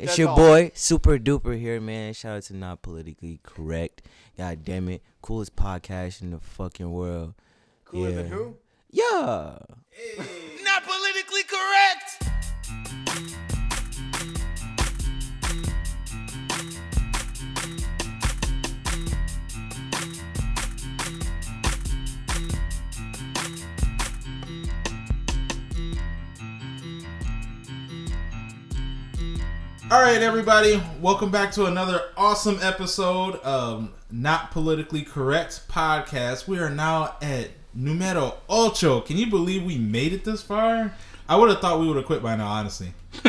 It's 0.00 0.12
That's 0.12 0.18
your 0.18 0.28
all. 0.30 0.36
boy, 0.36 0.70
Super 0.72 1.18
Duper 1.18 1.60
here, 1.60 1.78
man. 1.78 2.14
Shout 2.14 2.38
out 2.38 2.42
to 2.44 2.56
Not 2.56 2.80
Politically 2.80 3.38
Correct. 3.42 4.00
God 4.38 4.64
damn 4.64 4.88
it. 4.88 5.02
Coolest 5.20 5.54
podcast 5.56 6.22
in 6.22 6.30
the 6.30 6.38
fucking 6.38 6.90
world. 6.90 7.34
Cooler 7.84 8.08
yeah. 8.08 8.16
than 8.16 8.26
who? 8.28 8.56
Yeah. 8.90 9.58
Not 10.64 10.84
politically 10.84 11.42
correct. 11.42 12.09
All 29.90 30.00
right, 30.00 30.22
everybody, 30.22 30.80
welcome 31.00 31.32
back 31.32 31.50
to 31.52 31.66
another 31.66 32.00
awesome 32.16 32.60
episode 32.62 33.34
of 33.40 33.90
Not 34.08 34.52
Politically 34.52 35.02
Correct 35.02 35.62
podcast. 35.68 36.46
We 36.46 36.60
are 36.60 36.70
now 36.70 37.16
at 37.20 37.48
numero 37.74 38.34
ocho. 38.48 39.00
Can 39.00 39.16
you 39.16 39.28
believe 39.28 39.64
we 39.64 39.78
made 39.78 40.12
it 40.12 40.24
this 40.24 40.42
far? 40.42 40.94
I 41.28 41.34
would 41.34 41.50
have 41.50 41.58
thought 41.58 41.80
we 41.80 41.88
would 41.88 41.96
have 41.96 42.06
quit 42.06 42.22
by 42.22 42.36
now, 42.36 42.46
honestly. 42.46 42.94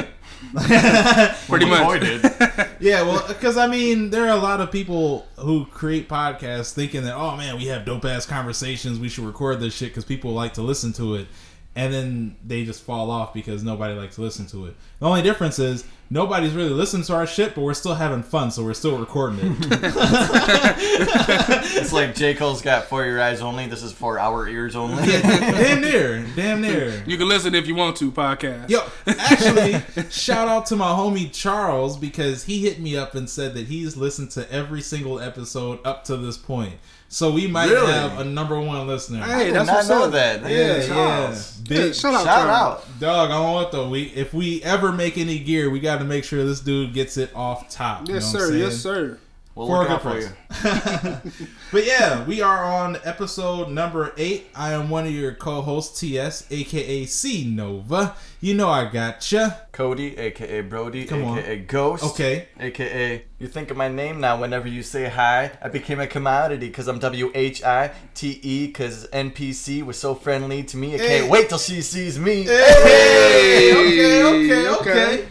Pretty 1.47 1.65
much. 1.65 2.01
Boy. 2.01 2.21
Yeah, 2.79 3.03
well, 3.03 3.23
because 3.27 3.57
I 3.57 3.67
mean, 3.67 4.09
there 4.09 4.25
are 4.25 4.35
a 4.35 4.41
lot 4.41 4.59
of 4.59 4.71
people 4.71 5.27
who 5.37 5.65
create 5.65 6.09
podcasts 6.09 6.73
thinking 6.73 7.03
that, 7.03 7.15
oh 7.15 7.37
man, 7.37 7.57
we 7.57 7.65
have 7.67 7.85
dope 7.85 8.05
ass 8.05 8.25
conversations. 8.25 8.99
We 8.99 9.07
should 9.07 9.25
record 9.25 9.59
this 9.59 9.75
shit 9.75 9.89
because 9.89 10.05
people 10.05 10.31
like 10.31 10.53
to 10.55 10.61
listen 10.63 10.93
to 10.93 11.15
it. 11.15 11.27
And 11.73 11.93
then 11.93 12.35
they 12.45 12.65
just 12.65 12.83
fall 12.83 13.09
off 13.09 13.33
because 13.33 13.63
nobody 13.63 13.93
likes 13.93 14.15
to 14.15 14.21
listen 14.21 14.45
to 14.47 14.65
it. 14.65 14.75
The 14.99 15.05
only 15.05 15.21
difference 15.21 15.57
is 15.57 15.85
nobody's 16.09 16.53
really 16.53 16.71
listening 16.71 17.03
to 17.03 17.15
our 17.15 17.25
shit, 17.25 17.55
but 17.55 17.61
we're 17.61 17.73
still 17.73 17.95
having 17.95 18.23
fun, 18.23 18.51
so 18.51 18.61
we're 18.63 18.73
still 18.73 18.97
recording 18.97 19.39
it. 19.41 19.81
It's 21.81 21.93
like 21.93 22.13
J. 22.15 22.33
Cole's 22.33 22.61
got 22.61 22.85
for 22.85 23.05
your 23.05 23.21
eyes 23.21 23.41
only. 23.41 23.67
This 23.67 23.83
is 23.83 23.91
for 23.91 24.19
our 24.19 24.47
ears 24.47 24.75
only. 24.75 25.03
damn 25.07 25.81
near, 25.81 26.25
damn 26.35 26.61
near. 26.61 27.03
You 27.07 27.17
can 27.17 27.27
listen 27.27 27.55
if 27.55 27.67
you 27.67 27.75
want 27.75 27.95
to. 27.97 28.11
Podcast. 28.11 28.69
Yo, 28.69 28.81
actually, 29.07 30.09
shout 30.09 30.47
out 30.47 30.65
to 30.67 30.75
my 30.75 30.87
homie 30.87 31.31
Charles 31.31 31.97
because 31.97 32.43
he 32.43 32.61
hit 32.63 32.79
me 32.79 32.97
up 32.97 33.15
and 33.15 33.29
said 33.29 33.53
that 33.53 33.67
he's 33.67 33.95
listened 33.95 34.31
to 34.31 34.51
every 34.51 34.81
single 34.81 35.19
episode 35.19 35.79
up 35.85 36.03
to 36.05 36.17
this 36.17 36.37
point. 36.37 36.73
So 37.13 37.29
we 37.29 37.45
might 37.45 37.69
Really? 37.69 37.91
have 37.91 38.19
a 38.19 38.23
number 38.23 38.57
one 38.59 38.87
listener. 38.87 39.21
Hey, 39.25 39.47
did 39.47 39.55
that's 39.55 39.67
not 39.67 39.75
what's 39.75 39.89
know 39.89 40.03
up. 40.05 40.11
that. 40.13 40.41
yeah, 40.49 40.77
Yeah, 40.77 40.85
yeah. 41.31 41.41
Big 41.67 41.93
shout 41.93 42.13
out. 42.13 42.23
Shout 42.23 42.47
out. 42.47 42.99
dog. 43.01 43.29
I 43.31 43.33
don't 43.33 43.51
want 43.51 43.71
though. 43.73 43.89
We 43.89 44.03
if 44.03 44.33
we 44.33 44.63
ever 44.63 44.93
make 44.93 45.17
any 45.17 45.37
gear, 45.37 45.69
we 45.69 45.81
got 45.81 45.97
to 45.99 46.05
make 46.05 46.23
sure 46.23 46.45
this 46.45 46.61
dude 46.61 46.93
gets 46.93 47.17
it 47.17 47.29
off 47.35 47.69
top. 47.69 48.07
you 48.07 48.13
Yes, 48.13 48.33
know 48.33 48.39
what 48.39 48.47
sir. 48.47 48.53
I'm 48.53 48.59
Yes, 48.59 48.75
sir. 48.77 49.17
We'll 49.53 49.67
For 49.67 49.83
a 49.83 49.87
good 49.87 50.01
for 50.01 50.17
you. 50.17 50.29
price. 50.49 51.51
but 51.73 51.85
yeah, 51.85 52.23
we 52.25 52.41
are 52.41 52.63
on 52.63 52.97
episode 53.03 53.69
number 53.69 54.13
eight. 54.17 54.47
I 54.55 54.71
am 54.71 54.89
one 54.89 55.05
of 55.05 55.11
your 55.11 55.33
co-hosts, 55.33 55.99
TS, 55.99 56.47
aka 56.49 57.05
C 57.05 57.45
Nova. 57.53 58.15
You 58.39 58.53
know 58.53 58.69
I 58.69 58.89
gotcha. 58.89 59.67
Cody, 59.73 60.17
aka 60.17 60.61
Brody, 60.61 61.03
Come 61.03 61.25
on. 61.25 61.39
aka 61.39 61.57
Ghost. 61.59 62.03
Okay. 62.05 62.47
AKA, 62.61 63.25
you 63.39 63.47
think 63.47 63.71
of 63.71 63.77
my 63.77 63.89
name 63.89 64.21
now 64.21 64.39
whenever 64.39 64.69
you 64.69 64.83
say 64.83 65.09
hi. 65.09 65.51
I 65.61 65.67
became 65.67 65.99
a 65.99 66.07
commodity 66.07 66.67
because 66.67 66.87
I'm 66.87 66.99
W 66.99 67.29
H 67.35 67.61
I 67.61 67.91
T 68.13 68.39
E 68.41 68.67
because 68.67 69.05
NPC 69.09 69.83
was 69.83 69.97
so 69.99 70.15
friendly 70.15 70.63
to 70.63 70.77
me. 70.77 70.95
I 70.95 70.97
Hey. 70.97 71.07
can't 71.19 71.29
wait 71.29 71.49
till 71.49 71.57
she 71.57 71.81
sees 71.81 72.17
me. 72.17 72.43
Hey, 72.43 73.73
okay, 73.73 74.23
okay, 74.23 74.67
okay. 74.69 74.69
okay. 75.15 75.25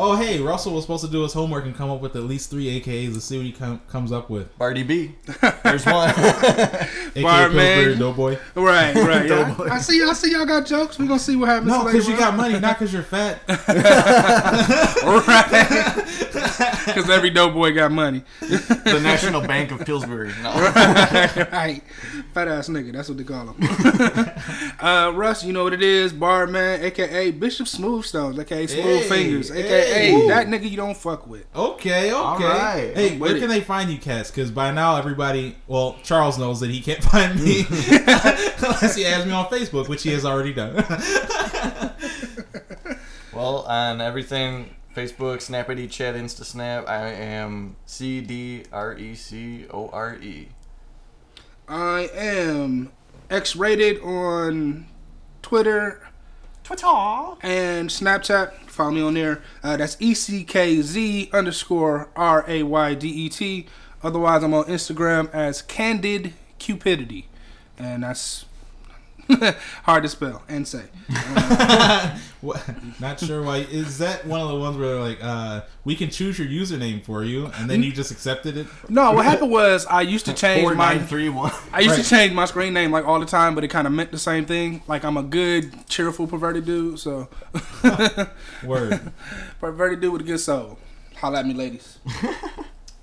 Oh, 0.00 0.14
hey, 0.14 0.38
Russell 0.40 0.74
was 0.74 0.84
supposed 0.84 1.04
to 1.04 1.10
do 1.10 1.22
his 1.22 1.32
homework 1.32 1.64
and 1.64 1.74
come 1.74 1.90
up 1.90 2.00
with 2.00 2.14
at 2.14 2.22
least 2.22 2.50
three 2.50 2.80
AKAs 2.80 3.14
to 3.14 3.20
see 3.20 3.36
what 3.36 3.46
he 3.46 3.52
com- 3.52 3.80
comes 3.88 4.12
up 4.12 4.30
with. 4.30 4.56
Barty 4.56 4.84
B. 4.84 5.16
There's 5.64 5.84
one. 5.84 6.08
AKA 6.16 7.22
Barman. 7.22 7.56
Pillsbury 7.56 7.96
Doughboy. 7.96 8.38
Right, 8.54 8.94
right. 8.94 9.26
yeah. 9.26 9.48
Doughboy. 9.48 9.68
I 9.68 9.78
see. 9.78 10.00
I 10.02 10.12
see. 10.12 10.30
Y'all 10.30 10.46
got 10.46 10.66
jokes. 10.66 11.00
We're 11.00 11.06
gonna 11.08 11.18
see 11.18 11.34
what 11.34 11.48
happens. 11.48 11.72
No, 11.72 11.84
because 11.84 12.08
you 12.08 12.16
got 12.16 12.36
money, 12.36 12.60
not 12.60 12.78
because 12.78 12.92
you're 12.92 13.02
fat. 13.02 13.40
right. 15.28 15.94
Because 16.86 17.10
every 17.10 17.30
dope 17.30 17.54
boy 17.54 17.72
got 17.72 17.90
money. 17.90 18.22
the 18.40 19.00
National 19.02 19.40
Bank 19.40 19.72
of 19.72 19.84
Pillsbury. 19.84 20.32
No. 20.42 20.52
right. 21.52 21.82
Fat 22.34 22.48
ass 22.48 22.68
nigga. 22.68 22.92
That's 22.92 23.08
what 23.08 23.18
they 23.18 23.24
call 23.24 23.48
him. 23.48 23.56
uh, 24.80 25.12
Russ, 25.14 25.44
you 25.44 25.52
know 25.52 25.64
what 25.64 25.72
it 25.72 25.82
is. 25.82 26.12
Barman, 26.12 26.82
aka 26.84 27.30
Bishop 27.32 27.66
Smoothstones, 27.66 28.38
aka 28.38 28.66
Smooth 28.66 28.84
Hey, 28.84 29.08
Fingers, 29.08 29.50
aka 29.50 29.68
hey. 29.68 29.87
That 30.28 30.46
nigga 30.46 30.70
you 30.70 30.76
don't 30.76 30.96
fuck 30.96 31.26
with. 31.26 31.46
Okay, 31.54 32.12
okay. 32.12 32.12
All 32.12 32.38
right. 32.38 32.92
Hey, 32.94 33.12
I'm 33.12 33.18
where 33.18 33.34
can 33.34 33.44
it. 33.44 33.48
they 33.48 33.60
find 33.60 33.90
you, 33.90 33.98
Cass? 33.98 34.30
Because 34.30 34.50
by 34.50 34.70
now 34.70 34.96
everybody, 34.96 35.56
well, 35.66 35.96
Charles 36.02 36.38
knows 36.38 36.60
that 36.60 36.70
he 36.70 36.80
can't 36.80 37.02
find 37.12 37.40
me 37.42 37.64
unless 37.70 38.96
he 38.96 39.04
adds 39.04 39.26
me 39.26 39.32
on 39.32 39.46
Facebook, 39.46 39.88
which 39.88 40.02
he 40.02 40.10
has 40.10 40.24
already 40.24 40.52
done. 40.52 40.84
Well, 43.38 43.58
on 43.68 44.00
everything 44.00 44.74
Facebook, 44.96 45.36
Snappity, 45.36 45.88
Chat, 45.88 46.16
Insta 46.16 46.44
Snap, 46.44 46.88
I 46.88 47.06
am 47.06 47.76
C 47.86 48.20
D 48.20 48.64
R 48.72 48.98
E 48.98 49.14
C 49.14 49.64
O 49.70 49.88
R 49.90 50.16
E. 50.16 50.48
I 51.68 52.10
am 52.14 52.90
X-rated 53.30 54.00
on 54.00 54.88
Twitter 55.40 56.07
Twitter. 56.68 56.86
and 57.42 57.88
Snapchat. 57.88 58.52
Follow 58.66 58.90
me 58.90 59.00
on 59.00 59.14
there. 59.14 59.42
Uh, 59.62 59.78
that's 59.78 59.96
E 60.00 60.12
C 60.12 60.44
K 60.44 60.82
Z 60.82 61.30
underscore 61.32 62.10
R 62.14 62.44
A 62.46 62.62
Y 62.62 62.94
D 62.94 63.08
E 63.08 63.28
T. 63.30 63.66
Otherwise, 64.02 64.42
I'm 64.42 64.52
on 64.52 64.64
Instagram 64.64 65.32
as 65.32 65.62
Candid 65.62 66.34
Cupidity, 66.58 67.26
and 67.78 68.02
that's 68.02 68.44
hard 69.84 70.02
to 70.04 70.08
spell 70.08 70.42
and 70.48 70.66
say. 70.66 70.84
What- 72.40 72.62
Not 73.00 73.18
sure 73.18 73.42
why. 73.42 73.58
Is 73.58 73.98
that 73.98 74.24
one 74.24 74.40
of 74.40 74.48
the 74.48 74.54
ones 74.56 74.76
where 74.76 74.88
they're 74.94 75.00
like 75.00 75.18
uh, 75.22 75.62
we 75.84 75.96
can 75.96 76.08
choose 76.08 76.38
your 76.38 76.46
username 76.46 77.02
for 77.04 77.24
you, 77.24 77.46
and 77.56 77.68
then 77.68 77.82
you 77.82 77.90
just 77.92 78.12
accepted 78.12 78.56
it? 78.56 78.66
No, 78.88 79.10
what 79.12 79.24
happened 79.24 79.50
was 79.50 79.84
I 79.86 80.02
used 80.02 80.24
to 80.26 80.32
change 80.32 80.62
Four 80.62 80.74
my 80.76 80.94
nine 80.94 81.06
three 81.06 81.28
one. 81.28 81.50
I 81.72 81.80
used 81.80 81.96
Right. 81.96 82.04
to 82.04 82.08
change 82.08 82.32
my 82.34 82.44
screen 82.44 82.72
name 82.74 82.92
like 82.92 83.04
all 83.04 83.18
the 83.18 83.26
time, 83.26 83.56
but 83.56 83.64
it 83.64 83.68
kind 83.68 83.88
of 83.88 83.92
meant 83.92 84.12
the 84.12 84.18
same 84.18 84.46
thing. 84.46 84.82
Like 84.86 85.04
I'm 85.04 85.16
a 85.16 85.22
good, 85.24 85.88
cheerful, 85.88 86.28
perverted 86.28 86.64
dude. 86.64 87.00
So 87.00 87.28
Word. 88.64 89.00
perverted 89.60 90.00
dude 90.00 90.12
with 90.12 90.22
a 90.22 90.24
good 90.24 90.38
soul. 90.40 90.78
Holla 91.16 91.40
at 91.40 91.46
me, 91.46 91.54
ladies. 91.54 91.98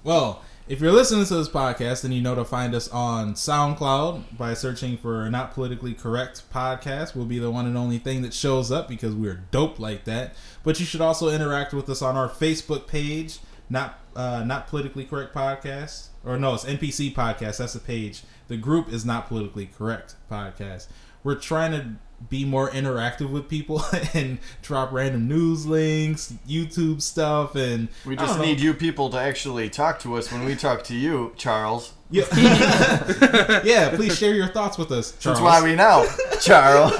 Well, 0.05 0.43
if 0.67 0.81
you're 0.81 0.91
listening 0.91 1.25
to 1.25 1.35
this 1.35 1.47
podcast, 1.49 2.01
then 2.01 2.11
you 2.11 2.21
know 2.21 2.33
to 2.33 2.43
find 2.43 2.73
us 2.73 2.87
on 2.89 3.35
SoundCloud 3.35 4.35
by 4.35 4.55
searching 4.55 4.97
for 4.97 5.29
Not 5.29 5.53
Politically 5.53 5.93
Correct 5.93 6.41
Podcast. 6.51 7.15
We'll 7.15 7.25
be 7.25 7.37
the 7.37 7.51
one 7.51 7.67
and 7.67 7.77
only 7.77 7.99
thing 7.99 8.23
that 8.23 8.33
shows 8.33 8.71
up 8.71 8.87
because 8.87 9.13
we're 9.13 9.43
dope 9.51 9.79
like 9.79 10.05
that. 10.05 10.33
But 10.63 10.79
you 10.79 10.85
should 10.87 11.01
also 11.01 11.29
interact 11.29 11.71
with 11.71 11.87
us 11.87 12.01
on 12.01 12.15
our 12.15 12.27
Facebook 12.27 12.87
page, 12.87 13.39
Not 13.69 13.99
uh, 14.15 14.43
Not 14.43 14.65
Politically 14.67 15.05
Correct 15.05 15.35
Podcast, 15.35 16.07
or 16.25 16.35
no, 16.39 16.55
it's 16.55 16.65
NPC 16.65 17.13
Podcast. 17.13 17.57
That's 17.57 17.73
the 17.73 17.79
page. 17.79 18.23
The 18.47 18.57
group 18.57 18.91
is 18.91 19.05
Not 19.05 19.27
Politically 19.27 19.67
Correct 19.67 20.15
Podcast. 20.31 20.87
We're 21.23 21.35
trying 21.35 21.71
to 21.73 21.95
be 22.29 22.45
more 22.45 22.69
interactive 22.69 23.29
with 23.29 23.49
people 23.49 23.83
and 24.13 24.39
drop 24.61 24.91
random 24.91 25.27
news 25.27 25.65
links, 25.65 26.33
YouTube 26.47 27.01
stuff, 27.01 27.55
and 27.55 27.89
We 28.05 28.15
just 28.15 28.39
need 28.39 28.59
you 28.59 28.73
people 28.73 29.09
to 29.11 29.17
actually 29.17 29.69
talk 29.69 29.99
to 29.99 30.15
us 30.15 30.31
when 30.31 30.45
we 30.45 30.55
talk 30.55 30.83
to 30.85 30.95
you, 30.95 31.33
Charles. 31.37 31.93
Yeah. 32.09 32.25
yeah, 33.63 33.95
please 33.95 34.17
share 34.17 34.33
your 34.33 34.47
thoughts 34.47 34.77
with 34.77 34.91
us. 34.91 35.17
Charles. 35.19 35.39
That's 35.39 35.41
why 35.41 35.63
we 35.63 35.75
know, 35.75 36.05
Charles. 36.41 36.93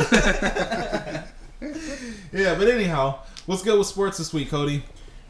Yeah, 2.35 2.55
but 2.55 2.67
anyhow, 2.67 3.19
what's 3.45 3.63
good 3.63 3.77
with 3.77 3.87
sports 3.87 4.17
this 4.17 4.33
week, 4.33 4.49
Cody? 4.49 4.83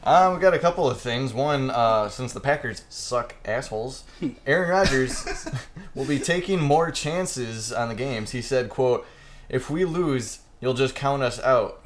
Uh, 0.04 0.32
we 0.34 0.42
got 0.42 0.56
a 0.56 0.60
couple 0.60 0.90
of 0.90 1.00
things. 1.00 1.36
One, 1.36 1.70
uh, 1.70 2.10
since 2.10 2.34
the 2.34 2.40
Packers 2.40 2.82
suck 2.90 3.36
assholes, 3.46 4.06
Aaron 4.48 4.70
Rodgers 4.70 5.48
will 5.94 6.06
be 6.06 6.18
taking 6.18 6.60
more 6.60 6.90
chances 6.90 7.72
on 7.72 7.90
the 7.90 7.96
games. 7.96 8.32
He 8.32 8.42
said, 8.42 8.70
"quote 8.70 9.06
If 9.50 9.70
we 9.70 9.86
lose, 9.86 10.40
you'll 10.62 10.74
just 10.74 10.96
count 10.96 11.24
us 11.24 11.40
out." 11.42 11.82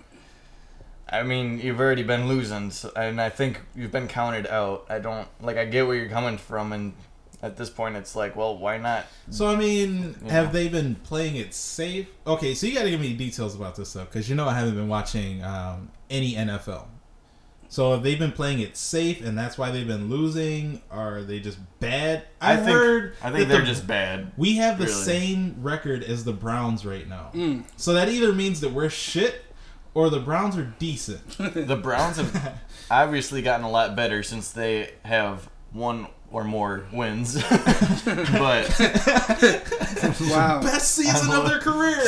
I 1.11 1.23
mean, 1.23 1.59
you've 1.59 1.79
already 1.79 2.03
been 2.03 2.27
losing, 2.27 2.69
so, 2.69 2.91
and 2.95 3.19
I 3.19 3.29
think 3.29 3.61
you've 3.75 3.91
been 3.91 4.07
counted 4.07 4.45
out. 4.45 4.85
I 4.89 4.99
don't 4.99 5.27
like. 5.41 5.57
I 5.57 5.65
get 5.65 5.87
where 5.87 5.95
you're 5.95 6.09
coming 6.09 6.37
from, 6.37 6.71
and 6.71 6.93
at 7.41 7.57
this 7.57 7.69
point, 7.69 7.95
it's 7.95 8.15
like, 8.15 8.35
well, 8.35 8.57
why 8.57 8.77
not? 8.77 9.05
So 9.31 9.47
I 9.47 9.55
mean, 9.55 10.15
Yeah. 10.25 10.31
have 10.33 10.53
they 10.53 10.67
been 10.67 10.95
playing 10.95 11.35
it 11.35 11.53
safe? 11.53 12.07
Okay, 12.27 12.53
so 12.53 12.67
you 12.67 12.75
got 12.75 12.83
to 12.83 12.91
give 12.91 12.99
me 13.01 13.13
details 13.13 13.55
about 13.55 13.75
this 13.75 13.89
stuff 13.89 14.09
because 14.09 14.29
you 14.29 14.35
know 14.35 14.47
I 14.47 14.53
haven't 14.53 14.75
been 14.75 14.89
watching 14.89 15.43
um, 15.43 15.89
any 16.09 16.35
NFL. 16.35 16.85
So 17.71 17.91
have 17.91 18.01
they 18.01 18.15
been 18.15 18.31
playing 18.31 18.59
it 18.61 18.75
safe, 18.75 19.23
and 19.23 19.37
that's 19.37 19.55
why 19.57 19.69
they've 19.69 19.85
been 19.87 20.09
losing? 20.09 20.81
Are 20.89 21.21
they 21.21 21.39
just 21.39 21.59
bad? 21.79 22.23
I 22.41 22.53
I've 22.53 22.59
think. 22.65 22.71
heard. 22.71 23.13
I 23.23 23.31
think 23.31 23.47
they're 23.47 23.59
the- 23.61 23.65
just 23.67 23.85
bad. 23.85 24.31
We 24.37 24.55
have 24.55 24.79
the 24.79 24.85
really. 24.85 25.03
same 25.03 25.55
record 25.61 26.03
as 26.03 26.23
the 26.23 26.33
Browns 26.33 26.83
right 26.85 27.07
now. 27.07 27.29
Mm. 27.33 27.63
So 27.77 27.93
that 27.93 28.09
either 28.09 28.33
means 28.33 28.61
that 28.61 28.71
we're 28.73 28.89
shit, 28.89 29.45
or 29.93 30.09
the 30.09 30.19
Browns 30.19 30.57
are 30.57 30.73
decent. 30.79 31.21
The 31.67 31.75
Browns 31.75 32.17
have 32.17 32.59
obviously 32.91 33.41
gotten 33.43 33.63
a 33.65 33.69
lot 33.69 33.95
better 33.95 34.23
since 34.23 34.51
they 34.51 34.93
have 35.05 35.47
one 35.71 36.07
or 36.31 36.43
more 36.43 36.85
wins. 36.91 37.35
but 38.05 38.79
Wow. 40.21 40.61
Best 40.63 40.95
season 40.95 41.31
of 41.31 41.47
their 41.47 41.59
career. 41.59 42.03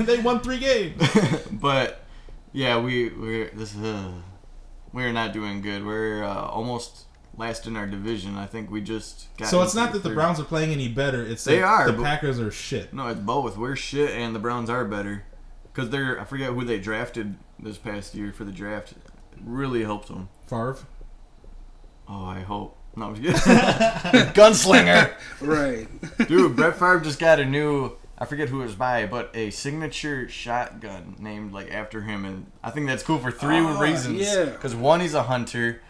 they 0.00 0.18
won 0.18 0.40
three 0.40 0.58
games. 0.58 1.00
but 1.50 2.04
yeah, 2.52 2.78
we 2.78 3.08
we're 3.10 3.50
this 3.54 3.74
uh, 3.76 4.10
we're 4.92 5.12
not 5.12 5.32
doing 5.32 5.60
good. 5.60 5.84
We're 5.84 6.24
uh, 6.24 6.46
almost 6.46 7.06
last 7.36 7.66
in 7.66 7.76
our 7.76 7.86
division. 7.86 8.36
I 8.36 8.46
think 8.46 8.70
we 8.70 8.80
just 8.80 9.28
got. 9.36 9.48
So 9.48 9.62
it's 9.62 9.74
not 9.74 9.92
that 9.92 10.02
the 10.02 10.10
third. 10.10 10.14
Browns 10.14 10.38
are 10.40 10.44
playing 10.44 10.70
any 10.72 10.88
better. 10.88 11.24
It's 11.24 11.44
They 11.44 11.58
that 11.58 11.64
are, 11.64 11.90
The 11.90 12.02
Packers 12.02 12.38
are 12.40 12.50
shit. 12.50 12.92
No, 12.92 13.08
it's 13.08 13.20
both. 13.20 13.56
We're 13.56 13.76
shit, 13.76 14.10
and 14.10 14.34
the 14.34 14.38
Browns 14.38 14.68
are 14.70 14.84
better. 14.84 15.24
Because 15.72 15.90
they're, 15.90 16.20
I 16.20 16.24
forget 16.24 16.50
who 16.52 16.64
they 16.64 16.78
drafted 16.78 17.36
this 17.58 17.78
past 17.78 18.14
year 18.14 18.32
for 18.32 18.44
the 18.44 18.52
draft. 18.52 18.92
It 18.92 18.98
really 19.42 19.82
helped 19.84 20.08
them. 20.08 20.28
Favre. 20.46 20.76
Oh, 22.08 22.24
I 22.26 22.40
hope. 22.40 22.76
No, 22.94 23.06
I'm 23.06 23.22
just 23.22 23.44
kidding. 23.44 23.60
Gunslinger. 24.34 25.14
Right. 25.40 25.88
Dude, 26.28 26.56
Brett 26.56 26.74
Favre 26.74 27.00
just 27.00 27.18
got 27.18 27.40
a 27.40 27.44
new, 27.46 27.92
I 28.18 28.24
forget 28.24 28.48
who 28.50 28.60
it 28.60 28.64
was 28.66 28.74
by, 28.74 29.06
but 29.06 29.30
a 29.34 29.50
signature 29.50 30.28
shotgun 30.28 31.16
named 31.18 31.52
like 31.52 31.70
after 31.72 32.02
him. 32.02 32.24
And 32.24 32.46
I 32.62 32.70
think 32.70 32.86
that's 32.86 33.02
cool 33.02 33.18
for 33.18 33.30
three 33.32 33.58
Oh, 33.58 33.78
reasons. 33.80 34.20
yeah. 34.20 34.44
Because 34.46 34.74
one, 34.74 35.00
he's 35.00 35.14
a 35.14 35.24
hunter. 35.24 35.80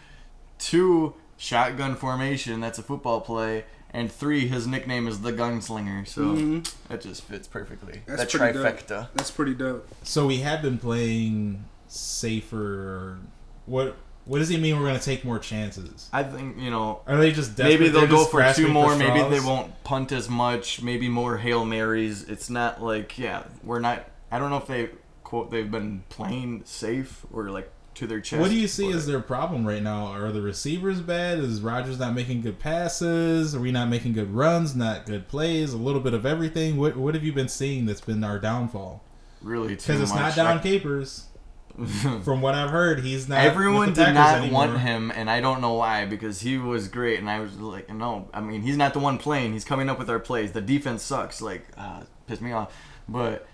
Two, 0.57 1.13
shotgun 1.37 1.95
formation. 1.95 2.59
That's 2.61 2.79
a 2.79 2.83
football 2.83 3.21
play. 3.21 3.65
And 3.91 4.11
three, 4.11 4.47
his 4.47 4.65
nickname 4.65 5.07
is 5.07 5.21
the 5.21 5.31
Gunslinger. 5.31 6.07
So 6.07 6.21
Mhm. 6.21 6.73
that 6.89 7.01
just 7.01 7.21
fits 7.23 7.47
perfectly. 7.47 8.01
That's 8.07 8.23
that 8.23 8.31
pretty 8.31 8.57
dope. 8.57 8.65
trifecta. 8.65 9.07
That's 9.13 9.29
pretty 9.29 9.53
dope. 9.53 9.87
So 10.01 10.25
we 10.25 10.37
have 10.39 10.63
been 10.63 10.79
playing 10.79 11.65
safer. 11.87 13.17
What 13.65 13.95
What 14.25 14.39
does 14.39 14.49
he 14.49 14.57
mean? 14.57 14.77
We're 14.79 14.87
going 14.87 14.99
to 14.99 15.03
take 15.03 15.25
more 15.25 15.37
chances? 15.39 16.09
I 16.13 16.23
think, 16.23 16.57
you 16.59 16.69
know, 16.71 17.01
Are 17.07 17.17
they 17.17 17.31
just 17.31 17.55
desperate? 17.57 17.79
maybe 17.79 17.89
they'll 17.89 18.01
They're 18.01 18.09
go 18.09 18.17
just 18.19 18.31
for 18.31 18.37
grasping 18.37 18.67
two 18.67 18.71
more. 18.71 18.95
maybe 18.95 19.19
straws? 19.19 19.31
they 19.31 19.39
won't 19.45 19.83
punt 19.83 20.11
as 20.11 20.29
much. 20.29 20.81
Maybe 20.81 21.09
more 21.09 21.37
hail 21.37 21.65
marys. 21.65 22.23
It's 22.29 22.49
not 22.49 22.81
like 22.81 23.17
yeah, 23.19 23.43
we're 23.63 23.79
not. 23.79 24.05
I 24.31 24.39
don't 24.39 24.49
know 24.49 24.57
if 24.57 24.67
they 24.67 24.89
quote 25.23 25.51
they've 25.51 25.69
been 25.69 26.03
playing 26.09 26.61
safe 26.65 27.25
or 27.33 27.49
like 27.49 27.69
to 27.95 28.07
their 28.07 28.21
chest. 28.21 28.39
What 28.41 28.49
do 28.49 28.55
you 28.55 28.67
see 28.67 28.87
but- 28.89 28.95
as 28.95 29.05
their 29.07 29.19
problem 29.19 29.67
right 29.67 29.83
now? 29.83 30.05
Are 30.07 30.31
the 30.31 30.41
receivers 30.41 31.01
bad? 31.01 31.39
Is 31.39 31.61
Rodgers 31.61 31.99
not 31.99 32.13
making 32.15 32.41
good 32.41 32.59
passes? 32.59 33.53
Are 33.53 33.59
we 33.59 33.71
not 33.71 33.89
making 33.89 34.13
good 34.13 34.33
runs? 34.33 34.73
Not 34.75 35.05
good 35.05 35.27
plays? 35.27 35.73
A 35.73 35.77
little 35.77 36.01
bit 36.01 36.13
of 36.13 36.25
everything. 36.25 36.77
What 36.77 36.95
What 36.95 37.13
have 37.13 37.23
you 37.23 37.33
been 37.33 37.49
seeing 37.49 37.85
that's 37.85 38.01
been 38.01 38.23
our 38.23 38.39
downfall? 38.39 39.03
really 39.41 39.75
too 39.75 39.87
Because 39.87 40.01
it's 40.01 40.11
much? 40.13 40.19
not 40.21 40.35
Dom 40.37 40.59
Capers. 40.61 41.25
From 42.23 42.41
what 42.41 42.53
I've 42.53 42.69
heard, 42.69 42.99
he's 42.99 43.27
not. 43.27 43.39
Everyone 43.39 43.93
did 43.93 44.13
not 44.13 44.37
anymore. 44.37 44.67
want 44.67 44.79
him, 44.79 45.11
and 45.11 45.29
I 45.29 45.41
don't 45.41 45.59
know 45.59 45.73
why. 45.73 46.05
Because 46.05 46.41
he 46.41 46.57
was 46.57 46.87
great, 46.87 47.19
and 47.19 47.29
I 47.29 47.39
was 47.39 47.57
like, 47.59 47.91
no. 47.91 48.29
I 48.33 48.41
mean, 48.41 48.61
he's 48.61 48.77
not 48.77 48.93
the 48.93 48.99
one 48.99 49.17
playing. 49.17 49.53
He's 49.53 49.65
coming 49.65 49.89
up 49.89 49.97
with 49.97 50.09
our 50.09 50.19
plays. 50.19 50.51
The 50.51 50.61
defense 50.61 51.01
sucks. 51.01 51.41
Like, 51.41 51.65
uh, 51.75 52.03
pissed 52.27 52.41
me 52.41 52.51
off. 52.51 52.75
But 53.09 53.47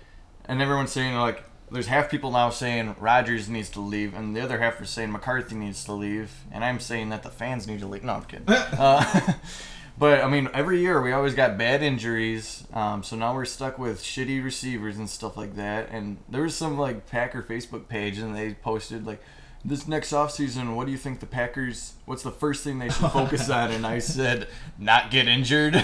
and 0.46 0.62
everyone's 0.62 0.92
saying 0.92 1.16
like, 1.16 1.44
there's 1.72 1.88
half 1.88 2.10
people 2.10 2.32
now 2.32 2.50
saying 2.50 2.96
Rodgers 3.00 3.48
needs 3.48 3.70
to 3.72 3.80
leave, 3.80 4.14
and 4.14 4.36
the 4.36 4.42
other 4.42 4.60
half 4.60 4.82
are 4.82 4.86
saying 4.86 5.12
McCarthy 5.12 5.56
needs 5.56 5.84
to 5.86 5.94
leave, 5.94 6.32
and 6.52 6.66
I'm 6.66 6.80
saying 6.80 7.10
that 7.10 7.24
the 7.24 7.30
fans 7.30 7.68
need 7.68 7.80
to 7.80 7.88
leave. 7.88 8.04
No, 8.04 8.16
I'm 8.16 8.24
kidding. 8.26 8.46
uh, 8.50 9.34
but 10.00 10.24
I 10.24 10.30
mean, 10.30 10.50
every 10.54 10.80
year 10.80 11.02
we 11.02 11.12
always 11.12 11.34
got 11.36 11.58
bad 11.58 11.84
injuries, 11.84 12.64
um, 12.74 13.04
so 13.04 13.16
now 13.18 13.34
we're 13.36 13.46
stuck 13.46 13.78
with 13.78 14.02
shitty 14.02 14.42
receivers 14.44 14.98
and 14.98 15.10
stuff 15.10 15.36
like 15.36 15.58
that. 15.58 15.90
And 15.92 16.18
there 16.30 16.44
was 16.44 16.56
some 16.56 16.78
like 16.78 17.06
Packer 17.08 17.44
Facebook 17.44 17.88
page, 17.90 18.18
and 18.18 18.34
they 18.36 18.54
posted 18.54 19.06
like, 19.06 19.22
"This 19.66 19.88
next 19.88 20.12
offseason, 20.14 20.74
what 20.76 20.86
do 20.86 20.92
you 20.94 20.98
think 20.98 21.20
the 21.20 21.26
Packers? 21.26 21.94
What's 22.06 22.24
the 22.24 22.32
first 22.32 22.64
thing 22.64 22.80
they 22.80 22.90
should 22.90 23.12
focus 23.12 23.50
on?" 23.60 23.72
And 23.72 23.86
I 23.86 24.00
said, 24.00 24.48
"Not 24.78 25.12
get 25.12 25.28
injured." 25.28 25.76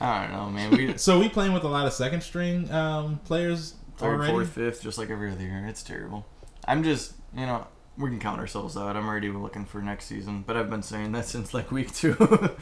I 0.00 0.22
don't 0.22 0.32
know, 0.32 0.48
man. 0.50 0.70
We 0.70 0.96
So 0.96 1.18
we 1.18 1.28
playing 1.28 1.52
with 1.52 1.64
a 1.64 1.68
lot 1.68 1.86
of 1.86 1.92
second 1.92 2.22
string 2.22 2.70
um, 2.70 3.18
players 3.24 3.74
third, 3.98 4.14
already. 4.14 4.32
fourth, 4.32 4.50
fifth, 4.50 4.82
just 4.82 4.98
like 4.98 5.10
every 5.10 5.30
other 5.30 5.42
year. 5.42 5.66
It's 5.68 5.82
terrible. 5.82 6.26
I'm 6.66 6.82
just, 6.82 7.12
you 7.34 7.44
know, 7.46 7.66
we 7.98 8.08
can 8.08 8.18
count 8.20 8.40
ourselves 8.40 8.76
out. 8.76 8.96
I'm 8.96 9.06
already 9.08 9.28
looking 9.30 9.64
for 9.66 9.80
next 9.82 10.06
season, 10.06 10.42
but 10.46 10.56
I've 10.56 10.70
been 10.70 10.82
saying 10.82 11.12
that 11.12 11.24
since 11.26 11.52
like 11.54 11.70
week 11.70 11.92
two. 11.94 12.16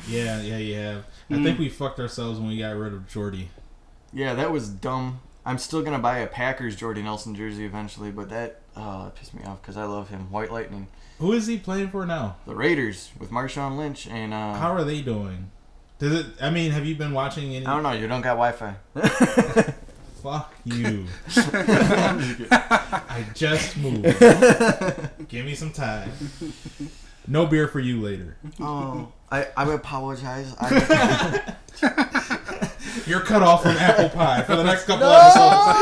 Yeah, 0.09 0.41
yeah, 0.43 0.57
yeah. 0.59 1.01
I 1.31 1.35
Mm. 1.35 1.45
think 1.45 1.59
we 1.59 1.69
fucked 1.69 2.01
ourselves 2.01 2.39
when 2.41 2.49
we 2.49 2.59
got 2.59 2.77
rid 2.77 2.93
of 2.93 3.07
Jordy. 3.09 3.51
yeah, 4.13 4.35
that 4.35 4.51
was 4.51 4.69
dumb. 4.69 5.21
I'm 5.47 5.59
still 5.59 5.83
gonna 5.83 5.99
buy 5.99 6.19
a 6.19 6.27
Packers 6.27 6.77
Jordy 6.77 7.03
Nelson 7.03 7.35
jersey 7.35 7.65
eventually, 7.65 8.11
but 8.11 8.29
that 8.31 8.61
oh, 8.77 9.05
that 9.05 9.15
pissed 9.15 9.33
me 9.35 9.43
off 9.45 9.63
because 9.63 9.77
I 9.77 9.85
love 9.85 10.09
him. 10.11 10.31
White 10.31 10.53
Lightning, 10.53 10.89
Who 11.21 11.33
is 11.33 11.47
he 11.47 11.57
playing 11.59 11.89
for 11.91 12.05
now? 12.05 12.37
the 12.47 12.55
Raiders 12.55 13.11
with 13.19 13.31
Marshawn 13.31 13.77
Lynch, 13.79 14.07
and 14.07 14.35
uh, 14.35 14.55
How 14.55 14.73
are 14.73 14.85
they 14.85 15.01
doing? 15.01 15.51
Does 15.99 16.13
it? 16.13 16.27
I 16.41 16.51
mean, 16.51 16.71
have 16.73 16.85
you 16.85 16.95
been 16.97 17.13
watching 17.13 17.55
any? 17.55 17.65
I 17.67 17.73
don't 17.75 17.83
know. 17.83 17.93
You 17.93 18.07
don't 18.07 18.21
got 18.21 18.37
Wi-Fi. 18.37 18.77
Fuck 20.23 20.53
you. 20.65 21.07
I 21.37 23.25
just 23.35 23.77
moved. 23.77 24.03
Give 25.29 25.47
me 25.47 25.55
some 25.55 25.71
time. 25.71 26.11
No 27.29 27.47
beer 27.47 27.69
for 27.69 27.79
you 27.79 28.01
later. 28.01 28.37
oh, 28.61 29.13
I 29.31 29.47
I 29.57 29.73
apologize. 29.73 30.55
I, 30.59 31.55
You're 33.07 33.21
cut 33.21 33.43
off 33.43 33.63
from 33.63 33.77
apple 33.77 34.09
pie 34.09 34.43
for 34.43 34.57
the 34.57 34.65
next 34.65 34.85
couple 34.85 35.07
episodes. 35.07 35.79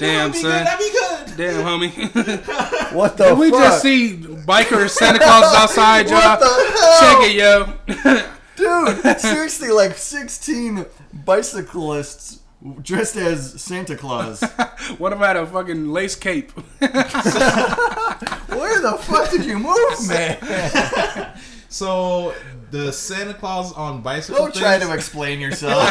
Damn, 0.00 0.32
That'd 0.32 0.32
be 0.32 0.38
son. 0.38 0.50
good. 0.50 0.66
That'd 0.66 0.78
be 0.78 0.90
good. 0.92 1.36
Damn, 1.36 1.64
homie. 1.64 2.92
what 2.94 3.16
the 3.16 3.26
Did 3.26 3.38
we 3.38 3.50
just 3.50 3.80
see 3.82 4.16
bikers, 4.16 4.90
Santa 4.90 5.18
Claus 5.20 5.54
outside, 5.54 6.08
y'all? 6.10 6.38
Check 7.00 7.30
it, 7.30 7.36
yo. 7.36 7.74
Dude, 8.56 9.20
seriously, 9.20 9.68
like 9.70 9.96
16 9.96 10.84
bicyclists 11.12 12.37
dressed 12.82 13.16
as 13.16 13.60
Santa 13.60 13.96
Claus. 13.96 14.42
what 14.98 15.12
about 15.12 15.36
a 15.36 15.46
fucking 15.46 15.88
lace 15.88 16.16
cape? 16.16 16.50
Where 16.50 16.90
the 18.80 18.98
fuck 19.00 19.30
did 19.30 19.44
you 19.44 19.58
move, 19.58 20.08
man? 20.08 21.28
So 21.68 22.34
the 22.70 22.92
Santa 22.92 23.34
Claus 23.34 23.72
on 23.72 24.02
bicycle 24.02 24.44
Don't 24.44 24.54
try 24.54 24.78
to 24.78 24.92
explain 24.94 25.40
yourself. 25.40 25.84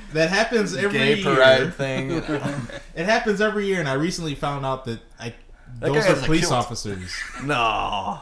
that 0.12 0.30
happens 0.30 0.74
every 0.76 0.98
Gay 0.98 1.14
year. 1.16 1.34
parade 1.34 1.74
thing. 1.74 2.10
It 2.10 3.06
happens 3.06 3.40
every 3.40 3.66
year, 3.66 3.80
and 3.80 3.88
I 3.88 3.94
recently 3.94 4.34
found 4.34 4.66
out 4.66 4.84
that 4.86 5.00
I 5.18 5.34
That 5.80 5.92
those 5.92 6.06
are 6.06 6.16
police 6.16 6.50
officers. 6.50 7.14
No. 7.42 8.20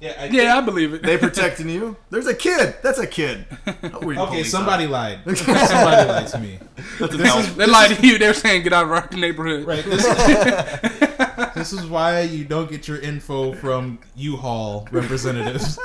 Yeah. 0.00 0.14
I 0.18 0.24
yeah, 0.26 0.56
I 0.56 0.60
believe 0.62 0.94
it. 0.94 1.02
They 1.02 1.18
protecting 1.18 1.68
you? 1.68 1.94
There's 2.08 2.26
a 2.26 2.34
kid. 2.34 2.76
That's 2.82 2.98
a 2.98 3.06
kid. 3.06 3.44
Okay, 3.92 4.44
somebody 4.44 4.84
out. 4.84 4.90
lied. 4.90 5.18
somebody 5.36 6.08
lied 6.08 6.26
to 6.28 6.38
me. 6.38 6.58
This 6.98 7.34
is 7.36 7.56
They 7.56 7.66
lied 7.66 7.96
to 7.96 8.06
you. 8.06 8.18
They 8.18 8.26
were 8.28 8.34
saying 8.34 8.62
get 8.62 8.72
out 8.72 8.86
of 8.86 8.92
our 8.92 9.08
neighborhood. 9.12 9.66
right. 9.66 9.84
This, 9.84 10.04
this 11.54 11.72
is 11.72 11.86
why 11.86 12.22
you 12.22 12.44
don't 12.44 12.70
get 12.70 12.88
your 12.88 12.98
info 12.98 13.52
from 13.52 13.98
U-Haul 14.16 14.88
representatives. 14.90 15.78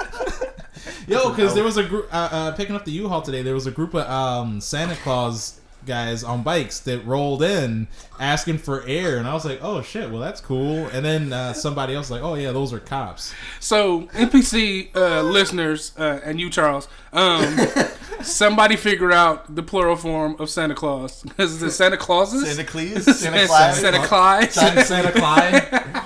Yo, 1.08 1.30
because 1.30 1.54
there 1.54 1.63
was 1.63 1.78
a 1.78 1.84
group 1.84 2.08
uh, 2.13 2.30
uh, 2.32 2.51
picking 2.54 2.75
up 2.75 2.86
the 2.86 2.92
U-Haul 2.92 3.22
today. 3.22 3.42
There 3.42 3.54
was 3.54 3.68
a 3.68 3.72
group 3.72 3.94
of 3.94 4.10
um, 4.10 4.62
Santa 4.62 4.96
Claus 4.96 5.60
guys 5.86 6.24
on 6.24 6.44
bikes 6.44 6.80
that 6.82 7.06
rolled 7.06 7.42
in 7.44 7.88
asking 8.20 8.58
for 8.60 8.84
air, 8.88 9.18
and 9.18 9.27
I 9.27 9.34
was 9.34 9.46
like, 9.46 9.60
"Oh 9.62 9.82
shit, 9.82 10.10
well 10.10 10.20
that's 10.20 10.42
cool." 10.42 10.88
And 10.88 11.06
then 11.06 11.34
uh, 11.34 11.54
somebody 11.54 11.96
else 11.96 12.10
was 12.10 12.20
like, 12.20 12.24
"Oh 12.24 12.36
yeah, 12.36 12.51
those 12.51 12.74
are 12.74 12.80
cops." 12.80 13.34
So 13.60 14.04
NPC 14.13 14.96
uh, 14.96 15.22
listeners 15.24 15.94
uh, 15.98 16.20
and 16.24 16.39
you, 16.39 16.50
Charles, 16.50 16.88
um, 17.13 17.58
somebody 18.22 18.75
figure 18.75 19.12
out 19.12 19.56
the 19.56 19.63
plural 19.63 19.96
form 19.96 20.36
of 20.39 20.50
Santa 20.50 20.75
Claus 20.75 21.24
because 21.27 21.62
it's 21.62 21.75
Santa 21.75 21.98
Clauses, 21.98 22.48
Santa 22.48 22.63
Claus? 22.70 23.06
Santa 23.20 23.46
Claus? 23.48 23.80
Santa 23.80 24.08
Claus, 24.08 24.54
Santa, 24.54 24.86
Santa 24.86 25.12
Clyde, 25.12 26.04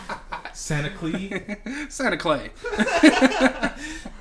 Santa 0.60 0.90
Clee. 0.90 1.32
Santa 1.90 2.18
Clay. 2.18 2.52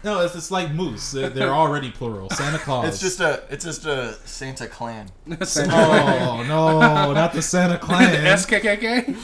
No, 0.04 0.20
it's, 0.20 0.36
it's 0.36 0.52
like 0.52 0.72
moose. 0.72 1.10
They're, 1.10 1.28
they're 1.28 1.52
already 1.52 1.90
plural. 1.90 2.30
Santa 2.30 2.58
Claus. 2.58 2.86
It's 2.86 3.00
just 3.00 3.18
a 3.18 3.42
it's 3.50 3.64
just 3.64 3.84
a 3.84 4.14
Santa 4.24 4.68
clan. 4.68 5.08
Santa 5.42 5.74
Oh 5.74 6.44
no, 6.44 7.12
not 7.12 7.32
the 7.32 7.42
Santa 7.42 7.76
Clan. 7.78 8.14
SKKK. 8.14 9.16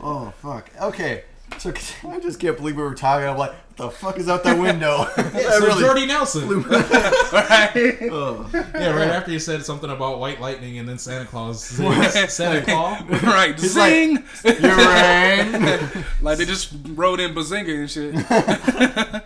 Oh 0.00 0.32
fuck. 0.40 0.70
Okay. 0.80 1.24
So 1.58 1.72
I 2.08 2.18
just 2.20 2.40
can't 2.40 2.56
believe 2.56 2.76
we 2.76 2.82
were 2.82 2.94
talking. 2.94 3.28
I'm 3.28 3.36
like, 3.38 3.52
what 3.52 3.76
the 3.76 3.90
fuck 3.90 4.18
is 4.18 4.28
out 4.28 4.42
that 4.44 4.58
window? 4.58 5.06
Yeah, 5.16 5.58
so 5.58 5.80
Jordy 5.80 6.06
Nelson. 6.06 6.62
Right. 6.62 7.98
Oh. 8.10 8.48
Yeah, 8.52 8.90
right 8.94 9.08
after 9.08 9.30
you 9.30 9.38
said 9.38 9.64
something 9.64 9.90
about 9.90 10.18
White 10.18 10.40
Lightning 10.40 10.78
and 10.78 10.88
then 10.88 10.98
Santa 10.98 11.24
Claus. 11.24 11.64
Santa 12.28 12.62
Claus. 12.62 13.02
right. 13.22 13.58
He's 13.58 13.76
like- 13.76 13.92
Zing. 13.92 14.24
You're 14.44 14.76
right. 14.76 16.04
like 16.20 16.38
they 16.38 16.44
just 16.44 16.74
wrote 16.90 17.20
in 17.20 17.34
Bazinga 17.34 17.74
and 17.80 17.90
shit. 17.90 19.22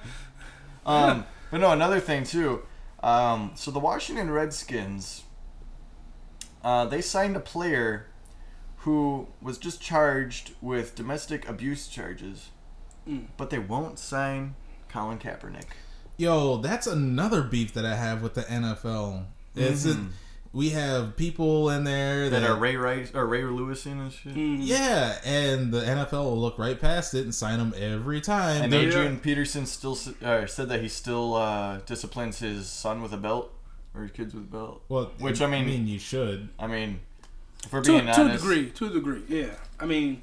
Um, 0.87 1.27
but 1.51 1.59
no, 1.61 1.73
another 1.73 1.99
thing 2.01 2.25
too. 2.25 2.63
Um, 3.03 3.53
so 3.57 3.71
the 3.71 3.81
Washington 3.81 4.31
Redskins 4.31 5.23
uh, 6.63 6.85
they 6.85 7.01
signed 7.01 7.37
a 7.37 7.41
player 7.41 8.07
who 8.87 9.27
was 9.43 9.59
just 9.59 9.81
charged 9.83 10.53
with 10.63 10.95
domestic 10.95 11.49
abuse 11.49 11.89
charges, 11.89 12.51
Mm. 13.07 13.27
but 13.37 13.51
they 13.51 13.59
won't 13.59 13.99
sign 13.99 14.55
Colin 14.89 15.19
Kaepernick. 15.19 15.65
Yo, 16.17 16.59
that's 16.59 16.87
another 16.87 17.43
beef 17.43 17.75
that 17.75 17.85
I 17.85 17.97
have 17.97 18.23
with 18.23 18.35
the 18.35 18.43
NFL. 18.51 19.27
It's 19.57 19.85
a- 19.85 19.95
Mhm. 19.95 20.11
we 20.53 20.71
have 20.71 21.17
people 21.17 21.69
in 21.69 21.83
there 21.83 22.31
that, 22.31 22.41
That 22.43 22.49
are 22.51 22.55
Ray 22.57 22.77
Rice 22.77 23.11
or 23.13 23.27
Ray 23.27 23.43
Lewis 23.43 23.85
and 23.87 24.13
shit. 24.13 24.37
Mm. 24.37 24.59
yeah, 24.61 25.19
and 25.25 25.73
the 25.75 25.85
NFL 25.85 26.25
will 26.31 26.41
look 26.41 26.57
right 26.57 26.81
past 26.81 27.13
it 27.13 27.25
and 27.25 27.35
sign 27.35 27.59
them 27.59 27.75
every 27.77 28.21
time. 28.21 28.63
And 28.63 28.73
They're- 28.73 28.89
Adrian 28.89 29.19
Peterson 29.19 29.67
still 29.67 29.99
uh, 30.25 30.47
said 30.47 30.69
that 30.69 30.81
he 30.81 30.89
still 30.89 31.35
uh, 31.35 31.79
disciplines 31.87 32.39
his 32.39 32.69
son 32.69 33.03
with 33.03 33.13
a 33.13 33.17
belt 33.19 33.53
or 33.95 34.03
his 34.03 34.13
kids 34.13 34.33
with 34.33 34.45
a 34.45 34.47
belt. 34.47 34.85
well, 34.89 35.11
which, 35.19 35.43
I 35.43 35.47
mean- 35.49 35.89
you 35.89 35.99
should. 35.99 36.51
I 36.59 36.69
mean, 36.69 37.01
if 37.65 37.73
we're 37.73 37.83
to, 37.83 37.91
being 37.93 38.07
to 38.07 38.27
a 38.27 38.33
degree, 38.33 38.71
to 38.71 38.87
a 38.87 38.91
degree, 38.91 39.23
yeah. 39.29 39.51
I 39.81 39.87
mean, 39.87 40.23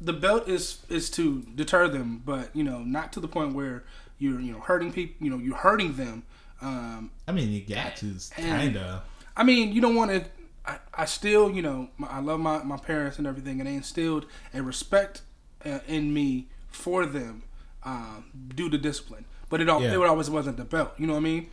the 0.00 0.12
belt 0.12 0.48
is 0.48 0.78
is 0.88 1.10
to 1.10 1.42
deter 1.54 1.88
them, 1.88 2.22
but 2.24 2.54
you 2.54 2.62
know, 2.64 2.78
not 2.80 3.12
to 3.14 3.20
the 3.20 3.28
point 3.28 3.54
where 3.54 3.84
you're 4.18 4.40
you 4.40 4.52
know 4.52 4.60
hurting 4.60 4.92
people. 4.92 5.16
You 5.24 5.30
know, 5.32 5.38
you're 5.38 5.56
hurting 5.56 5.94
them. 5.96 6.22
Um, 6.60 7.10
I 7.26 7.32
mean, 7.32 7.50
you 7.50 7.60
got 7.62 7.96
to 7.96 8.14
kinda. 8.36 9.02
I 9.36 9.44
mean, 9.44 9.72
you 9.72 9.80
don't 9.80 9.94
want 9.94 10.10
to. 10.10 10.24
I, 10.66 10.78
I 10.92 11.04
still, 11.06 11.50
you 11.50 11.62
know, 11.62 11.88
my, 11.96 12.08
I 12.08 12.20
love 12.20 12.40
my, 12.40 12.62
my 12.62 12.76
parents 12.76 13.16
and 13.18 13.26
everything, 13.26 13.58
and 13.60 13.68
they 13.68 13.74
instilled 13.74 14.26
a 14.52 14.62
respect 14.62 15.22
uh, 15.64 15.78
in 15.86 16.12
me 16.12 16.48
for 16.68 17.06
them 17.06 17.42
um, 17.84 18.26
due 18.54 18.68
to 18.68 18.76
discipline. 18.76 19.24
But 19.48 19.62
it, 19.62 19.68
al- 19.68 19.80
Yeah. 19.80 19.92
it 19.94 19.96
always 20.02 20.28
wasn't 20.28 20.58
the 20.58 20.64
belt. 20.64 20.92
You 20.98 21.06
know 21.06 21.14
what 21.14 21.20
I 21.20 21.22
mean? 21.22 21.48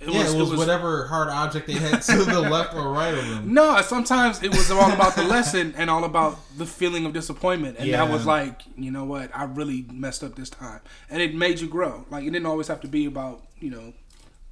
It 0.00 0.08
yeah, 0.08 0.28
it 0.28 0.36
was, 0.36 0.54
whatever 0.54 1.06
hard 1.06 1.28
object 1.28 1.66
they 1.66 1.74
had 1.74 2.02
to 2.02 2.24
the 2.24 2.40
left 2.40 2.74
or 2.74 2.92
right 2.92 3.14
of 3.14 3.26
them. 3.28 3.54
No, 3.54 3.80
sometimes 3.82 4.42
it 4.42 4.50
was 4.50 4.70
all 4.70 4.92
about 4.92 5.14
the 5.14 5.22
lesson 5.22 5.72
and 5.76 5.88
all 5.88 6.04
about 6.04 6.38
the 6.58 6.66
feeling 6.66 7.06
of 7.06 7.12
disappointment, 7.12 7.78
and 7.78 7.92
that 7.92 8.10
was 8.10 8.26
like, 8.26 8.62
you 8.76 8.90
know 8.90 9.04
what, 9.04 9.30
I 9.34 9.44
really 9.44 9.86
messed 9.92 10.22
up 10.24 10.34
this 10.34 10.50
time, 10.50 10.80
and 11.08 11.22
it 11.22 11.34
made 11.34 11.60
you 11.60 11.68
grow. 11.68 12.04
Like 12.10 12.24
it 12.24 12.30
didn't 12.30 12.46
always 12.46 12.66
have 12.68 12.80
to 12.80 12.88
be 12.88 13.06
about, 13.06 13.42
you 13.60 13.70
know, 13.70 13.94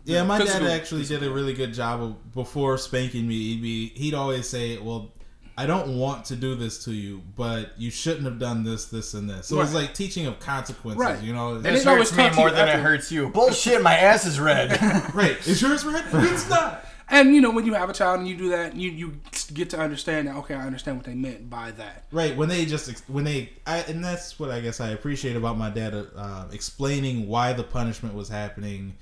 Yeah, 0.04 0.22
my 0.24 0.38
dad 0.38 0.62
actually 0.62 1.04
did 1.04 1.22
a 1.22 1.30
really 1.30 1.54
good 1.54 1.74
job 1.74 2.00
of 2.02 2.32
before 2.34 2.78
spanking 2.78 3.26
me. 3.26 3.34
He'd 3.34 3.62
be 3.62 3.88
he'd 3.88 4.14
always 4.14 4.48
say, 4.48 4.78
"Well, 4.78 5.12
I 5.56 5.66
don't 5.66 5.98
want 5.98 6.24
to 6.26 6.36
do 6.36 6.54
this 6.54 6.84
to 6.84 6.92
you, 6.92 7.22
but 7.36 7.72
you 7.76 7.90
shouldn't 7.90 8.24
have 8.24 8.38
done 8.38 8.64
this, 8.64 8.86
this, 8.86 9.14
and 9.14 9.28
this." 9.28 9.46
So 9.46 9.60
it's 9.60 9.74
like 9.74 9.94
teaching 9.94 10.26
of 10.26 10.40
consequences. 10.40 11.00
Right. 11.00 11.22
You 11.22 11.32
know, 11.32 11.56
And 11.56 11.64
this 11.64 11.84
it 11.84 11.88
hurts 11.88 12.16
me 12.16 12.30
more 12.30 12.50
than 12.50 12.68
it 12.68 12.80
hurts 12.80 13.12
you. 13.12 13.28
Bullshit, 13.28 13.82
my 13.82 13.96
ass 13.96 14.26
is 14.26 14.40
red. 14.40 14.70
right? 15.14 15.36
Is 15.46 15.60
yours 15.60 15.84
red? 15.84 16.04
It's 16.12 16.48
not. 16.48 16.84
And 17.12 17.34
you 17.34 17.42
know, 17.42 17.50
when 17.50 17.66
you 17.66 17.74
have 17.74 17.90
a 17.90 17.92
child 17.92 18.20
and 18.20 18.28
you 18.28 18.36
do 18.36 18.48
that, 18.50 18.74
you 18.74 18.90
you 18.90 19.20
get 19.52 19.68
to 19.70 19.78
understand 19.78 20.28
that. 20.28 20.36
Okay, 20.36 20.54
I 20.54 20.64
understand 20.64 20.96
what 20.96 21.04
they 21.04 21.14
meant 21.14 21.50
by 21.50 21.70
that. 21.72 22.04
Right 22.10 22.34
when 22.34 22.48
they 22.48 22.64
just 22.64 23.06
when 23.08 23.24
they 23.24 23.50
I, 23.66 23.80
and 23.80 24.02
that's 24.02 24.38
what 24.38 24.50
I 24.50 24.60
guess 24.60 24.80
I 24.80 24.90
appreciate 24.90 25.36
about 25.36 25.58
my 25.58 25.68
dad 25.68 25.94
uh, 26.16 26.46
explaining 26.52 27.28
why 27.28 27.52
the 27.52 27.64
punishment 27.64 28.14
was 28.14 28.30
happening, 28.30 28.96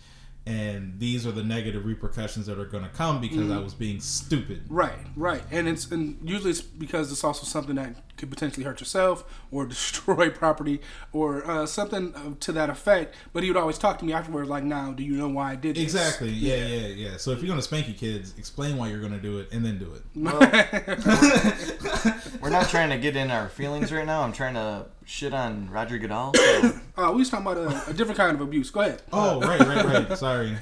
and 0.46 0.98
these 0.98 1.26
are 1.26 1.32
the 1.32 1.44
negative 1.44 1.84
repercussions 1.84 2.46
that 2.46 2.58
are 2.58 2.64
going 2.64 2.82
to 2.82 2.90
come 2.90 3.20
because 3.20 3.50
I 3.50 3.58
was 3.58 3.74
being 3.74 4.00
stupid. 4.00 4.62
Right, 4.68 4.98
right, 5.14 5.42
and 5.50 5.68
it's 5.68 5.90
and 5.90 6.18
usually 6.22 6.50
it's 6.50 6.62
because 6.62 7.12
it's 7.12 7.22
also 7.22 7.44
something 7.44 7.76
that 7.76 8.16
could 8.16 8.30
potentially 8.30 8.64
hurt 8.64 8.80
yourself 8.80 9.24
or 9.50 9.66
destroy 9.66 10.30
property 10.30 10.80
or 11.12 11.48
uh, 11.48 11.66
something 11.66 12.14
uh, 12.14 12.34
to 12.40 12.52
that 12.52 12.70
effect. 12.70 13.14
But 13.32 13.42
he 13.42 13.50
would 13.50 13.56
always 13.56 13.78
talk 13.78 13.98
to 13.98 14.04
me 14.04 14.12
afterwards, 14.12 14.48
like, 14.48 14.64
"Now, 14.64 14.92
do 14.92 15.02
you 15.02 15.14
know 15.14 15.28
why 15.28 15.52
I 15.52 15.56
did 15.56 15.76
this?" 15.76 15.82
Exactly. 15.82 16.30
Yeah, 16.30 16.66
yeah, 16.66 16.86
yeah. 16.88 17.16
So 17.16 17.32
if 17.32 17.40
you're 17.40 17.48
gonna 17.48 17.62
spank 17.62 17.86
your 17.86 17.96
kids, 17.96 18.34
explain 18.38 18.76
why 18.76 18.88
you're 18.88 19.00
gonna 19.00 19.18
do 19.18 19.38
it, 19.38 19.48
and 19.52 19.64
then 19.64 19.78
do 19.78 19.92
it. 19.94 20.02
We're 22.40 22.50
not 22.50 22.68
trying 22.68 22.90
to 22.90 22.98
get 22.98 23.16
in 23.16 23.30
our 23.30 23.48
feelings 23.48 23.92
right 23.92 24.06
now. 24.06 24.22
I'm 24.22 24.32
trying 24.32 24.54
to 24.54 24.86
shit 25.04 25.34
on 25.34 25.70
Roger 25.70 25.98
Goodell. 25.98 26.32
So 26.34 26.80
Uh, 27.00 27.10
we 27.12 27.18
was 27.18 27.30
talking 27.30 27.46
about 27.46 27.58
a, 27.58 27.90
a 27.90 27.94
different 27.94 28.16
kind 28.18 28.34
of 28.34 28.40
abuse. 28.42 28.70
Go 28.70 28.80
ahead. 28.80 29.02
Oh, 29.12 29.40
right, 29.40 29.60
right, 29.60 29.84
right. 30.08 30.18
Sorry, 30.18 30.56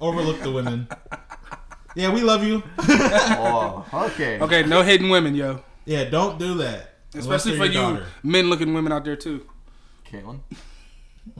overlook 0.00 0.40
the 0.40 0.50
women. 0.50 0.88
Yeah, 1.94 2.10
we 2.12 2.22
love 2.22 2.42
you. 2.42 2.62
oh, 2.78 3.84
okay. 3.92 4.40
Okay, 4.40 4.62
no 4.62 4.82
hidden 4.82 5.10
women, 5.10 5.34
yo. 5.34 5.60
Yeah, 5.84 6.04
don't 6.04 6.38
do 6.38 6.54
that. 6.54 6.94
Especially 7.14 7.56
for 7.58 7.66
your 7.66 7.74
you 7.74 7.80
daughter. 7.96 8.06
men-looking 8.22 8.72
women 8.72 8.92
out 8.92 9.04
there 9.04 9.16
too. 9.16 9.46
Caitlyn 10.10 10.40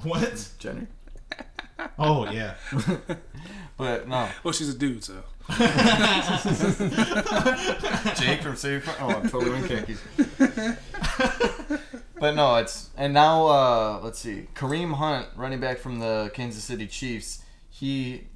What? 0.03 0.51
Jenner. 0.59 0.89
Oh 1.99 2.31
yeah. 2.31 2.55
But 3.79 4.07
no, 4.07 4.29
Well, 4.45 4.53
she's 4.53 4.69
a 4.69 4.77
dude, 4.79 5.03
so. 5.03 5.23
Jake 8.15 8.43
from 8.43 8.55
State 8.57 8.83
Farm. 8.85 8.97
Oh, 9.01 9.09
I'm 9.09 9.29
totally 9.29 9.59
in 9.59 9.67
khakis. 9.67 10.01
but 12.23 12.37
no, 12.37 12.55
it's 12.55 12.91
and 12.97 13.13
now 13.13 13.49
uh, 13.49 14.01
let's 14.01 14.21
see. 14.21 14.47
Kareem 14.55 14.95
Hunt, 14.95 15.27
running 15.35 15.59
back 15.59 15.79
from 15.79 15.99
the 15.99 16.31
Kansas 16.33 16.63
City 16.63 16.87
Chiefs, 16.87 17.43
he 17.69 18.29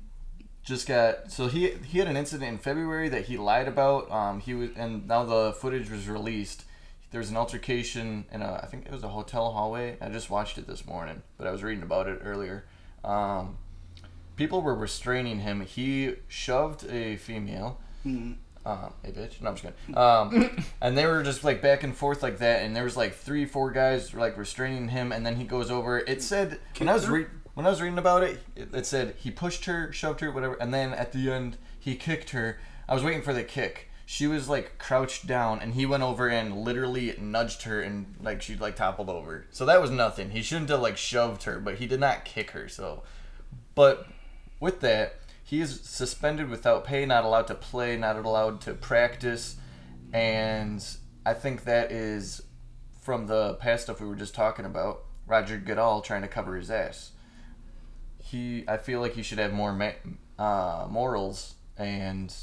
just 0.64 0.88
got 0.88 1.31
so 1.31 1.47
he 1.47 1.71
he 1.85 2.00
had 2.00 2.09
an 2.09 2.16
incident 2.16 2.50
in 2.50 2.59
February 2.59 3.09
that 3.09 3.26
he 3.26 3.38
lied 3.38 3.69
about. 3.69 4.11
Um, 4.11 4.40
he 4.40 4.55
was 4.55 4.71
and 4.75 5.07
now 5.07 5.25
the 5.25 5.52
footage 5.52 5.88
was 5.88 6.09
released. 6.09 6.64
There 7.12 7.21
was 7.21 7.31
an 7.31 7.37
altercation 7.37 8.25
in 8.33 8.43
a 8.43 8.61
I 8.61 8.66
think 8.66 8.87
it 8.87 8.93
was 8.93 9.05
a 9.05 9.09
hotel 9.09 9.52
hallway. 9.52 9.97
I 10.00 10.09
just 10.09 10.31
watched 10.31 10.59
it 10.59 10.66
this 10.66 10.85
morning, 10.85 11.23
but 11.38 11.47
I 11.47 11.52
was 11.52 11.62
reading 11.62 11.85
about 11.85 12.09
it 12.09 12.19
earlier. 12.25 12.64
Um, 13.05 13.57
people 14.35 14.62
were 14.62 14.75
restraining 14.75 15.38
him. 15.38 15.61
He 15.61 16.16
shoved 16.26 16.85
a 16.90 17.19
female. 17.19 17.78
Um, 18.66 18.92
hey 19.04 19.12
bitch. 19.12 19.40
No, 19.40 19.50
I'm 19.50 19.56
just 19.56 19.62
kidding. 19.62 19.96
Um, 19.96 20.64
and 20.80 20.99
they 20.99 21.06
were 21.06 21.23
just 21.23 21.44
like 21.44 21.62
back 21.62 21.85
and 21.85 21.96
forth 21.96 22.20
like 22.23 22.38
that, 22.38 22.62
and 22.62 22.75
there 22.75 22.82
was 22.82 22.96
like 22.96 23.14
three, 23.14 23.44
four 23.44 23.70
guys 23.70 24.12
like 24.12 24.37
restraining 24.37 24.88
him, 24.88 25.12
and 25.12 25.25
then 25.25 25.37
he 25.37 25.44
goes 25.44 25.70
over. 25.70 26.00
It 26.00 26.20
said 26.20 26.58
when 26.78 26.88
I 26.88 26.94
was 26.94 27.08
re- 27.08 27.26
when 27.54 27.64
I 27.64 27.70
was 27.70 27.80
reading 27.80 27.99
about 27.99 28.25
it, 28.25 28.40
it, 28.56 28.75
it 28.75 28.85
said 28.85 29.14
he 29.18 29.30
pushed 29.30 29.66
her, 29.66 29.92
shoved 29.92 30.20
her, 30.20 30.32
whatever, 30.32 30.54
and 30.54 30.75
then 30.75 30.92
at 30.92 31.12
the 31.12 31.30
end 31.30 31.58
he 31.78 31.94
kicked 31.94 32.30
her. 32.30 32.58
I 32.88 32.94
was 32.94 33.04
waiting 33.04 33.23
for 33.23 33.32
the 33.32 33.44
kick. 33.44 33.88
She 34.04 34.26
was 34.26 34.49
like 34.49 34.78
crouched 34.78 35.28
down, 35.28 35.61
and 35.61 35.75
he 35.75 35.87
went 35.87 36.02
over 36.02 36.28
and 36.28 36.64
literally 36.64 37.14
nudged 37.20 37.62
her, 37.62 37.80
and 37.80 38.16
like 38.20 38.42
she 38.42 38.56
like 38.56 38.75
toppled 38.75 39.08
over. 39.08 39.46
So 39.52 39.64
that 39.66 39.80
was 39.80 39.92
nothing. 39.92 40.30
He 40.30 40.42
shouldn't 40.42 40.70
have 40.70 40.80
like 40.80 40.96
shoved 40.96 41.44
her, 41.44 41.61
but 41.61 41.76
he 41.76 41.87
did 41.87 42.00
not 42.00 42.25
kick 42.25 42.50
her. 42.50 42.68
So, 42.68 43.04
but 43.76 44.08
with 44.58 44.80
that, 44.80 45.20
he 45.47 45.61
is 45.61 45.81
suspended 45.83 46.50
without 46.50 46.85
pay, 46.85 47.07
not 47.07 47.25
allowed 47.25 47.47
to 47.47 47.55
play, 47.55 47.97
not 47.97 48.17
allowed 48.17 48.61
to 48.62 48.75
practice, 48.75 49.57
and 50.12 50.85
I 51.25 51.35
think 51.35 51.65
that 51.65 51.93
is 51.93 52.43
from 53.00 53.26
the 53.26 53.55
past 53.55 53.85
stuff 53.85 54.00
we 54.00 54.09
were 54.09 54.17
just 54.17 54.35
talking 54.35 54.65
about. 54.65 55.05
Roger 55.26 55.57
Goodell 55.59 56.00
trying 56.03 56.23
to 56.23 56.29
cover 56.29 56.57
his 56.57 56.71
ass. 56.71 57.12
He, 58.19 58.65
I 58.67 58.76
feel 58.76 59.00
like 59.00 59.15
he 59.15 59.23
should 59.23 59.38
have 59.38 59.53
more 59.53 59.73
ma- 59.73 59.93
uh, 60.38 60.87
morals 60.91 61.55
and, 61.79 62.35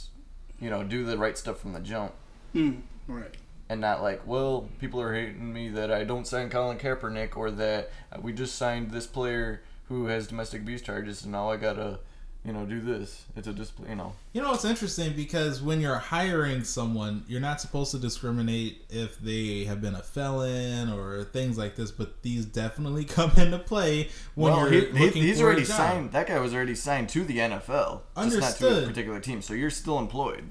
you 0.59 0.69
know, 0.69 0.83
do 0.83 1.03
the 1.05 1.17
right 1.17 1.37
stuff 1.37 1.59
from 1.59 1.73
the 1.73 1.79
jump, 1.81 2.13
Hmm. 2.53 2.75
Right. 3.07 3.35
and 3.67 3.81
not 3.81 4.01
like, 4.01 4.25
well, 4.25 4.69
people 4.79 5.01
are 5.01 5.13
hating 5.13 5.51
me 5.51 5.67
that 5.69 5.91
I 5.91 6.03
don't 6.05 6.25
sign 6.27 6.49
Colin 6.49 6.77
Kaepernick 6.77 7.35
or 7.35 7.51
that 7.51 7.91
we 8.21 8.31
just 8.31 8.55
signed 8.55 8.91
this 8.91 9.07
player 9.07 9.61
who 9.89 10.05
has 10.05 10.27
domestic 10.27 10.61
abuse 10.61 10.81
charges, 10.81 11.23
and 11.23 11.31
now 11.33 11.49
I 11.49 11.57
gotta, 11.57 11.99
you 12.45 12.51
know, 12.51 12.65
do 12.65 12.81
this. 12.81 13.23
It's 13.37 13.47
a 13.47 13.53
discipline, 13.53 13.89
you 13.89 13.95
know. 13.95 14.13
You 14.33 14.41
know, 14.41 14.53
it's 14.53 14.65
interesting 14.65 15.13
because 15.13 15.61
when 15.61 15.79
you're 15.79 15.95
hiring 15.95 16.63
someone, 16.65 17.23
you're 17.27 17.39
not 17.39 17.61
supposed 17.61 17.91
to 17.91 17.99
discriminate 17.99 18.83
if 18.89 19.17
they 19.19 19.63
have 19.63 19.81
been 19.81 19.95
a 19.95 20.01
felon 20.01 20.89
or 20.89 21.23
things 21.23 21.57
like 21.57 21.75
this, 21.75 21.89
but 21.91 22.21
these 22.21 22.45
definitely 22.45 23.05
come 23.05 23.31
into 23.37 23.59
play 23.59 24.09
when 24.35 24.51
well, 24.53 24.71
you're 24.71 24.91
he, 24.91 25.05
looking 25.05 25.21
he's 25.23 25.39
for 25.39 25.45
already 25.45 25.61
a 25.61 25.65
job. 25.65 25.77
signed. 25.77 26.11
That 26.11 26.27
guy 26.27 26.39
was 26.39 26.53
already 26.53 26.75
signed 26.75 27.07
to 27.09 27.23
the 27.23 27.37
NFL, 27.37 28.01
just 28.17 28.17
not 28.17 28.23
to 28.23 28.23
a 28.23 28.23
Understood. 28.23 28.87
particular 28.89 29.19
team. 29.21 29.41
So 29.41 29.53
you're 29.53 29.69
still 29.69 29.97
employed. 29.97 30.43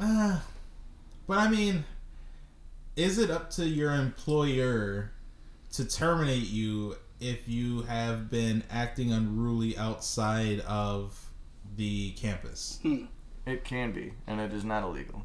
Uh, 0.00 0.40
but 1.26 1.38
I 1.38 1.48
mean, 1.50 1.84
is 2.96 3.18
it 3.18 3.30
up 3.30 3.50
to 3.50 3.66
your 3.68 3.92
employer 3.94 5.12
to 5.72 5.84
terminate 5.84 6.48
you 6.48 6.96
if 7.20 7.48
you 7.48 7.82
have 7.82 8.30
been 8.30 8.62
acting 8.70 9.12
unruly 9.12 9.76
outside 9.76 10.60
of 10.60 11.30
the 11.76 12.12
campus? 12.12 12.78
It 13.46 13.64
can 13.64 13.92
be, 13.92 14.12
and 14.26 14.40
it 14.40 14.52
is 14.52 14.64
not 14.64 14.82
illegal. 14.82 15.24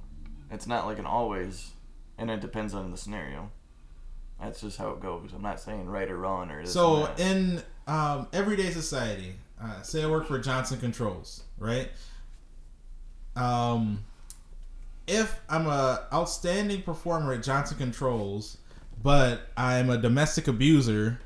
It's 0.49 0.67
not 0.67 0.85
like 0.85 0.99
an 0.99 1.05
always, 1.05 1.71
and 2.17 2.29
it 2.31 2.39
depends 2.39 2.73
on 2.73 2.91
the 2.91 2.97
scenario. 2.97 3.51
That's 4.41 4.61
just 4.61 4.77
how 4.77 4.89
it 4.91 5.01
goes. 5.01 5.31
I'm 5.33 5.41
not 5.41 5.59
saying 5.59 5.87
right 5.87 6.09
or 6.09 6.17
wrong 6.17 6.51
or 6.51 6.65
So 6.65 7.09
in 7.17 7.61
um, 7.87 8.27
everyday 8.33 8.71
society, 8.71 9.35
uh, 9.61 9.81
say 9.81 10.03
I 10.03 10.07
work 10.07 10.27
for 10.27 10.39
Johnson 10.39 10.79
Controls, 10.79 11.43
right? 11.57 11.89
Um, 13.35 14.03
if 15.07 15.39
I'm 15.49 15.67
a 15.67 16.03
outstanding 16.13 16.81
performer 16.81 17.33
at 17.33 17.43
Johnson 17.43 17.77
Controls, 17.77 18.57
but 19.01 19.49
I'm 19.57 19.89
a 19.89 19.97
domestic 19.97 20.47
abuser 20.47 21.19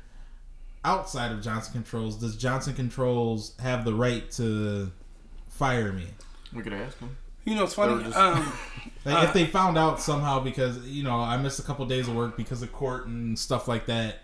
outside 0.84 1.32
of 1.32 1.42
Johnson 1.42 1.72
Controls, 1.72 2.16
does 2.16 2.36
Johnson 2.36 2.74
Controls 2.74 3.54
have 3.60 3.84
the 3.84 3.94
right 3.94 4.30
to 4.32 4.90
fire 5.48 5.92
me? 5.92 6.06
we 6.54 6.62
could 6.62 6.72
ask 6.72 6.98
him. 6.98 7.16
You 7.44 7.54
know, 7.56 7.64
it's 7.64 7.74
funny. 7.74 8.02
just- 8.04 8.16
Um, 8.16 8.52
Like 9.04 9.22
Uh, 9.22 9.26
if 9.28 9.32
they 9.32 9.46
found 9.46 9.78
out 9.78 10.00
somehow 10.00 10.40
because 10.40 10.78
you 10.86 11.02
know 11.02 11.14
I 11.18 11.36
missed 11.36 11.58
a 11.58 11.62
couple 11.62 11.84
days 11.86 12.08
of 12.08 12.14
work 12.14 12.36
because 12.36 12.62
of 12.62 12.72
court 12.72 13.06
and 13.06 13.38
stuff 13.38 13.68
like 13.68 13.86
that, 13.86 14.16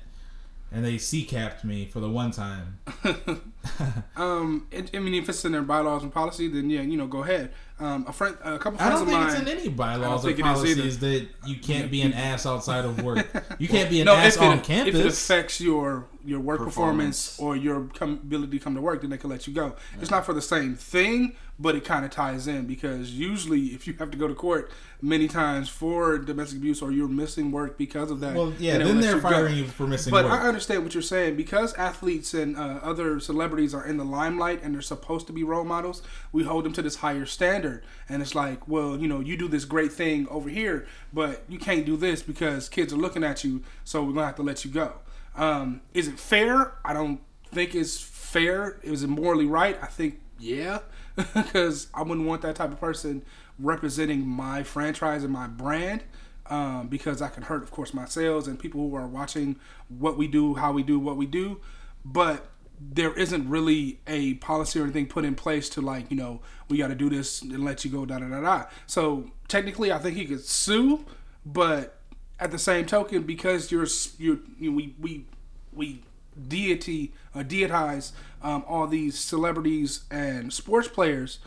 and 0.73 0.84
they 0.84 0.99
C 0.99 1.25
capped 1.25 1.64
me 1.64 1.87
for 1.87 2.00
the 2.00 2.11
one 2.11 2.30
time. 2.32 2.78
um, 4.16 4.66
it, 4.70 4.90
I 4.94 4.99
mean, 4.99 5.14
if 5.14 5.28
it's 5.28 5.44
in 5.44 5.52
their 5.52 5.62
bylaws 5.62 6.02
and 6.02 6.12
policy, 6.12 6.49
then 6.49 6.70
yeah, 6.70 6.80
you 6.82 6.96
know, 6.96 7.06
go 7.06 7.23
ahead. 7.23 7.52
Um, 7.80 8.04
a 8.08 8.12
friend, 8.12 8.37
a 8.42 8.58
couple 8.58 8.78
I 8.80 8.84
friends 8.88 9.00
don't 9.00 9.02
of 9.02 9.08
think 9.08 9.20
mine. 9.20 9.30
it's 9.30 9.40
in 9.40 9.49
any 9.58 9.68
bylaws 9.68 10.25
or 10.25 10.28
think 10.28 10.40
it 10.40 10.42
is 10.46 10.52
policies 10.52 10.99
that 11.00 11.28
you 11.46 11.56
can't 11.58 11.90
be 11.90 12.02
an 12.02 12.12
ass 12.28 12.46
outside 12.46 12.84
of 12.84 13.02
work. 13.02 13.26
You 13.58 13.68
can't 13.68 13.90
be 13.90 14.00
an 14.00 14.06
no, 14.06 14.14
ass 14.14 14.37
on 14.37 14.58
it, 14.58 14.64
campus. 14.64 14.94
if 14.94 15.00
it 15.00 15.06
affects 15.06 15.61
your 15.61 16.06
your 16.24 16.40
work 16.40 16.58
performance, 16.60 17.32
Performance. 17.32 17.40
or 17.40 17.56
your 17.62 17.84
come, 17.94 18.14
ability 18.14 18.58
to 18.58 18.64
come 18.64 18.74
to 18.74 18.80
work, 18.80 19.00
then 19.02 19.10
they 19.10 19.18
can 19.18 19.30
let 19.30 19.46
you 19.46 19.52
go. 19.52 19.74
It's 20.00 20.10
not 20.10 20.24
for 20.24 20.32
the 20.32 20.42
same 20.42 20.74
thing, 20.74 21.36
but 21.58 21.74
it 21.76 21.84
kind 21.84 22.04
of 22.04 22.10
ties 22.10 22.46
in 22.48 22.66
because 22.66 23.12
usually, 23.12 23.66
if 23.66 23.86
you 23.86 23.94
have 23.94 24.10
to 24.10 24.16
go 24.16 24.26
to 24.26 24.34
court 24.34 24.70
many 25.00 25.28
times 25.28 25.68
for 25.68 26.18
domestic 26.18 26.58
abuse 26.58 26.80
or 26.82 26.90
you're 26.90 27.08
missing 27.08 27.52
work 27.52 27.76
because 27.78 28.10
of 28.10 28.20
that, 28.20 28.34
well, 28.34 28.52
yeah, 28.58 28.78
then 28.78 29.00
they're 29.00 29.16
you 29.16 29.20
go. 29.20 29.28
firing 29.30 29.56
you 29.56 29.64
for 29.66 29.86
missing 29.86 30.12
work. 30.12 30.24
But 30.24 30.30
work. 30.30 30.40
I 30.40 30.48
understand 30.48 30.82
what 30.82 30.94
you're 30.94 31.02
saying 31.02 31.36
because 31.36 31.74
athletes 31.74 32.34
and 32.34 32.56
uh, 32.56 32.80
other 32.82 33.20
celebrities 33.20 33.74
are 33.74 33.86
in 33.86 33.98
the 33.98 34.04
limelight 34.04 34.62
and 34.62 34.74
they're 34.74 34.82
supposed 34.82 35.26
to 35.28 35.32
be 35.32 35.44
role 35.44 35.64
models. 35.64 36.02
We 36.32 36.42
hold 36.44 36.64
them 36.64 36.72
to 36.72 36.82
this 36.82 36.96
higher 36.96 37.26
standard, 37.26 37.84
and 38.08 38.20
it's 38.22 38.34
like, 38.34 38.66
well, 38.66 38.96
you 38.96 39.06
know, 39.06 39.20
you 39.20 39.36
do 39.36 39.46
this 39.46 39.64
great 39.64 39.92
thing 39.92 40.26
over 40.28 40.48
here, 40.48 40.86
but 41.12 41.44
you 41.48 41.58
can't 41.58 41.84
do 41.86 41.96
this 41.96 42.22
because 42.22 42.68
kids 42.68 42.92
are 42.92 42.96
looking 42.96 43.22
at 43.22 43.44
you, 43.44 43.62
so 43.84 44.02
we're 44.02 44.14
gonna 44.14 44.26
have 44.26 44.36
to 44.36 44.42
let 44.42 44.64
you 44.64 44.70
go. 44.70 44.94
Um, 45.36 45.80
is 45.92 46.08
it 46.08 46.18
fair? 46.18 46.74
I 46.84 46.92
don't 46.92 47.20
think 47.52 47.74
it's 47.74 47.98
fair. 47.98 48.78
Is 48.82 49.02
it 49.02 49.08
morally 49.08 49.46
right? 49.46 49.78
I 49.82 49.86
think 49.86 50.20
yeah, 50.38 50.80
because 51.16 51.88
I 51.94 52.02
wouldn't 52.02 52.26
want 52.26 52.42
that 52.42 52.56
type 52.56 52.72
of 52.72 52.80
person 52.80 53.22
representing 53.58 54.26
my 54.26 54.62
franchise 54.62 55.22
and 55.22 55.32
my 55.32 55.46
brand 55.46 56.02
um, 56.46 56.88
because 56.88 57.22
I 57.22 57.28
can 57.28 57.44
hurt, 57.44 57.62
of 57.62 57.70
course, 57.70 57.94
my 57.94 58.04
sales 58.04 58.48
and 58.48 58.58
people 58.58 58.88
who 58.88 58.96
are 58.96 59.06
watching 59.06 59.56
what 59.88 60.16
we 60.16 60.26
do, 60.26 60.54
how 60.54 60.72
we 60.72 60.82
do 60.82 60.98
what 60.98 61.16
we 61.16 61.26
do. 61.26 61.60
But 62.04 62.46
there 62.80 63.14
isn't 63.14 63.48
really 63.48 64.00
a 64.06 64.34
policy 64.34 64.80
or 64.80 64.82
anything 64.82 65.06
put 65.06 65.24
in 65.24 65.34
place 65.34 65.68
to 65.70 65.80
like, 65.80 66.10
you 66.10 66.16
know, 66.16 66.40
we 66.68 66.78
got 66.78 66.88
to 66.88 66.94
do 66.94 67.08
this 67.08 67.40
and 67.42 67.64
let 67.64 67.84
you 67.84 67.90
go, 67.90 68.04
da 68.04 68.18
da 68.18 68.28
da 68.28 68.40
da. 68.40 68.64
So 68.86 69.30
technically, 69.48 69.92
I 69.92 69.98
think 69.98 70.16
he 70.16 70.26
could 70.26 70.44
sue, 70.44 71.04
but 71.46 71.98
at 72.38 72.50
the 72.50 72.58
same 72.58 72.86
token, 72.86 73.22
because 73.22 73.70
you're 73.70 73.86
you 74.18 74.40
we 74.60 74.94
we 75.00 75.24
we 75.72 76.02
deity 76.48 77.12
uh, 77.34 77.40
deitize 77.40 78.12
um, 78.42 78.64
all 78.66 78.86
these 78.86 79.18
celebrities 79.18 80.04
and 80.10 80.52
sports 80.52 80.88
players, 80.88 81.38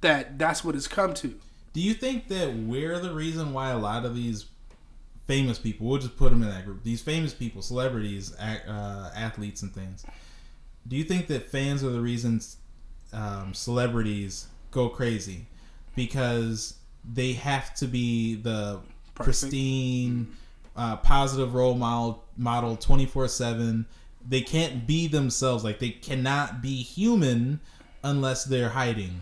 that 0.00 0.38
that's 0.38 0.64
what 0.64 0.74
it's 0.74 0.88
come 0.88 1.14
to. 1.14 1.34
Do 1.72 1.80
you 1.80 1.94
think 1.94 2.28
that 2.28 2.54
we're 2.54 2.98
the 2.98 3.12
reason 3.12 3.52
why 3.52 3.70
a 3.70 3.78
lot 3.78 4.04
of 4.04 4.14
these 4.14 4.46
famous 5.26 5.58
people, 5.58 5.86
we'll 5.86 5.98
just 5.98 6.16
put 6.16 6.30
them 6.30 6.42
in 6.42 6.48
that 6.48 6.64
group, 6.64 6.84
these 6.84 7.02
famous 7.02 7.34
people, 7.34 7.60
celebrities, 7.60 8.34
uh, 8.36 9.10
athletes, 9.14 9.62
and 9.62 9.74
things, 9.74 10.06
do 10.86 10.96
you 10.96 11.04
think 11.04 11.26
that 11.26 11.50
fans 11.50 11.82
are 11.82 11.90
the 11.90 12.00
reasons 12.00 12.58
um, 13.12 13.52
celebrities 13.52 14.46
go 14.70 14.88
crazy? 14.88 15.46
Because 15.94 16.74
they 17.04 17.32
have 17.32 17.74
to 17.74 17.86
be 17.86 18.36
the 18.36 18.80
pristine, 19.16 20.28
uh, 20.76 20.96
positive 20.96 21.54
role 21.54 21.74
model, 21.74 22.24
model 22.36 22.76
24 22.76 23.28
7. 23.28 23.86
They 24.28 24.40
can't 24.40 24.86
be 24.86 25.06
themselves. 25.06 25.64
Like, 25.64 25.78
they 25.78 25.90
cannot 25.90 26.62
be 26.62 26.82
human 26.82 27.60
unless 28.02 28.44
they're 28.44 28.70
hiding. 28.70 29.20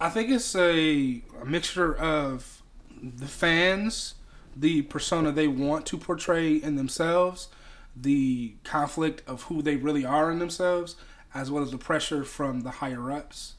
I 0.00 0.10
think 0.10 0.30
it's 0.30 0.54
a, 0.54 1.22
a 1.40 1.44
mixture 1.44 1.94
of 1.96 2.62
the 3.02 3.26
fans, 3.26 4.14
the 4.56 4.82
persona 4.82 5.32
they 5.32 5.48
want 5.48 5.86
to 5.86 5.98
portray 5.98 6.54
in 6.54 6.76
themselves, 6.76 7.48
the 7.96 8.54
conflict 8.64 9.22
of 9.26 9.44
who 9.44 9.62
they 9.62 9.76
really 9.76 10.04
are 10.04 10.30
in 10.30 10.38
themselves, 10.38 10.96
as 11.34 11.50
well 11.50 11.62
as 11.62 11.70
the 11.70 11.78
pressure 11.78 12.24
from 12.24 12.62
the 12.62 12.70
higher 12.70 13.10
ups 13.10 13.54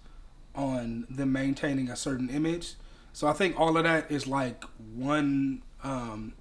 on 0.54 1.06
them 1.10 1.32
maintaining 1.32 1.90
a 1.90 1.96
certain 1.96 2.30
image. 2.30 2.76
So 3.14 3.28
I 3.28 3.34
think 3.34 3.60
all 3.60 3.78
of 3.78 3.84
that 3.84 4.12
is 4.12 4.28
like 4.28 4.64
one 4.94 5.62
um, 5.86 6.34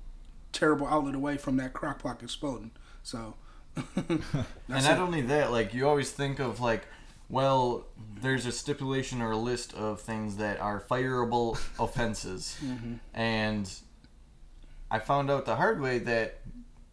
terrible 0.52 0.86
outlet 0.86 1.14
away 1.14 1.36
from 1.36 1.56
that 1.58 1.72
crock 1.72 2.02
pot 2.02 2.22
exploding. 2.22 2.70
So 3.02 3.34
and 3.96 4.22
not 4.68 4.98
it. 4.98 4.98
only 4.98 5.20
that, 5.22 5.50
like 5.52 5.74
you 5.74 5.86
always 5.88 6.10
think 6.10 6.38
of 6.38 6.60
like, 6.60 6.86
well, 7.28 7.84
there's 8.20 8.46
a 8.46 8.52
stipulation 8.52 9.20
or 9.22 9.32
a 9.32 9.36
list 9.36 9.74
of 9.74 10.00
things 10.00 10.36
that 10.36 10.60
are 10.60 10.80
fireable 10.80 11.58
offenses, 11.78 12.56
Mm-hmm. 12.64 12.94
and 13.14 13.70
I 14.90 14.98
found 15.00 15.30
out 15.30 15.44
the 15.44 15.56
hard 15.56 15.80
way 15.80 15.98
that 16.00 16.38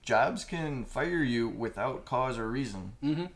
jobs 0.01 0.43
can 0.43 0.85
fire 0.85 1.23
you 1.23 1.47
without 1.49 2.05
cause 2.05 2.37
or 2.39 2.49
reason, 2.49 2.93
Mhm. 3.03 3.29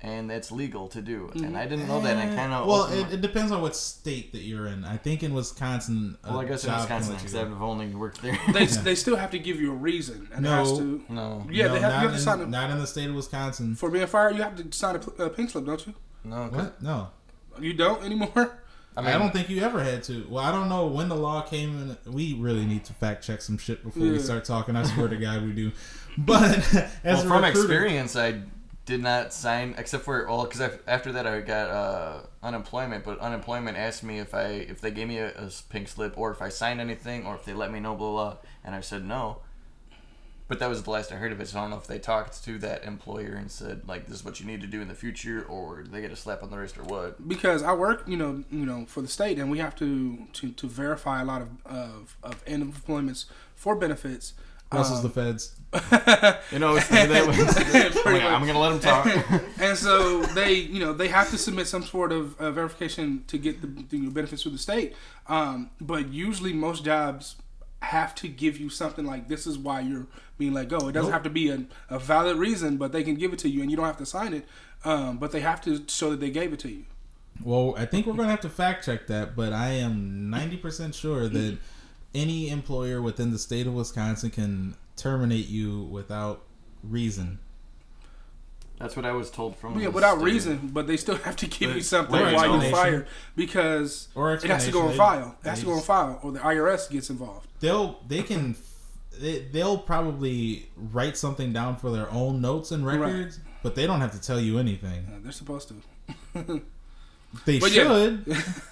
And 0.00 0.30
it's 0.30 0.52
legal 0.52 0.86
to 0.88 1.02
do. 1.02 1.28
Mm-hmm. 1.34 1.44
And 1.44 1.56
I 1.58 1.66
didn't 1.66 1.88
know 1.88 2.00
that. 2.00 2.16
And 2.16 2.32
I 2.32 2.36
kind 2.36 2.52
of 2.52 2.66
Well, 2.66 2.84
it, 2.92 3.14
it 3.14 3.20
depends 3.20 3.50
on 3.50 3.60
what 3.62 3.74
state 3.74 4.30
that 4.32 4.42
you're 4.42 4.66
in. 4.68 4.84
I 4.84 4.96
think 4.96 5.22
in 5.24 5.34
Wisconsin. 5.34 6.16
a 6.24 6.30
well, 6.30 6.40
I 6.40 6.44
guess 6.44 6.64
in 6.64 6.70
job 6.70 6.86
can 6.88 6.96
Wisconsin, 6.98 7.12
let 7.14 7.22
you 7.22 7.28
because 7.28 7.48
go. 7.48 7.54
I've 7.56 7.62
only 7.62 7.94
worked 7.94 8.22
there. 8.22 8.38
they, 8.52 8.66
they 8.66 8.94
still 8.94 9.16
have 9.16 9.30
to 9.32 9.38
give 9.38 9.60
you 9.60 9.72
a 9.72 9.74
reason, 9.76 10.28
and 10.32 10.46
it 10.46 10.48
No. 10.48 10.56
has 10.56 10.78
to. 10.78 11.04
no, 11.08 11.46
Yeah, 11.50 11.66
no, 11.68 11.74
they 11.74 11.80
have, 11.80 11.92
you 11.94 11.98
have 11.98 12.10
to 12.10 12.14
in, 12.16 12.20
sign 12.20 12.40
a, 12.40 12.46
not 12.46 12.70
in 12.70 12.78
the 12.78 12.86
state 12.86 13.08
of 13.08 13.14
Wisconsin. 13.16 13.74
for 13.74 13.90
being 13.90 14.06
fired. 14.06 14.36
You 14.36 14.42
have 14.42 14.56
to 14.56 14.76
sign 14.76 14.96
a, 14.96 14.98
pl- 15.00 15.24
a 15.26 15.30
pink 15.30 15.50
slip, 15.50 15.66
don't 15.66 15.86
you? 15.86 15.94
no. 16.24 16.48
'cause- 16.48 16.52
What? 16.52 16.82
No, 16.82 17.08
You 17.60 17.74
don't 17.74 18.02
anymore. 18.04 18.60
I 18.96 19.00
mean 19.00 19.10
I, 19.10 19.12
mean, 19.12 19.20
don't 19.20 19.32
think 19.32 19.48
you 19.48 19.62
ever 19.62 19.82
had 19.84 20.02
to. 20.04 20.26
Well, 20.28 20.42
I 20.44 20.50
don't 20.50 20.68
know 20.68 20.86
when 20.88 21.08
the 21.08 21.14
law 21.14 21.42
came 21.42 21.96
in. 22.04 22.12
We 22.12 22.34
really 22.34 22.66
need 22.66 22.84
to 22.86 22.92
fact 22.94 23.24
check 23.24 23.40
some 23.42 23.56
shit 23.56 23.84
before 23.84 24.02
we 24.02 24.12
Yeah. 24.14 24.18
start 24.18 24.44
talking. 24.44 24.74
I 24.74 24.82
swear 24.84 25.06
to 25.06 25.16
God, 25.16 25.42
we 25.44 25.52
do. 25.52 25.70
But 26.16 26.58
as 26.74 26.90
well, 27.04 27.20
a 27.20 27.22
from 27.22 27.44
recruiter, 27.44 27.48
experience, 27.48 28.16
I 28.16 28.40
did 28.88 29.02
not 29.02 29.34
sign 29.34 29.74
except 29.76 30.02
for 30.02 30.26
well, 30.26 30.46
because 30.46 30.78
after 30.86 31.12
that 31.12 31.26
I 31.26 31.42
got 31.42 31.68
uh, 31.68 32.20
unemployment. 32.42 33.04
But 33.04 33.18
unemployment 33.18 33.76
asked 33.76 34.02
me 34.02 34.18
if 34.18 34.34
I 34.34 34.46
if 34.46 34.80
they 34.80 34.90
gave 34.90 35.08
me 35.08 35.18
a, 35.18 35.28
a 35.28 35.50
pink 35.68 35.88
slip 35.88 36.16
or 36.16 36.30
if 36.30 36.40
I 36.40 36.48
signed 36.48 36.80
anything 36.80 37.26
or 37.26 37.34
if 37.34 37.44
they 37.44 37.52
let 37.52 37.70
me 37.70 37.80
know 37.80 37.94
blah 37.94 38.10
blah, 38.10 38.36
and 38.64 38.74
I 38.74 38.80
said 38.80 39.04
no. 39.04 39.42
But 40.48 40.58
that 40.60 40.70
was 40.70 40.82
the 40.84 40.90
last 40.90 41.12
I 41.12 41.16
heard 41.16 41.32
of 41.32 41.40
it, 41.42 41.48
so 41.48 41.58
I 41.58 41.60
don't 41.60 41.68
know 41.68 41.76
if 41.76 41.86
they 41.86 41.98
talked 41.98 42.42
to 42.44 42.58
that 42.60 42.82
employer 42.84 43.34
and 43.34 43.50
said 43.50 43.86
like 43.86 44.06
this 44.06 44.20
is 44.20 44.24
what 44.24 44.40
you 44.40 44.46
need 44.46 44.62
to 44.62 44.66
do 44.66 44.80
in 44.80 44.88
the 44.88 44.94
future, 44.94 45.44
or 45.46 45.84
they 45.86 46.00
get 46.00 46.10
a 46.10 46.16
slap 46.16 46.42
on 46.42 46.50
the 46.50 46.56
wrist 46.56 46.78
or 46.78 46.84
what. 46.84 47.28
because 47.28 47.62
I 47.62 47.74
work, 47.74 48.04
you 48.06 48.16
know, 48.16 48.42
you 48.50 48.64
know, 48.64 48.86
for 48.86 49.02
the 49.02 49.08
state, 49.08 49.38
and 49.38 49.50
we 49.50 49.58
have 49.58 49.76
to 49.76 50.26
to, 50.32 50.50
to 50.52 50.66
verify 50.66 51.20
a 51.20 51.26
lot 51.26 51.42
of 51.42 51.50
of, 51.66 52.16
of 52.22 52.42
end 52.46 52.62
of 52.62 52.68
employments 52.68 53.26
for 53.54 53.76
benefits. 53.76 54.32
Russell's 54.72 55.00
Um, 55.00 55.08
the 55.08 55.10
feds. 55.10 55.56
You 56.50 56.58
know, 56.58 56.76
it's 56.76 56.88
that 56.88 57.26
way. 57.26 58.02
Pretty 58.02 58.24
I'm 58.24 58.46
gonna 58.46 58.58
let 58.58 58.70
them 58.70 58.80
talk. 58.80 59.42
and 59.60 59.76
so 59.76 60.22
they, 60.22 60.54
you 60.54 60.80
know, 60.80 60.92
they 60.94 61.08
have 61.08 61.30
to 61.30 61.38
submit 61.38 61.66
some 61.66 61.82
sort 61.82 62.10
of 62.10 62.38
uh, 62.40 62.50
verification 62.50 63.24
to 63.26 63.36
get 63.36 63.60
the, 63.60 63.66
the 63.90 64.08
benefits 64.08 64.42
through 64.42 64.52
the 64.52 64.58
state. 64.58 64.94
Um, 65.28 65.70
but 65.80 66.08
usually, 66.08 66.52
most 66.54 66.84
jobs 66.84 67.36
have 67.80 68.14
to 68.16 68.28
give 68.28 68.58
you 68.58 68.70
something 68.70 69.04
like 69.04 69.28
this 69.28 69.46
is 69.46 69.58
why 69.58 69.80
you're 69.80 70.06
being 70.38 70.54
let 70.54 70.68
go. 70.68 70.88
It 70.88 70.92
doesn't 70.92 71.10
Nope. 71.10 71.12
have 71.12 71.22
to 71.24 71.30
be 71.30 71.50
a, 71.50 71.64
a 71.90 71.98
valid 71.98 72.38
reason, 72.38 72.76
but 72.78 72.92
they 72.92 73.02
can 73.02 73.14
give 73.14 73.32
it 73.32 73.38
to 73.40 73.48
you, 73.48 73.60
and 73.60 73.70
you 73.70 73.76
don't 73.76 73.86
have 73.86 73.98
to 73.98 74.06
sign 74.06 74.32
it. 74.32 74.46
Um, 74.84 75.18
but 75.18 75.32
they 75.32 75.40
have 75.40 75.60
to 75.62 75.84
show 75.88 76.10
that 76.10 76.20
they 76.20 76.30
gave 76.30 76.52
it 76.52 76.60
to 76.60 76.70
you. 76.70 76.84
Well, 77.42 77.74
I 77.76 77.84
think 77.84 78.06
we're 78.06 78.14
going 78.14 78.26
to 78.26 78.30
have 78.30 78.40
to 78.40 78.48
fact 78.48 78.84
check 78.84 79.06
that, 79.08 79.36
but 79.36 79.52
I 79.52 79.68
am 79.70 80.30
90% 80.32 80.94
sure 80.94 81.28
that 81.28 81.58
any 82.14 82.48
employer 82.48 83.00
within 83.02 83.32
the 83.32 83.38
state 83.38 83.66
of 83.66 83.74
Wisconsin 83.74 84.30
can 84.30 84.74
terminate 84.98 85.48
you 85.48 85.82
without 85.84 86.42
reason. 86.82 87.38
That's 88.78 88.94
what 88.94 89.04
I 89.04 89.10
was 89.12 89.30
told 89.30 89.56
from. 89.56 89.78
Yeah, 89.80 89.88
without 89.88 90.16
state. 90.18 90.24
reason, 90.24 90.70
but 90.72 90.86
they 90.86 90.96
still 90.96 91.16
have 91.16 91.34
to 91.36 91.46
give 91.48 91.74
you 91.74 91.80
something 91.82 92.14
Or 92.14 92.32
why 92.32 92.46
you're 92.46 92.70
fired 92.70 93.06
because 93.34 94.06
Or 94.14 94.34
it 94.34 94.42
has 94.44 94.66
to 94.66 94.70
go 94.70 94.82
on 94.82 94.88
explanation. 94.90 94.96
file. 95.22 95.36
It 95.44 95.48
has 95.48 95.58
to 95.60 95.64
go 95.64 95.70
on 95.72 95.76
just- 95.78 95.86
file, 95.86 96.20
or 96.22 96.30
the 96.32 96.38
IRS 96.40 96.88
gets 96.90 97.10
involved. 97.10 97.48
They'll 97.60 97.98
they 98.06 98.22
can 98.22 98.54
they, 99.20 99.40
they'll 99.40 99.78
probably 99.78 100.68
write 100.76 101.16
something 101.16 101.52
down 101.52 101.76
for 101.76 101.90
their 101.90 102.08
own 102.12 102.40
notes 102.40 102.70
and 102.70 102.86
records, 102.86 103.40
but 103.64 103.74
they 103.74 103.84
don't 103.84 104.00
have 104.00 104.12
to 104.12 104.20
tell 104.20 104.38
you 104.38 104.58
anything. 104.60 105.06
Uh, 105.12 105.18
they're 105.24 105.32
supposed 105.32 105.72
to. 106.34 106.62
They 107.44 107.58
But 107.58 107.72
yeah. 107.72 107.82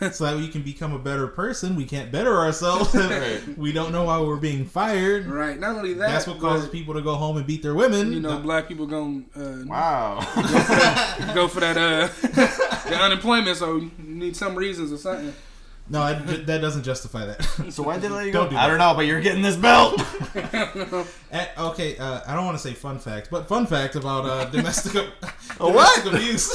should, 0.00 0.14
so 0.14 0.24
that 0.24 0.36
we 0.36 0.48
can 0.48 0.62
become 0.62 0.94
a 0.94 0.98
better 0.98 1.26
person. 1.26 1.76
We 1.76 1.84
can't 1.84 2.10
better 2.10 2.34
ourselves. 2.36 2.94
Right. 2.94 3.40
we 3.58 3.70
don't 3.70 3.92
know 3.92 4.04
why 4.04 4.18
we're 4.20 4.36
being 4.36 4.64
fired. 4.64 5.26
Right. 5.26 5.58
Not 5.60 5.76
only 5.76 5.92
that, 5.94 6.08
That's 6.08 6.26
what 6.26 6.40
causes 6.40 6.68
people 6.70 6.94
to 6.94 7.02
go 7.02 7.14
home 7.16 7.36
and 7.36 7.46
beat 7.46 7.62
their 7.62 7.74
women. 7.74 8.12
You 8.12 8.20
know, 8.20 8.38
black 8.38 8.66
people 8.66 8.86
gonna 8.86 9.22
uh, 9.36 9.64
Wow. 9.66 10.20
go 11.34 11.48
for 11.48 11.60
that 11.60 11.76
uh, 11.76 12.08
the 12.88 12.98
unemployment, 12.98 13.56
so 13.58 13.76
you 13.76 13.90
need 13.98 14.34
some 14.36 14.54
reasons 14.54 14.90
or 14.90 14.96
something. 14.96 15.34
No, 15.88 16.00
that, 16.00 16.46
that 16.46 16.60
doesn't 16.60 16.82
justify 16.82 17.26
that. 17.26 17.72
so 17.72 17.84
why 17.84 17.94
did 17.94 18.02
they 18.04 18.08
let 18.08 18.26
you 18.26 18.32
Don't 18.32 18.46
go? 18.46 18.50
do 18.52 18.56
I 18.56 18.66
don't 18.66 18.78
know, 18.78 18.94
but 18.96 19.06
you're 19.06 19.20
getting 19.20 19.42
this 19.42 19.54
belt. 19.54 20.02
Eh, 20.34 21.46
okay, 21.58 21.96
uh, 21.96 22.22
I 22.26 22.34
don't 22.34 22.44
want 22.44 22.56
to 22.56 22.62
say 22.62 22.72
fun 22.74 22.98
fact, 22.98 23.28
but 23.30 23.46
fun 23.46 23.66
fact 23.66 23.94
about 23.94 24.24
uh, 24.24 24.46
domestic 24.46 24.96
A 25.60 25.70
what? 25.70 26.02
domestic 26.02 26.12
abuse. 26.12 26.50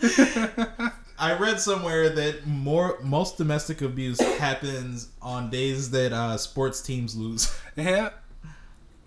I 1.20 1.36
read 1.38 1.60
somewhere 1.60 2.08
that 2.10 2.46
more 2.46 2.98
most 3.02 3.38
domestic 3.38 3.82
abuse 3.82 4.20
happens 4.38 5.08
on 5.20 5.50
days 5.50 5.90
that 5.90 6.12
uh, 6.12 6.36
sports 6.36 6.80
teams 6.80 7.16
lose. 7.16 7.54
Yeah. 7.76 8.10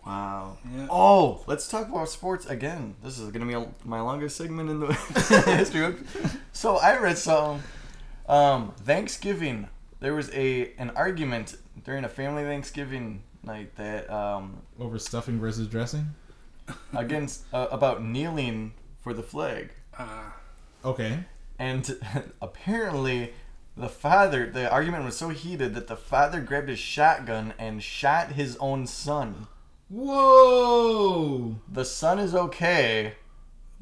Wow. 0.05 0.57
Yeah. 0.75 0.87
Oh, 0.89 1.43
let's 1.45 1.67
talk 1.67 1.87
about 1.89 2.07
sports 2.09 2.45
again. 2.45 2.95
This 3.03 3.19
is 3.19 3.29
gonna 3.31 3.45
be 3.45 3.53
a, 3.53 3.67
my 3.83 3.99
longest 4.01 4.35
segment 4.37 4.69
in 4.69 4.79
the 4.79 4.93
history. 5.57 5.83
Of, 5.85 6.37
so 6.53 6.77
I 6.77 6.97
read 6.97 7.17
some 7.17 7.61
um, 8.27 8.71
Thanksgiving. 8.85 9.67
There 9.99 10.13
was 10.15 10.31
a 10.33 10.71
an 10.77 10.91
argument 10.95 11.57
during 11.83 12.03
a 12.05 12.09
family 12.09 12.43
Thanksgiving 12.43 13.23
night 13.43 13.75
that 13.75 14.09
um, 14.09 14.61
Over 14.79 14.97
stuffing 14.97 15.39
versus 15.39 15.67
dressing. 15.67 16.07
against 16.95 17.43
uh, 17.53 17.67
about 17.71 18.03
kneeling 18.03 18.73
for 19.01 19.13
the 19.13 19.23
flag, 19.23 19.69
Uh, 19.97 20.05
Okay. 20.83 21.19
and 21.59 21.97
apparently 22.41 23.33
the 23.77 23.89
father. 23.89 24.49
The 24.49 24.69
argument 24.69 25.05
was 25.05 25.17
so 25.17 25.29
heated 25.29 25.73
that 25.75 25.87
the 25.87 25.95
father 25.95 26.41
grabbed 26.41 26.69
his 26.69 26.79
shotgun 26.79 27.53
and 27.57 27.83
shot 27.83 28.33
his 28.33 28.57
own 28.57 28.87
son. 28.87 29.47
Whoa. 29.89 31.57
The 31.71 31.85
son 31.85 32.19
is 32.19 32.33
okay, 32.33 33.13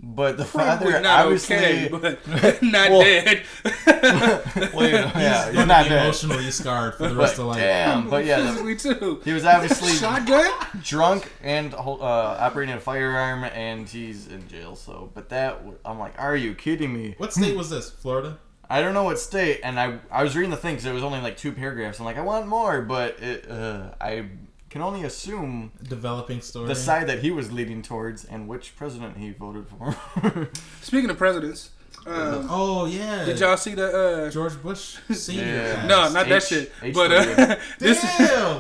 but 0.01 0.37
the 0.37 0.45
probably 0.45 0.91
father 0.91 1.01
not 1.01 1.25
obviously. 1.25 1.55
okay, 1.57 1.89
but 1.91 2.61
not 2.63 2.89
Well- 2.91 3.01
dead. 3.01 3.43
Well, 4.73 4.85
you 4.87 4.93
know, 4.93 5.11
yeah, 5.15 5.51
gonna 5.53 5.65
not 5.65 5.85
dead. 5.87 6.03
emotionally 6.03 6.49
scarred 6.51 6.95
for 6.95 7.07
the 7.09 7.15
rest 7.15 7.37
of 7.39 7.45
life. 7.45 7.57
damn, 7.57 8.09
but 8.09 8.25
yeah, 8.25 8.39
the- 8.51 8.75
too. 8.75 9.21
he 9.23 9.31
was 9.33 9.45
obviously 9.45 9.91
Shotgun? 9.93 10.49
drunk 10.83 11.31
and 11.43 11.73
uh, 11.73 11.77
operating 11.79 12.75
a 12.75 12.79
firearm, 12.79 13.43
and 13.45 13.87
he's 13.87 14.27
in 14.27 14.47
jail. 14.47 14.75
So, 14.75 15.11
but 15.13 15.29
that 15.29 15.61
I'm 15.85 15.99
like, 15.99 16.13
are 16.19 16.35
you 16.35 16.53
kidding 16.55 16.93
me? 16.93 17.15
What 17.17 17.33
state 17.33 17.55
was 17.57 17.69
this? 17.69 17.89
Florida. 17.89 18.37
I 18.69 18.81
don't 18.81 18.93
know 18.93 19.03
what 19.03 19.19
state, 19.19 19.61
and 19.63 19.79
I 19.79 19.99
I 20.11 20.23
was 20.23 20.35
reading 20.35 20.51
the 20.51 20.57
thing 20.57 20.75
because 20.75 20.85
it 20.85 20.93
was 20.93 21.03
only 21.03 21.19
like 21.21 21.37
two 21.37 21.51
paragraphs. 21.51 21.99
I'm 21.99 22.05
like, 22.05 22.17
I 22.17 22.21
want 22.21 22.47
more, 22.47 22.81
but 22.81 23.19
it, 23.21 23.49
uh, 23.49 23.91
I 23.99 24.25
can 24.69 24.81
only 24.81 25.03
assume 25.03 25.71
Developing 25.81 26.41
story. 26.41 26.67
the 26.67 26.75
side 26.75 27.07
that 27.07 27.19
he 27.19 27.31
was 27.31 27.51
leading 27.51 27.81
towards 27.81 28.25
and 28.25 28.47
which 28.47 28.75
president 28.75 29.17
he 29.17 29.31
voted 29.31 29.65
for. 29.67 30.49
Speaking 30.81 31.09
of 31.09 31.17
presidents, 31.17 31.71
um, 32.07 32.47
Oh 32.49 32.85
yeah. 32.85 33.25
did 33.25 33.39
y'all 33.39 33.57
see 33.57 33.73
the? 33.75 33.87
Uh, 34.27 34.29
George 34.31 34.61
Bush 34.61 34.97
Senior? 35.11 35.43
Yeah. 35.43 35.85
no, 35.85 36.09
not 36.11 36.29
that 36.29 36.43
shit. 36.43 36.71
H 36.81 36.93
but 36.93 37.11
uh, 37.11 37.55
this 37.79 38.01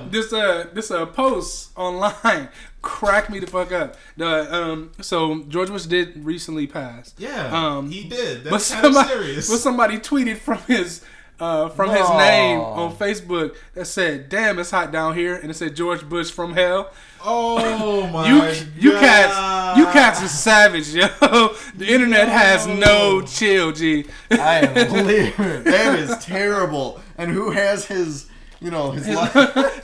this 0.09 0.33
uh 0.33 0.67
this 0.73 0.91
uh 0.91 1.05
post 1.05 1.69
online 1.77 2.49
cracked 2.81 3.29
me 3.29 3.39
the 3.39 3.47
fuck 3.47 3.71
up. 3.71 3.95
The 4.17 4.53
um 4.53 4.91
so 5.01 5.43
George 5.47 5.69
Bush 5.69 5.85
did 5.85 6.23
recently 6.25 6.67
pass. 6.67 7.13
Yeah. 7.17 7.47
Um, 7.77 7.89
he 7.89 8.09
did. 8.09 8.43
That's 8.43 8.71
kind 8.73 8.85
of 8.87 8.93
somebody, 8.93 9.09
serious. 9.23 9.49
but 9.49 9.57
somebody 9.59 9.97
tweeted 9.99 10.37
from 10.37 10.57
his 10.67 11.03
uh, 11.39 11.69
from 11.69 11.89
his 11.91 11.99
No. 12.09 12.17
name 12.17 12.59
on 12.59 12.95
Facebook 12.95 13.55
that 13.73 13.85
said, 13.85 14.29
"Damn, 14.29 14.59
it's 14.59 14.71
hot 14.71 14.91
down 14.91 15.15
here," 15.15 15.35
and 15.35 15.49
it 15.49 15.53
said 15.55 15.75
George 15.75 16.07
Bush 16.07 16.29
from 16.31 16.53
hell. 16.53 16.91
oh 17.23 18.07
my. 18.13 18.27
You 18.29 18.65
you 18.77 18.91
God. 18.93 18.99
cats 19.01 19.77
you 19.79 19.85
cats 19.85 20.23
are 20.23 20.27
savage, 20.27 20.89
yo. 20.89 21.07
The 21.75 21.87
internet 21.87 22.27
has 22.27 22.67
no 22.67 23.21
chill, 23.21 23.71
G. 23.71 24.05
I 24.31 24.65
am 24.65 25.05
leaving. 25.07 25.63
That 25.63 25.97
is 25.99 26.17
terrible. 26.25 26.99
And 27.17 27.31
who 27.31 27.51
has 27.51 27.85
his, 27.85 28.27
you 28.61 28.71
know, 28.71 28.91
his 28.91 29.07
life? 29.07 29.31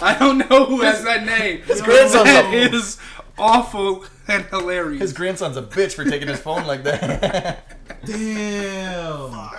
I 0.02 0.16
don't 0.20 0.38
know 0.50 0.66
who 0.66 0.82
has 0.82 1.04
that 1.04 1.26
name. 1.26 1.62
His 1.64 1.82
grandson's 1.82 2.24
that 2.26 2.54
a- 2.54 2.76
is 2.76 2.98
awful 3.38 4.06
and 4.28 4.46
hilarious. 4.46 5.02
His 5.02 5.14
grandson's 5.14 5.58
a 5.58 5.62
bitch 5.62 5.94
for 5.94 6.04
taking 6.06 6.28
his 6.30 6.40
phone 6.40 6.66
like 6.66 6.84
that. 6.84 7.64
Damn. 8.06 9.50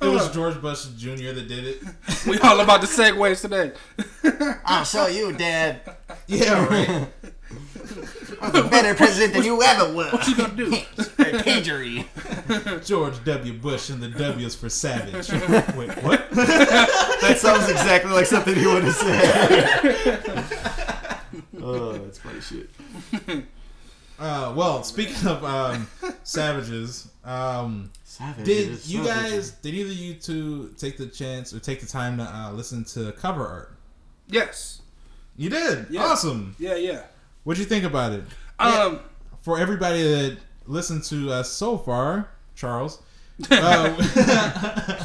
It 0.00 0.08
was 0.08 0.30
George 0.32 0.60
Bush 0.60 0.86
Jr. 0.96 1.32
that 1.32 1.48
did 1.48 1.64
it. 1.64 1.82
we 2.26 2.38
all 2.40 2.60
about 2.60 2.80
the 2.82 2.86
segues 2.86 3.40
today. 3.40 3.72
I'll 4.64 4.84
show 4.84 5.06
you, 5.06 5.32
Dad. 5.32 5.80
Yeah, 6.26 6.66
right. 6.66 7.08
I'm 8.42 8.54
a 8.54 8.68
better 8.68 8.94
president 8.94 9.34
than 9.34 9.44
you 9.44 9.62
ever 9.62 9.92
was. 9.94 10.12
What 10.12 10.28
you 10.28 10.36
gonna 10.36 10.54
do? 10.54 10.76
Pagery. 11.42 12.06
George 12.84 13.24
W. 13.24 13.52
Bush 13.54 13.90
and 13.90 14.02
the 14.02 14.08
W 14.08 14.46
is 14.46 14.54
for 14.54 14.68
savage. 14.68 15.30
Wait, 15.76 15.90
what? 16.02 16.30
That 16.30 17.36
sounds 17.38 17.68
exactly 17.70 18.12
like 18.12 18.26
something 18.26 18.54
he 18.54 18.66
would 18.66 18.84
have 18.84 18.94
said. 18.94 20.44
oh, 21.62 21.92
that's 21.92 22.18
funny 22.18 22.40
shit. 22.40 22.70
Uh, 24.18 24.52
well, 24.56 24.82
speaking 24.82 25.28
of 25.28 25.44
um, 25.44 25.86
savages, 26.22 27.08
um, 27.24 27.90
Savage. 28.04 28.44
did 28.46 28.86
you 28.86 29.04
guys, 29.04 29.50
did 29.52 29.74
either 29.74 29.90
of 29.90 29.96
you 29.96 30.14
two 30.14 30.74
take 30.78 30.96
the 30.96 31.06
chance 31.06 31.52
or 31.52 31.58
take 31.60 31.80
the 31.80 31.86
time 31.86 32.16
to 32.18 32.22
uh, 32.24 32.50
listen 32.52 32.84
to 32.84 33.12
cover 33.12 33.46
art? 33.46 33.76
Yes. 34.28 34.80
You 35.36 35.50
did. 35.50 35.86
Yeah. 35.90 36.04
Awesome. 36.04 36.56
Yeah, 36.58 36.76
yeah. 36.76 37.02
What'd 37.44 37.58
you 37.60 37.66
think 37.66 37.84
about 37.84 38.12
it? 38.12 38.24
Um, 38.58 39.00
For 39.42 39.58
everybody 39.58 40.02
that 40.02 40.38
listened 40.66 41.04
to 41.04 41.30
us 41.30 41.50
so 41.52 41.76
far, 41.76 42.30
Charles, 42.54 43.02
uh, 43.50 45.04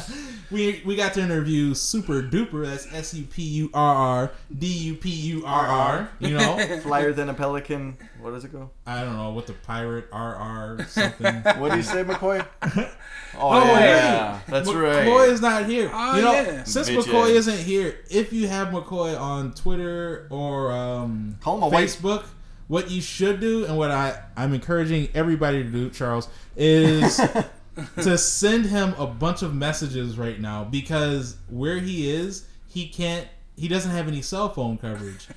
we 0.52 0.82
we 0.84 0.94
got 0.96 1.14
to 1.14 1.20
interview 1.20 1.74
Super 1.74 2.22
Duper. 2.22 2.66
That's 2.66 2.92
S 2.92 3.14
U 3.14 3.24
P 3.24 3.42
U 3.42 3.70
R 3.74 3.94
R 3.94 4.32
D 4.58 4.66
U 4.66 4.94
P 4.94 5.08
U 5.10 5.44
R 5.46 5.66
R. 5.66 6.10
You 6.20 6.30
know, 6.38 6.58
Flyer 6.82 7.12
than 7.12 7.28
a 7.28 7.34
pelican. 7.34 7.96
What 8.20 8.30
does 8.32 8.44
it 8.44 8.52
go? 8.52 8.70
I 8.86 9.02
don't 9.02 9.16
know 9.16 9.30
what 9.30 9.46
the 9.46 9.54
pirate 9.54 10.06
R 10.12 10.34
R 10.36 10.84
something. 10.86 11.34
What 11.58 11.70
do 11.72 11.76
you 11.78 11.82
say, 11.82 12.04
McCoy? 12.04 12.46
Oh, 13.34 13.48
Oh, 13.48 13.64
yeah. 13.78 14.40
That's 14.46 14.70
right. 14.70 15.06
McCoy 15.06 15.28
is 15.28 15.40
not 15.40 15.64
here. 15.64 15.90
Oh, 15.90 16.16
you 16.16 16.22
know, 16.22 16.32
yeah. 16.32 16.64
since 16.64 16.90
Bitch 16.90 17.04
McCoy 17.04 17.30
ass. 17.30 17.46
isn't 17.48 17.58
here, 17.60 17.96
if 18.10 18.30
you 18.30 18.46
have 18.46 18.68
McCoy 18.68 19.18
on 19.18 19.54
Twitter 19.54 20.26
or 20.28 20.70
um, 20.70 21.38
Call 21.40 21.56
him 21.56 21.62
a 21.62 21.68
white- 21.70 21.88
Facebook, 21.88 22.26
what 22.68 22.90
you 22.90 23.00
should 23.00 23.40
do 23.40 23.64
and 23.64 23.78
what 23.78 23.90
I 23.90 24.20
I'm 24.36 24.52
encouraging 24.52 25.08
everybody 25.14 25.62
to 25.62 25.68
do, 25.70 25.88
Charles, 25.88 26.28
is 26.58 27.18
to 27.96 28.18
send 28.18 28.66
him 28.66 28.94
a 28.98 29.06
bunch 29.06 29.42
of 29.42 29.54
messages 29.54 30.18
right 30.18 30.38
now 30.40 30.64
because 30.64 31.36
where 31.48 31.78
he 31.78 32.10
is, 32.10 32.46
he 32.68 32.88
can't. 32.88 33.28
He 33.56 33.68
doesn't 33.68 33.90
have 33.90 34.08
any 34.08 34.22
cell 34.22 34.48
phone 34.48 34.78
coverage. 34.78 35.28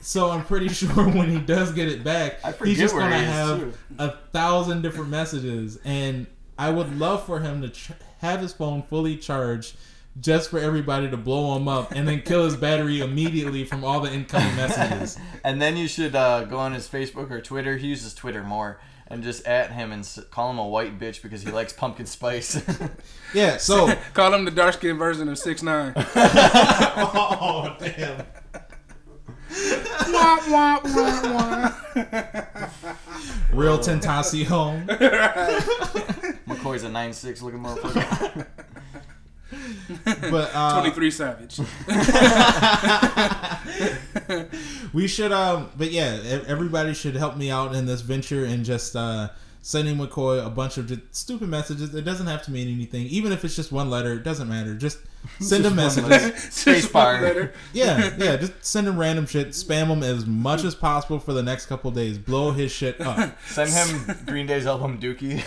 So 0.00 0.30
I'm 0.30 0.44
pretty 0.44 0.68
sure 0.72 1.08
when 1.08 1.28
he 1.30 1.38
does 1.40 1.72
get 1.72 1.88
it 1.88 2.04
back, 2.04 2.40
he's 2.64 2.78
just 2.78 2.94
gonna 2.94 3.18
he 3.18 3.24
have 3.24 3.58
too. 3.60 3.72
a 3.98 4.10
thousand 4.32 4.82
different 4.82 5.10
messages, 5.10 5.78
and 5.84 6.26
I 6.58 6.70
would 6.70 6.98
love 6.98 7.24
for 7.24 7.40
him 7.40 7.62
to 7.62 7.68
ch- 7.70 7.90
have 8.18 8.40
his 8.40 8.52
phone 8.52 8.82
fully 8.82 9.16
charged, 9.16 9.76
just 10.20 10.50
for 10.50 10.58
everybody 10.58 11.10
to 11.10 11.16
blow 11.16 11.56
him 11.56 11.68
up, 11.68 11.92
and 11.92 12.06
then 12.06 12.22
kill 12.22 12.44
his 12.44 12.56
battery 12.56 13.00
immediately 13.00 13.64
from 13.64 13.84
all 13.84 14.00
the 14.00 14.12
incoming 14.12 14.54
messages. 14.56 15.18
And 15.44 15.62
then 15.62 15.76
you 15.76 15.88
should 15.88 16.14
uh, 16.14 16.44
go 16.44 16.58
on 16.58 16.72
his 16.74 16.88
Facebook 16.88 17.30
or 17.30 17.40
Twitter. 17.40 17.76
He 17.76 17.86
uses 17.86 18.12
Twitter 18.14 18.42
more. 18.42 18.80
And 19.10 19.22
just 19.22 19.46
at 19.46 19.72
him 19.72 19.90
and 19.90 20.06
call 20.30 20.50
him 20.50 20.58
a 20.58 20.66
white 20.66 20.98
bitch 20.98 21.22
because 21.22 21.42
he 21.42 21.50
likes 21.50 21.72
pumpkin 21.72 22.06
spice. 22.06 22.62
Yeah. 23.34 23.58
So. 23.58 23.94
call 24.14 24.32
him 24.32 24.46
the 24.46 24.50
dark 24.50 24.74
skinned 24.74 24.98
version 24.98 25.28
of 25.28 25.38
six 25.38 25.62
nine. 25.62 25.92
oh 25.96 27.76
damn. 27.78 28.24
wah, 30.10 30.38
wah, 30.48 30.80
wah, 30.82 31.22
wah. 31.24 31.74
Real 33.52 33.78
Tentacion. 33.78 34.86
McCoy's 36.48 36.84
a 36.84 36.88
nine 36.88 37.12
six 37.12 37.42
looking 37.42 37.60
motherfucker. 37.60 38.46
But 40.04 40.50
uh, 40.54 40.80
Twenty 40.80 40.94
three 40.94 41.10
savage. 41.10 41.58
we 44.92 45.06
should 45.08 45.32
um 45.32 45.70
but 45.76 45.90
yeah 45.90 46.18
everybody 46.46 46.94
should 46.94 47.14
help 47.14 47.36
me 47.36 47.50
out 47.50 47.74
in 47.74 47.86
this 47.86 48.00
venture 48.00 48.44
and 48.44 48.64
just 48.64 48.96
uh 48.96 49.28
sending 49.62 49.96
mccoy 49.96 50.44
a 50.44 50.50
bunch 50.50 50.78
of 50.78 50.86
just 50.86 51.00
stupid 51.14 51.48
messages 51.48 51.94
it 51.94 52.04
doesn't 52.04 52.26
have 52.26 52.42
to 52.42 52.50
mean 52.50 52.68
anything 52.68 53.06
even 53.06 53.32
if 53.32 53.44
it's 53.44 53.56
just 53.56 53.72
one 53.72 53.90
letter 53.90 54.14
it 54.14 54.22
doesn't 54.22 54.48
matter 54.48 54.74
just 54.74 54.98
send 55.40 55.64
him 55.64 55.74
messages 55.76 56.32
Space 56.52 56.82
Just 56.82 56.94
one 56.94 57.04
bar. 57.04 57.22
letter. 57.22 57.52
yeah 57.72 58.14
yeah 58.18 58.36
just 58.36 58.52
send 58.64 58.86
him 58.86 58.98
random 58.98 59.26
shit 59.26 59.48
spam 59.48 59.88
him 59.88 60.02
as 60.02 60.26
much 60.26 60.64
as 60.64 60.74
possible 60.74 61.18
for 61.18 61.32
the 61.32 61.42
next 61.42 61.66
couple 61.66 61.90
days 61.90 62.18
blow 62.18 62.50
his 62.52 62.70
shit 62.72 63.00
up 63.00 63.36
Send 63.46 63.70
him 63.70 64.16
Green 64.26 64.46
Day's 64.46 64.66
album 64.66 64.98
Dookie. 65.00 65.42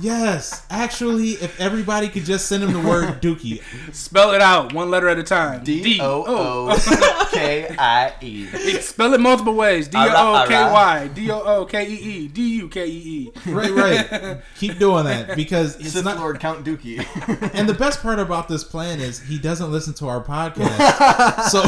Yes 0.00 0.64
actually 0.70 1.30
if 1.32 1.58
everybody 1.60 2.08
could 2.08 2.24
just 2.24 2.46
send 2.46 2.62
him 2.62 2.72
the 2.72 2.80
word 2.80 3.06
dookie 3.22 3.62
Spell 3.94 4.32
it 4.32 4.40
out 4.40 4.72
one 4.72 4.90
letter 4.90 5.08
at 5.08 5.18
a 5.18 5.22
time. 5.22 5.64
D 5.64 5.98
O 6.00 6.24
O 6.26 7.28
K 7.32 7.74
I 7.78 8.12
E. 8.20 8.46
Spell 8.80 9.14
it 9.14 9.20
multiple 9.20 9.54
ways. 9.54 9.88
D 9.88 9.96
Ara, 9.96 10.12
O 10.16 10.44
O 10.44 10.46
K 10.46 10.54
ara. 10.54 10.72
Y. 10.72 11.08
D 11.08 11.30
O 11.30 11.40
O 11.40 11.64
K 11.64 11.86
E 11.88 11.94
E. 11.94 12.28
D 12.28 12.56
U 12.56 12.68
K 12.68 12.86
E 12.86 12.90
E. 12.90 13.32
right 13.50 13.70
right 13.70 14.40
keep 14.56 14.78
doing 14.78 15.04
that 15.04 15.36
because 15.36 15.76
it's 15.76 15.92
Sith 15.92 16.04
not 16.04 16.18
Lord 16.18 16.40
Count 16.40 16.64
Dookie. 16.64 17.04
And 17.56 17.68
the 17.68 17.74
best 17.74 18.02
part 18.02 18.18
about 18.18 18.48
this 18.48 18.64
plan 18.64 19.00
is 19.00 19.20
he 19.20 19.38
doesn't 19.38 19.70
listen 19.70 19.94
to 19.94 20.08
our 20.08 20.22
podcast, 20.22 21.42
so 21.44 21.62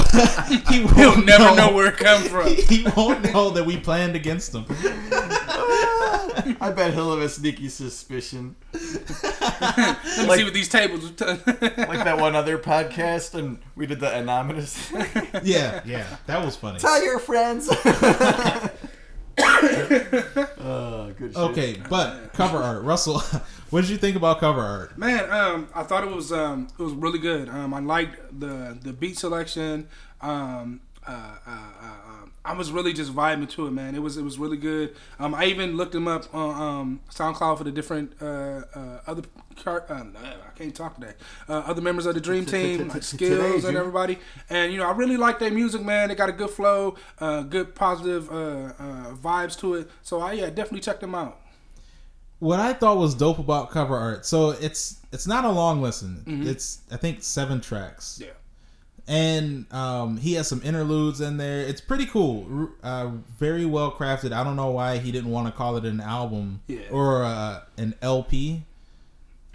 he 0.68 0.84
won't 0.84 0.96
He'll 0.96 1.24
never 1.24 1.54
know 1.54 1.72
where 1.72 1.88
it 1.88 1.96
comes 1.96 2.28
from. 2.28 2.48
He 2.48 2.86
won't 2.96 3.32
know 3.32 3.50
that 3.50 3.64
we 3.64 3.78
planned 3.78 4.16
against 4.16 4.54
him. 4.54 4.64
I 6.60 6.70
bet 6.70 6.94
he'll 6.94 7.10
have 7.14 7.20
a 7.24 7.28
sneaky 7.28 7.68
suspicion. 7.68 8.56
Let 8.72 8.82
me 8.82 10.26
Like- 10.26 10.38
see 10.38 10.44
what 10.44 10.54
these 10.54 10.68
tables. 10.68 11.10
are 11.10 11.14
t- 11.14 11.24
Like 11.78 12.04
that 12.04 12.18
one 12.18 12.34
other 12.36 12.58
podcast, 12.58 13.34
and 13.34 13.58
we 13.76 13.86
did 13.86 14.00
the 14.00 14.14
anonymous. 14.16 14.90
Yeah, 15.42 15.80
yeah, 15.84 16.06
that 16.26 16.44
was 16.44 16.56
funny. 16.56 16.78
Tell 16.78 17.02
your 17.04 17.18
friends. 17.18 17.68
uh, 19.38 21.10
good 21.16 21.32
shit. 21.32 21.36
Okay, 21.36 21.80
but 21.88 22.32
cover 22.32 22.58
art, 22.58 22.82
Russell. 22.82 23.20
What 23.70 23.82
did 23.82 23.90
you 23.90 23.96
think 23.98 24.16
about 24.16 24.40
cover 24.40 24.60
art? 24.60 24.96
Man, 24.98 25.30
um, 25.30 25.68
I 25.74 25.82
thought 25.82 26.04
it 26.04 26.10
was 26.14 26.32
um, 26.32 26.68
it 26.78 26.82
was 26.82 26.92
really 26.94 27.18
good. 27.18 27.48
Um, 27.48 27.72
I 27.74 27.80
liked 27.80 28.18
the 28.40 28.78
the 28.82 28.92
beat 28.92 29.18
selection. 29.18 29.88
Um, 30.20 30.80
uh, 31.06 31.10
uh, 31.46 31.50
uh, 31.50 32.07
I 32.48 32.54
was 32.54 32.72
really 32.72 32.94
just 32.94 33.14
vibing 33.14 33.48
to 33.50 33.66
it, 33.66 33.72
man. 33.72 33.94
It 33.94 34.02
was 34.02 34.16
it 34.16 34.22
was 34.22 34.38
really 34.38 34.56
good. 34.56 34.96
Um, 35.18 35.34
I 35.34 35.44
even 35.44 35.76
looked 35.76 35.92
them 35.92 36.08
up 36.08 36.34
on 36.34 36.62
um, 36.62 37.00
SoundCloud 37.10 37.58
for 37.58 37.64
the 37.64 37.70
different 37.70 38.14
uh, 38.22 38.62
uh, 38.74 39.00
other 39.06 39.22
car- 39.56 39.84
uh, 39.90 40.04
I 40.16 40.56
can't 40.56 40.74
talk 40.74 40.94
today. 40.94 41.12
Uh, 41.46 41.62
other 41.66 41.82
members 41.82 42.06
of 42.06 42.14
the 42.14 42.22
Dream 42.22 42.46
Team, 42.56 42.88
like 42.88 43.02
Skills 43.02 43.64
and 43.64 43.76
everybody. 43.76 44.18
And 44.48 44.72
you 44.72 44.78
know, 44.78 44.86
I 44.86 44.92
really 44.92 45.18
like 45.18 45.38
their 45.38 45.50
music, 45.50 45.82
man. 45.82 46.08
They 46.08 46.14
got 46.14 46.30
a 46.30 46.32
good 46.32 46.50
flow, 46.50 46.96
uh, 47.18 47.42
good 47.42 47.74
positive 47.74 48.30
uh, 48.30 48.72
uh, 48.78 49.14
vibes 49.14 49.58
to 49.60 49.74
it. 49.74 49.90
So 50.02 50.20
I 50.20 50.32
yeah, 50.32 50.46
definitely 50.46 50.80
check 50.80 51.00
them 51.00 51.14
out. 51.14 51.40
What 52.38 52.60
I 52.60 52.72
thought 52.72 52.96
was 52.96 53.14
dope 53.14 53.40
about 53.40 53.70
cover 53.70 53.96
art. 53.96 54.24
So 54.24 54.50
it's 54.50 55.00
it's 55.12 55.26
not 55.26 55.44
a 55.44 55.50
long 55.50 55.82
listen. 55.82 56.22
Mm-hmm. 56.26 56.48
It's 56.48 56.80
I 56.90 56.96
think 56.96 57.22
seven 57.22 57.60
tracks. 57.60 58.22
Yeah. 58.24 58.30
And 59.08 59.72
um, 59.72 60.18
he 60.18 60.34
has 60.34 60.46
some 60.46 60.60
interludes 60.62 61.20
in 61.20 61.38
there. 61.38 61.60
It's 61.62 61.80
pretty 61.80 62.06
cool, 62.06 62.68
uh, 62.82 63.10
very 63.38 63.64
well 63.64 63.90
crafted. 63.90 64.32
I 64.32 64.44
don't 64.44 64.54
know 64.56 64.70
why 64.70 64.98
he 64.98 65.10
didn't 65.10 65.30
want 65.30 65.46
to 65.46 65.52
call 65.52 65.76
it 65.78 65.84
an 65.84 66.00
album 66.00 66.60
Yeah. 66.68 66.80
or 66.90 67.24
uh, 67.24 67.60
an 67.78 67.94
LP. 68.02 68.62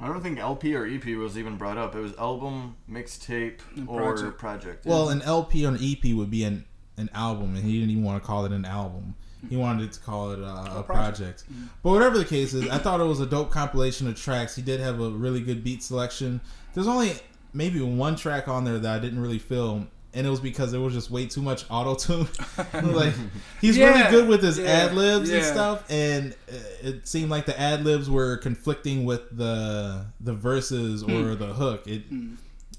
I 0.02 0.08
don't 0.08 0.22
think 0.22 0.40
LP 0.40 0.76
or 0.76 0.86
EP 0.86 1.06
was 1.16 1.38
even 1.38 1.56
brought 1.56 1.78
up. 1.78 1.96
It 1.96 2.00
was 2.00 2.14
album, 2.16 2.76
mixtape, 2.92 3.60
or 3.88 4.02
project. 4.02 4.38
project. 4.38 4.86
Well, 4.86 5.10
an 5.10 5.22
LP 5.22 5.66
or 5.66 5.70
an 5.70 5.78
EP 5.82 6.14
would 6.14 6.32
be 6.32 6.44
an 6.44 6.66
an 6.98 7.10
album, 7.14 7.56
and 7.56 7.64
he 7.64 7.74
didn't 7.80 7.90
even 7.92 8.04
want 8.04 8.22
to 8.22 8.28
call 8.28 8.46
it 8.46 8.52
an 8.52 8.66
album. 8.66 9.16
He 9.50 9.56
wanted 9.58 9.92
to 9.92 10.00
call 10.00 10.32
it 10.32 10.40
uh, 10.42 10.74
a 10.80 10.84
project. 10.84 11.44
But 11.82 11.90
whatever 11.92 12.18
the 12.18 12.26
case 12.26 12.54
is, 12.54 12.70
I 12.70 12.78
thought 12.78 13.00
it 13.02 13.06
was 13.06 13.20
a 13.20 13.26
dope 13.26 13.52
compilation 13.52 14.08
of 14.08 14.16
tracks. 14.16 14.56
He 14.56 14.62
did 14.62 14.80
have 14.80 15.00
a 15.02 15.10
really 15.10 15.42
good 15.42 15.64
beat 15.64 15.84
selection. 15.84 16.40
There's 16.74 16.88
only 16.88 17.14
maybe 17.54 17.82
one 17.82 18.16
track 18.16 18.48
on 18.48 18.64
there 18.64 18.80
that 18.80 18.96
I 18.96 19.00
didn't 19.00 19.20
really 19.22 19.40
feel, 19.40 19.88
and 20.14 20.28
it 20.28 20.30
was 20.30 20.40
because 20.40 20.72
there 20.72 20.82
was 20.82 20.94
just 20.94 21.10
way 21.12 21.26
too 21.26 21.42
much 21.42 21.66
auto 21.70 21.96
tune. 21.96 22.28
like 22.94 23.14
he's 23.62 23.78
Yeah, 23.78 23.90
really 23.90 24.04
good 24.12 24.28
with 24.28 24.44
his 24.44 24.60
yeah, 24.60 24.88
ad 24.88 24.94
libs 24.96 25.30
and 25.30 25.44
stuff, 25.44 25.84
and 25.90 26.36
it 26.82 27.08
seemed 27.08 27.30
like 27.30 27.46
the 27.46 27.60
ad 27.60 27.84
libs 27.84 28.10
were 28.10 28.38
conflicting 28.38 29.06
with 29.06 29.36
the 29.36 30.06
the 30.20 30.34
verses 30.34 31.04
Hmm. 31.04 31.12
or 31.12 31.36
the 31.36 31.54
hook. 31.54 31.88
It 31.88 32.04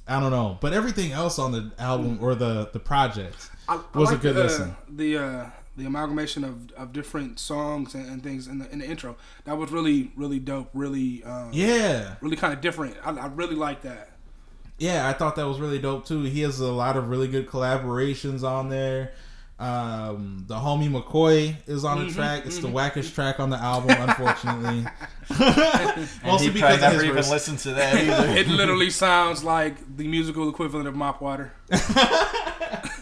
I 0.06 0.20
don't 0.20 0.30
know, 0.30 0.58
but 0.60 0.72
everything 0.74 1.12
else 1.12 1.38
on 1.38 1.52
the 1.52 1.72
album 1.78 2.18
or 2.20 2.34
the 2.34 2.68
the 2.72 2.80
project 2.80 3.50
I, 3.68 3.80
I 3.94 3.98
was 3.98 4.12
a 4.12 4.16
good 4.16 4.34
the, 4.34 4.40
uh, 4.40 4.44
listen. 4.44 4.76
The 4.88 5.18
uh, 5.18 5.50
the 5.76 5.86
amalgamation 5.86 6.44
of, 6.44 6.70
of 6.72 6.92
different 6.92 7.40
songs 7.40 7.94
and, 7.94 8.06
and 8.08 8.22
things 8.22 8.46
in 8.46 8.58
the, 8.58 8.70
in 8.70 8.78
the 8.78 8.86
intro 8.86 9.16
that 9.44 9.56
was 9.56 9.70
really 9.72 10.12
really 10.16 10.38
dope. 10.38 10.70
Really 10.74 11.24
um, 11.24 11.50
Yeah, 11.52 12.16
really 12.20 12.36
kind 12.36 12.52
of 12.52 12.60
different. 12.60 12.96
I, 13.04 13.10
I 13.12 13.26
really 13.26 13.56
like 13.56 13.82
that. 13.82 14.10
Yeah, 14.78 15.08
I 15.08 15.12
thought 15.12 15.36
that 15.36 15.46
was 15.46 15.60
really 15.60 15.78
dope 15.78 16.06
too. 16.06 16.22
He 16.24 16.40
has 16.42 16.60
a 16.60 16.72
lot 16.72 16.96
of 16.96 17.08
really 17.08 17.28
good 17.28 17.46
collaborations 17.46 18.42
on 18.42 18.68
there. 18.68 19.12
Um, 19.56 20.44
the 20.48 20.56
homie 20.56 20.90
McCoy 20.90 21.54
is 21.68 21.84
on 21.84 21.98
the 22.00 22.04
Mm-hmm, 22.06 22.14
track. 22.16 22.44
It's 22.44 22.58
the 22.58 22.66
wackest 22.68 23.14
track 23.14 23.38
on 23.38 23.50
the 23.50 23.56
album, 23.56 23.96
unfortunately. 24.00 24.84
and 25.30 26.08
Mostly 26.24 26.48
he 26.48 26.52
because 26.54 26.60
probably 26.60 26.74
of 26.74 26.80
never 26.80 27.02
even 27.04 27.14
verse. 27.14 27.30
listened 27.30 27.58
to 27.60 27.70
that 27.74 27.94
either. 27.96 28.30
It 28.40 28.48
literally 28.48 28.90
sounds 28.90 29.44
like 29.44 29.96
the 29.96 30.08
musical 30.08 30.48
equivalent 30.48 30.88
of 30.88 30.96
mop 30.96 31.20
water. 31.22 31.52
nah, 31.70 31.78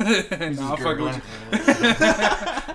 I'll 0.01 0.77
fuck 0.77 0.99
with 0.99 1.17
you. 1.17 1.23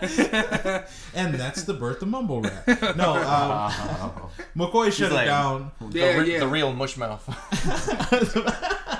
and 1.16 1.34
that's 1.36 1.64
the 1.64 1.74
birth 1.74 2.02
of 2.02 2.08
mumble 2.10 2.42
rap. 2.42 2.68
No, 2.96 3.14
um, 3.16 3.72
Oh. 3.74 4.30
McCoy 4.56 4.86
shut 4.86 4.94
He's 4.94 5.02
it 5.12 5.14
like- 5.14 5.26
down. 5.28 5.72
the, 5.82 6.00
Yeah, 6.00 6.18
re- 6.18 6.32
yeah. 6.34 6.40
the 6.40 6.48
real 6.48 6.74
mushmouth. 6.74 7.22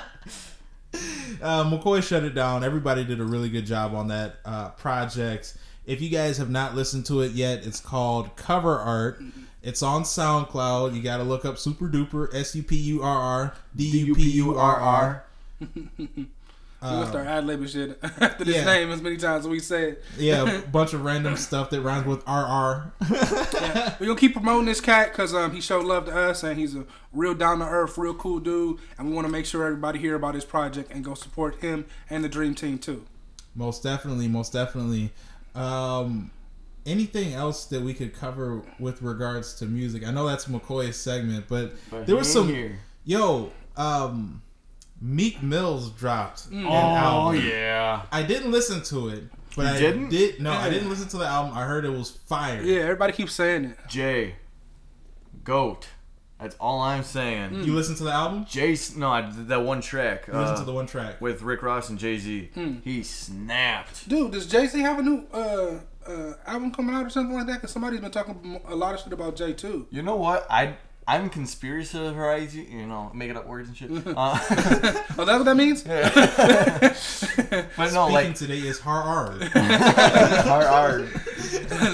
uh, 1.42 1.64
McCoy 1.70 2.02
shut 2.02 2.24
it 2.24 2.34
down. 2.34 2.64
Everybody 2.64 3.04
did 3.04 3.20
a 3.20 3.24
really 3.24 3.48
good 3.48 3.66
job 3.66 3.94
on 3.94 4.08
that 4.08 4.36
uh, 4.44 4.70
project. 4.70 5.56
If 5.86 6.00
you 6.00 6.08
guys 6.10 6.36
have 6.38 6.50
not 6.50 6.74
listened 6.74 7.06
to 7.06 7.20
it 7.22 7.32
yet, 7.32 7.66
it's 7.66 7.80
called 7.80 8.34
Cover 8.36 8.78
Art. 8.78 9.22
It's 9.62 9.82
on 9.82 10.02
SoundCloud. 10.02 10.94
You 10.94 11.02
got 11.02 11.16
to 11.18 11.22
look 11.24 11.44
up 11.44 11.58
Super 11.58 11.88
Duper 11.88 12.32
S 12.34 12.54
U 12.54 12.62
P 12.62 12.76
U 12.76 13.02
R 13.02 13.16
R 13.18 13.54
D 13.74 13.84
U 13.84 14.14
P 14.14 14.30
U 14.32 14.54
R 14.56 14.76
R. 14.76 15.24
We're 16.80 16.90
gonna 16.90 17.06
start 17.08 17.26
ad 17.26 17.44
libbing 17.44 17.68
shit 17.68 17.98
after 18.20 18.44
this 18.44 18.56
yeah. 18.56 18.64
name 18.64 18.90
as 18.92 19.02
many 19.02 19.16
times 19.16 19.44
as 19.44 19.48
we 19.48 19.58
say 19.58 19.90
it. 19.90 20.04
Yeah, 20.16 20.48
a 20.48 20.62
bunch 20.68 20.92
of 20.92 21.04
random 21.04 21.36
stuff 21.36 21.70
that 21.70 21.80
rhymes 21.80 22.06
with 22.06 22.20
RR. 22.28 22.92
We're 23.98 24.06
gonna 24.06 24.16
keep 24.16 24.34
promoting 24.34 24.66
this 24.66 24.80
cat 24.80 25.10
because 25.10 25.34
um, 25.34 25.52
he 25.52 25.60
showed 25.60 25.84
love 25.84 26.04
to 26.06 26.16
us 26.16 26.44
and 26.44 26.56
he's 26.58 26.76
a 26.76 26.86
real 27.12 27.34
down 27.34 27.58
to 27.58 27.64
earth, 27.64 27.98
real 27.98 28.14
cool 28.14 28.38
dude. 28.38 28.78
And 28.96 29.08
we 29.08 29.14
want 29.14 29.26
to 29.26 29.32
make 29.32 29.44
sure 29.44 29.64
everybody 29.64 29.98
hear 29.98 30.14
about 30.14 30.34
his 30.36 30.44
project 30.44 30.92
and 30.92 31.04
go 31.04 31.14
support 31.14 31.56
him 31.56 31.84
and 32.08 32.22
the 32.22 32.28
Dream 32.28 32.54
Team 32.54 32.78
too. 32.78 33.04
Most 33.56 33.82
definitely, 33.82 34.28
most 34.28 34.52
definitely. 34.52 35.10
Um, 35.56 36.30
anything 36.86 37.34
else 37.34 37.64
that 37.66 37.82
we 37.82 37.92
could 37.92 38.14
cover 38.14 38.62
with 38.78 39.02
regards 39.02 39.54
to 39.54 39.66
music? 39.66 40.06
I 40.06 40.12
know 40.12 40.28
that's 40.28 40.44
McCoy's 40.46 40.96
segment, 40.96 41.46
but, 41.48 41.72
But 41.90 42.06
there 42.06 42.14
was 42.14 42.32
some. 42.32 42.48
here. 42.48 42.78
Yo, 43.04 43.50
um, 43.76 44.42
Meek 45.00 45.42
Mills 45.42 45.90
dropped 45.90 46.46
an 46.46 46.66
Oh 46.66 46.70
album. 46.72 47.46
yeah. 47.46 48.02
I 48.10 48.22
didn't 48.22 48.50
listen 48.50 48.82
to 48.84 49.08
it, 49.10 49.24
but 49.56 49.62
You 49.62 49.68
I 49.68 49.78
didn't? 49.78 50.08
did. 50.08 50.40
No, 50.40 50.52
I 50.52 50.68
didn't 50.70 50.88
listen 50.90 51.08
to 51.08 51.18
the 51.18 51.26
album. 51.26 51.56
I 51.56 51.64
heard 51.64 51.84
it 51.84 51.90
was 51.90 52.10
fire. 52.10 52.60
Yeah, 52.62 52.80
everybody 52.82 53.12
keeps 53.12 53.32
saying 53.32 53.64
it. 53.66 53.76
Jay, 53.88 54.34
goat. 55.44 55.88
That's 56.40 56.54
all 56.60 56.80
I'm 56.80 57.02
saying. 57.02 57.64
You 57.64 57.74
listen 57.74 57.96
to 57.96 58.04
the 58.04 58.12
album? 58.12 58.44
Jay, 58.48 58.76
no, 58.96 59.10
I 59.10 59.22
did 59.22 59.48
that 59.48 59.62
one 59.64 59.80
track 59.80 60.28
You 60.28 60.34
listened 60.34 60.56
uh, 60.58 60.60
to 60.60 60.64
the 60.66 60.72
one 60.72 60.86
track. 60.86 61.20
with 61.20 61.42
Rick 61.42 61.62
Ross 61.64 61.88
and 61.90 61.98
Jay 61.98 62.16
Z. 62.16 62.50
He 62.84 63.02
snapped. 63.02 64.08
Dude, 64.08 64.30
does 64.32 64.46
Jay 64.46 64.66
Z 64.68 64.80
have 64.80 65.00
a 65.00 65.02
new 65.02 65.26
uh, 65.32 65.80
uh, 66.06 66.34
album 66.46 66.70
coming 66.72 66.94
out 66.94 67.06
or 67.06 67.10
something 67.10 67.34
like 67.36 67.46
that? 67.48 67.54
Because 67.54 67.72
somebody's 67.72 68.00
been 68.00 68.12
talking 68.12 68.60
a 68.68 68.74
lot 68.76 68.94
of 68.94 69.00
shit 69.00 69.12
about 69.12 69.34
Jay 69.34 69.52
too. 69.52 69.88
You 69.90 70.02
know 70.02 70.14
what? 70.14 70.46
I 70.48 70.76
I'm 71.08 71.30
conspiracy 71.30 71.98
theorizing. 71.98 72.70
You 72.70 72.86
know, 72.86 73.10
making 73.14 73.36
up 73.36 73.46
words 73.46 73.68
and 73.68 73.76
shit. 73.76 73.90
Uh, 74.16 74.38
Oh, 75.20 75.24
that's 75.24 75.38
what 75.38 75.44
that 75.46 75.56
means? 75.56 75.82
but 75.82 77.92
no, 77.92 78.08
Speaking 78.08 78.12
like 78.12 78.34
today 78.36 78.58
is 78.58 78.78
hard. 78.78 79.42
hard, 79.42 80.66
hard. 80.66 81.08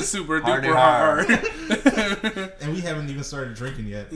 Super 0.02 0.40
Hardy 0.40 0.68
duper 0.68 0.74
hard. 0.74 1.26
hard. 1.30 2.52
and 2.60 2.74
we 2.74 2.80
haven't 2.80 3.08
even 3.08 3.22
started 3.24 3.54
drinking 3.54 3.86
yet. 3.86 4.12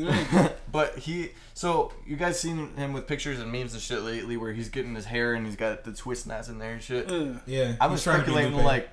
But 0.70 0.98
he, 0.98 1.30
so 1.54 1.92
you 2.06 2.16
guys 2.16 2.38
seen 2.38 2.74
him 2.76 2.92
with 2.92 3.06
pictures 3.06 3.40
and 3.40 3.50
memes 3.50 3.72
and 3.72 3.82
shit 3.82 4.02
lately, 4.02 4.36
where 4.36 4.52
he's 4.52 4.68
getting 4.68 4.94
his 4.94 5.06
hair 5.06 5.34
and 5.34 5.46
he's 5.46 5.56
got 5.56 5.84
the 5.84 5.92
twist 5.92 6.26
knots 6.26 6.48
in 6.48 6.58
there 6.58 6.72
and 6.72 6.82
shit. 6.82 7.10
Yeah. 7.10 7.32
Yeah, 7.46 7.76
I 7.80 7.86
was 7.86 8.02
trying 8.02 8.22
speculating 8.22 8.56
like 8.62 8.88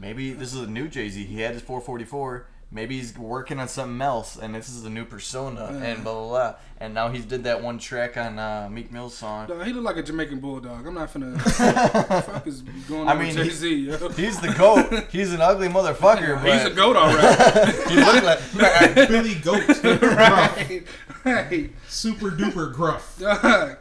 maybe 0.00 0.32
this 0.32 0.52
is 0.52 0.60
a 0.60 0.66
new 0.66 0.88
Jay 0.88 1.08
Z. 1.08 1.24
He 1.24 1.40
had 1.40 1.54
his 1.54 1.62
444. 1.62 2.46
Maybe 2.72 2.96
he's 2.96 3.16
working 3.16 3.60
on 3.60 3.68
something 3.68 4.02
else, 4.02 4.36
and 4.36 4.52
this 4.52 4.68
is 4.68 4.84
a 4.84 4.90
new 4.90 5.04
persona, 5.04 5.66
and 5.82 6.02
blah 6.02 6.12
blah 6.14 6.28
blah. 6.28 6.54
And 6.78 6.92
now 6.94 7.08
he's 7.08 7.24
did 7.24 7.44
that 7.44 7.62
one 7.62 7.78
track 7.78 8.16
on 8.16 8.38
uh, 8.40 8.68
Meek 8.70 8.90
Mill's 8.90 9.16
song. 9.16 9.46
Dog, 9.46 9.64
he 9.64 9.72
look 9.72 9.84
like 9.84 9.96
a 9.96 10.02
Jamaican 10.02 10.40
bulldog. 10.40 10.84
I'm 10.84 10.94
not 10.94 11.12
finna. 11.14 11.40
fuck 12.24 12.46
is 12.46 12.62
going 12.88 13.02
on 13.02 13.08
I 13.08 13.14
mean, 13.14 13.28
with 13.28 13.36
Jay 13.36 13.44
he- 13.44 13.50
Z? 13.50 13.74
Yo. 13.76 14.08
He's 14.10 14.40
the 14.40 14.52
goat. 14.52 15.04
He's 15.10 15.32
an 15.32 15.40
ugly 15.40 15.68
motherfucker, 15.68 16.42
but 16.42 16.52
He's 16.52 16.64
a 16.64 16.70
goat, 16.70 16.96
alright. 16.96 17.74
he 17.88 17.96
looked 17.96 18.24
like. 18.24 19.08
Billy 19.08 19.34
Goat, 19.36 19.64
gruff, 19.66 20.02
right, 20.02 20.82
right. 21.24 21.70
super 21.88 22.30
duper 22.30 22.72
gruff. 22.74 23.16
Dog. 23.18 23.40
I 23.44 23.76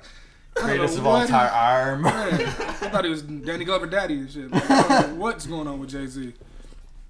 don't 0.55 0.67
Greatest 0.67 0.93
know 0.95 1.01
of 1.01 1.07
all 1.07 1.27
time 1.27 1.49
arm. 1.53 2.01
Man, 2.03 2.13
I 2.13 2.89
thought 2.89 3.03
he 3.03 3.09
was 3.09 3.23
Danny 3.23 3.65
Glover 3.65 3.87
daddy 3.87 4.13
and 4.19 4.31
shit. 4.31 4.51
Like, 4.51 4.69
I 4.69 5.01
don't 5.01 5.09
know 5.09 5.15
what's 5.21 5.45
going 5.47 5.67
on 5.67 5.79
with 5.79 5.89
Jay 5.89 6.05
Z? 6.05 6.33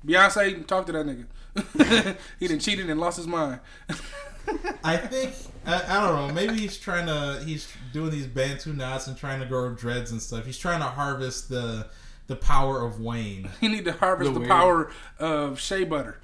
Beyonce, 0.06 0.66
talk 0.66 0.86
to 0.88 0.92
that 0.94 1.06
nigga. 1.06 1.26
he 2.40 2.48
done 2.48 2.60
cheated 2.60 2.90
and 2.90 3.00
lost 3.00 3.18
his 3.18 3.28
mind. 3.28 3.60
I 4.84 4.98
think 4.98 5.34
I, 5.66 5.84
I 5.98 6.08
don't 6.08 6.28
know. 6.28 6.34
Maybe 6.34 6.56
he's 6.56 6.78
trying 6.78 7.08
to. 7.08 7.42
He's 7.44 7.68
doing 7.94 8.12
these 8.12 8.28
bantu 8.28 8.74
knots 8.74 9.08
and 9.08 9.18
trying 9.18 9.40
to 9.40 9.46
grow 9.46 9.74
dreads 9.74 10.12
and 10.12 10.22
stuff. 10.22 10.46
He's 10.46 10.58
trying 10.58 10.80
to 10.80 10.86
harvest 10.86 11.50
the 11.50 11.88
the 12.28 12.36
power 12.36 12.82
of 12.82 13.00
Wayne. 13.00 13.50
He 13.62 13.68
need 13.68 13.86
to 13.86 13.94
harvest 13.94 14.34
The 14.34 14.40
the, 14.40 14.48
power 14.48 14.92
of 15.20 15.60
shea 15.60 15.84
butter. 15.84 16.20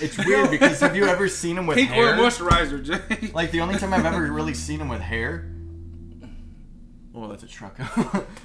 It's 0.00 0.18
weird 0.18 0.50
because 0.50 0.80
have 0.80 0.96
you 0.96 1.06
ever 1.06 1.28
seen 1.28 1.56
him 1.58 1.66
with 1.66 1.76
Pink 1.76 1.90
oil 1.92 2.14
hair? 2.14 2.16
moisturizer, 2.16 2.82
Jay. 2.84 3.30
Like 3.32 3.50
the 3.52 3.60
only 3.60 3.76
time 3.76 3.92
I've 3.94 4.04
ever 4.06 4.22
really 4.32 4.54
seen 4.54 4.80
him 4.80 4.88
with 4.88 5.00
hair. 5.00 5.50
Oh, 7.14 7.26
that's 7.28 7.42
a 7.42 7.48
truck. 7.48 7.76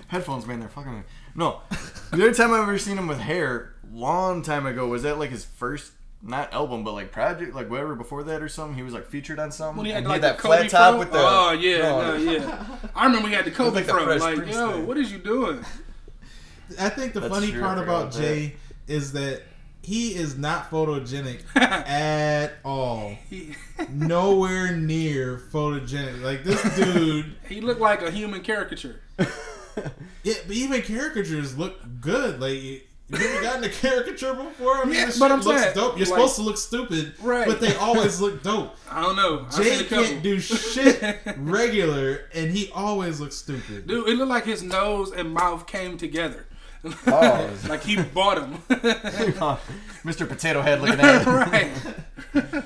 Headphones, 0.08 0.48
man, 0.48 0.60
they're 0.60 0.70
fucking. 0.70 0.98
Me. 0.98 1.04
No, 1.36 1.62
the 2.12 2.24
only 2.24 2.34
time 2.34 2.52
I've 2.54 2.64
ever 2.64 2.80
seen 2.80 2.98
him 2.98 3.08
with 3.08 3.20
hair, 3.20 3.73
long 3.94 4.42
time 4.42 4.66
ago, 4.66 4.88
was 4.88 5.04
that 5.04 5.20
like 5.20 5.30
his 5.30 5.46
first 5.46 5.92
not 6.26 6.54
album, 6.54 6.84
but 6.84 6.94
like 6.94 7.12
project, 7.12 7.54
like 7.54 7.70
whatever 7.70 7.96
before 7.96 8.24
that 8.24 8.42
or 8.42 8.48
something. 8.48 8.76
He 8.78 8.84
was 8.84 8.94
like 8.94 9.08
featured 9.08 9.40
on 9.40 9.52
something. 9.52 9.78
When 9.78 9.86
he 9.86 9.92
had 9.92 10.00
and 10.04 10.08
like 10.08 10.22
that 10.22 10.38
the 10.38 10.44
Kobe 10.44 10.68
flat 10.68 10.70
top 10.70 10.92
fro? 10.92 11.00
with 11.00 11.12
the. 11.12 11.20
oh 11.20 11.52
yeah, 11.52 11.78
no, 11.82 12.18
no, 12.18 12.32
yeah. 12.32 12.66
I 12.96 13.06
remember 13.06 13.28
we 13.28 13.34
had 13.34 13.46
the 13.46 13.52
Kobe 13.60 13.76
like 13.76 13.86
the 13.86 13.92
fro. 13.92 14.06
Fresh 14.06 14.22
Like, 14.22 14.52
yo, 14.52 14.72
thing. 14.72 14.88
what 14.88 14.98
is 14.98 15.12
you 15.12 15.20
doing? 15.20 15.64
I 16.80 16.90
think 16.90 17.14
the 17.14 17.20
That's 17.20 17.34
funny 17.34 17.52
true, 17.52 17.62
part 17.62 17.78
about 17.78 18.02
about 18.08 18.14
Jay 18.14 18.56
is 18.88 19.12
that 19.14 19.44
he 19.82 20.16
is 20.16 20.38
not 20.38 20.72
photogenic 20.72 21.42
at 21.58 22.54
all. 22.64 23.18
He, 23.30 23.56
Nowhere 23.90 24.72
near 24.78 25.38
photogenic. 25.52 26.22
Like 26.22 26.46
this 26.46 26.64
dude. 26.76 27.36
he 27.50 27.60
looked 27.60 27.82
like 27.82 28.02
a 28.02 28.10
human 28.12 28.42
caricature. 28.42 29.02
Yeah, 30.24 30.36
but 30.48 30.56
even 30.56 30.82
caricatures 30.84 31.58
look 31.58 31.76
good. 32.00 32.40
Like, 32.40 32.88
you 33.10 33.18
ever 33.18 33.42
gotten 33.44 33.64
a 33.64 33.70
caricature 33.70 34.34
before? 34.34 34.78
I 34.78 34.86
mean, 34.86 34.96
Yeah, 34.96 35.06
this 35.08 35.20
but 35.20 35.26
shit 35.28 35.32
I'm 35.34 35.42
looks 35.42 35.62
saying, 35.62 35.76
dope. 35.76 35.98
You're 35.98 36.06
like- 36.08 36.08
supposed 36.08 36.36
to 36.38 36.42
look 36.42 36.58
stupid, 36.58 37.14
Right. 37.22 37.48
But 37.48 37.60
they 37.62 37.76
always 37.78 38.20
look 38.22 38.42
dope. 38.44 38.76
I 38.90 39.02
don't 39.02 39.16
know. 39.16 39.46
I 39.50 39.52
seen 39.52 39.80
Jay 39.80 39.84
can't 39.86 40.24
do 40.24 40.40
shit 40.40 41.20
regular, 41.38 42.30
and 42.34 42.52
he 42.52 42.72
always 42.74 43.20
looks 43.20 43.36
stupid. 43.36 43.88
Dude, 43.88 44.08
it 44.08 44.16
looked 44.18 44.30
like 44.30 44.46
his 44.46 44.64
nose 44.64 45.12
and 45.12 45.34
mouth 45.34 45.68
came 45.68 45.98
together. 45.98 46.46
Oh. 47.08 47.50
like 47.70 47.84
he 47.84 48.02
bought 48.02 48.40
him. 48.40 48.58
Oh, 48.70 49.60
Mr. 50.04 50.28
Potato 50.28 50.62
Head 50.62 50.82
looking 50.82 51.00
at 51.00 51.24
him. 51.24 51.34
right. 51.34 52.64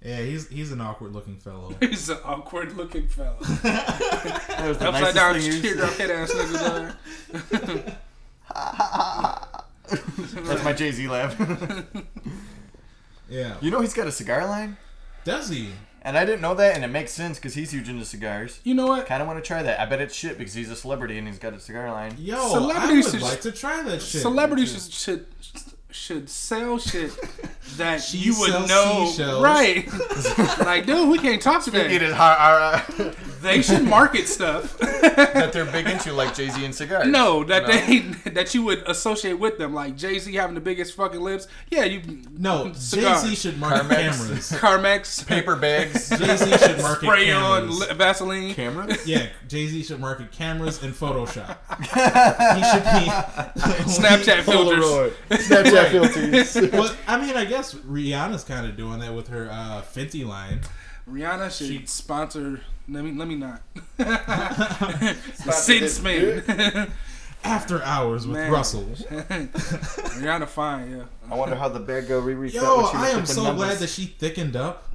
Yeah, 0.00 0.20
he's 0.22 0.48
he's 0.48 0.70
an 0.72 0.80
awkward 0.80 1.12
looking 1.12 1.36
fellow. 1.36 1.74
He's 1.80 2.08
an 2.08 2.18
awkward 2.24 2.76
looking 2.76 3.08
fellow. 3.08 3.36
That 3.42 4.64
was 4.68 4.78
the 4.78 4.88
Upside 4.88 4.92
nicest 4.92 5.14
down, 5.16 5.34
thing 5.34 5.52
you 5.52 5.60
teardrop 5.60 5.90
said. 5.90 6.08
head 6.08 6.20
ass 6.20 6.32
nigga 6.32 7.76
there. 7.80 7.98
That's 9.88 10.64
my 10.64 10.72
Jay 10.72 10.90
Z 10.92 11.08
laugh. 11.08 11.36
Yeah, 13.30 13.56
you 13.60 13.70
know 13.70 13.82
he's 13.82 13.92
got 13.92 14.06
a 14.06 14.12
cigar 14.12 14.46
line, 14.46 14.78
does 15.22 15.50
he? 15.50 15.72
and 16.00 16.16
I 16.16 16.24
didn't 16.24 16.40
know 16.40 16.54
that, 16.54 16.74
and 16.74 16.82
it 16.82 16.88
makes 16.88 17.12
sense 17.12 17.36
because 17.36 17.52
he's 17.52 17.72
huge 17.72 17.86
into 17.90 18.06
cigars. 18.06 18.58
You 18.64 18.74
know 18.74 18.86
what? 18.86 19.04
Kind 19.04 19.20
of 19.20 19.28
want 19.28 19.38
to 19.38 19.46
try 19.46 19.62
that. 19.62 19.78
I 19.78 19.84
bet 19.84 20.00
it's 20.00 20.14
shit 20.14 20.38
because 20.38 20.54
he's 20.54 20.70
a 20.70 20.76
celebrity 20.76 21.18
and 21.18 21.28
he's 21.28 21.38
got 21.38 21.52
a 21.52 21.60
cigar 21.60 21.92
line. 21.92 22.14
Yo, 22.18 22.42
I 22.42 22.48
Celebrities 22.48 23.04
would 23.12 23.20
should- 23.20 23.22
like 23.28 23.40
to 23.42 23.52
try 23.52 23.82
that 23.82 24.00
shit. 24.00 24.22
Celebrities 24.22 24.72
should, 24.90 25.26
should 25.42 25.62
should 25.90 26.28
sell 26.28 26.78
shit 26.78 27.10
that 27.78 28.00
She 28.02 28.18
you 28.18 28.38
would 28.38 28.50
know, 28.68 29.06
seashells. 29.06 29.42
right? 29.42 29.88
like, 30.60 30.84
dude, 30.86 31.08
we 31.08 31.18
can't 31.18 31.40
talk 31.40 31.66
It 31.66 31.70
today. 31.70 31.96
is 31.96 32.12
hard, 32.14 32.82
uh, 33.00 33.12
They 33.40 33.62
should 33.62 33.84
market 33.84 34.26
stuff. 34.26 34.76
that 34.78 35.52
they're 35.52 35.64
big 35.64 35.86
into, 35.88 36.12
like 36.12 36.34
Jay 36.34 36.48
Z 36.50 36.62
and 36.64 36.74
cigars. 36.74 37.06
no, 37.06 37.42
that 37.44 37.62
No. 37.62 37.68
they 37.68 37.98
that 38.32 38.54
you 38.54 38.62
would 38.64 38.82
associate 38.88 39.34
with 39.38 39.56
them, 39.58 39.72
like 39.74 39.96
Jay 39.96 40.18
Z 40.18 40.32
having 40.34 40.54
the 40.54 40.60
biggest 40.60 40.94
fucking 40.94 41.20
lips. 41.20 41.46
Yeah, 41.70 41.84
you 41.84 42.02
No, 42.36 42.68
Jay 42.90 43.14
Z 43.16 43.34
should 43.36 43.58
market 43.58 43.86
Carmex. 43.88 43.96
cameras. 44.18 44.50
Carmex 44.52 45.26
paper 45.26 45.56
bags. 45.56 46.10
Jay 46.10 46.36
Z 46.36 46.50
should 46.58 46.78
market 46.82 47.06
spray 47.06 47.30
on 47.32 47.60
cameras. 47.68 47.80
li- 47.80 47.94
Vaseline. 47.94 48.54
Cameras? 48.54 49.06
Yeah, 49.06 49.26
Jay 49.48 49.66
Z 49.68 49.84
should 49.84 50.00
market 50.00 50.32
cameras 50.32 50.82
and 50.82 50.92
Photoshop. 50.92 51.56
he 51.80 52.62
should 52.64 52.84
be 52.84 53.10
Snapchat 53.92 54.42
filters. 54.42 54.84
Polaroid. 54.84 55.12
Snapchat 55.30 55.77
filters. 55.84 56.54
well, 56.72 56.94
I 57.06 57.18
mean, 57.20 57.36
I 57.36 57.44
guess 57.44 57.74
Rihanna's 57.74 58.44
kind 58.44 58.66
of 58.66 58.76
doing 58.76 58.98
that 59.00 59.14
with 59.14 59.28
her 59.28 59.48
uh, 59.50 59.82
Fenty 59.82 60.26
line. 60.26 60.60
Rihanna 61.08 61.56
should 61.56 61.66
She- 61.68 61.86
sponsor. 61.86 62.60
Let 62.90 63.04
me 63.04 63.12
let 63.12 63.28
me 63.28 63.34
not. 63.36 63.60
Since 65.34 65.56
Sin 65.56 65.80
this 65.82 65.96
Spin. 65.96 66.90
After 67.44 67.82
hours 67.84 68.26
with 68.26 68.36
Man. 68.36 68.50
Russell. 68.50 68.82
Rihanna 68.92 70.48
fine, 70.48 70.90
yeah. 70.90 71.04
I 71.30 71.36
wonder 71.36 71.54
how 71.54 71.68
the 71.68 71.78
bag 71.80 72.08
girl 72.08 72.20
Riri 72.20 72.52
Yo, 72.52 72.60
felt 72.60 72.82
when 72.82 72.90
she 72.90 72.96
I 72.98 73.18
am 73.18 73.26
so 73.26 73.44
numbers. 73.44 73.64
glad 73.66 73.78
that 73.78 73.88
she 73.90 74.06
thickened 74.06 74.56
up. 74.56 74.88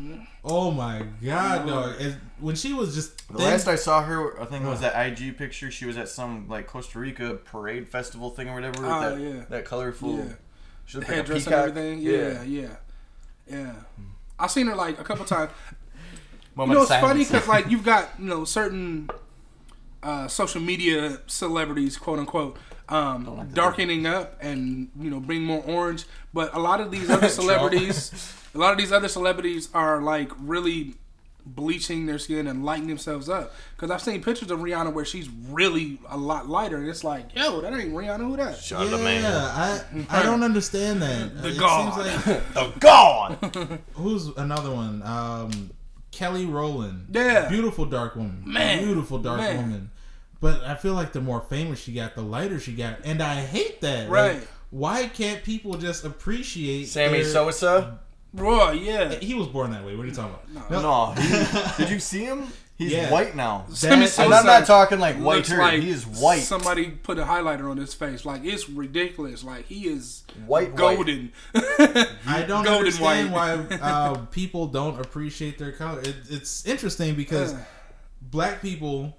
Oh 0.43 0.69
my 0.71 1.05
god, 1.23 1.67
dog! 1.67 1.95
And 2.01 2.15
when 2.39 2.55
she 2.55 2.73
was 2.73 2.95
just 2.95 3.25
The 3.29 3.37
last 3.37 3.67
I 3.67 3.75
saw 3.75 4.03
her, 4.03 4.39
I 4.41 4.45
think 4.45 4.65
it 4.65 4.67
was 4.67 4.81
that 4.81 4.93
IG 5.07 5.37
picture. 5.37 5.71
She 5.71 5.85
was 5.85 5.97
at 5.97 6.09
some 6.09 6.49
like 6.49 6.67
Costa 6.67 6.99
Rica 6.99 7.35
parade 7.35 7.87
festival 7.87 8.29
thing 8.29 8.49
or 8.49 8.55
whatever. 8.55 8.85
Oh, 8.85 9.15
that, 9.15 9.19
yeah. 9.21 9.45
that 9.49 9.63
colorful. 9.65 10.17
Yeah. 10.17 10.33
She 10.85 10.97
looked 10.97 11.09
like 11.09 11.17
a 11.17 11.21
Headdress 11.23 11.45
and 11.47 11.55
everything. 11.55 11.99
Yeah, 11.99 12.43
yeah, 12.43 12.75
yeah. 13.49 13.73
I've 14.39 14.51
seen 14.51 14.67
her 14.67 14.75
like 14.75 14.99
a 14.99 15.03
couple 15.03 15.25
times. 15.25 15.51
You 16.55 16.57
Moment 16.57 16.77
know, 16.77 16.83
of 16.83 16.91
it's 16.91 16.99
funny 17.01 17.23
silence. 17.23 17.29
because 17.31 17.47
like 17.47 17.71
you've 17.71 17.83
got 17.83 18.09
you 18.19 18.25
know 18.25 18.45
certain 18.45 19.09
uh, 20.03 20.27
social 20.27 20.61
media 20.61 21.19
celebrities, 21.25 21.97
quote 21.97 22.19
unquote, 22.19 22.57
um, 22.89 23.49
darkening 23.53 24.05
up 24.05 24.37
and 24.39 24.89
you 24.99 25.09
know 25.09 25.19
bring 25.19 25.43
more 25.43 25.63
orange. 25.65 26.05
But 26.31 26.53
a 26.55 26.59
lot 26.59 26.79
of 26.79 26.91
these 26.91 27.09
other 27.15 27.29
celebrities, 27.29 28.11
a 28.53 28.59
lot 28.59 28.71
of 28.71 28.77
these 28.77 28.91
other 28.91 29.07
celebrities 29.07 29.69
are 29.73 29.99
like 29.99 30.31
really 30.37 30.93
bleaching 31.45 32.05
their 32.05 32.17
skin 32.19 32.47
and 32.47 32.63
lighting 32.65 32.87
themselves 32.87 33.27
up. 33.29 33.53
Because 33.75 33.91
I've 33.91 34.01
seen 34.01 34.23
pictures 34.23 34.49
of 34.51 34.59
Rihanna 34.59 34.93
where 34.93 35.05
she's 35.05 35.29
really 35.49 35.99
a 36.09 36.17
lot 36.17 36.47
lighter, 36.47 36.77
and 36.77 36.87
it's 36.89 37.03
like, 37.03 37.35
yo, 37.35 37.61
that 37.61 37.73
ain't 37.73 37.93
Rihanna. 37.93 38.19
Who 38.19 38.37
that? 38.37 38.59
yeah, 38.71 39.81
I 40.09 40.19
I 40.19 40.23
don't 40.23 40.43
understand 40.43 41.01
that. 41.01 41.35
The 41.41 41.49
it 41.49 41.57
god. 41.59 41.93
seems 41.93 42.25
like 42.27 42.41
Oh, 42.55 42.73
gone. 42.79 43.79
who's 43.93 44.27
another 44.37 44.71
one? 44.71 45.01
Um, 45.03 45.71
Kelly 46.11 46.45
Rowland. 46.45 47.07
Yeah. 47.11 47.49
beautiful 47.49 47.85
dark 47.85 48.15
woman. 48.15 48.43
Man. 48.45 48.83
beautiful 48.83 49.17
dark 49.19 49.39
Man. 49.39 49.57
woman. 49.57 49.91
But 50.39 50.61
I 50.63 50.75
feel 50.75 50.93
like 50.93 51.13
the 51.13 51.21
more 51.21 51.41
famous 51.41 51.79
she 51.81 51.93
got, 51.93 52.15
the 52.15 52.21
lighter 52.21 52.59
she 52.59 52.73
got, 52.73 52.99
and 53.05 53.21
I 53.21 53.35
hate 53.35 53.81
that. 53.81 54.09
Like, 54.09 54.33
Right. 54.33 54.47
why 54.71 55.07
can't 55.07 55.41
people 55.43 55.75
just 55.75 56.03
appreciate 56.05 56.85
Sammy 56.89 57.21
their- 57.23 57.31
Sosa. 57.31 57.99
Roy, 58.33 58.71
yeah. 58.71 59.13
He 59.15 59.33
was 59.33 59.47
born 59.47 59.71
that 59.71 59.85
way. 59.85 59.95
What 59.95 60.03
are 60.05 60.09
you 60.09 60.13
talking 60.15 60.35
about? 60.57 60.71
No, 60.71 61.21
he- 61.21 61.77
did 61.83 61.91
you 61.91 61.99
see 61.99 62.23
him? 62.25 62.47
He's 62.75 62.91
Yeah. 62.91 63.11
white 63.11 63.35
now. 63.35 63.65
Sammy 63.71 64.07
That- 64.07 64.19
And 64.19 64.33
I'm 64.33 64.45
not 64.47 64.65
talking 64.65 64.97
like 64.99 65.15
white 65.17 65.35
looks 65.37 65.49
turd. 65.49 65.59
like 65.59 65.81
he 65.81 65.91
is 65.91 66.07
white. 66.07 66.41
Somebody 66.41 66.89
put 66.89 67.19
a 67.19 67.23
highlighter 67.23 67.69
on 67.69 67.77
his 67.77 67.93
face. 67.93 68.25
Like 68.25 68.43
it's 68.43 68.67
ridiculous. 68.67 69.43
Like 69.43 69.67
he 69.67 69.87
is 69.87 70.23
White, 70.47 70.69
white. 70.69 70.75
golden. 70.75 71.31
I 71.53 72.43
don't 72.47 72.63
Golden 72.63 72.73
understand 72.73 73.31
white. 73.31 73.69
why 73.69 73.77
uh, 73.81 74.15
people 74.31 74.65
don't 74.67 74.99
appreciate 74.99 75.59
their 75.59 75.71
color. 75.71 76.01
It, 76.01 76.15
it's 76.31 76.65
interesting 76.65 77.13
because 77.13 77.53
Uh. 77.53 77.59
black 78.21 78.61
people 78.63 79.15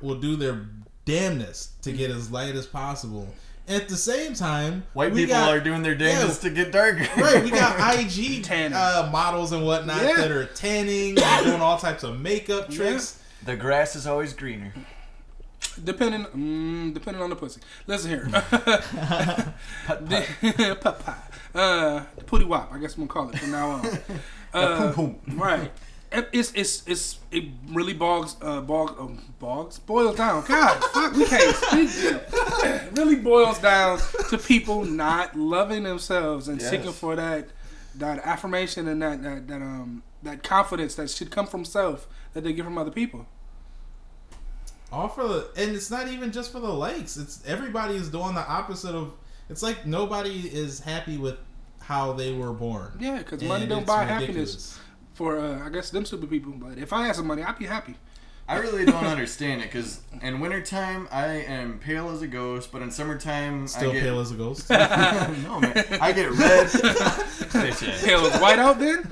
will 0.00 0.16
do 0.18 0.34
their 0.36 0.66
damnness 1.04 1.68
to 1.82 1.92
get 1.92 2.10
as 2.10 2.30
light 2.30 2.54
as 2.54 2.66
possible. 2.66 3.28
At 3.66 3.88
the 3.88 3.96
same 3.96 4.34
time, 4.34 4.84
White 4.92 5.12
we 5.12 5.22
people 5.22 5.36
got- 5.36 5.50
are 5.56 5.60
doing 5.60 5.82
their 5.82 5.94
damnedest 5.94 6.42
to 6.42 6.50
get 6.50 6.70
darker. 6.70 7.06
Right, 7.16 7.42
we 7.42 7.50
got 7.50 7.98
IG 7.98 8.42
Tanning. 8.44 8.76
uh, 8.76 9.08
models 9.10 9.52
and 9.52 9.64
whatnot 9.64 10.02
Yeah. 10.02 10.16
that 10.16 10.30
are 10.30 10.44
tanning 10.44 11.16
and 11.18 11.44
doing 11.46 11.60
all 11.62 11.78
types 11.78 12.02
of 12.02 12.20
makeup 12.20 12.68
tricks. 12.70 13.18
the 13.44 13.56
grass 13.56 13.96
is 13.96 14.06
always 14.06 14.34
greener. 14.34 14.72
Depending, 15.82 16.24
mm, 16.26 16.92
depending 16.94 17.22
on 17.22 17.30
the 17.30 17.36
pussy. 17.36 17.60
Listen 17.86 18.10
here. 18.10 18.28
The- 19.88 20.76
Putt 20.80 20.98
putt. 21.04 21.18
Uh, 21.54 22.04
putty 22.26 22.44
wop. 22.44 22.70
I 22.72 22.78
guess 22.78 22.96
I'm 22.96 23.06
gonna 23.06 23.12
call 23.28 23.30
it 23.34 23.38
from 23.38 23.50
now 23.52 23.70
on. 23.70 23.86
Uh, 24.52 24.92
poom 24.92 25.18
Right. 25.28 25.70
It- 26.14 26.28
It's 26.32 26.52
it's 26.54 26.82
it's 26.86 27.18
it 27.32 27.44
really 27.70 27.92
bogs 27.94 28.36
uh 28.40 28.60
bog 28.60 28.96
um, 29.00 29.20
bogs 29.40 29.78
boils 29.80 30.16
down. 30.16 30.44
God, 30.46 30.82
fuck, 30.92 31.12
we 31.14 31.24
can't 31.26 31.56
speak. 31.56 31.90
It 32.64 32.92
really 32.96 33.16
boils 33.16 33.58
down 33.58 33.98
to 34.30 34.38
people 34.38 34.84
not 34.84 35.36
loving 35.36 35.82
themselves 35.82 36.48
and 36.48 36.60
Yes. 36.60 36.70
seeking 36.70 36.92
for 36.92 37.16
that 37.16 37.48
that 37.96 38.20
affirmation 38.24 38.86
and 38.88 39.02
that 39.02 39.22
that 39.22 39.48
that 39.48 39.60
um 39.62 40.02
that 40.22 40.42
confidence 40.42 40.94
that 40.94 41.10
should 41.10 41.30
come 41.30 41.46
from 41.46 41.64
self 41.64 42.06
that 42.32 42.44
they 42.44 42.52
get 42.52 42.64
from 42.64 42.78
other 42.78 42.90
people. 42.90 43.26
All 44.92 45.08
for 45.08 45.26
the, 45.26 45.48
and 45.56 45.74
it's 45.74 45.90
not 45.90 46.08
even 46.08 46.30
just 46.30 46.52
for 46.52 46.60
the 46.60 46.68
likes. 46.72 47.16
It's 47.16 47.42
everybody 47.46 47.96
is 47.96 48.08
doing 48.08 48.34
the 48.34 48.46
opposite 48.46 48.94
of. 48.94 49.12
It's 49.50 49.62
like 49.62 49.84
nobody 49.84 50.40
is 50.48 50.80
happy 50.80 51.18
with 51.18 51.36
how 51.80 52.12
they 52.12 52.32
were 52.32 52.52
born. 52.52 52.92
Yeah, 53.00 53.18
because 53.18 53.42
money 53.42 53.66
don't 53.66 53.84
buy 53.84 54.04
ridiculous. 54.04 54.28
happiness 54.30 54.78
for 55.14 55.38
uh, 55.38 55.64
I 55.64 55.70
guess 55.70 55.90
them 55.90 56.04
stupid 56.04 56.28
people. 56.28 56.52
But 56.52 56.76
if 56.78 56.92
I 56.92 57.06
had 57.06 57.16
some 57.16 57.26
money, 57.26 57.42
I'd 57.42 57.58
be 57.58 57.66
happy. 57.66 57.94
I 58.46 58.58
really 58.58 58.84
don't 58.84 59.06
understand 59.06 59.62
it 59.62 59.72
because 59.72 60.00
in 60.20 60.38
wintertime 60.38 61.08
I 61.10 61.26
am 61.28 61.78
pale 61.78 62.10
as 62.10 62.20
a 62.20 62.26
ghost, 62.26 62.70
but 62.72 62.82
in 62.82 62.90
summertime 62.90 63.66
Still 63.66 63.90
I 63.90 63.94
get 63.94 64.02
pale 64.02 64.20
as 64.20 64.32
a 64.32 64.34
ghost. 64.34 64.68
no 64.70 65.60
man, 65.60 65.84
I 65.98 66.12
get 66.12 66.30
red. 66.30 66.70
pale 67.50 67.62
ass. 67.62 67.80
Hell, 68.02 68.30
white 68.42 68.58
out 68.58 68.78
then? 68.78 69.08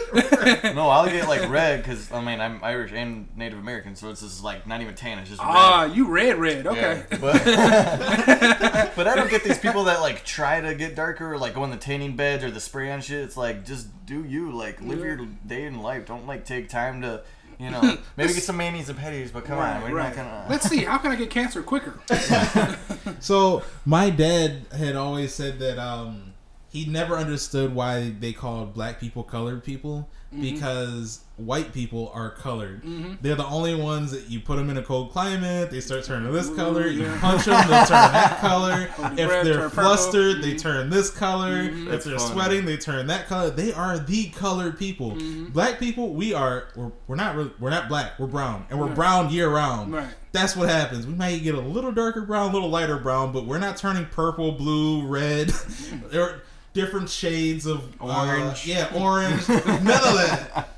No, 0.74 0.90
I'll 0.90 1.06
get 1.06 1.28
like 1.28 1.48
red 1.48 1.80
because 1.82 2.12
I 2.12 2.20
mean 2.22 2.40
I'm 2.40 2.62
Irish 2.62 2.92
and 2.92 3.26
Native 3.34 3.58
American, 3.58 3.96
so 3.96 4.10
it's 4.10 4.20
just 4.20 4.44
like 4.44 4.66
not 4.66 4.82
even 4.82 4.94
tan. 4.94 5.18
It's 5.18 5.30
just 5.30 5.40
red. 5.40 5.48
Ah, 5.50 5.84
you 5.86 6.08
red, 6.08 6.36
red. 6.36 6.66
Okay. 6.66 7.02
Yeah, 7.10 7.18
but, 7.18 8.92
but 8.96 9.08
I 9.08 9.14
don't 9.16 9.30
get 9.30 9.44
these 9.44 9.58
people 9.58 9.84
that 9.84 10.00
like 10.02 10.24
try 10.24 10.60
to 10.60 10.74
get 10.74 10.94
darker 10.94 11.32
or 11.32 11.38
like 11.38 11.54
go 11.54 11.64
in 11.64 11.70
the 11.70 11.76
tanning 11.78 12.16
beds 12.16 12.44
or 12.44 12.50
the 12.50 12.60
spray 12.60 12.90
on 12.90 13.00
shit. 13.00 13.20
It's 13.24 13.36
like 13.38 13.64
just 13.64 13.88
do 14.04 14.24
you 14.24 14.52
like 14.52 14.80
live 14.82 14.98
Yeah. 14.98 15.04
your 15.06 15.26
day 15.46 15.64
in 15.64 15.80
life. 15.80 16.04
Don't 16.06 16.26
like 16.26 16.44
take 16.44 16.68
time 16.68 17.00
to 17.00 17.22
you 17.62 17.70
know 17.70 17.80
maybe 18.16 18.34
get 18.34 18.42
some 18.42 18.56
manis 18.56 18.88
and 18.88 18.98
petties, 18.98 19.32
but 19.32 19.44
come 19.44 19.58
on, 19.58 19.82
we're 19.82 20.02
not 20.02 20.16
gonna. 20.16 20.46
Let's 20.48 20.68
see. 20.68 20.84
How 20.84 20.98
can 20.98 21.12
I 21.12 21.16
get 21.16 21.30
cancer 21.30 21.62
quicker? 21.62 21.98
So 23.20 23.62
my 23.84 24.10
dad 24.10 24.66
had 24.76 24.96
always 24.96 25.32
said 25.32 25.60
that 25.60 25.78
um, 25.78 26.32
he 26.70 26.86
never 26.86 27.16
understood 27.16 27.72
why 27.74 28.10
they 28.18 28.32
called 28.32 28.74
black 28.74 28.98
people 28.98 29.22
colored 29.22 29.62
people 29.62 30.08
Mm-hmm. 30.32 30.40
because 30.40 31.24
white 31.36 31.74
people 31.74 32.10
are 32.14 32.30
colored. 32.30 32.82
Mm-hmm. 32.82 33.16
They're 33.20 33.34
the 33.34 33.46
only 33.46 33.74
ones 33.74 34.12
that 34.12 34.30
you 34.30 34.40
put 34.40 34.56
them 34.56 34.70
in 34.70 34.78
a 34.78 34.82
cold 34.82 35.10
climate, 35.10 35.70
they 35.70 35.80
start 35.82 36.04
turning 36.04 36.32
this 36.32 36.48
color. 36.54 36.86
You 36.86 37.04
punch 37.20 37.44
them, 37.44 37.68
they 37.68 37.76
turn 37.76 37.88
that 37.90 38.38
color. 38.40 38.88
If 38.98 39.28
bread, 39.28 39.44
they're 39.44 39.54
turn 39.54 39.70
purple. 39.70 39.84
flustered, 39.84 40.42
they 40.42 40.52
mm-hmm. 40.52 40.56
turn 40.56 40.88
this 40.88 41.10
color. 41.10 41.60
If 41.60 42.04
they're 42.04 42.18
funny. 42.18 42.32
sweating, 42.32 42.64
they 42.64 42.78
turn 42.78 43.08
that 43.08 43.26
color. 43.26 43.50
They 43.50 43.74
are 43.74 43.98
the 43.98 44.30
colored 44.30 44.78
people. 44.78 45.18
Black 45.50 45.78
people, 45.78 46.14
we 46.14 46.32
are. 46.32 46.68
We're, 46.76 46.92
we're 47.08 47.16
not. 47.16 47.36
Really, 47.36 47.50
we're 47.60 47.68
not 47.68 47.90
black. 47.90 48.18
We're 48.18 48.26
brown, 48.28 48.64
and 48.70 48.80
we're 48.80 48.94
brown 48.94 49.30
year 49.30 49.50
round. 49.50 49.92
Right. 49.92 50.14
That's 50.32 50.56
what 50.56 50.70
happens. 50.70 51.06
We 51.06 51.12
might 51.12 51.42
get 51.42 51.54
a 51.54 51.60
little 51.60 51.92
darker 51.92 52.22
brown, 52.22 52.50
a 52.50 52.52
little 52.54 52.70
lighter 52.70 52.96
brown, 52.96 53.32
but 53.32 53.44
we're 53.44 53.58
not 53.58 53.76
turning 53.76 54.06
purple, 54.06 54.52
blue, 54.52 55.06
red. 55.06 55.52
there 56.74 56.82
are 56.82 56.86
different 56.86 57.08
shades 57.10 57.66
of 57.66 57.84
uh, 58.00 58.26
Orange. 58.26 58.66
yeah, 58.66 58.90
orange. 58.94 59.48
None 59.48 59.58
of 59.58 59.84
that. 59.84 60.68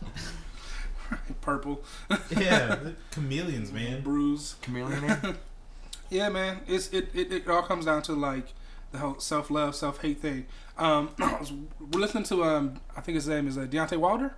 Purple, 1.40 1.82
Yeah, 2.30 2.78
chameleons, 3.10 3.70
man. 3.72 4.00
bruise. 4.02 4.56
Chameleon. 4.62 5.36
Yeah, 6.10 6.28
man. 6.28 6.60
It's 6.68 6.88
it, 6.90 7.08
it, 7.14 7.32
it 7.32 7.48
all 7.48 7.62
comes 7.62 7.86
down 7.86 8.02
to 8.02 8.12
like 8.12 8.48
the 8.92 8.98
whole 8.98 9.18
self 9.18 9.50
love, 9.50 9.74
self 9.74 10.00
hate 10.00 10.20
thing. 10.20 10.46
Um, 10.78 11.10
I 11.18 11.38
was- 11.40 11.52
we're 11.52 11.98
listening 12.00 12.24
to 12.24 12.44
um, 12.44 12.78
I 12.96 13.00
think 13.00 13.16
his 13.16 13.26
name 13.26 13.48
is 13.48 13.58
uh, 13.58 13.62
Deontay 13.62 13.96
Wilder, 13.96 14.34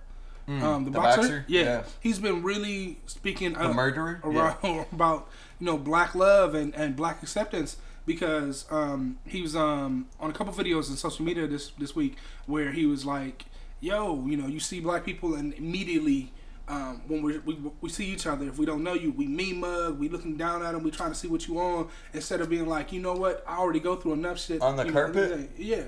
um, 0.47 0.85
the, 0.85 0.91
the 0.91 0.97
boxer. 0.97 1.21
boxer? 1.21 1.45
Yeah. 1.47 1.61
Yeah. 1.63 1.83
he's 1.99 2.19
been 2.19 2.41
really 2.41 2.99
speaking 3.05 3.53
The 3.53 3.65
uh, 3.69 3.73
murderer. 3.73 4.21
around 4.23 4.57
about 4.91 5.27
you 5.59 5.65
know 5.65 5.77
black 5.77 6.15
love 6.15 6.55
and, 6.55 6.73
and 6.73 6.95
black 6.95 7.21
acceptance 7.21 7.77
because 8.07 8.65
um, 8.71 9.19
he 9.27 9.43
was 9.43 9.55
um, 9.55 10.07
on 10.19 10.31
a 10.31 10.33
couple 10.33 10.51
videos 10.53 10.89
in 10.89 10.95
social 10.95 11.23
media 11.23 11.45
this 11.45 11.69
this 11.77 11.95
week 11.95 12.15
where 12.47 12.71
he 12.71 12.87
was 12.87 13.05
like, 13.05 13.45
"Yo, 13.79 14.25
you 14.25 14.35
know, 14.35 14.47
you 14.47 14.59
see 14.59 14.79
black 14.79 15.05
people 15.05 15.35
and 15.35 15.53
immediately." 15.53 16.31
Um, 16.69 17.01
when 17.07 17.21
we, 17.23 17.37
we 17.39 17.57
we 17.79 17.87
see 17.87 18.07
each 18.07 18.27
other, 18.27 18.45
if 18.45 18.57
we 18.57 18.65
don't 18.65 18.83
know 18.83 18.93
you, 18.93 19.11
we 19.13 19.25
mean 19.25 19.61
mug, 19.61 19.97
we 19.99 20.09
looking 20.09 20.35
down 20.35 20.61
at 20.63 20.73
them, 20.73 20.83
we 20.83 20.91
trying 20.91 21.11
to 21.11 21.15
see 21.15 21.29
what 21.29 21.47
you 21.47 21.57
on, 21.61 21.87
instead 22.13 22.41
of 22.41 22.49
being 22.49 22.67
like, 22.67 22.91
you 22.91 22.99
know 22.99 23.13
what, 23.13 23.41
I 23.47 23.55
already 23.57 23.79
go 23.79 23.95
through 23.95 24.13
enough 24.13 24.37
shit 24.37 24.61
On 24.61 24.75
the 24.75 24.83
you 24.83 24.91
know, 24.91 25.01
carpet? 25.05 25.51
yeah, 25.57 25.83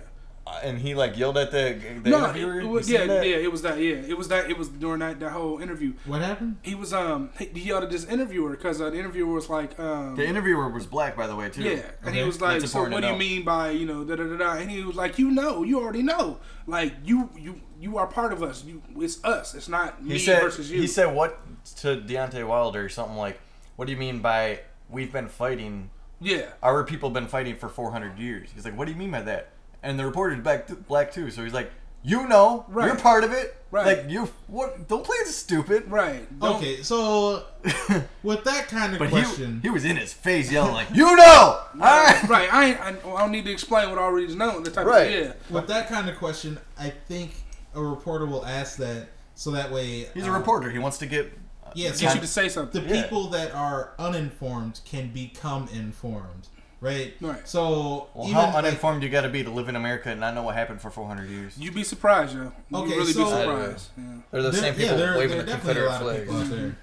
and 0.63 0.79
he 0.79 0.95
like 0.95 1.17
yelled 1.17 1.37
at 1.37 1.51
the 1.51 1.79
the 2.03 2.09
no, 2.09 2.17
interviewer. 2.25 2.59
it, 2.59 2.63
You 2.63 2.69
was, 2.69 2.89
yeah, 2.89 3.05
that? 3.05 3.27
yeah, 3.27 3.35
it 3.37 3.51
was 3.51 3.61
that, 3.61 3.77
yeah, 3.79 3.95
it 3.95 4.17
was 4.17 4.27
that, 4.29 4.49
it 4.49 4.57
was 4.57 4.67
during 4.69 4.99
that 4.99 5.19
that 5.19 5.31
whole 5.31 5.59
interview. 5.59 5.93
What 6.05 6.21
happened? 6.21 6.57
He 6.61 6.75
was 6.75 6.93
um 6.93 7.29
he 7.37 7.45
he 7.45 7.67
yelled 7.69 7.83
at 7.83 7.89
this 7.91 8.05
interviewer 8.05 8.51
because 8.51 8.79
uh, 8.81 8.89
the 8.89 8.97
interviewer 8.97 9.33
was 9.33 9.49
like 9.49 9.77
um 9.79 10.15
The 10.15 10.25
interviewer 10.25 10.69
was 10.69 10.85
black, 10.85 11.15
by 11.15 11.27
the 11.27 11.35
way, 11.35 11.49
too. 11.49 11.63
Yeah, 11.63 11.81
and 12.03 12.15
he 12.15 12.23
was 12.23 12.39
like, 12.41 12.59
That's 12.61 12.71
"So 12.71 12.89
what 12.89 13.01
do 13.01 13.07
you 13.07 13.15
mean 13.15 13.43
by 13.43 13.71
you 13.71 13.85
know 13.85 14.03
da 14.03 14.15
da 14.15 14.23
da 14.23 14.37
da?" 14.37 14.51
And 14.61 14.69
he 14.71 14.83
was 14.83 14.95
like, 14.95 15.17
"You 15.19 15.31
know, 15.31 15.63
you 15.63 15.79
already 15.79 16.03
know. 16.03 16.39
Like 16.67 16.93
you 17.03 17.29
you 17.37 17.61
you 17.79 17.97
are 17.97 18.07
part 18.07 18.31
of 18.33 18.43
us. 18.43 18.63
You 18.63 18.81
it's 18.97 19.23
us. 19.23 19.55
It's 19.55 19.69
not 19.69 20.03
me 20.03 20.13
He 20.13 20.19
said. 20.19 20.41
versus 20.41 20.69
you." 20.71 20.79
He 20.81 20.87
said 20.87 21.13
what 21.13 21.39
to 21.77 21.97
Deontay 21.97 22.45
Wilder? 22.47 22.89
Something 22.89 23.17
like, 23.17 23.39
"What 23.75 23.85
do 23.85 23.91
you 23.91 23.97
mean 23.97 24.19
by 24.19 24.61
we've 24.89 25.11
been 25.11 25.27
fighting? 25.27 25.89
"Yeah, 26.21 26.47
Our 26.61 26.83
people 26.83 27.09
been 27.11 27.27
fighting 27.27 27.55
for 27.55 27.69
400 27.69 28.17
years." 28.19 28.49
He's 28.53 28.65
like, 28.65 28.77
"What 28.77 28.85
do 28.85 28.91
you 28.91 28.97
mean 28.97 29.11
by 29.11 29.21
that?" 29.21 29.51
And 29.83 29.97
the 29.99 30.05
reporter's 30.05 30.41
black, 30.41 30.67
black 30.87 31.11
too, 31.11 31.31
so 31.31 31.43
he's 31.43 31.53
like, 31.53 31.71
"You 32.03 32.27
know, 32.27 32.65
Right. 32.67 32.87
you're 32.87 32.95
part 32.95 33.23
of 33.23 33.31
it. 33.31 33.55
Right. 33.71 33.85
Like 33.85 34.09
you, 34.09 34.29
what? 34.47 34.87
Don't 34.87 35.03
play 35.05 35.17
this 35.23 35.35
stupid." 35.37 35.89
right. 35.89 36.27
Don't- 36.39 36.57
Okay, 36.57 36.81
so 36.83 37.43
with 38.23 38.43
that 38.43 38.67
kind 38.67 38.93
of 38.93 38.99
But 38.99 39.09
question, 39.09 39.59
he, 39.61 39.67
he 39.67 39.69
was 39.69 39.85
in 39.85 39.95
his 39.95 40.11
face 40.11 40.51
yelling 40.51 40.73
like, 40.73 40.87
"You 40.93 41.15
know!" 41.15 41.23
All 41.73 41.79
right. 41.79 42.23
right. 42.27 42.53
I 42.53 42.65
ain't. 42.65 42.79
I, 42.81 42.89
I 42.89 43.19
don't 43.21 43.31
need 43.31 43.45
to 43.45 43.51
explain 43.51 43.89
what 43.89 43.97
I 43.99 44.01
already 44.01 44.35
know. 44.35 44.59
The 44.59 44.71
type 44.71 44.85
Right. 44.85 45.07
of 45.07 45.25
yeah." 45.25 45.33
with 45.49 45.67
that 45.67 45.87
kind 45.87 46.09
of 46.09 46.17
question, 46.17 46.57
I 46.77 46.89
think 47.07 47.31
a 47.75 47.81
reporter 47.81 48.25
will 48.25 48.45
ask 48.45 48.77
that 48.77 49.07
so 49.35 49.51
that 49.51 49.71
way 49.71 50.07
He's 50.13 50.25
a 50.25 50.31
uh, 50.31 50.37
reporter. 50.37 50.69
He 50.71 50.79
wants 50.79 50.97
to 50.97 51.05
get. 51.05 51.27
uh, 51.65 51.69
Yeah, 51.75 51.89
Get 51.89 51.97
so 51.99 52.13
you 52.15 52.19
to 52.21 52.27
say 52.27 52.43
the 52.45 52.49
something. 52.49 52.83
Yeah. 52.89 53.03
people 53.03 53.29
that 53.29 53.53
are 53.53 53.93
uninformed 53.97 54.81
can 54.83 55.09
become 55.13 55.69
informed, 55.73 56.47
right? 56.81 57.13
Right. 57.21 57.47
So 57.47 58.07
Well, 58.13 58.25
even 58.25 58.33
how 58.35 58.45
like, 58.47 58.55
uninformed 58.55 59.03
you 59.03 59.09
got 59.09 59.21
to 59.21 59.29
be 59.29 59.43
to 59.43 59.49
live 59.49 59.69
in 59.69 59.75
America 59.75 60.09
and 60.09 60.19
not 60.19 60.33
know 60.35 60.43
what 60.43 60.55
happened 60.55 60.81
for 60.81 60.89
400 60.89 61.29
years? 61.29 61.57
You'd 61.57 61.73
be 61.75 61.83
surprised, 61.83 62.35
yo. 62.35 62.51
You 62.69 62.77
Okay, 62.77 62.95
really 62.97 63.13
so- 63.13 63.23
be 63.25 63.29
surprised. 63.29 63.89
Yeah. 63.97 64.03
They're 64.31 64.41
the 64.43 64.49
there- 64.51 64.61
same 64.61 64.73
people 64.75 64.89
yeah, 64.91 64.95
there, 64.97 65.17
waving 65.17 65.29
there 65.29 65.39
are 65.39 65.43
the 65.43 65.51
definitely 65.51 65.81
a 65.81 65.85
Confederate 65.85 65.89
lot 65.89 66.01
of 66.01 66.07
flag. 66.07 66.19
people 66.27 66.41
out 66.41 66.49
there. 66.49 66.77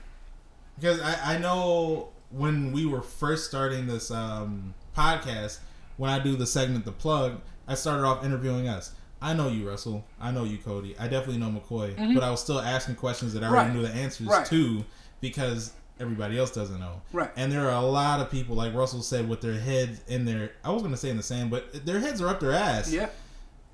Because 0.78 1.00
I, 1.00 1.34
I 1.34 1.38
know 1.38 2.08
when 2.30 2.72
we 2.72 2.84
were 2.86 3.02
first 3.02 3.46
starting 3.48 3.86
this 3.86 4.10
um, 4.10 4.74
podcast, 4.96 5.58
when 5.96 6.10
I 6.10 6.18
do 6.18 6.36
the 6.36 6.46
segment 6.46 6.84
the 6.84 6.92
plug, 6.92 7.40
I 7.66 7.74
started 7.74 8.04
off 8.04 8.24
interviewing 8.24 8.68
us. 8.68 8.92
I 9.22 9.32
know 9.32 9.48
you, 9.48 9.66
Russell. 9.66 10.04
I 10.20 10.30
know 10.30 10.44
you, 10.44 10.58
Cody. 10.58 10.94
I 10.98 11.08
definitely 11.08 11.38
know 11.38 11.48
McCoy, 11.48 11.96
but 12.14 12.22
I 12.22 12.30
was 12.30 12.40
still 12.42 12.60
asking 12.60 12.96
questions 12.96 13.32
that 13.32 13.42
I 13.42 13.46
already 13.48 13.70
Mm-hmm. 13.70 13.78
Right. 13.78 13.82
knew 13.86 13.88
the 13.88 13.94
answers 13.94 14.26
Right. 14.26 14.46
to 14.46 14.84
because 15.22 15.72
everybody 16.00 16.38
else 16.38 16.50
doesn't 16.50 16.78
know. 16.80 17.00
Right. 17.12 17.30
And 17.36 17.50
there 17.50 17.66
are 17.70 17.82
a 17.82 17.86
lot 17.86 18.20
of 18.20 18.30
people, 18.30 18.56
like 18.56 18.74
Russell 18.74 19.02
said, 19.02 19.28
with 19.28 19.40
their 19.40 19.58
heads 19.58 20.00
in 20.08 20.24
their 20.24 20.52
I 20.64 20.70
was 20.70 20.82
gonna 20.82 20.96
say 20.96 21.10
in 21.10 21.16
the 21.16 21.22
sand, 21.22 21.50
but 21.50 21.84
their 21.86 22.00
heads 22.00 22.20
are 22.20 22.28
up 22.28 22.40
their 22.40 22.52
ass. 22.52 22.92
Yeah. 22.92 23.08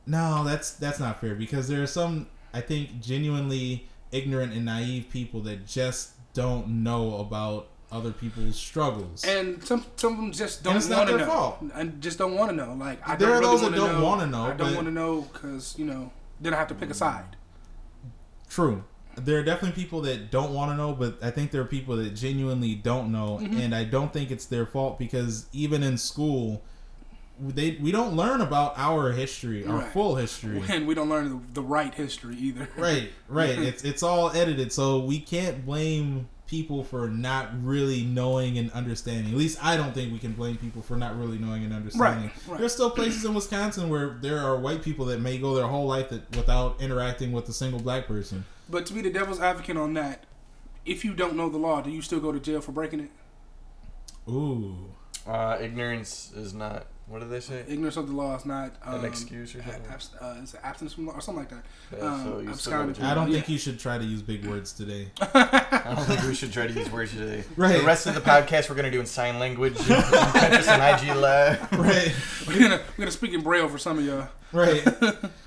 No, 0.06 0.44
that's 0.44 0.72
that's 0.72 0.98
not 1.00 1.20
fair 1.20 1.34
because 1.34 1.68
there 1.68 1.82
are 1.82 1.86
some 1.86 2.26
I 2.52 2.60
think 2.60 3.00
genuinely 3.00 3.88
ignorant 4.10 4.52
and 4.52 4.64
naive 4.64 5.06
people 5.10 5.40
that 5.42 5.66
just 5.66 6.12
don't 6.34 6.82
know 6.82 7.16
about 7.18 7.68
other 7.90 8.10
people's 8.10 8.56
struggles. 8.56 9.24
And 9.24 9.62
some 9.64 9.84
some 9.96 10.12
of 10.12 10.18
them 10.18 10.32
just 10.32 10.62
don't 10.62 10.74
And 10.74 10.82
it's 10.82 10.90
not 10.90 11.08
want 11.08 11.10
to 11.10 11.18
know. 11.18 11.26
fault. 11.26 11.58
And 11.74 12.00
just 12.00 12.18
don't 12.18 12.34
want 12.34 12.50
to 12.50 12.56
know. 12.56 12.74
Like 12.74 13.06
I 13.06 13.16
There 13.16 13.28
don't 13.28 13.36
are 13.36 13.40
really 13.40 13.60
those 13.60 13.70
that 13.70 13.76
don't 13.76 14.02
wanna 14.02 14.26
know, 14.26 14.44
I 14.46 14.52
don't 14.54 14.74
want 14.74 14.86
to 14.86 14.92
know 14.92 15.22
because 15.32 15.78
you 15.78 15.84
know 15.84 16.10
then 16.40 16.54
I 16.54 16.56
have 16.56 16.68
to 16.68 16.74
pick 16.74 16.90
a 16.90 16.94
side. 16.94 17.36
True. 18.48 18.84
There 19.16 19.38
are 19.38 19.42
definitely 19.42 19.80
people 19.82 20.00
that 20.02 20.30
don't 20.30 20.54
want 20.54 20.70
to 20.72 20.76
know, 20.76 20.92
but 20.94 21.18
I 21.22 21.30
think 21.30 21.50
there 21.50 21.60
are 21.60 21.66
people 21.66 21.96
that 21.96 22.14
genuinely 22.14 22.74
don't 22.74 23.12
know, 23.12 23.38
Mm-hmm. 23.42 23.58
and 23.58 23.74
I 23.74 23.84
don't 23.84 24.12
think 24.12 24.30
it's 24.30 24.46
their 24.46 24.66
fault 24.66 24.98
because 24.98 25.46
even 25.52 25.82
in 25.82 25.98
school, 25.98 26.62
they 27.40 27.76
we 27.80 27.90
don't 27.92 28.14
learn 28.14 28.40
about 28.40 28.74
our 28.76 29.12
history, 29.12 29.66
our 29.66 29.78
Right. 29.78 29.92
full 29.92 30.14
history. 30.16 30.62
And 30.68 30.86
we 30.86 30.94
don't 30.94 31.08
learn 31.08 31.44
the, 31.52 31.62
right 31.62 31.92
history 31.94 32.36
either. 32.36 32.68
Right, 32.76 33.10
right. 33.28 33.58
it's 33.68 33.84
it's 33.84 34.02
all 34.02 34.30
edited, 34.30 34.72
so 34.72 35.00
we 35.00 35.18
can't 35.20 35.64
blame 35.66 36.28
people 36.46 36.84
for 36.84 37.08
not 37.08 37.48
really 37.64 38.02
knowing 38.04 38.58
and 38.58 38.70
understanding. 38.72 39.32
At 39.32 39.38
least 39.38 39.64
I 39.64 39.74
don't 39.76 39.94
think 39.94 40.12
we 40.12 40.18
can 40.18 40.32
blame 40.34 40.58
people 40.58 40.82
for 40.82 40.96
not 40.96 41.18
really 41.18 41.38
knowing 41.38 41.64
and 41.64 41.72
understanding. 41.72 42.30
right. 42.46 42.58
There's 42.60 42.74
still 42.74 42.90
places 42.90 43.24
in 43.24 43.32
Wisconsin 43.32 43.88
where 43.88 44.18
there 44.20 44.38
are 44.38 44.58
white 44.58 44.82
people 44.82 45.06
that 45.06 45.18
may 45.20 45.38
go 45.38 45.54
their 45.54 45.66
whole 45.66 45.86
life 45.86 46.10
that, 46.10 46.36
without 46.36 46.78
interacting 46.80 47.32
with 47.32 47.48
a 47.48 47.54
single 47.54 47.80
black 47.80 48.06
person. 48.06 48.44
But 48.68 48.86
to 48.86 48.92
be 48.94 49.00
the 49.02 49.10
devil's 49.10 49.40
advocate 49.40 49.76
on 49.76 49.94
that, 49.94 50.24
if 50.86 51.04
you 51.04 51.14
don't 51.14 51.36
know 51.36 51.48
the 51.48 51.58
law, 51.58 51.80
do 51.82 51.90
you 51.90 52.02
still 52.02 52.20
go 52.20 52.32
to 52.32 52.40
jail 52.40 52.60
for 52.60 52.72
breaking 52.72 53.00
it? 53.00 53.10
Ooh. 54.28 54.76
Uh, 55.26 55.56
ignorance 55.60 56.32
is 56.34 56.54
not. 56.54 56.86
What 57.06 57.20
did 57.20 57.30
they 57.30 57.40
say? 57.40 57.64
Ignorance 57.68 57.96
of 57.96 58.06
the 58.08 58.14
law 58.14 58.34
is 58.36 58.46
not 58.46 58.74
um, 58.84 59.00
An 59.00 59.04
excuse 59.04 59.54
or 59.54 59.58
a- 59.58 59.62
something? 59.64 59.82
abs- 59.92 60.10
uh, 60.20 60.36
is 60.42 60.54
it 60.54 60.60
absence 60.62 60.92
from 60.94 61.06
law 61.06 61.14
or 61.14 61.20
something 61.20 61.44
like 61.44 61.50
that. 61.50 61.64
Yeah, 61.96 62.04
um, 62.14 62.24
so 62.24 62.38
you 62.40 62.54
still 62.54 62.72
go 62.72 62.86
to 62.88 62.94
from 62.94 63.04
I 63.04 63.14
don't 63.14 63.28
Yeah. 63.28 63.34
think 63.38 63.48
you 63.50 63.58
should 63.58 63.78
try 63.78 63.98
to 63.98 64.04
use 64.04 64.22
big 64.22 64.46
words 64.46 64.72
today. 64.72 65.10
I 65.72 65.94
don't 65.94 66.04
think 66.04 66.22
we 66.24 66.34
should 66.34 66.52
try 66.52 66.66
to 66.66 66.72
use 66.72 66.90
words 66.90 67.12
today. 67.12 67.44
Right. 67.56 67.78
The 67.80 67.86
rest 67.86 68.06
of 68.06 68.14
the 68.14 68.20
podcast 68.20 68.68
we're 68.68 68.76
gonna 68.76 68.90
do 68.90 69.00
in 69.00 69.06
sign 69.06 69.38
language. 69.38 69.76
Catch 69.76 70.66
us 70.66 70.68
on 70.68 70.80
IG 70.80 71.16
Live. 71.16 71.72
right. 71.72 72.14
We're 72.46 72.58
gonna 72.60 72.76
we're 72.96 73.02
gonna 73.04 73.10
speak 73.10 73.32
in 73.32 73.40
braille 73.42 73.68
for 73.68 73.78
some 73.78 73.98
of 73.98 74.04
y'all. 74.04 74.28
Right. 74.52 74.86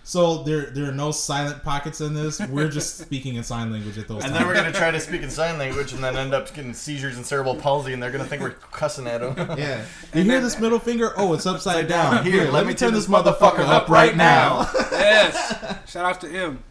So 0.08 0.44
there 0.44 0.68
there 0.68 0.88
are 0.88 0.92
no 0.94 1.10
silent 1.12 1.64
pockets 1.64 2.00
in 2.00 2.14
this. 2.14 2.40
We're 2.40 2.70
just 2.70 3.00
speaking 3.00 3.38
in 3.38 3.44
sign 3.44 3.72
language 3.72 3.98
at 3.98 4.08
those 4.08 4.24
And 4.24 4.32
times. 4.34 4.38
then 4.38 4.48
we're 4.48 4.54
gonna 4.54 4.72
try 4.72 4.92
to 4.92 5.00
speak 5.00 5.24
in 5.24 5.32
sign 5.32 5.58
language, 5.58 5.94
and 5.94 6.04
then 6.04 6.16
end 6.16 6.32
up 6.36 6.54
getting 6.54 6.76
seizures 6.76 7.16
and 7.18 7.26
cerebral 7.26 7.56
palsy, 7.56 7.92
and 7.94 8.04
they're 8.04 8.12
gonna 8.12 8.24
think 8.24 8.44
we're 8.44 8.52
cussing 8.52 9.08
at 9.08 9.22
them. 9.22 9.58
Yeah. 9.58 9.84
You 10.14 10.22
hear 10.24 10.40
this 10.42 10.60
middle 10.60 10.78
finger? 10.78 11.12
Oh, 11.18 11.34
it's 11.34 11.48
upside 11.48 11.88
down. 11.88 12.24
Here, 12.24 12.52
let 12.52 12.68
me 12.68 12.76
turn 12.76 12.94
this 12.94 13.08
motherfucker 13.08 13.68
up 13.68 13.90
right 13.90 14.16
now. 14.16 14.70
yes. 14.92 15.90
Shout 15.90 16.06
out 16.06 16.22
to 16.22 16.28
him 16.28 16.64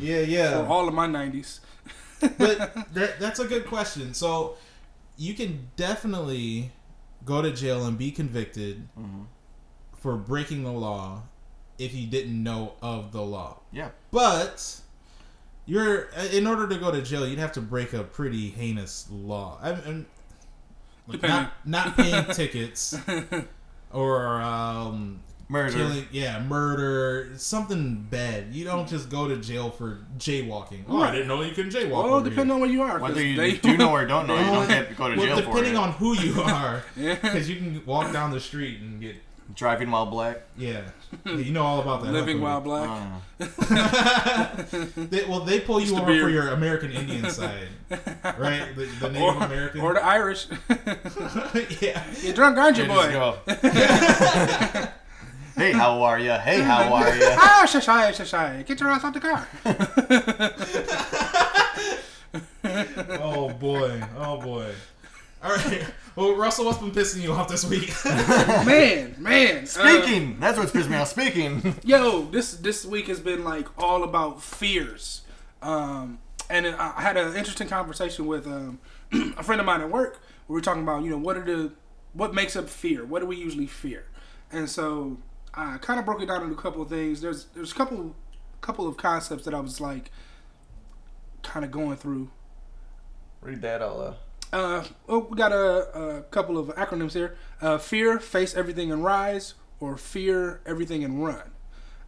Yeah, 0.00 0.20
yeah. 0.22 0.50
for 0.50 0.56
yeah. 0.64 0.66
all 0.68 0.88
of 0.88 0.94
my 0.94 1.06
nineties. 1.06 1.60
But 2.20 2.94
that, 2.94 3.20
that's 3.20 3.38
a 3.38 3.46
good 3.46 3.66
question. 3.66 4.14
So 4.14 4.56
you 5.16 5.34
can 5.34 5.68
definitely 5.76 6.72
go 7.24 7.42
to 7.42 7.50
jail 7.52 7.84
and 7.86 7.98
be 7.98 8.10
convicted 8.10 8.88
for 9.96 10.16
breaking 10.16 10.64
the 10.64 10.72
law 10.72 11.22
if 11.78 11.94
you 11.94 12.06
didn't 12.06 12.42
know 12.42 12.74
of 12.80 13.12
the 13.12 13.22
law. 13.22 13.60
Yeah. 13.72 13.90
But 14.10 14.80
you're 15.66 16.08
in 16.32 16.46
order 16.46 16.68
to 16.68 16.76
go 16.76 16.90
to 16.90 17.02
jail, 17.02 17.26
you'd 17.26 17.38
have 17.38 17.52
to 17.52 17.60
break 17.60 17.92
a 17.92 18.04
pretty 18.04 18.50
heinous 18.50 19.08
law. 19.10 19.58
I, 19.60 19.72
I'm, 19.72 20.06
like, 21.08 21.22
not 21.22 21.52
not 21.64 21.96
paying 21.96 22.24
tickets 22.26 22.96
or 23.92 24.40
um, 24.40 25.20
Murder. 25.48 25.72
killing, 25.76 26.08
yeah, 26.10 26.42
murder, 26.42 27.30
something 27.36 28.04
bad. 28.10 28.46
You 28.52 28.64
don't 28.64 28.88
just 28.88 29.08
go 29.08 29.28
to 29.28 29.36
jail 29.36 29.70
for 29.70 30.00
jaywalking. 30.18 30.84
Oh, 30.88 31.00
I 31.02 31.12
didn't 31.12 31.28
know 31.28 31.42
you 31.42 31.52
can 31.52 31.70
jaywalk. 31.70 31.90
Well, 32.04 32.14
over 32.14 32.28
depending 32.28 32.52
on 32.54 32.60
where 32.60 32.70
you 32.70 32.82
are. 32.82 32.98
Whether 32.98 33.22
you 33.24 33.36
they- 33.36 33.52
do 33.56 33.76
know 33.76 33.92
or 33.92 34.04
don't 34.06 34.26
know, 34.28 34.36
you 34.38 34.44
don't 34.46 34.68
have 34.68 34.88
to 34.88 34.94
go 34.94 35.08
to 35.08 35.16
well, 35.16 35.26
jail 35.26 35.36
for 35.36 35.42
depending 35.42 35.74
it. 35.74 35.78
on 35.78 35.92
who 35.92 36.14
you 36.14 36.40
are, 36.42 36.82
Yeah. 36.96 37.14
because 37.14 37.48
you 37.48 37.56
can 37.56 37.86
walk 37.86 38.12
down 38.12 38.32
the 38.32 38.40
street 38.40 38.80
and 38.80 39.00
get 39.00 39.16
Driving 39.54 39.92
while 39.92 40.06
black. 40.06 40.40
Yeah. 40.58 40.80
Yeah, 41.24 41.34
you 41.36 41.52
know 41.52 41.62
all 41.62 41.80
about 41.80 42.00
that. 42.00 42.06
huh, 42.08 42.12
Living 42.14 42.40
while 42.40 42.60
black. 42.60 42.90
Uh, 43.38 43.46
They, 44.96 45.24
well, 45.24 45.38
they 45.40 45.60
pull 45.60 45.78
you 45.80 45.92
Mr. 45.94 46.00
over 46.00 46.20
for 46.20 46.28
your 46.28 46.48
American 46.48 46.90
Indian 46.90 47.30
side, 47.30 47.68
right? 47.88 48.66
The, 48.74 48.88
the 49.00 49.08
Native 49.10 49.22
or, 49.22 49.36
American. 49.44 49.80
or 49.82 49.94
the 49.94 50.04
Irish. 50.04 50.48
yeah. 51.80 52.04
You're 52.22 52.34
drunk, 52.34 52.58
aren't 52.58 52.76
you, 52.76 52.82
you 52.82 52.88
boy? 52.88 53.36
Just 55.56 55.58
go. 55.58 55.64
hey, 55.64 55.72
how 55.72 56.02
are 56.02 56.18
ya? 56.18 56.38
Hey, 56.38 56.60
how 56.60 56.92
are 56.94 57.16
ya? 57.16 57.36
Ah, 57.38 57.64
shashai, 57.66 58.10
shashai. 58.12 58.66
Get 58.66 58.80
your 58.80 58.90
ass 58.90 59.04
out 59.04 59.14
the 59.14 59.20
car. 59.20 59.46
Oh 62.64 63.50
boy. 63.50 64.02
Oh 64.18 64.40
boy. 64.40 64.72
All 65.42 65.54
right. 65.54 65.84
Well, 66.16 66.34
Russell, 66.34 66.64
what's 66.64 66.78
been 66.78 66.90
pissing 66.90 67.22
you 67.22 67.32
off 67.32 67.48
this 67.48 67.64
week? 67.64 67.92
man, 68.04 69.14
man. 69.18 69.62
uh, 69.62 69.66
Speaking. 69.66 70.40
That's 70.40 70.58
what's 70.58 70.72
pissed 70.72 70.90
me 70.90 70.96
off. 70.96 71.08
Speaking. 71.08 71.74
yo, 71.84 72.22
this 72.24 72.54
this 72.54 72.84
week 72.84 73.06
has 73.06 73.20
been 73.20 73.44
like 73.44 73.68
all 73.78 74.02
about 74.02 74.42
fears. 74.42 75.22
Um, 75.62 76.18
and 76.50 76.66
I 76.66 76.94
I 76.96 77.02
had 77.02 77.16
an 77.16 77.36
interesting 77.36 77.68
conversation 77.68 78.26
with 78.26 78.46
um, 78.46 78.80
a 79.36 79.42
friend 79.42 79.60
of 79.60 79.66
mine 79.66 79.80
at 79.80 79.90
work. 79.90 80.20
We 80.48 80.54
were 80.54 80.60
talking 80.60 80.82
about, 80.82 81.04
you 81.04 81.10
know, 81.10 81.18
what 81.18 81.36
are 81.36 81.44
the 81.44 81.72
what 82.12 82.34
makes 82.34 82.56
up 82.56 82.68
fear? 82.68 83.04
What 83.04 83.20
do 83.20 83.26
we 83.26 83.36
usually 83.36 83.66
fear? 83.66 84.04
And 84.50 84.68
so 84.68 85.18
I 85.56 85.78
kind 85.78 85.98
of 85.98 86.04
broke 86.04 86.20
it 86.20 86.26
down 86.26 86.42
into 86.42 86.54
a 86.54 86.60
couple 86.60 86.82
of 86.82 86.88
things. 86.88 87.20
There's 87.20 87.46
there's 87.54 87.72
a 87.72 87.74
couple 87.74 88.14
couple 88.60 88.86
of 88.86 88.96
concepts 88.96 89.44
that 89.44 89.54
I 89.54 89.60
was 89.60 89.80
like 89.80 90.10
kind 91.42 91.64
of 91.64 91.70
going 91.70 91.96
through. 91.96 92.30
Read 93.40 93.62
that 93.62 93.80
out 93.80 93.98
loud. 93.98 94.16
Uh, 94.52 94.84
oh, 95.08 95.18
we 95.30 95.36
got 95.36 95.52
a, 95.52 96.16
a 96.18 96.22
couple 96.24 96.58
of 96.58 96.68
acronyms 96.68 97.12
here. 97.12 97.36
Uh, 97.60 97.78
fear, 97.78 98.18
face 98.18 98.54
everything 98.54 98.92
and 98.92 99.04
rise, 99.04 99.54
or 99.80 99.96
fear 99.96 100.60
everything 100.66 101.04
and 101.04 101.24
run. 101.24 101.50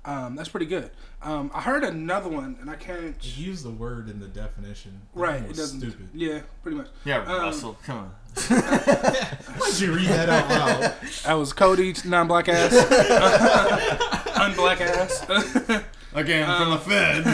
Um, 0.05 0.37
that's 0.37 0.49
pretty 0.49 0.67
good. 0.67 0.91
Um, 1.21 1.51
I 1.53 1.61
heard 1.63 1.83
another 1.83 2.29
one, 2.29 2.57
and 2.61 2.71
I 2.71 2.77
can't. 2.77 3.17
Use 3.37 3.63
the 3.65 3.71
word 3.71 4.09
in 4.09 4.21
the 4.21 4.29
definition. 4.29 5.01
That 5.15 5.21
Right, 5.21 5.41
one 5.43 5.51
it 5.51 5.57
doesn't. 5.57 5.81
Stupid. 5.81 6.09
Yeah, 6.15 6.41
pretty 6.63 6.77
much. 6.79 6.89
Yeah, 7.05 7.23
Um, 7.25 7.41
Russell. 7.43 7.77
Come 7.85 7.99
on. 7.99 8.15
Why 8.49 9.71
did 9.71 9.81
you 9.81 9.93
read 9.95 10.07
that 10.09 10.29
out 10.29 10.49
loud? 10.49 10.95
That 11.25 11.33
was 11.35 11.53
Cody, 11.53 11.93
non-black 12.05 12.49
ass, 12.49 12.73
unblack 14.39 14.81
ass. 14.81 15.83
Again, 16.15 16.47
from 16.57 16.71
the 16.71 16.79
Fed. 16.79 17.25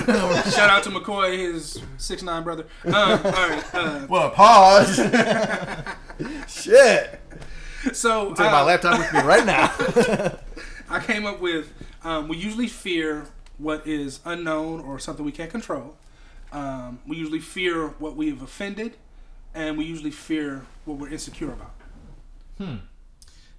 Shout 0.52 0.70
out 0.70 0.82
to 0.84 0.90
McCoy, 0.90 1.36
his 1.38 1.80
six 1.98 2.22
nine 2.22 2.42
brother. 2.42 2.64
Um, 2.86 2.94
all 2.94 3.18
right. 3.22 3.64
Uh, 3.74 4.06
well, 4.08 4.30
pause. 4.30 4.96
Shit. 6.48 7.20
so 7.92 8.28
Take 8.30 8.38
my 8.38 8.60
uh, 8.60 8.64
laptop 8.64 8.98
with 8.98 9.12
me 9.12 9.20
right 9.20 9.44
now. 9.46 9.70
I 10.88 11.00
came 11.00 11.24
up 11.26 11.40
with 11.40 11.72
um, 12.02 12.28
we 12.28 12.36
usually 12.36 12.66
fear 12.66 13.26
what 13.58 13.86
is 13.86 14.20
unknown 14.24 14.80
or 14.80 14.98
something 14.98 15.24
we 15.24 15.32
can't 15.32 15.50
control. 15.50 15.96
Um, 16.52 17.00
we 17.06 17.16
usually 17.16 17.40
fear 17.40 17.88
what 17.98 18.16
we 18.16 18.30
have 18.30 18.42
offended, 18.42 18.96
and 19.54 19.76
we 19.76 19.84
usually 19.84 20.10
fear 20.10 20.64
what 20.84 20.98
we're 20.98 21.08
insecure 21.08 21.52
about. 21.52 21.74
Hmm. 22.58 22.76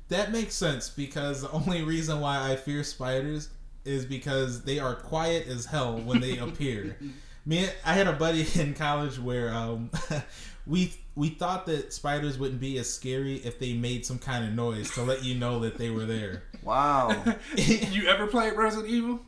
That 0.09 0.31
makes 0.31 0.53
sense 0.53 0.89
because 0.89 1.41
the 1.41 1.51
only 1.51 1.81
reason 1.81 2.19
why 2.19 2.51
I 2.51 2.55
fear 2.55 2.83
spiders 2.83 3.49
is 3.85 4.05
because 4.05 4.63
they 4.63 4.79
are 4.79 4.95
quiet 4.95 5.47
as 5.47 5.65
hell 5.65 5.97
when 5.97 6.21
they 6.21 6.37
appear. 6.37 6.97
Me, 7.45 7.67
I 7.85 7.93
had 7.93 8.07
a 8.07 8.13
buddy 8.13 8.45
in 8.59 8.73
college 8.73 9.19
where 9.19 9.53
um, 9.53 9.89
we 10.67 10.93
we 11.15 11.29
thought 11.29 11.65
that 11.67 11.93
spiders 11.93 12.37
wouldn't 12.37 12.59
be 12.59 12.77
as 12.77 12.93
scary 12.93 13.35
if 13.37 13.57
they 13.57 13.73
made 13.73 14.05
some 14.05 14.19
kind 14.19 14.43
of 14.43 14.53
noise 14.53 14.91
to 14.95 15.01
let 15.01 15.23
you 15.23 15.35
know 15.35 15.59
that 15.59 15.77
they 15.77 15.89
were 15.89 16.05
there. 16.05 16.43
wow. 16.61 17.23
you 17.55 18.07
ever 18.07 18.27
played 18.27 18.53
Resident 18.53 18.89
Evil? 18.89 19.21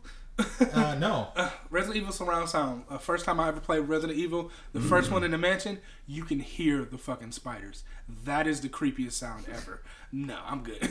Uh, 0.74 0.96
no, 1.00 1.30
Resident 1.70 1.98
Evil 1.98 2.12
surround 2.12 2.50
sound. 2.50 2.84
Uh, 2.90 2.98
first 2.98 3.26
time 3.26 3.40
I 3.40 3.48
ever 3.48 3.60
played 3.60 3.80
Resident 3.82 4.18
Evil, 4.18 4.52
the 4.74 4.80
first 4.82 5.12
one 5.12 5.24
in 5.24 5.32
the 5.32 5.38
mansion, 5.38 5.80
you 6.08 6.24
can 6.24 6.40
hear 6.40 6.86
the 6.86 6.98
fucking 6.98 7.34
spiders. 7.34 7.84
That 8.24 8.48
is 8.48 8.62
the 8.62 8.70
creepiest 8.70 9.12
sound 9.12 9.46
ever. 9.52 9.82
No, 10.10 10.38
I'm 10.46 10.64
good. 10.64 10.90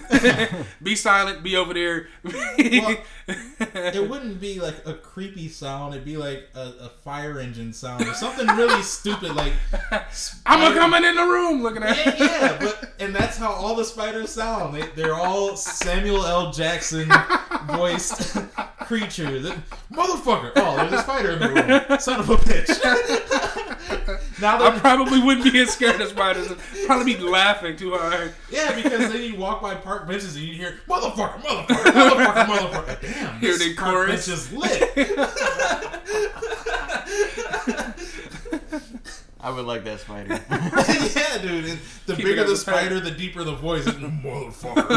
be 0.82 0.94
silent. 0.94 1.42
Be 1.42 1.56
over 1.56 1.72
there. 1.72 2.08
it 2.22 4.08
wouldn't 4.10 4.38
be 4.38 4.60
like 4.60 4.86
a 4.86 4.92
creepy 4.92 5.48
sound. 5.48 5.94
It'd 5.94 6.04
be 6.04 6.18
like 6.18 6.50
a, 6.54 6.72
a 6.82 6.88
fire 7.02 7.40
engine 7.40 7.72
sound 7.72 8.06
or 8.06 8.12
something 8.12 8.46
really 8.48 8.82
stupid 8.82 9.34
like. 9.34 9.54
I'm 10.44 10.70
a 10.70 10.74
coming 10.76 11.02
in 11.02 11.14
the 11.14 11.22
room 11.22 11.62
looking 11.62 11.82
at. 11.82 11.96
Yeah, 11.96 12.16
yeah, 12.18 12.56
but 12.60 12.92
and 13.00 13.14
that's 13.14 13.38
how 13.38 13.52
all 13.52 13.74
the 13.74 13.86
spiders 13.86 14.28
sound. 14.28 14.74
They, 14.74 14.86
they're 14.94 15.14
all 15.14 15.56
Samuel 15.56 16.26
L. 16.26 16.52
Jackson 16.52 17.10
voiced 17.68 18.36
creatures. 18.80 19.44
That- 19.44 19.56
Motherfucker! 19.90 20.52
Oh, 20.56 20.76
there's 20.76 20.92
a 20.92 20.98
spider 20.98 21.30
in 21.30 21.38
the 21.38 21.48
room. 21.88 21.98
Son 22.00 22.20
of 22.20 22.28
a 22.28 22.36
bitch. 22.36 24.25
Now 24.40 24.62
I 24.62 24.78
probably 24.78 25.18
wouldn't 25.22 25.50
be 25.52 25.58
as 25.60 25.70
scared 25.70 26.00
as 26.00 26.10
spiders. 26.10 26.50
I'd 26.50 26.58
probably 26.86 27.14
be 27.14 27.20
laughing 27.20 27.76
too 27.76 27.92
hard. 27.94 28.34
yeah, 28.50 28.74
because 28.74 29.12
then 29.12 29.22
you 29.22 29.36
walk 29.36 29.62
by 29.62 29.74
park 29.74 30.06
benches 30.06 30.36
and 30.36 30.44
you 30.44 30.54
hear 30.54 30.78
motherfucker, 30.88 31.40
motherfucker, 31.40 31.66
motherfucker, 31.92 32.46
motherfucker. 32.46 33.00
Damn, 33.00 33.40
Hear 33.40 33.56
this 33.58 33.74
park 33.76 33.94
chorus. 33.94 34.26
bench 34.26 34.38
is 34.38 34.52
lit. 34.52 34.82
I 39.46 39.50
would 39.50 39.64
like 39.64 39.84
that 39.84 40.00
spider. 40.00 40.40
yeah, 40.50 41.38
dude. 41.40 41.66
And 41.66 41.78
the 42.06 42.16
Keep 42.16 42.24
bigger 42.24 42.42
the 42.42 42.50
as 42.50 42.58
a 42.58 42.62
spider, 42.62 42.98
the 42.98 43.12
deeper 43.12 43.44
the 43.44 43.54
voice. 43.54 43.84
Motherfucker. 43.86 44.90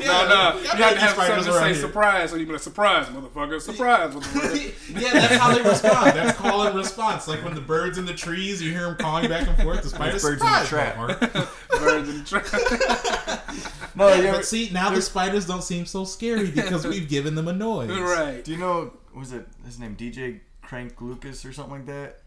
no, 0.00 0.28
no, 0.28 0.58
you 0.60 0.66
have 0.66 0.94
to 0.94 1.00
have 1.00 1.10
spiders 1.12 1.44
something 1.44 1.52
to 1.52 1.58
say 1.60 1.66
here. 1.66 1.74
surprise. 1.76 2.30
So 2.30 2.36
you 2.36 2.44
be 2.46 2.50
like, 2.52 2.60
surprise, 2.62 3.06
motherfucker, 3.06 3.60
surprise, 3.60 4.12
motherfucker. 4.14 5.00
yeah, 5.00 5.12
that's 5.12 5.36
how 5.36 5.54
they 5.54 5.62
respond. 5.62 6.16
That's 6.16 6.36
call 6.36 6.66
and 6.66 6.76
response. 6.76 7.28
Like 7.28 7.44
when 7.44 7.54
the 7.54 7.60
birds 7.60 7.96
in 7.96 8.06
the 8.06 8.14
trees, 8.14 8.60
you 8.60 8.72
hear 8.72 8.86
them 8.86 8.96
calling 8.96 9.28
back 9.28 9.46
and 9.46 9.56
forth. 9.62 9.84
The 9.84 9.90
spiders 9.90 10.20
birds 10.20 10.42
in 10.42 10.46
the 10.48 10.64
surprise, 10.64 10.68
trap. 10.68 11.50
Birds 11.78 12.08
in 12.08 12.18
the 12.18 12.24
trap. 12.24 13.54
no, 13.94 14.12
you 14.14 14.32
But 14.32 14.44
see, 14.44 14.68
now 14.72 14.90
the 14.90 15.00
spiders 15.00 15.46
don't 15.46 15.62
seem 15.62 15.86
so 15.86 16.04
scary 16.04 16.50
because 16.50 16.84
we've 16.84 17.08
given 17.08 17.36
them 17.36 17.46
a 17.46 17.52
noise. 17.52 17.90
right. 17.90 18.42
do 18.44 18.50
you 18.50 18.58
know, 18.58 18.94
was 19.14 19.32
it 19.32 19.46
his 19.64 19.78
name 19.78 19.94
DJ 19.94 20.40
Crank 20.66 21.00
Lucas 21.00 21.44
or 21.44 21.52
something 21.52 21.72
like 21.74 21.86
that? 21.86 22.18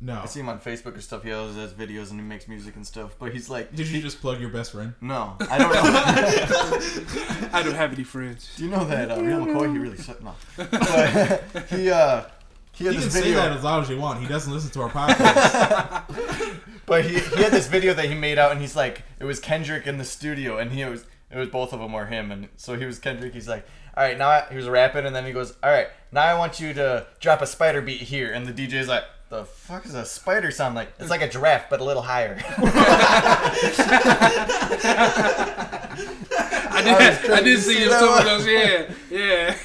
No. 0.00 0.20
I 0.22 0.26
see 0.26 0.38
him 0.40 0.48
on 0.48 0.60
Facebook 0.60 0.96
or 0.96 1.00
stuff. 1.00 1.24
He 1.24 1.32
always 1.32 1.56
has 1.56 1.72
videos 1.72 2.10
and 2.12 2.20
he 2.20 2.24
makes 2.26 2.46
music 2.46 2.76
and 2.76 2.86
stuff. 2.86 3.16
But 3.18 3.32
he's 3.32 3.50
like, 3.50 3.74
Did 3.74 3.88
you 3.88 4.00
just 4.00 4.20
plug 4.20 4.40
your 4.40 4.50
best 4.50 4.70
friend? 4.72 4.94
no, 5.00 5.36
I 5.50 5.58
don't 5.58 5.72
know. 5.72 7.48
I 7.52 7.62
don't 7.64 7.74
have 7.74 7.92
any 7.92 8.04
friends. 8.04 8.48
do 8.56 8.64
you 8.64 8.70
know 8.70 8.84
that 8.84 9.10
uh, 9.10 9.20
Real 9.20 9.44
McCoy? 9.44 9.72
He 9.72 9.78
really 9.78 9.98
shut 9.98 10.22
no. 10.22 10.34
But 10.56 11.66
he 11.70 11.90
uh, 11.90 12.24
he 12.72 12.84
had 12.84 12.94
You 12.94 13.00
this 13.00 13.04
can 13.06 13.10
say 13.10 13.20
video. 13.22 13.38
that 13.38 13.52
as 13.56 13.64
loud 13.64 13.82
as 13.82 13.90
you 13.90 13.98
want. 13.98 14.20
He 14.20 14.28
doesn't 14.28 14.52
listen 14.52 14.70
to 14.70 14.82
our 14.82 14.90
podcast. 14.90 16.54
But 16.86 17.04
he, 17.04 17.18
he 17.18 17.42
had 17.42 17.52
this 17.52 17.66
video 17.66 17.92
that 17.94 18.06
he 18.06 18.14
made 18.14 18.38
out, 18.38 18.52
and 18.52 18.60
he's 18.60 18.76
like, 18.76 19.02
it 19.18 19.24
was 19.24 19.40
Kendrick 19.40 19.86
in 19.86 19.98
the 19.98 20.04
studio, 20.04 20.58
and 20.58 20.70
he 20.72 20.84
was 20.84 21.04
it 21.30 21.36
was 21.38 21.48
both 21.48 21.72
of 21.72 21.80
them 21.80 21.92
were 21.92 22.06
him, 22.06 22.30
and 22.30 22.48
so 22.56 22.76
he 22.76 22.84
was 22.84 22.98
Kendrick. 22.98 23.34
He's 23.34 23.48
like, 23.48 23.66
all 23.96 24.02
right, 24.04 24.16
now 24.16 24.28
I, 24.28 24.46
he 24.50 24.56
was 24.56 24.68
rapping, 24.68 25.06
and 25.06 25.14
then 25.14 25.24
he 25.24 25.32
goes, 25.32 25.54
all 25.62 25.70
right, 25.70 25.88
now 26.12 26.22
I 26.22 26.38
want 26.38 26.60
you 26.60 26.72
to 26.74 27.06
drop 27.20 27.42
a 27.42 27.46
spider 27.46 27.82
beat 27.82 28.02
here, 28.02 28.32
and 28.32 28.46
the 28.46 28.52
DJ's 28.52 28.88
like. 28.88 29.04
The 29.30 29.44
fuck 29.44 29.84
is 29.84 29.94
a 29.94 30.06
spider 30.06 30.50
sound 30.50 30.74
like? 30.74 30.88
It's 30.98 31.10
like 31.10 31.20
a 31.20 31.28
giraffe, 31.28 31.68
but 31.68 31.80
a 31.80 31.84
little 31.84 32.00
higher. 32.00 32.42
I 36.78 37.18
did. 37.20 37.30
I, 37.30 37.40
did 37.42 37.58
see 37.58 37.74
see 37.74 37.82
you 37.82 37.90
that 37.90 38.00
some 38.00 38.18
of 38.18 38.24
those. 38.24 38.46
Yeah, 38.46 38.94
yeah. 39.10 39.56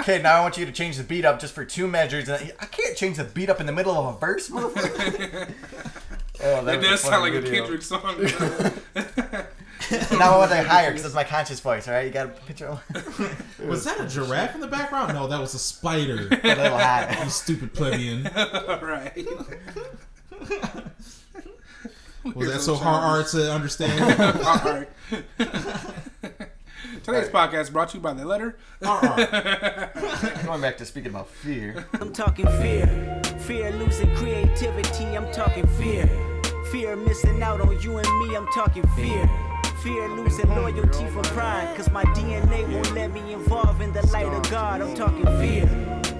okay, 0.00 0.20
now 0.20 0.38
I 0.38 0.40
want 0.40 0.58
you 0.58 0.66
to 0.66 0.72
change 0.72 0.96
the 0.96 1.04
beat 1.04 1.24
up 1.24 1.40
just 1.40 1.54
for 1.54 1.64
two 1.64 1.86
measures. 1.86 2.28
And 2.28 2.36
I 2.42 2.52
I 2.60 2.66
can't 2.66 2.96
change 2.96 3.16
the 3.16 3.24
beat 3.24 3.50
up 3.50 3.60
in 3.60 3.66
the 3.66 3.72
middle 3.72 3.94
of 3.94 4.16
a 4.16 4.18
verse, 4.18 4.50
motherfucker. 4.50 5.52
oh, 6.42 6.64
that 6.64 6.78
It 6.78 6.82
does 6.82 7.00
sound 7.00 7.22
funny 7.22 7.36
like 7.36 7.44
a. 7.44 7.50
Kendrick 7.50 7.82
song. 7.82 8.16
Now 10.12 10.34
I 10.34 10.38
want 10.38 10.50
that 10.50 10.66
higher 10.66 10.90
because 10.90 11.02
that's 11.02 11.14
my 11.14 11.24
conscious 11.24 11.58
voice. 11.60 11.88
All 11.88 11.94
right, 11.94 12.06
you 12.06 12.12
got 12.12 12.34
to 12.34 12.42
picture 12.42 12.78
was 13.64 13.84
that 13.84 14.00
a 14.00 14.06
giraffe 14.06 14.54
in 14.54 14.60
the 14.60 14.68
background? 14.68 15.14
No, 15.14 15.26
that 15.26 15.40
was 15.40 15.54
a 15.54 15.58
spider. 15.58 16.28
a 16.30 16.48
little 16.48 16.78
higher. 16.78 17.24
You 17.24 17.30
stupid 17.30 17.74
plebeian. 17.74 18.24
right. 18.34 19.26
Was 22.34 22.52
that 22.52 22.60
so 22.60 22.76
hard 22.76 23.26
to 23.28 23.52
understand? 23.52 24.20
All 24.44 24.56
right. 24.64 24.88
Today's 27.02 27.28
podcast 27.28 27.72
brought 27.72 27.88
to 27.90 27.96
you 27.96 28.02
by 28.02 28.12
the 28.12 28.24
letter. 28.24 28.58
Uh-uh. 28.82 29.86
Going 30.44 30.60
back 30.60 30.76
to 30.78 30.86
speaking 30.86 31.10
about 31.10 31.28
fear. 31.28 31.86
I'm 31.94 32.12
talking 32.12 32.46
fear. 32.46 33.22
Fear 33.40 33.72
losing 33.72 34.14
creativity. 34.16 35.16
I'm 35.16 35.32
talking 35.32 35.66
fear. 35.78 36.06
Fear 36.70 36.96
missing 36.96 37.42
out 37.42 37.60
on 37.60 37.80
you 37.80 37.98
and 37.98 38.18
me. 38.20 38.36
I'm 38.36 38.46
talking 38.48 38.86
fear. 38.96 39.28
Fear 39.82 40.08
losing 40.10 40.48
loyalty 40.50 41.06
from 41.08 41.22
pride. 41.22 41.74
Cause 41.76 41.90
my 41.90 42.04
DNA 42.06 42.70
won't 42.72 42.92
let 42.94 43.10
me 43.12 43.32
involve 43.32 43.80
in 43.80 43.92
the 43.92 44.04
light 44.08 44.26
of 44.26 44.48
God. 44.50 44.82
I'm 44.82 44.94
talking 44.94 45.24
fear. 45.38 45.66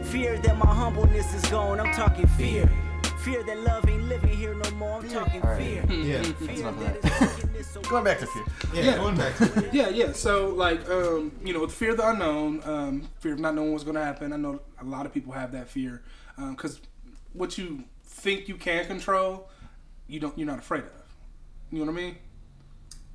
Fear 0.05 0.39
that 0.39 0.57
my 0.57 0.67
humbleness 0.75 1.33
is 1.35 1.45
gone. 1.51 1.79
I'm 1.79 1.93
talking 1.93 2.27
fear. 2.27 2.69
Fear 3.19 3.43
that 3.45 3.59
love 3.61 3.87
ain't 3.89 4.05
living 4.05 4.31
here 4.35 4.55
no 4.55 4.71
more. 4.73 5.01
I'm 5.01 5.09
talking 5.11 5.43
All 5.43 5.51
right. 5.51 5.59
fear. 5.61 5.85
Yeah, 5.93 6.23
Fear 6.23 6.51
enough 6.69 6.81
that 6.81 7.03
that. 7.03 7.23
is 7.23 7.35
making 7.37 7.53
this 7.53 7.67
so 7.69 7.81
Going 7.83 8.05
back 8.05 8.19
to 8.21 8.27
fear. 8.27 8.45
yeah. 8.73 8.83
Yeah. 8.83 8.97
Going 8.97 9.17
back. 9.17 9.37
To 9.37 9.45
it. 9.67 9.75
Yeah, 9.75 9.89
yeah. 9.91 10.13
So 10.13 10.49
like, 10.49 10.89
um, 10.89 11.33
you 11.45 11.53
know, 11.53 11.67
fear 11.69 11.91
of 11.91 11.99
the 11.99 12.09
unknown, 12.09 12.63
um, 12.65 13.09
fear 13.19 13.35
of 13.35 13.41
not 13.41 13.55
knowing 13.55 13.73
what's 13.73 13.85
going 13.85 13.97
to 13.97 14.05
happen. 14.05 14.33
I 14.33 14.37
know 14.37 14.61
a 14.81 14.85
lot 14.85 15.05
of 15.05 15.13
people 15.13 15.33
have 15.35 15.53
that 15.53 15.69
fear 15.69 16.03
because 16.51 16.81
what 17.35 17.59
you 17.59 17.85
think 18.07 18.49
you 18.49 18.55
can 18.55 18.87
control, 18.87 19.51
you 20.09 20.19
don't. 20.19 20.37
You're 20.39 20.47
not 20.47 20.59
afraid 20.61 20.85
of. 20.85 20.91
You 21.71 21.81
know 21.85 21.93
what 21.93 22.01
I 22.01 22.03
mean? 22.05 22.17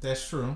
That's 0.05 0.29
true. 0.29 0.55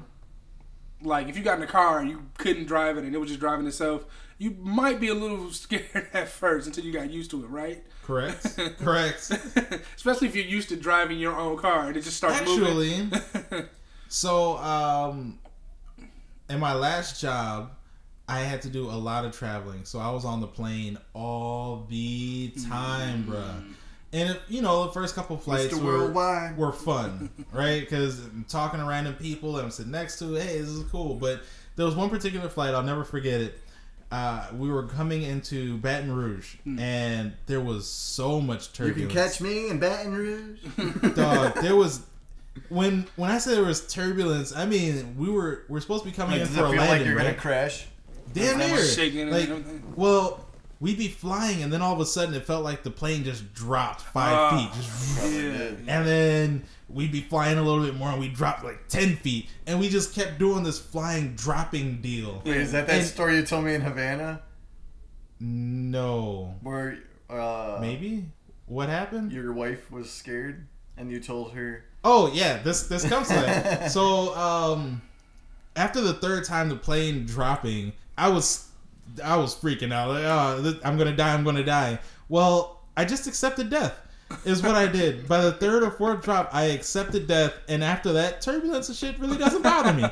Like 1.01 1.27
if 1.27 1.35
you 1.35 1.43
got 1.43 1.57
in 1.57 1.63
a 1.63 1.67
car 1.67 1.99
and 1.99 2.09
you 2.09 2.25
couldn't 2.37 2.65
drive 2.65 2.97
it 2.97 3.03
and 3.03 3.15
it 3.15 3.17
was 3.17 3.29
just 3.29 3.39
driving 3.39 3.65
itself, 3.65 4.05
you 4.37 4.51
might 4.59 4.99
be 4.99 5.07
a 5.07 5.13
little 5.15 5.51
scared 5.51 6.07
at 6.13 6.27
first 6.27 6.67
until 6.67 6.85
you 6.85 6.93
got 6.93 7.09
used 7.09 7.31
to 7.31 7.43
it, 7.43 7.47
right? 7.47 7.83
Correct. 8.03 8.59
Correct. 8.79 9.31
Especially 9.95 10.27
if 10.27 10.35
you're 10.35 10.45
used 10.45 10.69
to 10.69 10.75
driving 10.75 11.17
your 11.17 11.35
own 11.35 11.57
car 11.57 11.87
and 11.87 11.97
it 11.97 12.03
just 12.03 12.17
starts 12.17 12.41
moving. 12.45 13.11
Actually, 13.11 13.65
so 14.07 14.57
um, 14.57 15.39
in 16.47 16.59
my 16.59 16.73
last 16.73 17.19
job, 17.19 17.71
I 18.27 18.41
had 18.41 18.61
to 18.63 18.69
do 18.69 18.85
a 18.85 18.93
lot 18.93 19.25
of 19.25 19.35
traveling. 19.35 19.85
So 19.85 19.97
I 19.97 20.11
was 20.11 20.25
on 20.25 20.41
the 20.41 20.47
plane 20.47 20.99
all 21.13 21.87
the 21.89 22.53
time, 22.69 23.23
bruh. 23.23 23.63
And 24.11 24.31
if, 24.31 24.37
you 24.49 24.61
know, 24.61 24.85
the 24.85 24.91
first 24.91 25.13
couple 25.15 25.37
flights 25.37 25.75
were, 25.75 26.11
were 26.57 26.71
fun, 26.71 27.29
right? 27.53 27.79
Because 27.81 28.19
I'm 28.25 28.45
talking 28.49 28.79
to 28.79 28.85
random 28.85 29.13
people 29.13 29.53
that 29.53 29.63
I'm 29.63 29.71
sitting 29.71 29.91
next 29.91 30.17
to. 30.19 30.33
Hey, 30.33 30.59
this 30.59 30.69
is 30.69 30.83
cool. 30.91 31.13
But 31.15 31.41
there 31.75 31.85
was 31.85 31.95
one 31.95 32.09
particular 32.09 32.49
flight 32.49 32.73
I'll 32.73 32.81
never 32.83 33.03
forget 33.03 33.39
it. 33.41 33.59
Uh, 34.11 34.47
we 34.57 34.71
were 34.71 34.83
coming 34.87 35.21
into 35.21 35.77
Baton 35.77 36.11
Rouge, 36.11 36.55
and 36.79 37.33
there 37.45 37.61
was 37.61 37.87
so 37.87 38.41
much 38.41 38.73
turbulence. 38.73 39.01
You 39.01 39.07
can 39.07 39.15
catch 39.29 39.39
me 39.41 39.69
in 39.69 39.77
Baton 39.79 40.15
Rouge. 40.15 40.59
dog. 41.15 41.53
There 41.61 41.75
was 41.75 42.01
when 42.69 43.05
when 43.15 43.29
I 43.29 43.37
said 43.37 43.55
there 43.57 43.63
was 43.63 43.85
turbulence. 43.85 44.55
I 44.55 44.65
mean 44.65 45.15
we 45.17 45.29
were 45.29 45.63
we're 45.69 45.79
supposed 45.79 46.03
to 46.05 46.09
be 46.09 46.15
coming 46.15 46.39
Like, 46.39 46.47
in 46.49 46.55
does 46.55 46.57
for 46.57 46.73
it 46.73 46.77
a 46.77 46.81
landing, 46.81 46.89
like 46.97 47.05
you're 47.05 47.15
right? 47.15 47.23
gonna 47.27 47.37
crash? 47.37 47.85
Damn 48.33 48.59
It 48.59 48.67
near. 48.67 48.83
shaking 48.83 49.29
like, 49.29 49.49
well, 49.95 50.43
we'd 50.79 50.97
be 50.97 51.07
flying, 51.09 51.61
and 51.63 51.71
then 51.73 51.81
all 51.81 51.93
of 51.93 51.99
a 51.99 52.05
sudden 52.05 52.33
it 52.33 52.45
felt 52.45 52.63
like 52.63 52.83
the 52.83 52.89
plane 52.91 53.23
just 53.23 53.53
dropped 53.53 54.01
five 54.01 54.33
Ah. 54.33 54.49
feet, 54.71 54.81
just, 54.81 55.23
Yeah. 55.33 55.97
and 55.97 56.07
then 56.07 56.63
we'd 56.87 57.11
be 57.11 57.21
flying 57.21 57.57
a 57.57 57.61
little 57.61 57.83
bit 57.83 57.95
more, 57.95 58.09
and 58.11 58.19
we 58.19 58.29
dropped 58.29 58.63
like 58.63 58.87
ten 58.87 59.15
feet, 59.17 59.49
and 59.67 59.79
we 59.79 59.89
just 59.89 60.13
kept 60.15 60.39
doing 60.39 60.63
this 60.63 60.79
flying 60.79 61.35
dropping 61.35 62.01
deal. 62.01 62.41
Wait, 62.45 62.57
is 62.57 62.71
that 62.71 62.87
that 62.87 62.99
And- 62.99 63.07
story 63.07 63.35
you 63.37 63.43
told 63.45 63.65
me 63.65 63.73
in 63.73 63.81
Havana 63.81 64.41
No, 65.39 66.55
where 66.61 66.97
uh, 67.29 67.77
maybe 67.79 68.25
what 68.65 68.89
happened? 68.89 69.31
your 69.31 69.53
wife 69.53 69.89
was 69.91 70.09
scared 70.11 70.67
and 70.97 71.09
you 71.11 71.19
told 71.19 71.53
her? 71.53 71.83
Oh 72.03 72.31
yeah, 72.33 72.61
this 72.61 72.83
this 72.83 73.07
comes 73.07 73.27
to 73.29 73.33
that. 73.35 73.91
so 73.91 74.35
um, 74.35 75.01
after 75.75 76.01
the 76.01 76.13
third 76.13 76.43
time 76.45 76.69
the 76.69 76.75
plane 76.75 77.25
dropping, 77.25 77.93
I 78.17 78.29
was 78.29 78.68
I 79.23 79.37
was 79.37 79.55
freaking 79.55 79.93
out. 79.93 80.09
Like, 80.09 80.23
oh, 80.23 80.79
I'm 80.83 80.97
gonna 80.97 81.15
die. 81.15 81.33
I'm 81.33 81.43
gonna 81.43 81.63
die. 81.63 81.99
Well, 82.27 82.81
I 82.95 83.05
just 83.05 83.27
accepted 83.27 83.69
death. 83.69 83.95
Is 84.45 84.61
what 84.61 84.75
I 84.75 84.85
did. 84.85 85.27
By 85.27 85.41
the 85.41 85.53
third 85.53 85.81
or 85.81 85.89
fourth 85.89 86.23
drop, 86.23 86.51
I 86.53 86.65
accepted 86.65 87.25
death, 87.27 87.53
and 87.67 87.83
after 87.83 88.13
that, 88.13 88.41
turbulence 88.41 88.87
and 88.87 88.95
shit 88.95 89.17
really 89.17 89.39
doesn't 89.39 89.63
bother 89.63 89.91
me 89.91 90.03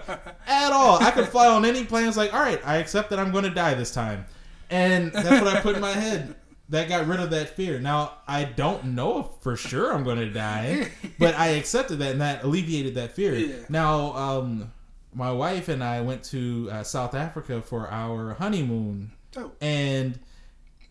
at 0.48 0.72
all. 0.72 0.98
I 1.04 1.12
could 1.12 1.28
fly 1.28 1.45
on 1.48 1.66
any 1.66 1.84
plane. 1.84 2.08
It's 2.08 2.18
like, 2.18 2.34
all 2.34 2.39
right, 2.39 2.60
I 2.66 2.78
accept 2.78 3.12
that 3.12 3.20
I'm 3.20 3.32
going 3.32 3.43
to 3.43 3.52
die 3.52 3.76
this 3.76 3.93
time, 3.93 4.26
and 4.72 5.12
that's 5.14 5.39
what 5.39 5.56
I 5.56 5.62
put 5.62 5.76
in 5.76 5.82
my 5.82 5.91
head. 5.91 6.36
That 6.70 6.89
got 6.89 7.06
rid 7.06 7.20
of 7.20 7.30
that 7.30 7.50
fear. 7.50 7.80
Now 7.80 8.18
I 8.28 8.43
don't 8.43 8.86
know 8.95 9.36
for 9.41 9.56
sure 9.56 9.93
I'm 9.93 10.04
going 10.04 10.18
to 10.18 10.32
die, 10.32 10.89
but 11.20 11.36
I 11.36 11.50
accepted 11.50 12.00
that, 12.00 12.14
and 12.14 12.22
that 12.22 12.43
alleviated 12.43 12.95
that 12.95 13.12
fear. 13.12 13.36
Yeah. 13.36 13.56
Now, 13.70 14.14
um, 14.16 14.74
my 15.18 15.32
wife 15.32 15.68
and 15.68 15.84
I 15.84 16.01
went 16.01 16.24
to 16.26 16.70
uh, 16.72 16.84
South 16.84 17.15
Africa 17.15 17.61
for 17.61 17.89
our 17.89 18.36
honeymoon, 18.36 19.11
Dope. 19.32 19.57
and 19.61 20.20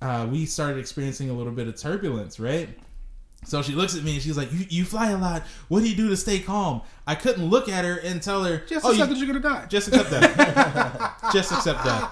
uh, 0.02 0.26
we 0.30 0.44
started 0.46 0.78
experiencing 0.78 1.30
a 1.30 1.32
little 1.32 1.52
bit 1.52 1.68
of 1.68 1.76
turbulence, 1.80 2.40
right? 2.40 2.68
So 3.44 3.62
she 3.62 3.72
looks 3.72 3.96
at 3.96 4.02
me 4.02 4.14
and 4.14 4.22
she's 4.22 4.36
like, 4.36 4.52
"You, 4.52 4.66
you 4.68 4.84
fly 4.84 5.10
a 5.10 5.16
lot. 5.16 5.44
What 5.68 5.80
do 5.80 5.88
you 5.88 5.94
do 5.94 6.08
to 6.08 6.16
stay 6.16 6.40
calm?" 6.40 6.82
I 7.06 7.14
couldn't 7.14 7.44
look 7.46 7.68
at 7.68 7.84
her 7.84 7.98
and 7.98 8.20
tell 8.20 8.42
her, 8.42 8.58
Just 8.66 8.84
"Oh, 8.84 8.90
accept 8.90 9.10
you, 9.10 9.14
that 9.14 9.24
you're 9.24 9.40
gonna 9.40 9.54
die. 9.60 9.66
just 9.66 9.86
accept 9.88 10.10
that. 10.10 11.16
just 11.32 11.52
accept 11.52 11.84
that." 11.84 12.10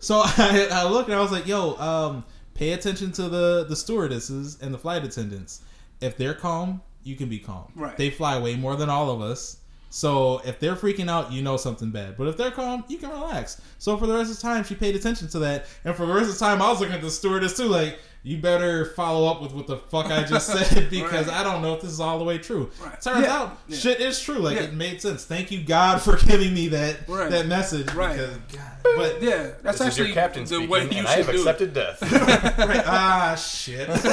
So 0.00 0.22
I, 0.24 0.68
I 0.72 0.88
look 0.88 1.06
and 1.06 1.14
I 1.14 1.20
was 1.20 1.30
like, 1.30 1.46
"Yo, 1.46 1.76
um, 1.76 2.24
pay 2.54 2.72
attention 2.72 3.12
to 3.12 3.28
the 3.28 3.64
the 3.68 3.76
stewardesses 3.76 4.58
and 4.60 4.74
the 4.74 4.78
flight 4.78 5.04
attendants. 5.04 5.62
If 6.00 6.16
they're 6.16 6.34
calm, 6.34 6.82
you 7.04 7.14
can 7.14 7.28
be 7.28 7.38
calm. 7.38 7.70
Right. 7.76 7.96
They 7.96 8.10
fly 8.10 8.38
way 8.40 8.56
more 8.56 8.74
than 8.74 8.88
all 8.90 9.10
of 9.10 9.20
us." 9.20 9.58
So 9.90 10.40
if 10.44 10.60
they're 10.60 10.76
freaking 10.76 11.10
out, 11.10 11.32
you 11.32 11.42
know 11.42 11.56
something 11.56 11.90
bad. 11.90 12.16
But 12.16 12.28
if 12.28 12.36
they're 12.36 12.52
calm, 12.52 12.84
you 12.88 12.96
can 12.96 13.10
relax. 13.10 13.60
So 13.78 13.96
for 13.96 14.06
the 14.06 14.14
rest 14.14 14.30
of 14.30 14.36
the 14.36 14.42
time, 14.42 14.64
she 14.64 14.76
paid 14.76 14.94
attention 14.94 15.28
to 15.28 15.40
that, 15.40 15.66
and 15.84 15.94
for 15.94 16.06
the 16.06 16.14
rest 16.14 16.28
of 16.30 16.38
the 16.38 16.44
time, 16.44 16.62
I 16.62 16.70
was 16.70 16.80
looking 16.80 16.94
at 16.94 17.02
the 17.02 17.10
stewardess 17.10 17.56
too, 17.56 17.66
like 17.66 17.98
you 18.22 18.36
better 18.36 18.84
follow 18.84 19.30
up 19.30 19.40
with 19.40 19.52
what 19.52 19.66
the 19.66 19.76
fuck 19.78 20.06
I 20.06 20.24
just 20.24 20.46
said 20.52 20.90
because 20.90 21.26
Right. 21.26 21.36
I 21.36 21.42
don't 21.42 21.62
know 21.62 21.74
if 21.74 21.80
this 21.80 21.90
is 21.90 22.00
all 22.00 22.18
the 22.18 22.24
way 22.24 22.36
true. 22.38 22.70
Right. 22.82 23.00
Turns 23.00 23.24
Yeah. 23.26 23.34
out, 23.34 23.58
Yeah. 23.66 23.78
shit 23.78 24.00
is 24.00 24.20
true. 24.20 24.38
Like 24.38 24.56
Yeah. 24.56 24.64
it 24.64 24.74
made 24.74 25.00
sense. 25.00 25.24
Thank 25.24 25.50
you 25.50 25.62
God 25.62 26.02
for 26.02 26.16
giving 26.16 26.52
me 26.52 26.68
that 26.68 27.08
Right. 27.08 27.30
that 27.30 27.46
message. 27.46 27.90
Right. 27.94 28.12
Because, 28.18 28.36
God, 28.52 28.66
but 28.96 29.22
Yeah, 29.22 29.50
that's 29.62 29.62
This 29.62 29.74
is 29.80 29.86
actually 29.86 30.06
your 30.08 30.14
captain 30.14 30.42
the 30.42 30.48
speaking, 30.48 30.68
way 30.68 30.80
you 30.82 30.98
and 30.98 31.06
I 31.08 31.16
should 31.16 31.26
have 31.26 31.34
do 31.34 31.40
accepted 31.40 31.72
death. 31.74 32.02
right, 32.58 32.82
ah 32.86 33.34
shit. 33.36 33.88
it. 33.88 34.04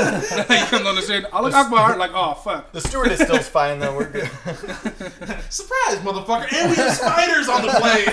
you 0.49 0.65
come 0.67 0.87
on 0.87 0.95
the 0.95 1.01
scene. 1.01 1.25
I 1.33 1.41
look 1.41 1.53
Akbar 1.53 1.97
like, 1.97 2.11
oh 2.13 2.33
fuck. 2.35 2.71
the 2.71 2.79
stewardess 2.81 3.19
still's 3.21 3.47
fine 3.49 3.79
though. 3.79 3.95
We're 3.95 4.09
good. 4.09 4.23
Surprise, 5.49 5.97
motherfucker! 6.03 6.47
And 6.53 6.69
we 6.69 6.75
have 6.77 6.93
spiders 6.95 7.49
on 7.49 7.61
the 7.61 7.69
plane. 7.73 8.05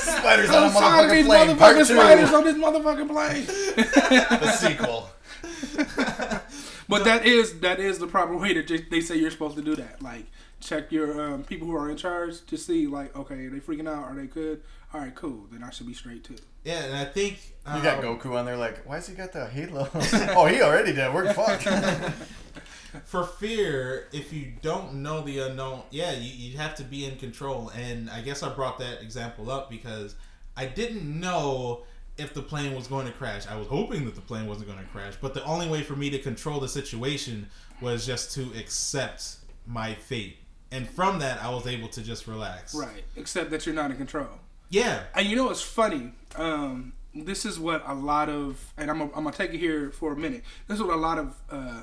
Spiders 0.00 0.50
on 0.50 0.62
a 0.62 0.66
I'm 0.66 0.72
tired 0.72 1.10
of 1.10 1.16
motherfucking 1.16 1.26
plane. 1.26 1.56
Part 1.56 1.76
motherfucking 1.76 1.88
two. 1.88 1.94
spiders 1.94 2.32
on 2.32 2.44
this 2.44 2.56
motherfucking 2.56 3.08
plane. 3.08 4.49
The 4.50 4.68
sequel. 4.68 5.10
But 6.88 7.04
that 7.04 7.24
is 7.24 7.60
that 7.60 7.78
is 7.78 8.00
the 8.00 8.08
proper 8.08 8.36
way 8.36 8.52
that 8.54 8.66
they- 8.66 8.78
they 8.90 9.00
say 9.00 9.14
you're 9.16 9.30
supposed 9.30 9.56
to 9.56 9.62
do 9.62 9.76
that. 9.76 10.02
Like 10.02 10.26
check 10.58 10.90
your 10.90 11.20
um, 11.20 11.44
people 11.44 11.68
who 11.68 11.76
are 11.76 11.88
in 11.88 11.96
charge 11.96 12.44
to 12.46 12.56
see 12.58 12.86
like, 12.88 13.14
okay, 13.16 13.46
are 13.46 13.50
they 13.50 13.60
freaking 13.60 13.88
out? 13.88 14.04
Are 14.04 14.14
they 14.14 14.26
good? 14.26 14.60
All 14.92 15.00
right, 15.00 15.14
cool. 15.14 15.46
Then 15.52 15.62
I 15.62 15.70
should 15.70 15.86
be 15.86 15.94
straight 15.94 16.24
too. 16.24 16.34
yeah, 16.64 16.82
and 16.84 16.96
I 16.96 17.04
think 17.04 17.54
You 17.64 17.74
um, 17.74 17.82
got 17.82 18.02
Goku 18.02 18.36
on 18.36 18.44
there 18.44 18.56
like, 18.56 18.84
why's 18.84 19.06
he 19.06 19.14
got 19.14 19.32
the 19.32 19.46
halo? 19.46 19.88
oh, 19.94 20.46
he 20.46 20.60
already 20.60 20.92
did. 20.92 21.14
We're 21.14 21.32
fucked. 21.32 21.62
for 23.04 23.24
fear, 23.24 24.08
if 24.12 24.32
you 24.32 24.52
don't 24.60 24.94
know 24.94 25.22
the 25.22 25.38
unknown, 25.38 25.82
yeah, 25.90 26.12
you, 26.12 26.50
you 26.50 26.58
have 26.58 26.74
to 26.74 26.82
be 26.82 27.06
in 27.06 27.16
control. 27.18 27.70
And 27.70 28.10
I 28.10 28.20
guess 28.20 28.42
I 28.42 28.52
brought 28.52 28.78
that 28.80 29.00
example 29.00 29.48
up 29.48 29.70
because 29.70 30.16
I 30.56 30.66
didn't 30.66 31.04
know 31.20 31.84
if 32.20 32.34
the 32.34 32.42
plane 32.42 32.74
was 32.74 32.86
going 32.86 33.06
to 33.06 33.12
crash. 33.12 33.46
I 33.46 33.56
was 33.56 33.66
hoping 33.66 34.04
that 34.04 34.14
the 34.14 34.20
plane 34.20 34.46
wasn't 34.46 34.68
going 34.68 34.78
to 34.78 34.84
crash, 34.86 35.14
but 35.20 35.34
the 35.34 35.44
only 35.44 35.68
way 35.68 35.82
for 35.82 35.96
me 35.96 36.10
to 36.10 36.18
control 36.18 36.60
the 36.60 36.68
situation 36.68 37.48
was 37.80 38.06
just 38.06 38.32
to 38.34 38.52
accept 38.58 39.36
my 39.66 39.94
fate. 39.94 40.36
And 40.70 40.88
from 40.88 41.18
that, 41.18 41.42
I 41.42 41.50
was 41.50 41.66
able 41.66 41.88
to 41.88 42.02
just 42.02 42.26
relax. 42.26 42.74
Right. 42.74 43.04
Except 43.16 43.50
that 43.50 43.66
you're 43.66 43.74
not 43.74 43.90
in 43.90 43.96
control. 43.96 44.28
Yeah. 44.68 45.04
And 45.14 45.26
you 45.26 45.34
know 45.34 45.46
what's 45.46 45.62
funny? 45.62 46.12
Um, 46.36 46.92
this 47.14 47.44
is 47.44 47.58
what 47.58 47.82
a 47.86 47.94
lot 47.94 48.28
of, 48.28 48.72
and 48.76 48.90
I'm 48.90 49.00
I'm 49.02 49.10
gonna 49.10 49.32
take 49.32 49.52
it 49.52 49.58
here 49.58 49.90
for 49.90 50.12
a 50.12 50.16
minute. 50.16 50.44
This 50.68 50.76
is 50.76 50.84
what 50.84 50.94
a 50.94 51.00
lot 51.00 51.18
of 51.18 51.34
uh, 51.50 51.82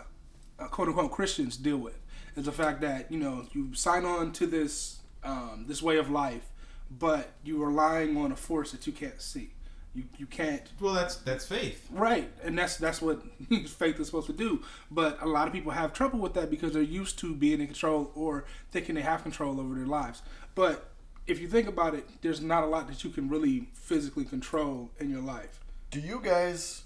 uh, 0.58 0.68
quote 0.68 0.88
unquote 0.88 1.12
Christians 1.12 1.58
deal 1.58 1.78
with 1.78 2.00
is 2.38 2.46
the 2.46 2.52
fact 2.52 2.80
that 2.82 3.12
you 3.12 3.20
know 3.20 3.46
you 3.52 3.74
sign 3.74 4.06
on 4.06 4.32
to 4.34 4.48
this 4.48 5.00
um, 5.24 5.66
this 5.68 5.82
way 5.82 5.98
of 5.98 6.10
life, 6.10 6.50
but 6.90 7.34
you're 7.44 7.68
relying 7.68 8.16
on 8.16 8.32
a 8.32 8.38
force 8.38 8.72
that 8.72 8.88
you 8.88 8.94
can't 8.94 9.22
see. 9.22 9.52
You 9.98 10.04
you 10.20 10.28
can't 10.28 10.62
Well, 10.80 10.94
that's 10.94 11.16
that's 11.16 11.48
faith. 11.48 11.88
Right, 11.92 12.30
and 12.44 12.56
that's 12.56 12.78
that's 12.78 13.02
what 13.02 13.24
faith 13.68 14.00
is 14.00 14.06
supposed 14.06 14.28
to 14.28 14.34
do. 14.34 14.62
But 14.92 15.20
a 15.24 15.26
lot 15.26 15.48
of 15.48 15.54
people 15.54 15.72
have 15.72 15.92
trouble 15.92 16.20
with 16.20 16.36
that 16.36 16.52
because 16.52 16.74
they're 16.74 16.84
used 16.84 17.18
to 17.20 17.34
being 17.34 17.60
in 17.62 17.66
control 17.66 18.12
or 18.14 18.46
thinking 18.72 18.94
they 18.94 19.02
have 19.02 19.24
control 19.24 19.60
over 19.60 19.74
their 19.74 19.88
lives. 19.88 20.22
But 20.54 20.92
if 21.26 21.40
you 21.42 21.48
think 21.48 21.68
about 21.68 21.96
it, 21.96 22.08
there's 22.22 22.42
not 22.42 22.64
a 22.64 22.68
lot 22.68 22.88
that 22.90 23.04
you 23.04 23.10
can 23.10 23.28
really 23.28 23.70
physically 23.74 24.24
control 24.24 24.92
in 25.00 25.10
your 25.10 25.22
life. 25.22 25.60
Do 25.90 26.00
you 26.00 26.22
guys? 26.24 26.84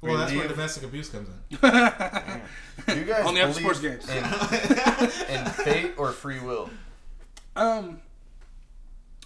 Well, 0.00 0.16
that's 0.16 0.32
where 0.32 0.46
domestic 0.46 0.84
abuse 0.84 1.08
comes 1.08 1.28
in. 1.28 1.58
Do 1.60 2.98
you 3.00 3.04
guys 3.04 3.26
Only 3.26 3.40
after 3.40 3.60
believe 3.60 3.76
sports 3.76 3.80
games. 3.80 4.08
in, 4.08 4.24
in 5.34 5.44
fate 5.50 5.92
or 5.96 6.12
free 6.12 6.38
will? 6.38 6.70
Um, 7.56 8.00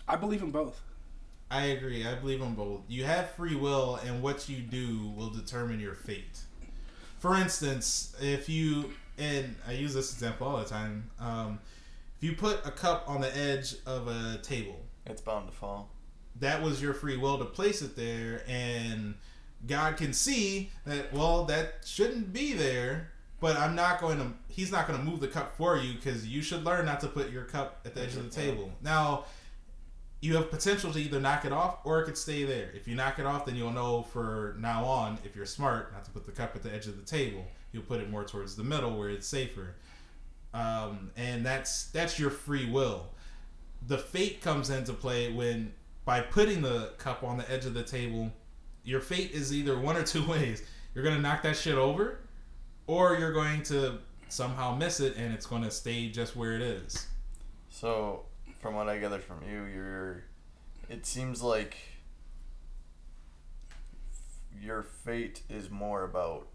I 0.09 0.17
believe 0.17 0.41
in 0.43 0.51
both. 0.51 0.81
I 1.53 1.67
agree. 1.67 2.07
I 2.07 2.15
believe 2.15 2.41
in 2.41 2.55
both. 2.55 2.81
You 2.89 3.05
have 3.05 3.31
free 3.33 3.55
will, 3.55 3.97
and 4.07 4.23
what 4.23 4.49
you 4.49 4.59
do 4.59 5.13
will 5.17 5.31
determine 5.31 5.81
your 5.81 5.95
fate. 5.95 6.41
For 7.19 7.37
instance, 7.37 8.17
if 8.21 8.49
you 8.49 8.91
and 9.19 9.55
I 9.69 9.73
use 9.73 9.95
this 9.95 10.13
example 10.13 10.47
all 10.49 10.59
the 10.59 10.65
time. 10.65 11.11
Um, 11.21 11.59
if 12.19 12.25
you 12.29 12.35
put 12.35 12.65
a 12.67 12.71
cup 12.71 13.05
on 13.07 13.21
the 13.21 13.37
edge 13.37 13.75
of 13.85 14.09
a 14.09 14.39
table, 14.43 14.81
It's 15.07 15.21
bound 15.21 15.49
to 15.51 15.55
fall. 15.55 15.91
that 16.41 16.63
was 16.63 16.81
your 16.81 16.95
free 16.95 17.17
will 17.17 17.39
to 17.39 17.45
place 17.45 17.83
it 17.83 17.97
there, 17.97 18.43
and 18.49 19.15
God 19.67 19.97
can 19.97 20.13
see 20.13 20.71
that 20.87 21.13
well 21.13 21.45
that 21.45 21.75
shouldn't 21.85 22.33
be 22.33 22.53
there, 22.55 23.11
but 23.41 23.57
I'm 23.57 23.75
not 23.75 24.01
going 24.01 24.19
to. 24.19 24.33
He's 24.49 24.73
not 24.73 24.87
going 24.89 24.99
to 24.99 25.05
move 25.05 25.21
the 25.21 25.29
cup 25.29 25.57
for 25.57 25.77
you 25.77 25.95
because 25.95 26.27
you 26.27 26.43
should 26.43 26.65
learn 26.65 26.87
not 26.87 27.01
to 27.01 27.09
put 27.09 27.31
your 27.31 27.45
cup 27.45 27.81
at 27.85 27.95
the 27.95 28.03
edge 28.03 28.17
of 28.17 28.25
the 28.25 28.31
table. 28.35 28.73
Now, 28.83 29.25
you 30.23 30.37
have 30.37 30.51
potential 30.53 30.93
to 30.93 31.01
either 31.01 31.21
knock 31.21 31.45
it 31.45 31.53
off 31.53 31.79
or 31.85 32.01
it 32.01 32.05
could 32.05 32.17
stay 32.17 32.45
there. 32.45 32.71
If 32.75 32.87
you 32.87 32.95
knock 32.95 33.19
it 33.19 33.27
off, 33.27 33.45
then 33.45 33.57
you'll 33.57 33.73
know 33.73 34.05
for 34.05 34.55
now 34.57 34.85
on, 34.85 35.19
if 35.25 35.35
you're 35.35 35.45
smart, 35.45 35.93
not 35.93 36.05
to 36.05 36.13
put 36.13 36.25
the 36.25 36.31
cup 36.31 36.55
at 36.55 36.63
the 36.63 36.73
edge 36.73 36.87
of 36.87 36.97
the 36.97 37.05
table. 37.05 37.45
You'll 37.73 37.83
put 37.83 38.01
it 38.01 38.09
more 38.09 38.23
towards 38.23 38.55
the 38.55 38.63
middle 38.63 38.97
where 38.97 39.11
it's 39.11 39.27
safer. 39.27 39.75
Um, 40.55 41.11
and 41.17 41.45
that's 41.45 41.87
that's 41.87 42.21
your 42.21 42.31
free 42.31 42.71
will. 42.71 43.07
The 43.89 43.99
fate 43.99 44.41
comes 44.41 44.71
into 44.71 44.93
play 44.93 45.33
when 45.33 45.73
by 46.05 46.21
putting 46.21 46.63
the 46.63 46.93
cup 46.99 47.25
on 47.25 47.37
the 47.37 47.51
edge 47.51 47.67
of 47.67 47.75
the 47.75 47.83
table, 47.83 48.33
your 48.85 49.01
fate 49.01 49.33
is 49.33 49.53
either 49.53 49.77
one 49.77 49.97
or 49.97 50.05
two 50.05 50.25
ways. 50.29 50.63
You're 50.95 51.03
gonna 51.03 51.21
knock 51.21 51.43
that 51.43 51.57
shit 51.57 51.75
over, 51.75 52.21
or 52.87 53.17
you're 53.17 53.33
going 53.33 53.65
to 53.65 53.99
somehow 54.29 54.77
miss 54.77 55.01
it 55.01 55.17
and 55.17 55.35
it's 55.35 55.47
gonna 55.47 55.71
stay 55.71 56.11
just 56.11 56.37
where 56.37 56.53
it 56.53 56.63
is. 56.63 57.09
So, 57.71 58.27
from 58.63 58.77
what 58.77 58.89
I 58.89 58.97
gather 58.99 59.19
from 59.19 59.43
you, 59.47 59.65
you're. 59.65 60.25
It 60.89 61.05
seems 61.05 61.43
like 61.43 61.77
your 64.59 64.83
fate 64.83 65.43
is 65.51 65.71
more 65.71 66.05
about 66.05 66.47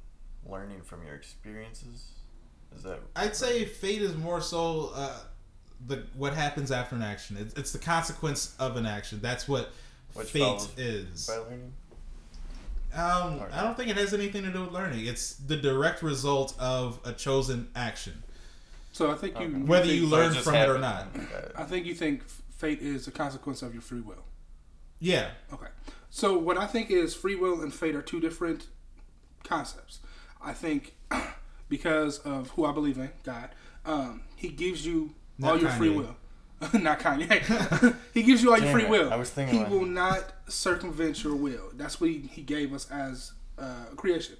learning 0.45 0.81
from 0.81 1.05
your 1.05 1.15
experiences. 1.15 2.05
Is 2.75 2.83
that? 2.83 2.99
I'd 3.15 3.35
say 3.35 3.65
fate 3.65 4.01
is 4.01 4.15
more 4.15 4.41
so 4.41 4.91
uh, 4.95 5.19
the 5.85 6.03
what 6.15 6.33
happens 6.33 6.71
after 6.71 6.95
an 6.95 7.01
action. 7.01 7.37
It's, 7.37 7.53
it's 7.55 7.71
the 7.73 7.79
consequence 7.79 8.55
of 8.57 8.77
an 8.77 8.85
action. 8.85 9.19
That's 9.21 9.47
what 9.47 9.71
Which 10.13 10.29
fate 10.29 10.67
is. 10.77 11.27
by 11.27 11.37
learning. 11.37 11.73
Um, 12.93 13.41
I 13.51 13.61
don't 13.61 13.75
think 13.75 13.89
it 13.89 13.97
has 13.97 14.13
anything 14.13 14.43
to 14.43 14.51
do 14.51 14.61
with 14.61 14.71
learning. 14.71 15.05
It's 15.05 15.35
the 15.35 15.57
direct 15.57 16.01
result 16.01 16.55
of 16.57 16.99
a 17.03 17.11
chosen 17.11 17.67
action, 17.75 18.23
So 18.97 19.11
I 19.11 19.15
think 19.15 19.39
you 19.39 19.45
Okay. 19.45 19.57
whether 19.57 19.85
think, 19.85 20.01
you 20.01 20.07
learn 20.07 20.33
just 20.33 20.43
from 20.43 20.55
it 20.55 20.67
or 20.67 20.79
not. 20.79 21.05
I 21.55 21.65
think 21.65 21.85
you 21.85 21.93
think 21.93 22.23
fate 22.57 22.81
is 22.81 23.07
a 23.07 23.11
consequence 23.11 23.61
of 23.61 23.71
your 23.73 23.83
free 23.83 24.01
will. 24.01 24.23
Yeah, 24.99 25.29
Okay. 25.53 25.67
So 26.09 26.35
what 26.35 26.57
I 26.57 26.65
think 26.65 26.89
is 26.89 27.13
free 27.13 27.35
will 27.35 27.61
and 27.61 27.71
fate 27.71 27.93
are 27.95 28.01
two 28.01 28.19
different 28.19 28.65
concepts. 29.43 29.99
I 30.41 30.53
think 30.53 30.95
because 31.69 32.17
of 32.19 32.49
who 32.51 32.65
I 32.65 32.71
believe 32.71 32.97
in, 32.97 33.11
God, 33.23 33.49
um, 33.85 34.23
He 34.35 34.47
gives 34.49 34.83
you 34.83 35.13
Not 35.37 35.51
all 35.51 35.59
your 35.59 35.69
free 35.69 35.89
will. 35.89 36.15
not 36.73 36.99
Kanye. 36.99 37.95
he 38.15 38.23
gives 38.23 38.41
you 38.41 38.51
all 38.51 38.57
your 38.59 38.71
free 38.71 38.85
it. 38.85 38.89
will. 38.89 39.13
I 39.13 39.15
was 39.15 39.29
thinking 39.29 39.53
he 39.59 39.61
like- 39.63 39.71
will 39.71 39.85
not 39.85 40.23
circumvent 40.47 41.23
your 41.23 41.35
will. 41.35 41.69
That's 41.75 42.01
what 42.01 42.09
he, 42.09 42.17
he 42.31 42.41
gave 42.41 42.73
us 42.73 42.89
as 42.89 43.33
uh, 43.59 43.85
creation. 43.95 44.37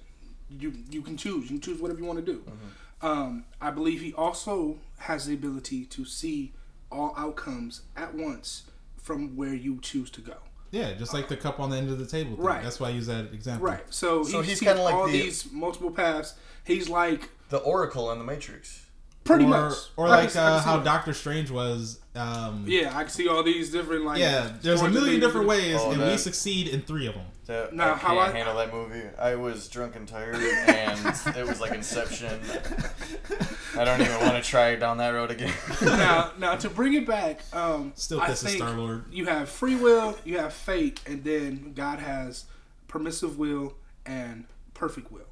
You 0.50 0.72
you 0.90 1.02
can 1.02 1.16
choose. 1.16 1.44
You 1.44 1.58
can 1.58 1.60
choose 1.60 1.80
whatever 1.80 2.00
you 2.00 2.06
want 2.06 2.18
to 2.18 2.24
do. 2.32 2.38
Mm-hmm. 2.40 2.68
Um, 3.00 3.44
I 3.60 3.70
believe 3.70 4.00
he 4.00 4.12
also 4.14 4.78
has 4.98 5.26
the 5.26 5.34
ability 5.34 5.84
to 5.86 6.04
see 6.04 6.52
all 6.90 7.14
outcomes 7.16 7.82
at 7.96 8.14
once 8.14 8.64
from 8.96 9.36
where 9.36 9.54
you 9.54 9.78
choose 9.82 10.10
to 10.10 10.20
go. 10.20 10.34
yeah, 10.70 10.92
just 10.94 11.14
like 11.14 11.28
the 11.28 11.36
cup 11.36 11.60
on 11.60 11.70
the 11.70 11.76
end 11.76 11.90
of 11.90 11.98
the 11.98 12.06
table. 12.06 12.34
Thing. 12.36 12.44
Right. 12.44 12.62
That's 12.62 12.78
why 12.80 12.88
I 12.88 12.90
use 12.90 13.06
that 13.06 13.32
example. 13.32 13.66
Right. 13.66 13.82
So, 13.88 14.22
So 14.24 14.42
he 14.42 14.48
he's 14.50 14.58
sees 14.58 14.68
kinda 14.68 14.82
like 14.82 14.94
all 14.94 15.06
the- 15.06 15.12
these 15.12 15.50
multiple 15.52 15.90
paths. 15.90 16.34
He's 16.64 16.88
like 16.90 17.30
The 17.48 17.58
Oracle 17.58 18.10
in 18.12 18.18
the 18.18 18.24
Matrix. 18.24 18.84
pretty 19.24 19.44
or, 19.44 19.48
much. 19.48 19.74
or 19.96 20.06
I 20.06 20.10
like 20.10 20.32
can 20.32 20.42
uh, 20.42 20.60
how 20.60 20.76
that. 20.78 20.84
Doctor 20.84 21.14
Strange 21.14 21.50
was. 21.50 22.00
Um, 22.14 22.64
Yeah, 22.66 22.96
I 22.96 23.02
can 23.04 23.10
see 23.12 23.28
all 23.28 23.42
these 23.42 23.70
different 23.70 24.04
like. 24.04 24.18
yeah, 24.18 24.52
there's 24.60 24.82
a 24.82 24.88
million 24.90 25.20
different 25.20 25.46
ways, 25.46 25.76
Oh, 25.78 25.92
and 25.92 26.02
we 26.02 26.16
succeed 26.18 26.68
in 26.68 26.82
three 26.82 27.06
of 27.06 27.14
them. 27.14 27.26
That, 27.48 27.72
Now, 27.72 27.94
I 27.94 27.96
how 27.96 28.08
can't 28.08 28.34
I- 28.34 28.36
handle 28.36 28.56
that 28.56 28.72
movie. 28.72 29.02
I 29.18 29.34
was 29.34 29.68
drunk 29.68 29.96
and 29.96 30.06
tired, 30.06 30.36
and 30.36 31.36
it 31.36 31.46
was 31.46 31.62
like 31.62 31.72
Inception. 31.72 32.38
I 33.74 33.84
don't 33.84 34.00
even 34.02 34.20
want 34.20 34.34
to 34.34 34.42
try 34.42 34.76
down 34.76 34.98
that 34.98 35.10
road 35.10 35.30
again. 35.30 35.54
now, 35.82 36.32
now 36.38 36.56
to 36.56 36.68
bring 36.68 36.92
it 36.92 37.06
back, 37.06 37.40
um, 37.54 37.92
Still 37.96 38.20
I 38.20 38.28
pisses 38.28 38.44
think 38.44 38.56
Star-Lord. 38.58 39.06
You 39.10 39.24
have 39.26 39.48
free 39.48 39.76
will, 39.76 40.18
you 40.26 40.36
have 40.38 40.52
fate, 40.52 41.00
and 41.06 41.24
then 41.24 41.72
God 41.74 42.00
has 42.00 42.44
permissive 42.86 43.38
will 43.38 43.74
and 44.04 44.44
perfect 44.74 45.10
will. 45.10 45.22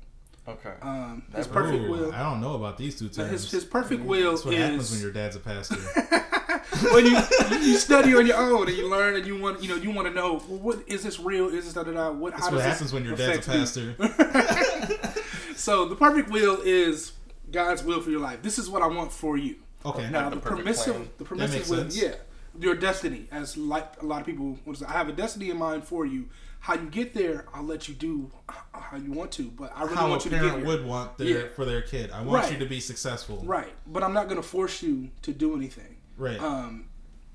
Okay. 0.49 0.73
Um, 0.83 1.23
his 1.35 1.47
That- 1.47 1.53
perfect 1.53 1.85
Ooh, 1.85 1.91
will. 1.91 2.13
I 2.13 2.23
don't 2.23 2.41
know 2.41 2.55
about 2.55 2.77
these 2.79 2.99
two 2.99 3.09
terms. 3.09 3.31
His, 3.31 3.51
his 3.51 3.65
perfect 3.65 4.03
will 4.05 4.33
That's 4.33 4.45
what 4.45 4.55
happens 4.55 4.91
when 4.93 5.01
your 5.01 5.13
dad's 5.13 5.37
a 5.37 5.41
pastor. 5.41 5.77
when 6.93 7.07
you 7.07 7.17
you 7.63 7.77
study 7.79 8.15
on 8.15 8.27
your 8.27 8.37
own 8.37 8.69
and 8.69 8.77
you 8.77 8.89
learn 8.91 9.15
and 9.17 9.27
you 9.27 9.39
want 9.39 9.63
you 9.63 9.69
know 9.69 9.77
you 9.77 9.91
want 9.91 10.09
to 10.09 10.13
know 10.15 10.35
well, 10.49 10.59
what 10.59 10.83
is 10.87 11.03
this 11.03 11.19
real 11.21 11.49
is 11.49 11.65
this 11.65 11.75
da 11.75 11.83
da 11.85 11.93
da 11.93 12.11
what 12.11 12.33
That's 12.33 12.47
does 12.49 12.55
what 12.55 12.63
happens 12.65 12.93
when 12.93 13.05
your 13.05 13.17
dad's 13.17 13.47
a 13.47 13.51
pastor. 13.51 13.95
So 15.57 15.89
the 15.89 15.97
perfect 15.97 16.31
will 16.31 16.61
is 16.65 17.13
God's 17.51 17.83
will 17.83 18.01
for 18.03 18.11
your 18.11 18.21
life. 18.21 18.43
This 18.43 18.59
is 18.59 18.69
what 18.69 18.83
I 18.83 18.87
want 18.89 19.11
for 19.11 19.37
you. 19.39 19.57
Okay. 19.85 20.09
Now 20.11 20.25
Like 20.25 20.31
the, 20.31 20.37
the 20.37 20.43
permissive, 20.43 20.95
plan. 20.95 21.09
the 21.19 21.25
permissive 21.25 21.69
will, 21.71 21.79
sense. 21.79 22.01
yeah, 22.01 22.15
your 22.61 22.75
destiny. 22.75 23.27
As 23.33 23.57
like 23.57 24.03
a 24.03 24.05
lot 24.05 24.21
of 24.21 24.27
people, 24.27 24.59
what 24.65 24.77
is 24.77 24.83
it? 24.83 24.89
I 24.89 24.93
have 24.93 25.09
a 25.09 25.13
destiny 25.13 25.51
in 25.51 25.57
mind 25.57 25.85
for 25.85 26.05
you. 26.05 26.29
How 26.61 26.75
you 26.75 26.87
get 26.91 27.15
there, 27.15 27.47
I'll 27.55 27.63
let 27.63 27.87
you 27.89 27.95
do 27.95 28.31
how 28.73 28.97
you 28.97 29.13
want 29.13 29.31
to. 29.33 29.45
But 29.45 29.73
I 29.77 29.83
really 29.85 29.95
How 29.97 30.07
a 30.07 30.11
want 30.11 30.25
you 30.25 30.31
to 30.33 30.37
get 30.39 30.49
parent 30.49 30.67
would 30.67 30.85
want 30.85 31.17
their 31.17 31.27
Yeah. 31.29 31.49
for 31.55 31.65
their 31.65 31.83
kid. 31.83 32.11
I 32.11 32.23
want 32.23 32.43
Right. 32.45 32.53
you 32.53 32.59
to 32.59 32.67
be 32.67 32.81
successful. 32.81 33.43
right, 33.47 33.73
but 33.87 34.03
I'm 34.03 34.13
not 34.13 34.25
going 34.27 34.41
to 34.41 34.47
force 34.47 34.83
you 34.83 35.11
to 35.23 35.33
do 35.33 35.55
anything. 35.55 35.97
Right. 36.17 36.41
Um, 36.41 36.89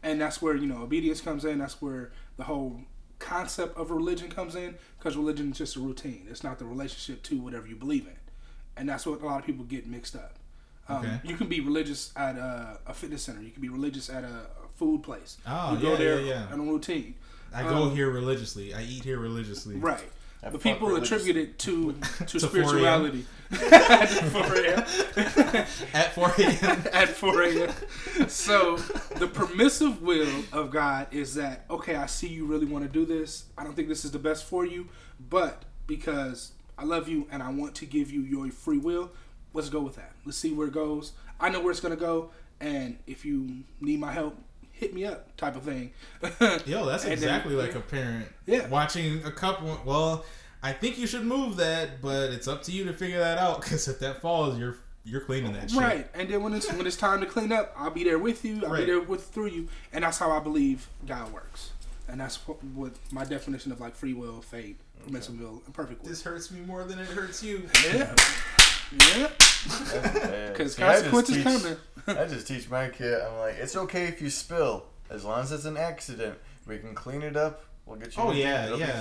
and 0.04 0.20
that's 0.20 0.42
where 0.42 0.56
you 0.56 0.68
know 0.68 0.82
obedience 0.84 1.22
comes 1.22 1.46
in. 1.46 1.60
That's 1.60 1.82
where 1.82 2.12
the 2.38 2.44
whole 2.44 2.82
concept 3.20 3.78
of 3.78 3.92
religion 3.92 4.30
comes 4.30 4.56
in 4.56 4.76
because 4.98 5.16
religion 5.16 5.52
is 5.52 5.58
just 5.60 5.76
a 5.76 5.80
routine. 5.80 6.26
It's 6.30 6.44
not 6.44 6.60
the 6.60 6.66
relationship 6.66 7.24
to 7.24 7.40
whatever 7.40 7.68
you 7.68 7.76
believe 7.76 8.08
in, 8.08 8.18
and 8.76 8.90
that's 8.90 9.06
what 9.06 9.22
a 9.22 9.26
lot 9.26 9.40
of 9.40 9.46
people 9.46 9.64
get 9.64 9.88
mixed 9.88 10.16
up. 10.16 10.40
Um, 10.90 10.98
Okay. 11.06 11.22
You 11.24 11.38
can 11.38 11.48
be 11.48 11.62
religious 11.62 12.12
at 12.18 12.36
a, 12.36 12.80
a 12.88 12.94
fitness 12.94 13.24
center. 13.24 13.42
You 13.42 13.52
can 13.52 13.62
be 13.62 13.70
religious 13.70 14.10
at 14.10 14.24
a, 14.26 14.28
a 14.28 14.68
food 14.76 15.04
place. 15.04 15.38
Oh, 15.48 15.74
you 15.76 15.80
go 15.80 15.96
there 15.96 16.20
yeah, 16.20 16.48
yeah. 16.48 16.54
on 16.54 16.60
a 16.60 16.64
routine. 16.64 17.14
I 17.54 17.64
go 17.64 17.84
Um, 17.84 17.96
here 17.96 18.10
religiously. 18.10 18.74
I 18.74 18.84
eat 18.84 19.04
here 19.04 19.20
religiously. 19.20 19.76
Right. 19.76 20.04
I 20.44 20.50
The 20.50 20.58
people 20.58 20.96
attribute 20.96 21.38
it 21.38 21.60
to 21.60 21.94
to, 22.26 22.26
To 22.26 22.40
4 22.40 22.50
spirituality. 22.50 23.26
At 23.52 24.08
4 24.10 24.56
a.m. 24.56 24.80
At 25.94 26.14
4 26.14 26.34
a.m. 26.38 26.84
At 26.94 27.10
4 27.10 27.44
a.m. 27.44 28.30
So 28.30 28.78
the 29.18 29.28
permissive 29.28 30.02
will 30.02 30.44
of 30.52 30.72
God 30.72 31.08
is 31.12 31.36
that 31.36 31.66
okay, 31.70 31.96
I 31.96 32.06
see 32.08 32.28
you 32.28 32.46
really 32.46 32.66
want 32.66 32.86
to 32.86 32.90
do 32.92 33.06
this. 33.06 33.46
I 33.58 33.64
don't 33.64 33.76
think 33.76 33.88
this 33.88 34.04
is 34.06 34.12
the 34.12 34.20
best 34.20 34.46
for 34.46 34.66
you, 34.66 34.88
but 35.30 35.64
because 35.86 36.54
I 36.78 36.86
love 36.86 37.08
you 37.08 37.28
and 37.32 37.44
I 37.44 37.52
want 37.52 37.76
to 37.76 37.86
give 37.86 38.10
you 38.10 38.22
your 38.22 38.50
free 38.52 38.78
will, 38.80 39.12
let's 39.54 39.70
go 39.70 39.82
with 39.82 39.96
that. 39.98 40.14
Let's 40.26 40.38
see 40.38 40.54
where 40.54 40.68
it 40.68 40.74
goes. 40.74 41.12
I 41.40 41.50
know 41.50 41.60
where 41.62 41.72
it's 41.72 41.82
gonna 41.82 41.96
go, 41.96 42.32
and 42.60 42.98
if 43.06 43.26
you 43.26 43.64
need 43.80 44.00
my 44.00 44.12
help, 44.12 44.38
hit 44.82 44.94
me 44.96 45.06
up, 45.06 45.34
type 45.38 45.56
of 45.56 45.62
thing. 45.62 45.92
Yo, 46.66 46.86
that's 46.86 47.04
And 47.04 47.12
then- 47.14 47.14
exactly 47.14 47.54
like 47.54 47.76
a 47.76 47.80
parent 47.80 48.26
Yeah. 48.48 48.68
watching 48.68 49.24
a 49.24 49.32
couple. 49.32 49.80
Well, 49.86 50.26
I 50.64 50.74
think 50.74 50.98
you 50.98 51.06
should 51.08 51.24
move 51.24 51.56
that, 51.58 52.02
but 52.02 52.32
it's 52.32 52.48
up 52.48 52.64
to 52.64 52.72
you 52.72 52.84
to 52.86 52.94
figure 52.94 53.20
that 53.20 53.38
out. 53.38 53.62
Because 53.62 53.88
if 53.88 54.00
that 54.00 54.22
falls, 54.22 54.58
you're 54.60 54.76
you're 55.04 55.22
cleaning 55.22 55.54
that 55.54 55.70
shit. 55.72 55.80
Right, 55.80 56.08
and 56.14 56.28
then 56.30 56.44
when 56.44 56.54
it's 56.54 56.72
when 56.74 56.86
it's 56.86 56.96
time 56.96 57.22
to 57.22 57.26
clean 57.28 57.52
up, 57.52 57.74
I'll 57.78 57.90
be 57.92 58.04
there 58.04 58.20
with 58.20 58.44
you. 58.44 58.62
I'll 58.64 58.72
Right. 58.72 58.80
be 58.80 58.86
there 58.86 59.00
with 59.00 59.24
through 59.28 59.48
you, 59.48 59.68
and 59.94 60.04
that's 60.04 60.18
how 60.18 60.32
I 60.32 60.40
believe 60.40 60.88
God 61.08 61.32
works, 61.32 61.72
and 62.08 62.20
that's 62.20 62.38
what, 62.48 62.64
what 62.64 62.94
my 63.12 63.24
definition 63.24 63.72
of 63.72 63.80
like 63.80 63.96
free 63.96 64.14
will, 64.14 64.42
fate, 64.42 64.78
permissive 65.06 65.40
will, 65.40 65.62
and 65.66 65.74
perfect 65.74 66.02
will. 66.04 66.10
This 66.10 66.22
hurts 66.24 66.52
me 66.52 66.60
more 66.62 66.84
than 66.84 66.98
it 67.00 67.08
hurts 67.08 67.44
you. 67.44 67.68
Yeah, 67.92 68.14
yeah, 68.92 69.30
because 70.52 70.76
Because 70.76 70.76
consequences 70.76 71.44
coming. 71.44 71.78
I 72.08 72.26
just 72.26 72.48
teach 72.48 72.70
my 72.70 72.90
kid. 72.90 73.22
I'm 73.22 73.38
like, 73.38 73.56
it's 73.56 73.76
okay 73.76 74.06
if 74.06 74.22
you 74.22 74.30
spill, 74.30 74.86
as 75.10 75.24
long 75.24 75.42
as 75.42 75.52
it's 75.52 75.66
an 75.66 75.78
accident. 75.78 76.38
We 76.68 76.78
can 76.78 76.94
clean 76.94 77.22
it 77.22 77.36
up. 77.36 77.64
We'll 77.86 77.98
get 77.98 78.16
you. 78.16 78.24
Oh, 78.24 78.32
yeah, 78.32 78.66
It'll 78.66 78.80
yeah. 78.80 78.86
be 78.88 78.92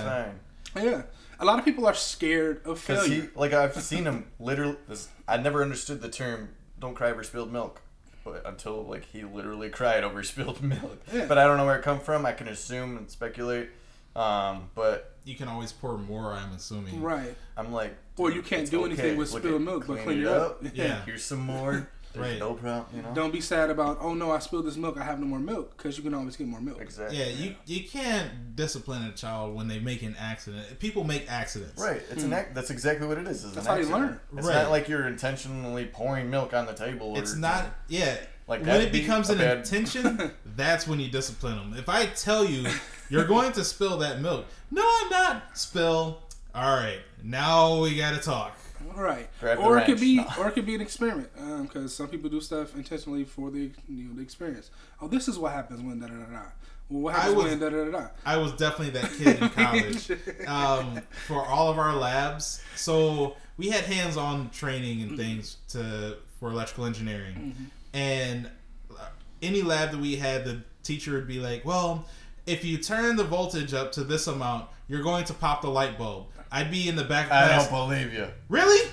fine. 0.79 0.85
Yeah, 0.85 1.01
a 1.39 1.45
lot 1.45 1.59
of 1.59 1.65
people 1.65 1.85
are 1.85 1.93
scared 1.93 2.61
of 2.65 2.79
Because 2.85 3.05
he, 3.05 3.15
failure. 3.15 3.31
like, 3.35 3.53
I've 3.53 3.75
seen 3.81 4.05
him 4.05 4.27
literally. 4.39 4.77
This, 4.87 5.09
I 5.27 5.37
never 5.37 5.61
understood 5.61 6.01
the 6.01 6.09
term 6.09 6.49
"don't 6.79 6.95
cry 6.95 7.11
over 7.11 7.23
spilled 7.23 7.51
milk," 7.51 7.81
but 8.23 8.45
until 8.45 8.83
like 8.85 9.05
he 9.05 9.23
literally 9.23 9.69
cried 9.69 10.03
over 10.03 10.23
spilled 10.31 10.61
milk. 10.63 11.01
Yeah. 11.13 11.25
But 11.27 11.37
I 11.37 11.45
don't 11.45 11.57
know 11.57 11.65
where 11.65 11.77
it 11.77 11.83
come 11.83 11.99
from. 11.99 12.25
I 12.25 12.31
can 12.31 12.47
assume 12.47 12.97
and 12.97 13.09
speculate. 13.09 13.69
Um, 14.15 14.69
but 14.75 15.10
You 15.23 15.35
can 15.35 15.47
always 15.47 15.71
pour 15.71 15.97
more. 15.97 16.33
I'm 16.33 16.51
assuming. 16.53 17.01
right, 17.01 17.35
I'm 17.55 17.71
like, 17.71 17.95
Or 18.17 18.31
you 18.31 18.41
can't 18.41 18.63
it's 18.63 18.71
do 18.71 18.85
anything 18.85 19.17
with 19.17 19.31
Look 19.31 19.43
spilled 19.43 19.61
at- 19.61 19.65
milk, 19.65 19.87
but 19.87 19.95
clean 19.95 20.05
clean 20.05 20.21
it 20.21 20.27
up. 20.27 20.63
Yeah. 20.73 21.03
Here's 21.05 21.23
some 21.23 21.39
more. 21.39 21.87
There's 22.13 22.31
Right. 22.31 22.39
no 22.39 22.55
problem. 22.55 22.85
You 22.93 23.01
know. 23.03 23.13
Don't 23.13 23.31
be 23.31 23.39
sad 23.39 23.69
about 23.69 23.99
oh 24.01 24.13
no, 24.13 24.31
I 24.31 24.39
spilled 24.39 24.65
this 24.65 24.75
milk. 24.75 24.97
I 24.97 25.03
have 25.03 25.19
no 25.19 25.25
more 25.25 25.39
milk 25.39 25.77
because 25.77 25.97
you 25.97 26.03
can 26.03 26.13
always 26.13 26.35
get 26.35 26.45
more 26.45 26.59
milk. 26.59 26.81
Exactly. 26.81 27.17
Yeah, 27.17 27.27
you 27.27 27.55
you 27.65 27.87
can't 27.87 28.53
discipline 28.55 29.03
a 29.03 29.13
child 29.13 29.55
when 29.55 29.69
they 29.69 29.79
make 29.79 30.01
an 30.01 30.15
accident. 30.19 30.77
People 30.79 31.05
make 31.05 31.31
accidents. 31.31 31.81
Right. 31.81 32.01
It's 32.09 32.23
hmm. 32.23 32.33
an 32.33 32.33
act. 32.33 32.55
That's 32.55 32.69
exactly 32.69 33.07
what 33.07 33.17
it 33.17 33.27
is. 33.27 33.45
It's. 33.45 33.55
That's 33.55 33.65
an 33.65 33.71
how 33.71 33.77
you 33.77 33.83
accident. 33.83 34.01
learn. 34.01 34.19
It's 34.39 34.47
Right. 34.47 34.55
not 34.55 34.71
like 34.71 34.89
you're 34.89 35.07
intentionally 35.07 35.85
pouring 35.85 36.29
milk 36.29 36.53
on 36.53 36.65
the 36.65 36.73
table. 36.73 37.17
It's 37.17 37.33
or 37.33 37.37
not. 37.37 37.67
Yeah. 37.87 38.17
Like, 38.51 38.65
when 38.65 38.81
it 38.81 38.91
be 38.91 38.99
becomes 38.99 39.29
an 39.29 39.37
bad- 39.37 39.59
intention, 39.59 40.29
that's 40.57 40.85
when 40.85 40.99
you 40.99 41.07
discipline 41.07 41.55
them. 41.55 41.73
If 41.77 41.87
I 41.87 42.07
tell 42.07 42.43
you 42.43 42.67
you're 43.09 43.25
going 43.25 43.53
to 43.53 43.63
spill 43.63 43.97
that 43.99 44.19
milk, 44.19 44.45
no, 44.69 44.83
I'm 44.85 45.09
not. 45.09 45.57
Spill. 45.57 46.21
All 46.53 46.75
right, 46.75 46.99
now 47.23 47.79
we 47.79 47.95
gotta 47.95 48.19
talk. 48.19 48.57
All 48.93 49.01
right, 49.01 49.29
Grab 49.39 49.59
or 49.59 49.77
it 49.77 49.85
could 49.85 50.01
be, 50.01 50.17
No. 50.17 50.27
or 50.39 50.49
it 50.49 50.51
could 50.51 50.65
be 50.65 50.75
an 50.75 50.81
experiment, 50.81 51.29
um, 51.39 51.63
because 51.63 51.95
some 51.95 52.09
people 52.09 52.29
do 52.29 52.41
stuff 52.41 52.75
intentionally 52.75 53.23
for 53.23 53.51
the 53.51 53.71
you 53.87 54.03
know 54.03 54.15
the 54.15 54.21
experience. 54.21 54.69
Oh, 55.01 55.07
this 55.07 55.29
is 55.29 55.39
what 55.39 55.53
happens 55.53 55.81
when 55.81 56.01
da 56.01 56.07
da 56.07 56.15
da 56.15 56.25
da. 56.25 56.41
Well, 56.89 57.03
what 57.03 57.15
I 57.15 57.19
happens 57.19 57.35
was- 57.37 57.45
when 57.45 57.59
da 57.59 57.69
da 57.69 57.85
da 57.85 57.91
da? 57.91 58.07
I 58.25 58.35
was 58.35 58.51
definitely 58.51 58.99
that 58.99 59.11
kid 59.13 59.41
in 59.41 59.49
college 59.49 60.11
um, 60.47 61.01
for 61.25 61.45
all 61.45 61.71
of 61.71 61.79
our 61.79 61.95
labs. 61.95 62.61
So 62.75 63.37
we 63.55 63.69
had 63.69 63.85
hands-on 63.85 64.49
training 64.49 65.03
and 65.03 65.11
mm-hmm. 65.11 65.21
things 65.21 65.55
to 65.69 66.17
for 66.41 66.49
electrical 66.49 66.85
engineering, 66.85 67.35
mm-hmm. 67.35 67.63
And 67.93 68.49
uh, 68.91 69.05
any 69.41 69.61
lab 69.61 69.91
that 69.91 69.99
we 69.99 70.15
had, 70.15 70.45
the 70.45 70.61
teacher 70.83 71.13
would 71.13 71.27
be 71.27 71.39
like, 71.39 71.65
"Well, 71.65 72.05
if 72.45 72.63
you 72.63 72.77
turn 72.77 73.15
the 73.15 73.23
voltage 73.23 73.73
up 73.73 73.91
to 73.93 74.03
this 74.03 74.27
amount, 74.27 74.67
you're 74.87 75.03
going 75.03 75.25
to 75.25 75.33
pop 75.33 75.61
the 75.61 75.69
light 75.69 75.97
bulb." 75.97 76.27
I'd 76.51 76.69
be 76.69 76.89
in 76.89 76.95
the 76.97 77.03
back. 77.05 77.27
of 77.27 77.31
I 77.31 77.47
class, 77.47 77.69
don't 77.69 77.87
believe 77.87 78.13
you. 78.13 78.27
Really? 78.49 78.91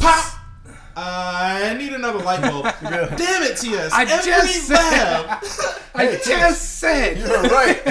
Pop! 0.00 0.29
I 0.96 1.74
need 1.78 1.92
another 1.92 2.18
light 2.18 2.42
bulb. 2.42 2.64
Damn 2.82 3.42
it, 3.42 3.56
TS. 3.56 3.92
I 3.92 4.02
Every 4.02 4.24
just 4.32 4.66
said- 4.66 4.74
lab. 4.76 5.44
I 5.94 6.06
Hey, 6.06 6.20
just 6.24 6.78
said, 6.78 7.18
You're 7.18 7.42
right. 7.42 7.82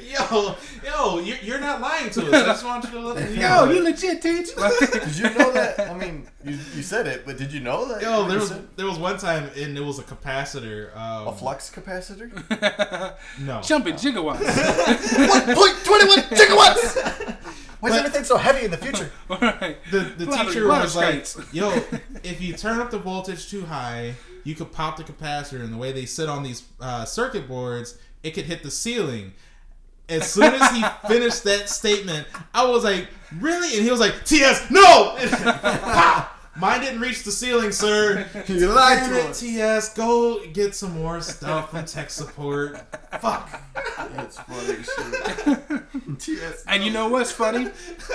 yo, 0.02 0.56
yo, 0.84 1.18
you're, 1.20 1.36
you're 1.42 1.60
not 1.60 1.80
lying 1.82 2.08
to 2.10 2.26
us. 2.28 2.32
I 2.32 2.44
just 2.46 2.64
want 2.64 2.84
you 2.84 2.90
to 2.92 3.00
let 3.00 3.30
me 3.30 3.36
yo, 3.40 3.66
know. 3.66 3.70
you 3.72 3.82
legit 3.84 4.22
teach. 4.22 4.54
did 4.56 5.16
you 5.16 5.24
know 5.24 5.52
that? 5.52 5.78
I 5.80 5.94
mean, 5.94 6.26
you, 6.44 6.52
you 6.74 6.82
said 6.82 7.06
it, 7.06 7.24
but 7.26 7.36
did 7.36 7.52
you 7.52 7.60
know 7.60 7.86
that? 7.88 8.00
Yo, 8.02 8.26
there 8.26 8.38
was 8.38 8.48
said 8.48 8.66
there 8.76 8.86
was 8.86 8.98
one 8.98 9.18
time 9.18 9.50
and 9.56 9.76
it 9.76 9.82
was 9.82 9.98
a 9.98 10.02
capacitor. 10.02 10.96
Um, 10.96 11.28
a 11.28 11.32
flux 11.32 11.70
capacitor. 11.70 12.32
No, 13.40 13.60
Jumping 13.60 13.94
gigawatts. 13.94 14.40
One 15.28 15.54
point 15.56 15.76
twenty-one 15.84 16.20
gigawatts. 16.30 17.36
Why 17.80 17.88
is 17.90 17.94
But- 17.94 17.98
everything 18.06 18.24
so 18.24 18.36
heavy 18.36 18.64
in 18.64 18.70
the 18.70 18.76
future? 18.78 19.10
All 19.30 19.38
right. 19.38 19.76
the 19.90 20.00
the 20.00 20.26
Lot 20.26 20.46
teacher 20.46 20.64
lot 20.66 20.82
was 20.82 20.96
like, 20.96 21.26
"Yo, 21.52 21.70
if 22.22 22.40
you 22.40 22.54
turn 22.54 22.80
up 22.80 22.90
the 22.90 22.98
voltage 22.98 23.50
too 23.50 23.66
high, 23.66 24.14
you 24.44 24.54
could 24.54 24.72
pop 24.72 24.96
the 24.96 25.04
capacitor, 25.04 25.60
and 25.60 25.72
the 25.72 25.76
way 25.76 25.92
they 25.92 26.06
sit 26.06 26.28
on 26.28 26.42
these 26.42 26.62
uh, 26.80 27.04
circuit 27.04 27.46
boards, 27.48 27.98
it 28.22 28.32
could 28.32 28.44
hit 28.46 28.62
the 28.62 28.70
ceiling." 28.70 29.32
As 30.08 30.30
soon 30.32 30.54
as 30.54 30.70
he 30.70 30.84
finished 31.08 31.42
that 31.44 31.68
statement, 31.68 32.28
I 32.54 32.64
was 32.66 32.84
like, 32.84 33.08
"Really?" 33.40 33.74
And 33.76 33.84
he 33.84 33.90
was 33.90 33.98
like, 34.00 34.24
"TS, 34.24 34.70
no!" 34.70 35.16
Pop! 36.60 36.60
Mine 36.60 36.80
didn't 36.80 37.00
reach 37.00 37.22
the 37.22 37.30
ceiling, 37.32 37.72
sir. 37.72 38.26
You 38.48 38.68
lied 38.68 39.00
Damn 39.00 39.10
to 39.10 39.18
it, 39.18 39.24
us. 39.30 39.40
TS. 39.40 39.94
Go 39.94 40.46
get 40.48 40.74
some 40.74 40.92
more 41.00 41.20
stuff 41.20 41.70
from 41.70 41.84
tech 41.84 42.10
support. 42.10 42.78
Fuck. 43.20 43.60
That's 44.14 44.38
funny 44.38 44.82
shit. 44.82 46.18
TS. 46.18 46.64
And 46.66 46.84
you 46.84 46.90
know 46.90 47.08
what's 47.08 47.32
funny? 47.32 47.68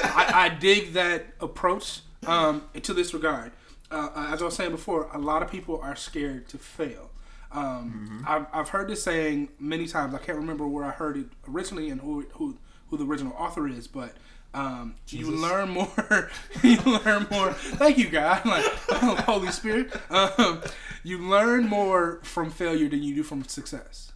I, 0.04 0.32
I 0.34 0.50
dig 0.60 0.94
that 0.94 1.26
approach 1.40 2.02
um, 2.26 2.64
to 2.82 2.94
this 2.94 3.14
regard. 3.14 3.52
Uh, 3.90 4.10
as 4.32 4.42
I 4.42 4.46
was 4.46 4.56
saying 4.56 4.72
before, 4.72 5.10
a 5.14 5.18
lot 5.20 5.44
of 5.44 5.52
people 5.52 5.80
are 5.82 5.96
scared 5.96 6.48
to 6.50 6.58
fail. 6.58 7.10
Um, 7.52 8.24
I've, 8.28 8.46
I've 8.54 8.70
heard 8.70 8.88
this 8.88 9.04
saying 9.04 9.50
many 9.60 9.86
times. 9.86 10.14
I 10.16 10.20
can't 10.20 10.38
remember 10.38 10.68
where 10.68 10.86
I 10.86 10.92
heard 10.92 11.18
it 11.18 11.26
originally 11.50 11.90
and 11.90 12.00
who 12.00 12.26
who, 12.34 12.58
who 12.90 12.98
the 12.98 13.06
original 13.06 13.34
author 13.38 13.68
is, 13.68 13.88
but 13.88 14.14
um, 14.54 14.96
you 15.08 15.32
learn 15.32 15.70
more. 15.70 16.30
you 16.64 16.78
learn 16.82 17.28
more. 17.32 17.54
Thank 17.54 17.98
you, 17.98 18.10
God. 18.10 18.46
Like 18.46 18.66
Holy 19.22 19.52
Spirit. 19.52 19.94
Um, 20.10 20.62
you 21.04 21.18
learn 21.20 21.68
more 21.68 22.20
from 22.24 22.52
failure 22.52 22.90
than 22.90 23.02
you 23.04 23.16
do 23.16 23.24
from 23.24 23.44
success. 23.46 24.12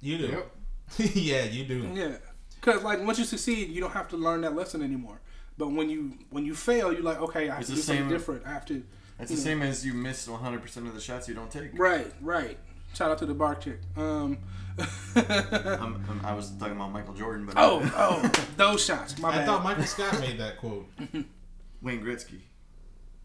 You 0.00 0.18
do. 0.18 0.26
Yep. 0.26 0.50
yeah, 1.14 1.44
you 1.44 1.64
do. 1.64 1.90
Yeah, 1.94 2.16
because 2.60 2.82
like 2.82 3.04
once 3.04 3.18
you 3.18 3.24
succeed, 3.24 3.68
you 3.68 3.80
don't 3.80 3.92
have 3.92 4.08
to 4.08 4.16
learn 4.16 4.42
that 4.42 4.54
lesson 4.54 4.82
anymore. 4.82 5.20
But 5.56 5.72
when 5.72 5.88
you 5.88 6.18
when 6.30 6.44
you 6.44 6.54
fail, 6.54 6.92
you're 6.92 7.02
like, 7.02 7.20
okay, 7.20 7.48
I 7.48 7.54
have 7.54 7.60
It's 7.60 7.70
to 7.70 7.76
do 7.76 7.82
something 7.82 8.08
different. 8.08 8.46
I 8.46 8.50
have 8.50 8.66
to. 8.66 8.82
It's 9.18 9.30
the 9.30 9.36
same 9.36 9.60
as 9.60 9.84
you 9.84 9.92
miss 9.92 10.26
100% 10.26 10.76
of 10.86 10.94
the 10.94 11.00
shots 11.00 11.28
you 11.28 11.34
don't 11.34 11.50
take. 11.50 11.78
Right, 11.78 12.10
right. 12.22 12.56
Shout 12.94 13.10
out 13.10 13.18
to 13.18 13.26
the 13.26 13.34
bar 13.34 13.54
chick. 13.54 13.78
Um, 13.94 14.38
I'm, 15.16 16.04
I'm, 16.08 16.20
I 16.24 16.34
was 16.34 16.50
talking 16.52 16.74
about 16.76 16.92
Michael 16.92 17.14
Jordan, 17.14 17.46
but 17.46 17.54
oh, 17.58 17.80
oh, 17.96 18.30
those 18.56 18.84
shots. 18.84 19.18
My 19.18 19.28
I 19.30 19.36
bad. 19.38 19.46
thought 19.46 19.64
Michael 19.64 19.84
Scott 19.84 20.18
made 20.20 20.38
that 20.38 20.58
quote. 20.58 20.86
Wayne 21.82 22.02
Gretzky. 22.02 22.40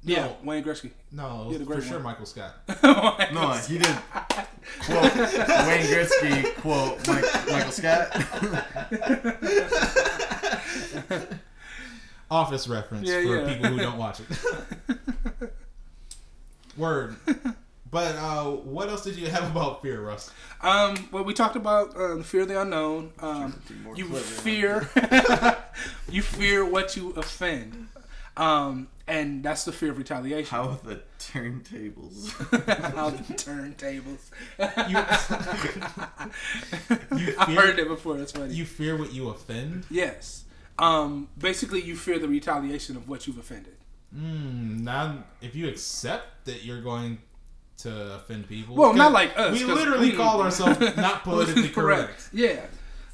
yeah, 0.04 0.26
No. 0.28 0.38
Wayne 0.43 0.64
Gretzky. 0.64 0.91
No, 1.12 1.50
Yeah, 1.52 1.58
the 1.60 1.66
for 1.66 1.74
great 1.74 1.84
sure 1.84 1.93
one. 1.96 2.04
Michael 2.04 2.26
Scott. 2.26 2.56
No, 3.34 3.52
he 3.68 3.78
did. 3.78 3.96
Quote 4.82 5.16
Wayne 5.16 5.86
Gretzky. 5.88 6.56
Quote 6.58 7.08
Mike, 7.08 7.26
Michael 7.52 7.72
Scott. 7.72 8.12
Office 12.32 12.68
reference 12.68 13.08
Yeah, 13.08 13.22
for 13.22 13.38
yeah. 13.41 13.54
people 13.54 13.70
who 13.70 13.78
don't 13.78 13.98
watch 13.98 14.20
it. 14.20 14.28
Word. 16.78 17.16
But 17.96 18.18
uh, 18.18 18.43
what 18.52 18.89
else 18.89 19.06
did 19.06 19.16
you 19.16 19.28
have 19.28 19.50
about 19.52 19.82
fear, 19.82 20.02
Russ? 20.02 20.30
Um, 20.60 21.08
well, 21.14 21.24
we 21.24 21.34
talked 21.34 21.56
about 21.56 21.96
uh, 21.96 22.16
the 22.16 22.26
fear 22.26 22.41
of 22.41 22.50
the 22.50 22.60
unknown. 22.62 23.14
Um, 23.20 23.62
you 23.96 24.06
fear, 24.18 24.89
you 26.12 26.22
fear 26.22 26.66
what 26.66 26.98
you 26.98 27.12
offend, 27.12 27.88
um, 28.36 28.89
and 29.08 29.43
that's 29.43 29.64
the 29.64 29.72
fear 29.72 29.91
of 29.91 29.98
retaliation. 29.98 30.50
How 30.50 30.78
the 30.84 31.04
turntables. 31.20 32.32
How 32.96 33.12
the 33.12 33.24
turntables. 33.36 34.30
You, 34.89 34.98
you 37.18 37.36
I 37.39 37.46
fear, 37.46 37.62
heard 37.62 37.80
it 37.80 37.88
before. 37.88 38.18
That's 38.18 38.34
funny. 38.34 38.54
you 38.54 38.66
fear 38.66 38.98
what 38.98 39.14
you 39.14 39.30
offend? 39.30 39.86
yes. 39.89 40.43
Um, 40.78 41.30
basically, 41.38 41.82
you 41.82 41.96
fear 41.96 42.20
the 42.20 42.28
retaliation 42.28 42.98
of 42.98 43.08
what 43.08 43.26
you've 43.26 43.38
offended. 43.38 43.78
Mm, 44.14 44.82
now, 44.82 45.24
if 45.41 45.56
you 45.56 45.70
accept 45.70 46.46
that 46.46 46.66
you're 46.66 46.82
going 46.82 47.20
to 47.78 48.16
offend 48.16 48.48
people, 48.48 48.76
Well, 48.76 48.94
not 48.94 49.06
'cause 49.06 49.14
like 49.14 49.38
us, 49.38 49.54
We 49.60 49.66
'cause 49.66 49.76
literally 49.76 50.12
we- 50.12 50.16
call 50.18 50.42
ourselves 50.42 50.80
not 50.98 51.24
politically 51.24 51.70
correct. 51.70 52.30
Yeah. 52.34 52.62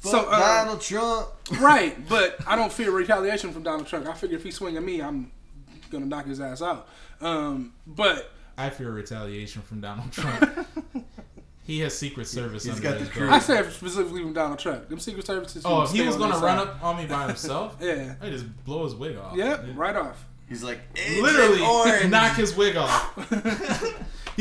So 0.00 0.28
uh, 0.28 0.38
Donald 0.38 0.80
Trump. 0.80 1.28
right, 1.60 1.96
but 2.08 2.36
I 2.46 2.56
don't 2.56 2.72
fear 2.72 2.90
retaliation 2.90 3.52
from 3.52 3.62
Donald 3.62 3.86
Trump. 3.86 4.06
I 4.08 4.14
figure 4.14 4.36
if 4.36 4.42
he's 4.42 4.56
swinging 4.56 4.84
me, 4.84 5.00
I'm 5.00 5.30
gonna 5.90 6.06
knock 6.06 6.26
his 6.26 6.40
ass 6.40 6.60
out. 6.62 6.88
Um, 7.20 7.72
but 7.86 8.30
I 8.58 8.70
fear 8.70 8.90
retaliation 8.90 9.62
from 9.62 9.80
Donald 9.80 10.10
Trump. 10.12 10.66
he 11.64 11.80
has 11.80 11.96
Secret 11.96 12.26
Service 12.26 12.64
He's 12.64 12.74
under 12.76 12.82
got 12.82 12.98
the 12.98 13.20
belt. 13.20 13.30
I 13.32 13.38
said 13.38 13.70
specifically 13.72 14.22
from 14.22 14.32
Donald 14.32 14.58
Trump. 14.58 14.88
Them 14.88 14.98
Secret 14.98 15.24
Services. 15.26 15.62
Oh, 15.64 15.82
if 15.82 15.90
stay 15.90 15.98
he 15.98 16.06
was 16.06 16.16
on 16.16 16.22
gonna 16.22 16.34
run 16.44 16.58
side. 16.58 16.68
up 16.68 16.82
on 16.84 16.96
me 16.96 17.06
by 17.06 17.26
himself, 17.28 17.76
Yeah. 17.80 18.14
I 18.20 18.28
just 18.30 18.44
blow 18.64 18.84
his 18.84 18.94
wig 18.96 19.16
off. 19.16 19.36
Yep. 19.36 19.66
Right 19.74 19.94
off. 19.96 20.24
He's 20.48 20.62
like 20.64 20.80
Literally 21.20 22.08
knock 22.08 22.36
his 22.36 22.56
wig 22.56 22.76
off. 22.76 23.16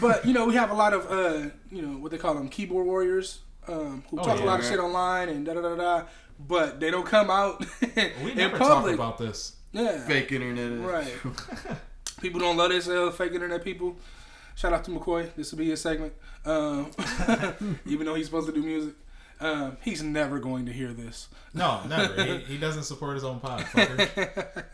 But 0.00 0.26
you 0.26 0.32
know, 0.34 0.46
we 0.46 0.54
have 0.54 0.70
a 0.70 0.74
lot 0.74 0.92
of 0.92 1.10
uh, 1.10 1.50
you 1.70 1.82
know 1.82 1.98
what 1.98 2.10
they 2.12 2.18
call 2.18 2.34
them 2.34 2.48
keyboard 2.48 2.86
warriors 2.86 3.40
um, 3.68 4.04
who 4.10 4.18
Oh, 4.20 4.24
talk 4.24 4.36
a 4.36 4.40
yeah. 4.40 4.44
lot 4.46 4.60
of 4.60 4.66
shit 4.66 4.78
online 4.78 5.28
and 5.28 5.46
da 5.46 5.54
da 5.54 5.60
da 5.62 5.74
da. 5.76 6.02
But 6.38 6.80
they 6.80 6.90
don't 6.90 7.06
come 7.06 7.30
out 7.30 7.64
We 8.22 8.32
in 8.32 8.36
never 8.36 8.58
talk 8.58 8.68
public. 8.68 8.94
about 8.94 9.16
this. 9.18 9.56
yeah. 9.72 9.98
Fake 10.06 10.30
internet. 10.32 10.86
Right. 10.86 11.12
people 12.20 12.40
don't 12.40 12.56
love 12.56 12.70
this 12.70 12.88
uh, 12.88 13.10
fake 13.10 13.32
internet 13.32 13.64
people. 13.64 13.96
Shout 14.54 14.72
out 14.72 14.84
to 14.84 14.90
McCoy. 14.90 15.34
This 15.34 15.50
will 15.50 15.58
be 15.58 15.68
his 15.70 15.80
segment. 15.80 16.12
Um, 16.44 16.90
even 17.86 18.06
though 18.06 18.14
he's 18.14 18.26
supposed 18.26 18.46
to 18.48 18.52
do 18.54 18.62
music, 18.62 18.94
um, 19.40 19.76
he's 19.82 20.02
never 20.02 20.38
going 20.38 20.66
to 20.66 20.72
hear 20.72 20.92
this. 20.92 21.28
No, 21.52 21.80
never. 21.86 22.22
he, 22.22 22.38
he 22.38 22.58
doesn't 22.58 22.84
support 22.84 23.14
his 23.14 23.24
own 23.24 23.40
pod, 23.40 23.66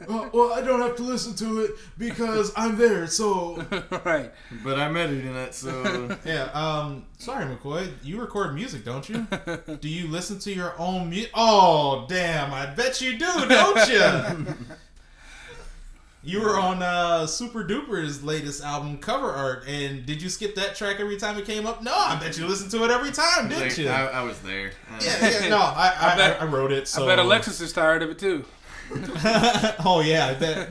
well, 0.09 0.31
well, 0.33 0.53
I 0.53 0.61
don't 0.61 0.81
have 0.81 0.97
to 0.97 1.03
listen 1.03 1.35
to 1.37 1.61
it 1.61 1.73
because 1.99 2.53
I'm 2.57 2.77
there. 2.77 3.07
So 3.07 3.65
right. 4.05 4.33
But 4.65 4.79
I'm 4.79 4.97
editing 4.97 5.35
it, 5.35 5.55
so 5.55 6.17
yeah. 6.25 6.45
Um, 6.53 7.07
sorry, 7.19 7.45
McCoy. 7.45 7.93
You 8.03 8.21
record 8.21 8.55
music, 8.55 8.85
don't 8.85 9.09
you? 9.09 9.27
Do 9.81 9.89
you 9.89 10.09
listen 10.09 10.39
to 10.41 10.53
your 10.53 10.79
own 10.79 11.11
music? 11.11 11.31
Oh, 11.35 12.07
damn! 12.09 12.53
I 12.53 12.67
bet 12.67 13.01
you 13.01 13.13
do, 13.19 13.49
don't 13.49 13.89
you? 13.89 14.55
You 16.25 16.41
were 16.41 16.57
on 16.57 16.83
uh, 16.83 17.27
Super 17.27 17.65
Duper's 17.65 18.23
latest 18.23 18.63
album 18.63 18.99
cover 18.99 19.33
art, 19.33 19.65
and 19.67 20.07
did 20.07 20.23
you 20.23 20.29
skip 20.29 20.55
that 20.55 20.77
track 20.77 21.01
every 21.01 21.17
time 21.17 21.37
it 21.37 21.45
came 21.47 21.67
up? 21.67 21.83
No, 21.83 21.93
I 21.93 22.17
bet 22.17 22.39
you 22.39 22.47
listened 22.47 22.71
to 22.71 22.85
it 22.85 22.93
every 22.93 23.11
time, 23.11 23.49
didn't 23.49 23.65
like, 23.65 23.77
you? 23.77 23.89
I, 23.89 24.05
I 24.05 24.23
was 24.23 24.39
there. 24.41 24.71
Uh, 24.89 25.01
yeah, 25.03 25.41
yeah, 25.41 25.49
no, 25.49 25.59
I, 25.59 25.93
I, 25.99 26.13
I, 26.13 26.17
bet- 26.17 26.41
I 26.41 26.45
wrote 26.45 26.71
it. 26.71 26.87
So 26.87 27.03
I 27.05 27.07
bet 27.09 27.19
Alexis 27.19 27.61
is 27.61 27.73
tired 27.73 28.05
of 28.05 28.11
it 28.11 28.21
too. 28.21 28.45
oh 29.85 30.01
yeah, 30.05 30.27
I 30.27 30.35
bet. 30.35 30.69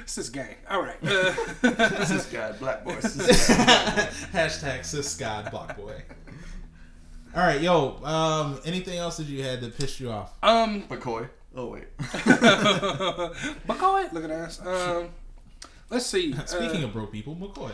It's 0.00 0.14
this 0.16 0.28
gang. 0.28 0.56
All 0.68 0.82
right. 0.82 0.96
Uh, 1.02 1.34
This 1.62 2.10
is 2.10 2.26
God, 2.26 2.58
Black 2.58 2.84
Boy. 2.84 2.98
Sis 3.00 3.48
God. 3.48 4.08
Hashtag 4.32 4.84
sis 4.84 5.16
god 5.16 5.50
block 5.52 5.76
boy. 5.76 6.02
All 7.36 7.42
right, 7.42 7.60
yo. 7.60 8.02
Um, 8.02 8.58
anything 8.64 8.98
else 8.98 9.18
that 9.18 9.26
you 9.26 9.44
had 9.44 9.60
that 9.60 9.78
pissed 9.78 10.00
you 10.00 10.10
off? 10.10 10.32
um, 10.42 10.82
McCoy. 10.84 11.28
Oh 11.54 11.66
wait. 11.66 11.84
McCoy, 13.66 14.12
look 14.12 14.24
at 14.24 14.30
us. 14.30 14.64
Um, 14.64 15.08
let's 15.90 16.06
see. 16.06 16.34
Speaking 16.46 16.84
uh, 16.84 16.86
of 16.86 16.92
broke 16.92 17.12
people, 17.12 17.34
McCoy. 17.36 17.72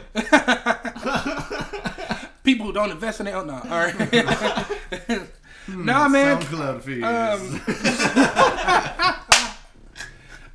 people 2.45 2.67
who 2.67 2.73
don't 2.73 2.91
invest 2.91 3.21
in 3.21 3.27
it. 3.27 3.35
Oh 3.35 3.45
no, 3.45 3.55
all 3.55 3.61
right. 3.63 3.95
nah, 5.69 6.09
man. 6.09 6.41
SoundCloud 6.41 6.83
feeds. 6.83 7.05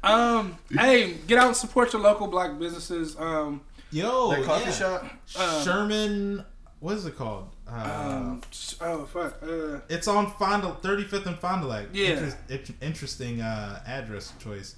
Um, 0.01 0.57
hey, 0.72 1.15
get 1.28 1.38
out 1.38 1.47
and 1.47 1.55
support 1.55 1.91
your 1.93 2.01
local 2.01 2.28
black 2.28 2.57
businesses. 2.57 3.20
Um, 3.20 3.61
Yo, 3.91 4.32
that 4.32 4.43
coffee 4.43 4.70
yeah. 4.70 4.72
shop. 4.72 5.63
Sherman. 5.63 6.45
What 6.80 6.95
is 6.95 7.05
it 7.05 7.17
called? 7.17 7.49
Uh, 7.72 8.09
um, 8.11 8.41
oh 8.82 9.05
fuck. 9.05 9.38
Uh, 9.41 9.80
it's 9.89 10.07
on 10.07 10.32
Fond 10.32 10.63
35th 10.63 11.26
and 11.26 11.38
Fond 11.39 11.61
du 11.61 11.67
Lac. 11.67 11.86
Yeah. 11.93 12.09
Interest, 12.09 12.38
int- 12.49 12.76
interesting 12.82 13.41
uh, 13.41 13.82
address 13.86 14.34
choice. 14.39 14.76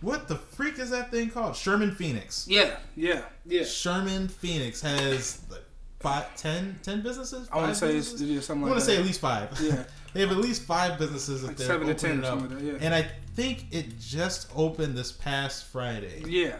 What 0.00 0.28
the 0.28 0.36
freak 0.36 0.78
is 0.78 0.90
that 0.90 1.10
thing 1.10 1.30
called? 1.30 1.56
Sherman 1.56 1.92
Phoenix. 1.92 2.46
yeah, 2.48 2.76
yeah, 2.94 3.22
yeah. 3.44 3.64
Sherman 3.64 4.28
Phoenix 4.28 4.80
has 4.82 5.40
like 5.50 5.64
five, 5.98 6.34
ten, 6.36 6.78
ten 6.82 7.02
businesses. 7.02 7.48
I 7.50 7.56
want 7.56 7.70
to 7.70 7.74
say 7.74 7.96
it's, 7.96 8.12
businesses? 8.12 8.30
yeah, 8.30 8.40
something 8.40 8.64
I 8.64 8.68
want 8.70 8.80
to 8.80 8.86
say 8.86 8.96
at 8.96 9.02
least 9.04 9.20
five. 9.20 9.58
Yeah. 9.60 9.82
they 10.14 10.20
have 10.20 10.30
at 10.30 10.36
least 10.36 10.62
five 10.62 10.98
businesses 10.98 11.42
that 11.42 11.48
Like 11.48 11.56
they're 11.56 11.66
seven 11.66 11.88
to 11.88 11.94
10 11.94 12.24
or 12.24 12.26
up. 12.26 12.48
that, 12.48 12.60
yeah. 12.60 12.74
And 12.80 12.94
I 12.94 13.10
think 13.34 13.66
it 13.72 13.98
just 13.98 14.48
opened 14.54 14.96
this 14.96 15.10
past 15.10 15.64
Friday. 15.66 16.22
Yeah. 16.26 16.58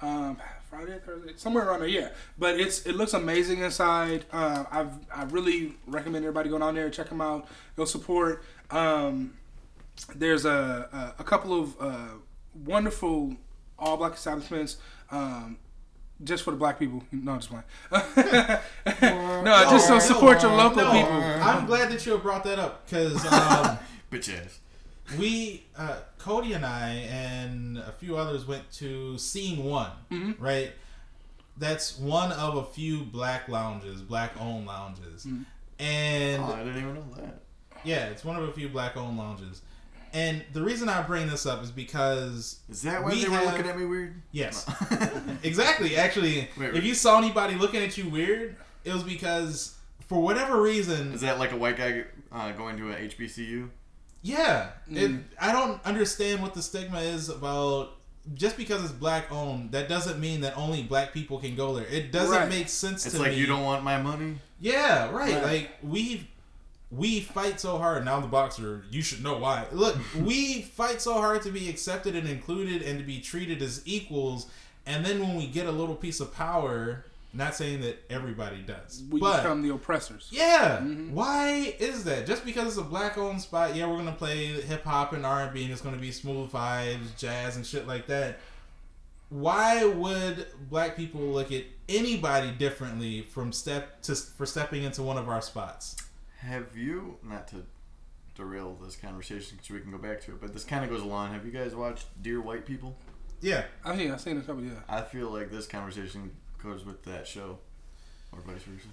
Um, 0.00 0.36
Friday, 0.76 0.98
Thursday, 0.98 1.32
somewhere 1.36 1.66
around 1.66 1.80
there. 1.80 1.88
Yeah, 1.88 2.10
but 2.38 2.60
it's 2.60 2.84
it 2.84 2.96
looks 2.96 3.14
amazing 3.14 3.60
inside. 3.60 4.26
Uh, 4.30 4.64
I've 4.70 4.92
I 5.14 5.24
really 5.24 5.74
recommend 5.86 6.24
everybody 6.24 6.50
go 6.50 6.58
down 6.58 6.74
there 6.74 6.90
check 6.90 7.08
them 7.08 7.22
out. 7.22 7.48
Go 7.76 7.86
support. 7.86 8.44
Um, 8.70 9.32
there's 10.14 10.44
a, 10.44 11.14
a 11.18 11.22
a 11.22 11.24
couple 11.24 11.58
of 11.58 11.76
uh, 11.80 12.08
wonderful 12.66 13.36
all 13.78 13.96
black 13.96 14.14
establishments. 14.14 14.76
Um, 15.10 15.56
just 16.24 16.44
for 16.44 16.50
the 16.50 16.56
black 16.58 16.78
people. 16.78 17.02
No, 17.10 17.32
I'm 17.32 17.40
just 17.40 17.50
playing. 17.50 17.64
no, 19.44 19.66
just 19.70 19.86
so 19.86 19.98
support 19.98 20.42
your 20.42 20.52
local 20.52 20.82
No, 20.82 20.92
people. 20.92 21.12
I'm 21.12 21.66
glad 21.66 21.90
that 21.90 22.04
you 22.04 22.16
brought 22.18 22.44
that 22.44 22.58
up 22.58 22.86
because 22.86 23.24
um, 23.32 23.78
Bitch 24.10 24.34
ass. 24.34 24.60
We, 25.18 25.64
uh, 25.76 25.96
Cody 26.18 26.52
and 26.54 26.64
I, 26.66 26.90
and 27.10 27.78
a 27.78 27.92
few 27.92 28.16
others 28.16 28.46
went 28.46 28.70
to 28.72 29.16
Scene 29.18 29.64
One, 29.64 29.90
Mm-hmm. 30.10 30.42
right? 30.42 30.72
That's 31.58 31.98
one 31.98 32.32
of 32.32 32.56
a 32.56 32.64
few 32.64 33.02
black 33.04 33.48
lounges, 33.48 34.02
black 34.02 34.32
owned 34.40 34.66
lounges. 34.66 35.24
Mm-hmm. 35.24 35.42
And 35.82 36.42
Oh, 36.42 36.52
I 36.52 36.58
didn't 36.64 36.78
even 36.82 36.94
know 36.94 37.04
that. 37.16 37.40
yeah, 37.84 38.06
it's 38.06 38.24
one 38.24 38.36
of 38.36 38.42
a 38.48 38.52
few 38.52 38.68
black 38.68 38.96
owned 38.96 39.16
lounges. 39.18 39.62
And 40.12 40.42
the 40.52 40.62
reason 40.62 40.88
I 40.88 41.02
bring 41.02 41.26
this 41.28 41.44
up 41.46 41.62
is 41.62 41.70
because 41.70 42.60
Is 42.70 42.82
that 42.82 43.02
why 43.02 43.10
We 43.10 43.22
they 43.24 43.28
were 43.28 43.42
looking 43.44 43.66
at 43.66 43.78
me 43.78 43.84
weird? 43.84 44.20
Yes. 44.32 44.66
exactly. 45.42 45.96
Actually, 45.96 46.48
Wait, 46.56 46.74
if 46.74 46.84
you 46.84 46.94
saw 46.94 47.18
anybody 47.18 47.54
looking 47.54 47.82
at 47.82 47.96
you 47.98 48.08
weird, 48.08 48.56
it 48.84 48.92
was 48.92 49.02
because 49.02 49.76
for 50.08 50.20
whatever 50.22 50.60
reason, 50.62 51.12
Is 51.12 51.20
that 51.22 51.38
like 51.38 51.52
a 51.52 51.56
white 51.56 51.76
guy 51.76 52.04
uh, 52.32 52.52
going 52.52 52.76
to 52.78 52.90
an 52.90 53.08
HBCU? 53.10 53.68
Yeah, 54.26 54.70
it, 54.90 55.10
Mm. 55.10 55.22
I 55.40 55.52
don't 55.52 55.84
understand 55.84 56.42
what 56.42 56.54
the 56.54 56.62
stigma 56.62 57.00
is 57.00 57.28
about. 57.28 57.92
Just 58.34 58.56
because 58.56 58.82
it's 58.82 58.92
black 58.92 59.30
owned, 59.30 59.70
that 59.70 59.88
doesn't 59.88 60.18
mean 60.18 60.40
that 60.40 60.56
only 60.56 60.82
black 60.82 61.12
people 61.12 61.38
can 61.38 61.54
go 61.54 61.76
there. 61.76 61.86
It 61.86 62.10
doesn't 62.10 62.34
Right. 62.36 62.48
make 62.48 62.68
sense 62.68 63.06
It's 63.06 63.14
to 63.14 63.20
like 63.22 63.30
me. 63.32 63.38
you 63.38 63.46
don't 63.46 63.62
want 63.62 63.84
my 63.84 64.02
money. 64.02 64.38
Yeah, 64.60 65.10
right. 65.12 65.34
Right. 65.34 65.42
Like 65.44 65.70
we 65.82 66.28
we 66.90 67.20
fight 67.20 67.60
so 67.60 67.78
hard. 67.78 68.04
Now 68.04 68.18
the 68.20 68.26
boxer, 68.26 68.84
you 68.90 69.00
should 69.02 69.22
know 69.22 69.38
why. 69.38 69.66
Look, 69.70 69.96
we 70.20 70.62
fight 70.62 71.00
so 71.00 71.14
hard 71.14 71.42
to 71.42 71.50
be 71.52 71.68
accepted 71.68 72.16
and 72.16 72.28
included 72.28 72.82
and 72.82 72.98
to 72.98 73.04
be 73.04 73.20
treated 73.20 73.62
as 73.62 73.80
equals. 73.86 74.46
And 74.86 75.04
then 75.06 75.20
when 75.20 75.36
we 75.36 75.46
get 75.46 75.66
a 75.66 75.72
little 75.72 75.94
piece 75.96 76.18
of 76.20 76.34
power, 76.34 77.05
not 77.36 77.54
saying 77.54 77.80
that 77.82 78.04
everybody 78.10 78.62
does, 78.62 79.04
We 79.10 79.20
but 79.20 79.42
become 79.42 79.62
the 79.62 79.74
oppressors. 79.74 80.28
yeah, 80.30 80.78
mm-hmm. 80.78 81.12
why 81.12 81.74
is 81.78 82.04
that? 82.04 82.26
Just 82.26 82.44
because 82.44 82.68
it's 82.68 82.76
a 82.76 82.82
black-owned 82.82 83.40
spot, 83.40 83.74
yeah, 83.76 83.86
we're 83.86 83.98
gonna 83.98 84.12
play 84.12 84.46
hip 84.46 84.84
hop 84.84 85.12
and 85.12 85.24
R 85.26 85.42
and 85.42 85.54
B, 85.54 85.64
and 85.64 85.72
it's 85.72 85.80
gonna 85.82 85.96
be 85.96 86.12
smooth 86.12 86.50
vibes, 86.50 87.16
jazz, 87.16 87.56
and 87.56 87.66
shit 87.66 87.86
like 87.86 88.06
that. 88.06 88.38
Why 89.28 89.84
would 89.84 90.46
black 90.70 90.96
people 90.96 91.20
look 91.20 91.50
at 91.50 91.64
anybody 91.88 92.52
differently 92.52 93.22
from 93.22 93.52
step 93.52 94.00
to 94.02 94.14
for 94.14 94.46
stepping 94.46 94.84
into 94.84 95.02
one 95.02 95.18
of 95.18 95.28
our 95.28 95.42
spots? 95.42 95.96
Have 96.38 96.76
you 96.76 97.18
not 97.22 97.48
to 97.48 97.64
derail 98.36 98.78
this 98.82 98.96
conversation 98.96 99.56
because 99.56 99.70
we 99.70 99.80
can 99.80 99.90
go 99.90 99.98
back 99.98 100.20
to 100.20 100.32
it, 100.32 100.40
but 100.40 100.52
this 100.52 100.62
kind 100.64 100.84
of 100.84 100.90
goes 100.90 101.02
along. 101.02 101.32
Have 101.32 101.44
you 101.44 101.50
guys 101.50 101.74
watched 101.74 102.06
Dear 102.22 102.40
White 102.40 102.66
People? 102.66 102.96
Yeah, 103.40 103.64
I've 103.84 103.98
seen, 103.98 104.10
I've 104.10 104.20
seen 104.20 104.38
a 104.38 104.40
couple. 104.40 104.62
Of 104.64 104.70
yeah. 104.70 104.78
I 104.88 105.02
feel 105.02 105.30
like 105.30 105.50
this 105.50 105.66
conversation 105.66 106.30
goes 106.66 106.84
with 106.84 107.02
that 107.04 107.26
show, 107.26 107.58
or 108.32 108.40
vice 108.40 108.62
versa. 108.62 108.88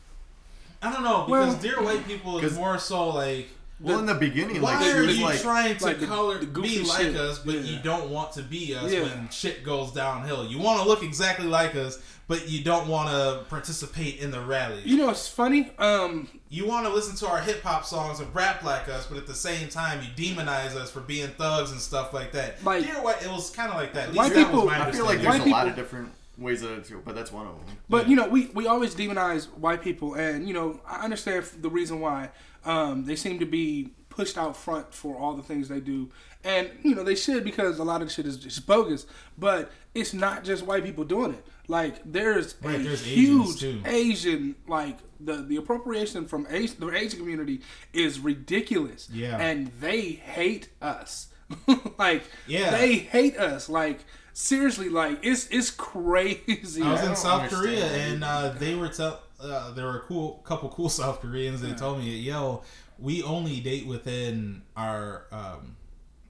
I 0.81 0.91
don't 0.91 1.03
know 1.03 1.25
because 1.25 1.53
Well- 1.53 1.61
dear 1.61 1.81
white 1.81 2.05
people 2.07 2.39
is 2.39 2.53
more 2.55 2.77
so 2.77 3.09
like. 3.09 3.49
Well, 3.79 3.99
in 3.99 4.05
the 4.05 4.13
beginning, 4.13 4.61
Why 4.61 4.75
like 4.75 4.83
she 4.85 4.91
are 4.91 5.03
you 5.03 5.25
like, 5.25 5.41
trying 5.41 5.75
to 5.77 5.83
like 5.85 6.01
color 6.07 6.37
the 6.37 6.45
goofy 6.45 6.79
be 6.83 6.85
like 6.87 7.01
shit. 7.01 7.15
us, 7.17 7.39
but 7.39 7.55
Yeah. 7.55 7.61
you 7.61 7.79
don't 7.83 8.09
want 8.11 8.31
to 8.33 8.43
be 8.43 8.73
us 8.75 8.91
Yeah. 8.93 9.01
when 9.01 9.27
shit 9.29 9.63
goes 9.65 9.91
downhill? 9.91 10.45
You 10.45 10.59
want 10.59 10.81
to 10.81 10.87
look 10.87 11.03
exactly 11.03 11.47
like 11.47 11.75
us, 11.75 11.97
but 12.27 12.47
you 12.47 12.63
don't 12.63 12.87
want 12.87 13.09
to 13.09 13.43
participate 13.49 14.19
in 14.19 14.31
the 14.31 14.39
rallies. 14.39 14.85
You 14.85 14.97
know, 14.97 15.09
it's 15.09 15.27
funny. 15.27 15.71
Um, 15.79 16.29
You 16.49 16.65
want 16.67 16.85
to 16.85 16.93
listen 16.93 17.15
to 17.17 17.27
our 17.27 17.39
hip 17.41 17.63
hop 17.63 17.83
songs 17.83 18.19
and 18.19 18.33
rap 18.33 18.63
like 18.63 18.87
us, 18.87 19.07
but 19.07 19.17
at 19.17 19.25
the 19.27 19.33
same 19.33 19.67
time 19.69 20.01
you 20.03 20.09
demonize 20.35 20.75
us 20.75 20.91
for 20.91 20.99
being 21.01 21.29
thugs 21.29 21.71
and 21.71 21.81
stuff 21.81 22.13
like 22.13 22.31
that. 22.33 22.63
Like- 22.63 22.85
Dear 22.85 23.01
White, 23.03 23.23
it 23.23 23.31
was 23.31 23.49
kind 23.49 23.69
of 23.71 23.75
like 23.75 23.93
that. 23.95 24.09
At 24.09 24.13
White 24.15 24.33
people- 24.35 24.69
I 24.69 24.91
feel 24.91 25.03
like 25.05 25.19
there's 25.21 25.39
White 25.39 25.47
a 25.47 25.49
lot 25.49 25.67
of 25.67 25.75
different 25.75 26.11
ways 26.43 26.61
that 26.61 26.73
it's, 26.77 26.91
but 27.05 27.15
that's 27.15 27.31
one 27.31 27.47
of 27.47 27.55
them. 27.65 27.77
But 27.89 28.03
Yeah. 28.03 28.09
you 28.09 28.15
know, 28.17 28.27
we, 28.27 28.47
we 28.53 28.67
always 28.67 28.93
demonize 28.95 29.45
white 29.57 29.81
people, 29.81 30.13
and 30.15 30.47
you 30.47 30.53
know, 30.53 30.79
I 30.87 31.03
understand 31.03 31.45
the 31.61 31.69
reason 31.69 31.99
why. 31.99 32.29
Um, 32.65 33.03
they 33.05 33.17
seem 33.17 33.39
to 33.39 33.45
be 33.45 33.91
pushed 34.09 34.37
out 34.37 34.55
front 34.55 34.93
for 34.93 35.17
all 35.17 35.33
the 35.35 35.43
things 35.43 35.67
they 35.67 35.81
do, 35.81 36.09
and 36.45 36.69
you 36.81 36.95
know 36.95 37.03
they 37.03 37.15
should 37.15 37.43
because 37.43 37.77
a 37.79 37.83
lot 37.83 38.01
of 38.01 38.07
the 38.07 38.13
shit 38.13 38.25
is 38.25 38.37
just 38.37 38.65
bogus. 38.65 39.05
But 39.37 39.69
it's 39.93 40.13
not 40.13 40.45
just 40.45 40.65
white 40.65 40.85
people 40.85 41.03
doing 41.03 41.33
it. 41.33 41.45
Like 41.67 41.95
there's 42.05 42.55
Right, 42.61 42.79
a 42.79 42.83
there's 42.83 43.03
huge. 43.03 43.65
Asian 43.85 44.55
like 44.67 44.99
the 45.19 45.37
the 45.41 45.57
appropriation 45.57 46.25
from 46.25 46.47
Asian, 46.49 46.77
the 46.79 46.89
Asian 46.95 47.19
community 47.19 47.59
is 47.91 48.19
ridiculous. 48.21 49.09
Yeah. 49.11 49.37
and 49.39 49.71
they 49.81 50.11
hate 50.11 50.69
us. 50.81 51.27
like 51.99 52.23
Yeah. 52.47 52.71
they 52.71 52.95
hate 52.95 53.37
us. 53.37 53.67
Like 53.67 53.99
seriously, 54.33 54.89
like 54.89 55.19
it's 55.23 55.47
it's 55.47 55.71
crazy. 55.71 56.81
I 56.81 56.91
was 56.91 57.01
I 57.01 57.09
in 57.09 57.15
South 57.15 57.49
Korea 57.49 57.85
and 57.85 58.23
uh, 58.23 58.49
they 58.49 58.75
were 58.75 58.89
tell 58.89 59.21
uh, 59.39 59.71
there 59.71 59.85
were 59.85 59.97
a 59.97 60.01
cool 60.01 60.41
couple 60.43 60.69
cool 60.69 60.89
South 61.01 61.21
Koreans. 61.21 61.61
They 61.61 61.73
told 61.73 61.99
me, 61.99 62.17
"Yo, 62.17 62.63
we 62.99 63.23
only 63.23 63.59
date 63.59 63.85
within 63.87 64.61
our 64.75 65.25
um, 65.31 65.75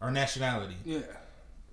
our 0.02 0.12
nationality. 0.12 0.76
yeah. 0.86 1.00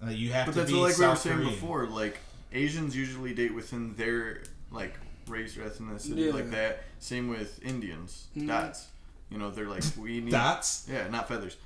Uh, 0.03 0.09
you 0.09 0.33
have 0.33 0.47
But 0.47 0.53
to 0.53 0.59
that's 0.61 0.71
be 0.73 0.77
like 0.79 0.97
we 0.99 1.05
were 1.05 1.11
South 1.11 1.19
saying 1.19 1.37
Korean." 1.37 1.51
before. 1.53 1.87
Like 1.87 2.19
Asians 2.53 2.97
usually 2.97 3.35
date 3.35 3.55
within 3.55 3.95
their 3.97 4.43
like 4.71 4.95
race 5.29 5.57
or 5.57 5.63
ethnicity, 5.63 6.27
Yeah. 6.27 6.33
Like 6.33 6.51
that. 6.51 6.83
Same 6.99 7.29
with 7.29 7.63
Indians, 7.65 8.27
dots. 8.47 8.89
You 9.31 9.39
know, 9.39 9.51
they're 9.51 9.69
like 9.69 9.85
we 9.99 10.21
need 10.21 10.33
Dots. 10.33 10.87
Yeah, 10.91 11.07
not 11.09 11.29
feathers. 11.29 11.57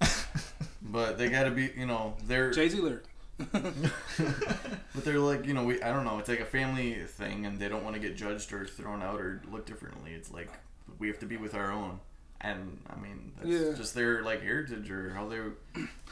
but 0.82 1.18
they 1.18 1.28
got 1.28 1.44
to 1.44 1.50
be, 1.50 1.70
you 1.76 1.86
know, 1.86 2.14
they're 2.26 2.50
Jay 2.50 2.68
Z 2.68 2.80
lyric. 2.80 3.04
but 3.52 5.04
they're 5.04 5.18
like, 5.18 5.46
you 5.46 5.54
know, 5.54 5.64
we 5.64 5.82
I 5.82 5.92
don't 5.92 6.04
know, 6.04 6.18
it's 6.18 6.28
like 6.28 6.40
a 6.40 6.44
family 6.46 6.94
thing, 7.06 7.46
and 7.46 7.58
they 7.58 7.68
don't 7.68 7.84
want 7.84 7.94
to 7.94 8.00
get 8.00 8.16
judged 8.16 8.52
or 8.52 8.66
thrown 8.66 9.02
out 9.02 9.20
or 9.20 9.42
look 9.50 9.66
differently. 9.66 10.12
It's 10.12 10.30
like 10.30 10.50
we 10.98 11.08
have 11.08 11.18
to 11.20 11.26
be 11.26 11.36
with 11.36 11.54
our 11.54 11.72
own, 11.72 11.98
and 12.40 12.78
I 12.90 12.96
mean, 13.00 13.32
that's 13.36 13.48
Yeah. 13.48 13.72
just 13.76 13.94
their 13.94 14.22
like 14.22 14.42
heritage 14.42 14.90
or 14.90 15.10
how 15.14 15.28
they. 15.28 15.38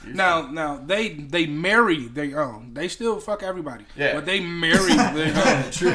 Now, 0.06 0.46
to. 0.46 0.52
now 0.52 0.76
they 0.84 1.10
they 1.10 1.46
marry 1.46 2.06
their 2.06 2.40
own. 2.42 2.72
They 2.74 2.88
still 2.88 3.20
fuck 3.20 3.42
everybody. 3.42 3.84
Yeah. 3.96 4.14
But 4.14 4.24
they 4.26 4.40
marry 4.40 4.94
their 4.96 5.36
own. 5.64 5.70
True. 5.70 5.90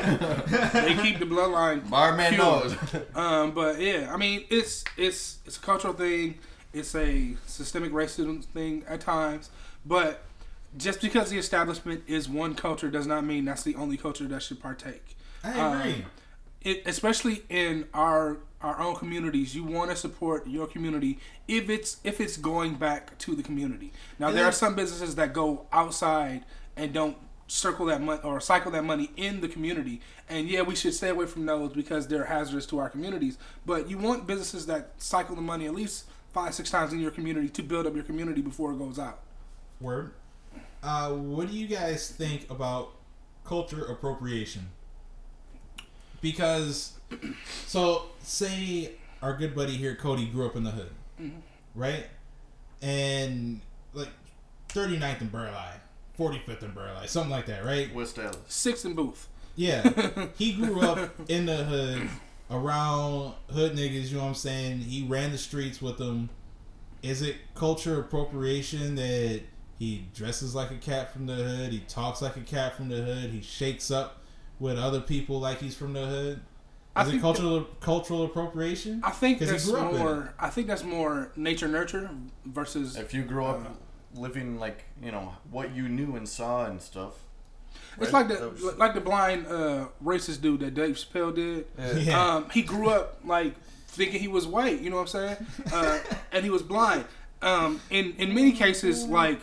they 0.74 0.96
keep 1.02 1.20
the 1.20 1.26
bloodline. 1.26 1.90
barman 1.90 2.34
pure. 2.36 2.44
knows. 2.46 2.76
Um, 3.16 3.52
but 3.52 3.80
yeah, 3.80 4.12
I 4.14 4.18
mean, 4.18 4.46
it's 4.50 4.84
it's 4.96 5.40
it's 5.46 5.58
a 5.58 5.62
cultural 5.62 5.94
thing. 5.94 6.38
It's 6.74 6.94
a 6.96 7.36
systemic 7.48 7.92
racism 7.94 8.44
thing 8.46 8.84
at 8.88 9.00
times. 9.02 9.50
But 9.86 10.24
just 10.78 11.02
because 11.02 11.30
the 11.30 11.38
establishment 11.38 12.04
is 12.08 12.28
one 12.30 12.56
culture 12.56 12.90
does 12.90 13.08
not 13.08 13.26
mean 13.26 13.46
that's 13.46 13.64
the 13.64 13.76
only 13.76 13.98
culture 13.98 14.28
that 14.28 14.42
should 14.44 14.60
partake. 14.62 15.16
I 15.44 15.60
Um, 15.60 15.80
agree. 15.82 16.06
it, 16.62 16.84
especially 16.86 17.44
in 17.50 17.88
our 17.94 18.38
our 18.62 18.80
own 18.80 18.96
communities, 18.96 19.54
you 19.56 19.64
want 19.64 19.92
to 19.92 19.96
support 19.96 20.48
your 20.48 20.66
community 20.66 21.20
if 21.48 21.70
it's 21.70 21.98
if 22.04 22.20
it's 22.20 22.36
going 22.38 22.76
back 22.76 23.16
to 23.20 23.36
the 23.36 23.44
community. 23.44 23.94
Now 24.18 24.32
there 24.32 24.46
are 24.46 24.52
some 24.52 24.76
businesses 24.76 25.16
that 25.16 25.34
go 25.34 25.68
outside 25.72 26.44
and 26.76 26.92
don't 26.92 27.16
circle 27.48 27.86
that 27.86 28.02
money 28.02 28.20
or 28.24 28.40
cycle 28.40 28.72
that 28.72 28.84
money 28.84 29.12
in 29.18 29.42
the 29.42 29.48
community, 29.48 30.02
and 30.28 30.50
yeah, 30.50 30.64
we 30.64 30.76
should 30.76 30.96
stay 30.96 31.10
away 31.10 31.28
from 31.28 31.46
those 31.46 31.74
because 31.74 32.08
they're 32.08 32.26
hazardous 32.26 32.66
to 32.68 32.80
our 32.80 32.90
communities. 32.90 33.38
But 33.68 33.88
you 33.88 34.00
want 34.00 34.26
businesses 34.26 34.66
that 34.66 34.94
cycle 34.98 35.36
the 35.36 35.44
money 35.44 35.68
at 35.68 35.76
least 35.76 36.06
five 36.34 36.56
six 36.56 36.72
times 36.72 36.92
in 36.92 37.00
your 37.00 37.12
community 37.12 37.50
to 37.50 37.62
build 37.62 37.86
up 37.86 37.94
your 37.94 38.04
community 38.04 38.42
before 38.42 38.72
it 38.74 38.80
goes 38.80 38.98
out. 38.98 39.20
Word. 39.80 40.12
Uh, 40.86 41.10
what 41.10 41.50
do 41.50 41.58
you 41.58 41.68
guys 41.68 42.10
think 42.10 42.50
about 42.50 42.92
culture 43.44 43.84
appropriation? 43.86 44.70
because 46.26 46.94
so 47.68 48.02
say 48.24 48.94
our 49.22 49.38
good 49.38 49.56
buddy 49.56 49.74
here 49.74 49.96
Cody 49.96 50.26
grew 50.26 50.48
up 50.48 50.56
in 50.56 50.64
the 50.64 50.72
hood, 50.72 50.90
right? 51.76 52.08
And 52.82 53.62
like 53.94 54.10
39th 54.70 55.22
and 55.22 55.32
Burleigh, 55.32 55.80
45th 56.18 56.64
and 56.64 56.74
Burleigh, 56.74 57.08
something 57.08 57.30
like 57.30 57.46
that, 57.46 57.64
right? 57.64 57.94
West 57.94 58.16
Dallas. 58.16 58.38
Sixth 58.48 58.86
and 58.86 58.96
Booth. 58.96 59.28
Yeah. 59.56 59.88
he 60.38 60.54
grew 60.54 60.82
up 60.82 61.12
in 61.30 61.46
the 61.46 61.58
hood 61.58 62.10
around 62.50 63.34
hood 63.52 63.74
niggas, 63.74 64.10
you 64.10 64.16
know 64.18 64.24
what 64.24 64.30
I'm 64.30 64.34
saying? 64.34 64.80
He 64.80 65.04
ran 65.04 65.32
the 65.32 65.38
streets 65.38 65.80
with 65.80 66.00
them. 66.00 66.30
Is 67.04 67.22
it 67.22 67.36
culture 67.54 68.00
appropriation 68.00 68.96
that 68.96 69.42
he 69.78 70.06
dresses 70.14 70.56
like 70.56 70.72
a 70.72 70.76
cat 70.78 71.12
from 71.12 71.26
the 71.26 71.34
hood, 71.36 71.72
he 71.72 71.80
talks 71.82 72.22
like 72.22 72.38
a 72.38 72.42
cat 72.42 72.76
from 72.76 72.90
the 72.90 72.98
hood, 73.02 73.30
he 73.32 73.42
shakes 73.42 73.92
up 73.92 74.22
with 74.60 74.78
other 74.78 75.02
people 75.02 75.40
like 75.40 75.60
he's 75.60 75.76
from 75.76 75.94
the 75.94 76.06
hood? 76.06 76.42
I 76.96 77.02
Is 77.02 77.08
it 77.08 77.12
think 77.12 77.22
cultural 77.24 77.64
cultural 77.82 78.24
appropriation? 78.24 79.02
I 79.04 79.12
think 79.12 79.40
'Cause 79.40 79.48
he 79.50 79.52
that's 79.54 79.70
grew 79.70 79.80
up 79.80 79.90
in 79.92 79.96
it. 79.96 80.00
more. 80.00 80.34
I 80.40 80.50
think 80.50 80.68
that's 80.68 80.84
more 80.84 81.32
nature 81.36 81.68
nurture 81.68 82.10
versus. 82.46 82.96
If 82.96 83.14
you 83.14 83.24
grow 83.24 83.48
up 83.48 83.76
living 84.16 84.58
like 84.60 84.86
you 85.04 85.12
know 85.12 85.34
what 85.52 85.76
you 85.76 85.90
knew 85.90 86.16
and 86.16 86.28
saw 86.28 86.66
and 86.66 86.82
stuff. 86.82 87.12
It's 88.00 88.14
right? 88.14 88.28
like 88.30 88.40
the 88.40 88.50
was- 88.50 88.78
like 88.78 88.94
the 88.94 89.02
blind 89.02 89.46
uh, 89.48 89.88
racist 90.02 90.40
dude 90.42 90.62
that 90.62 90.74
Dave 90.74 90.96
Chappelle 90.96 91.36
did. 91.36 91.66
Yeah. 92.06 92.36
Um, 92.36 92.50
he 92.52 92.62
grew 92.62 92.90
up 92.90 93.20
like 93.26 93.56
thinking 93.88 94.22
he 94.22 94.30
was 94.30 94.48
white. 94.48 94.80
You 94.80 94.90
know 94.90 94.96
what 94.96 95.02
I'm 95.02 95.08
saying? 95.08 95.38
Uh, 95.74 96.00
and 96.32 96.46
he 96.46 96.50
was 96.50 96.62
blind. 96.62 97.04
Um, 97.42 97.82
in 97.90 98.14
in 98.18 98.34
many 98.34 98.54
cases, 98.54 99.04
like 99.06 99.42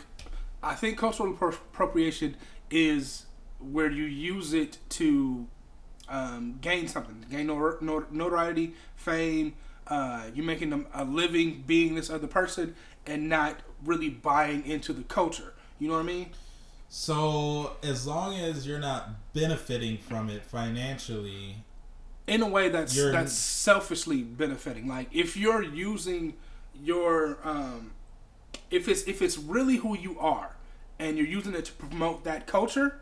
I 0.62 0.74
think 0.74 0.98
cultural 0.98 1.30
appropriation 1.32 2.36
is 2.70 3.26
where 3.60 3.90
you 3.90 4.04
use 4.04 4.52
it 4.54 4.78
to 4.90 5.46
um, 6.08 6.58
gain 6.60 6.88
something, 6.88 7.24
gain 7.30 7.46
nor- 7.48 7.78
nor- 7.80 8.06
notoriety, 8.10 8.74
fame. 8.96 9.54
Uh, 9.86 10.24
you're 10.34 10.44
making 10.44 10.70
them 10.70 10.86
a 10.94 11.04
living 11.04 11.64
being 11.66 11.94
this 11.96 12.08
other 12.10 12.26
person 12.28 12.74
and 13.06 13.28
not 13.28 13.60
really 13.84 14.08
buying 14.08 14.64
into 14.64 14.92
the 14.92 15.02
culture. 15.02 15.54
You 15.78 15.88
know 15.88 15.94
what 15.94 16.00
I 16.00 16.06
mean? 16.06 16.30
So 16.88 17.76
as 17.82 18.06
long 18.06 18.36
as 18.38 18.66
you're 18.66 18.78
not 18.78 19.32
benefiting 19.32 19.98
from 19.98 20.28
it 20.30 20.44
financially, 20.44 21.56
in 22.26 22.42
a 22.42 22.48
way 22.48 22.68
that's 22.68 22.94
You're- 22.94 23.10
that's 23.12 23.32
selfishly 23.32 24.22
benefiting. 24.22 24.86
Like 24.86 25.08
if 25.12 25.36
you're 25.36 25.62
using 25.62 26.34
your 26.80 27.38
um, 27.42 27.92
if 28.70 28.88
it's 28.88 29.02
if 29.04 29.20
it's 29.22 29.38
really 29.38 29.76
who 29.76 29.96
you 29.96 30.18
are 30.20 30.51
and 31.02 31.18
you're 31.18 31.26
using 31.26 31.54
it 31.54 31.64
to 31.64 31.72
promote 31.72 32.24
that 32.24 32.46
culture, 32.46 33.00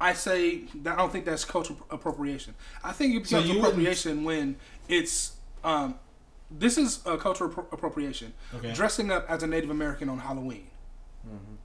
I 0.00 0.12
say 0.12 0.64
that 0.82 0.94
I 0.94 0.96
don't 0.96 1.12
think 1.12 1.24
that's 1.24 1.44
cultural 1.44 1.78
appropriation. 1.90 2.54
I 2.82 2.92
think 2.92 3.14
it 3.14 3.22
becomes 3.22 3.46
wouldn't- 3.46 3.64
appropriation 3.64 4.24
when 4.24 4.56
it's 4.88 5.36
um, 5.64 5.94
this 6.50 6.76
is 6.76 7.00
a 7.06 7.16
cultural 7.16 7.50
appro- 7.50 7.72
appropriation. 7.72 8.34
Okay. 8.54 8.72
Dressing 8.72 9.10
up 9.10 9.26
as 9.28 9.42
a 9.42 9.46
Native 9.46 9.70
American 9.70 10.08
on 10.08 10.18
Halloween 10.18 10.68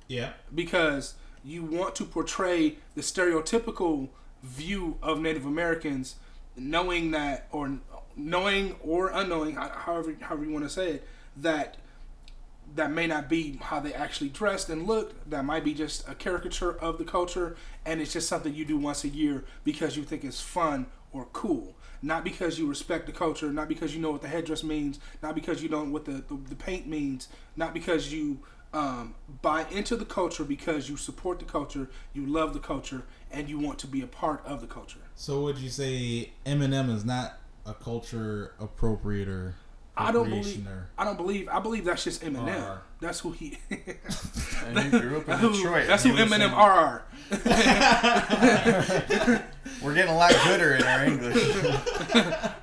yeah. 0.08 0.34
because 0.54 1.16
you 1.44 1.64
want 1.64 1.96
to 1.96 2.06
portray 2.06 2.78
the 2.96 3.02
stereotypical 3.02 4.10
view 4.44 4.98
of 5.02 5.20
Native 5.20 5.46
Americans, 5.46 6.16
knowing 6.56 7.12
that 7.12 7.48
or 7.52 7.80
knowing 8.16 8.76
or 8.84 9.10
unknowing, 9.10 9.56
however 9.56 10.16
however 10.22 10.46
you 10.46 10.52
want 10.52 10.66
to 10.66 10.70
say 10.70 10.92
it, 10.94 11.08
that 11.38 11.78
that 12.76 12.92
may 12.92 13.08
not 13.08 13.30
be 13.30 13.58
how 13.62 13.80
they 13.80 13.94
actually 13.94 14.30
dressed 14.30 14.70
and 14.70 14.88
looked. 14.88 15.30
That 15.30 15.46
might 15.46 15.64
be 15.64 15.74
just 15.74 16.08
a 16.08 16.16
caricature 16.16 16.78
of 16.78 16.98
the 16.98 17.04
culture, 17.04 17.56
and 17.86 18.02
it's 18.02 18.14
just 18.14 18.28
something 18.28 18.54
you 18.54 18.66
do 18.66 18.78
once 18.78 19.04
a 19.04 19.10
year 19.10 19.44
because 19.64 19.98
you 19.98 20.04
think 20.04 20.24
it's 20.24 20.42
fun 20.42 20.88
or 21.12 21.28
cool. 21.34 21.76
Not 22.02 22.24
because 22.24 22.58
you 22.58 22.68
respect 22.68 23.06
the 23.06 23.12
culture, 23.12 23.52
not 23.52 23.68
because 23.68 23.94
you 23.94 24.02
know 24.02 24.12
what 24.12 24.22
the 24.22 24.28
headdress 24.28 24.64
means, 24.64 25.00
not 25.22 25.36
because 25.36 25.62
you 25.62 25.70
don't 25.70 25.88
know 25.88 25.94
what 25.94 26.06
the, 26.06 26.24
the, 26.28 26.40
the 26.50 26.56
paint 26.56 26.88
means, 26.88 27.28
not 27.56 27.74
because 27.74 28.12
you 28.12 28.40
um, 28.74 29.16
buy 29.42 29.66
into 29.70 29.96
the 29.96 30.06
culture 30.06 30.44
because 30.44 30.90
you 30.90 30.98
support 30.98 31.40
the 31.40 31.46
culture, 31.46 31.90
you 32.14 32.26
love 32.26 32.54
the 32.54 32.60
culture, 32.60 33.04
and 33.32 33.50
you 33.50 33.60
want 33.60 33.78
to 33.80 33.88
be 33.88 34.02
a 34.02 34.08
part 34.08 34.44
of 34.46 34.62
the 34.62 34.68
culture. 34.68 35.00
So 35.16 35.42
would 35.42 35.58
you 35.58 35.70
say 35.70 36.32
Eminem 36.46 36.94
is 36.94 37.06
not 37.06 37.38
a 37.66 37.74
culture 37.74 38.54
appropriator? 38.60 39.54
I 39.98 40.12
don't 40.12 40.30
believe. 40.30 40.68
I 40.98 41.04
don't 41.04 41.18
believe. 41.18 41.50
I 41.50 41.60
believe 41.60 41.86
that's 41.86 42.04
just 42.04 42.22
Eminem. 42.24 42.48
RR. 42.48 42.82
That's 43.02 43.20
who 43.20 43.32
he. 43.32 43.58
And 44.64 44.78
he 44.80 44.90
grew 45.00 45.18
up 45.18 45.28
in 45.28 45.38
who- 45.40 45.54
Detroit. 45.54 45.88
that's 45.88 46.04
who 46.04 46.12
Eminem 46.12 46.38
saying- 46.38 46.54
RR. 46.54 47.04
We're 49.84 49.96
getting 49.96 50.12
a 50.12 50.16
lot 50.18 50.34
gooder 50.46 50.76
in 50.76 50.84
our 50.84 51.06
English. 51.06 51.36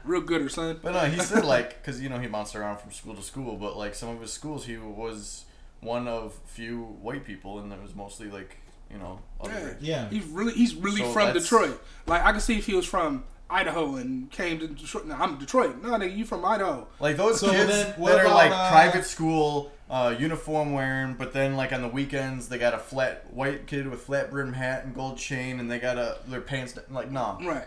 Real 0.04 0.20
gooder, 0.20 0.48
son. 0.48 0.78
But 0.82 0.92
no, 0.92 1.00
he 1.00 1.18
said 1.18 1.44
like, 1.44 1.80
because 1.82 2.00
you 2.00 2.08
know 2.08 2.18
he 2.18 2.26
bounced 2.28 2.54
around 2.54 2.78
from 2.78 2.92
school 2.92 3.14
to 3.14 3.22
school, 3.22 3.56
but 3.56 3.76
like 3.76 3.94
some 3.94 4.10
of 4.10 4.20
his 4.20 4.32
schools, 4.32 4.66
he 4.66 4.76
was 4.76 5.44
one 5.80 6.06
of 6.06 6.34
few 6.46 6.82
white 7.02 7.24
people, 7.24 7.58
and 7.58 7.72
it 7.72 7.82
was 7.82 7.94
mostly 7.94 8.30
like 8.30 8.56
you 8.90 8.98
know 8.98 9.20
other 9.40 9.76
Yeah. 9.80 10.04
Yeah. 10.04 10.08
He's 10.10 10.24
really 10.26 10.52
he's 10.52 10.74
really 10.76 11.00
So 11.00 11.12
from 11.12 11.32
Detroit. 11.32 11.82
Like 12.06 12.24
I 12.24 12.30
can 12.32 12.40
see 12.40 12.56
if 12.58 12.66
he 12.66 12.74
was 12.74 12.86
from 12.86 13.24
Idaho 13.50 13.96
and 13.96 14.30
came 14.30 14.58
to 14.58 14.66
Detroit. 14.68 15.06
No, 15.06 15.14
I'm 15.14 15.38
Detroit. 15.38 15.82
No, 15.82 15.90
nigga, 15.90 16.16
you 16.16 16.24
from 16.24 16.44
Idaho. 16.44 16.86
Like 17.00 17.16
those 17.16 17.40
So 17.40 17.50
kids 17.50 17.68
then 17.70 17.94
that 17.98 18.24
are 18.24 18.28
like 18.28 18.50
uh, 18.50 18.70
private 18.70 19.04
school 19.04 19.72
uh, 19.90 20.14
uniform 20.18 20.72
wearing, 20.72 21.14
but 21.14 21.32
then 21.32 21.56
like 21.56 21.72
on 21.72 21.80
the 21.80 21.88
weekends 21.88 22.48
they 22.48 22.58
got 22.58 22.74
a 22.74 22.78
flat 22.78 23.24
white 23.32 23.66
kid 23.66 23.88
with 23.88 24.00
flat 24.02 24.30
brim 24.30 24.52
hat 24.52 24.84
and 24.84 24.94
gold 24.94 25.16
chain, 25.16 25.60
and 25.60 25.70
they 25.70 25.78
got 25.78 25.96
a 25.96 26.18
their 26.26 26.42
pants 26.42 26.78
like 26.90 27.10
no, 27.10 27.38
Right. 27.42 27.64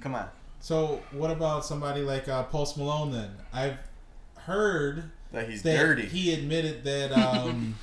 come 0.00 0.14
on, 0.14 0.28
So 0.60 1.02
what 1.12 1.30
about 1.30 1.66
somebody 1.66 2.00
like 2.00 2.26
uh, 2.28 2.44
Post 2.44 2.78
Malone? 2.78 3.12
Then 3.12 3.30
I've 3.52 3.76
heard 4.38 5.10
that 5.32 5.50
he's 5.50 5.62
that 5.62 5.76
dirty. 5.76 6.06
he 6.06 6.32
admitted 6.32 6.82
that 6.84 7.12
um, 7.12 7.74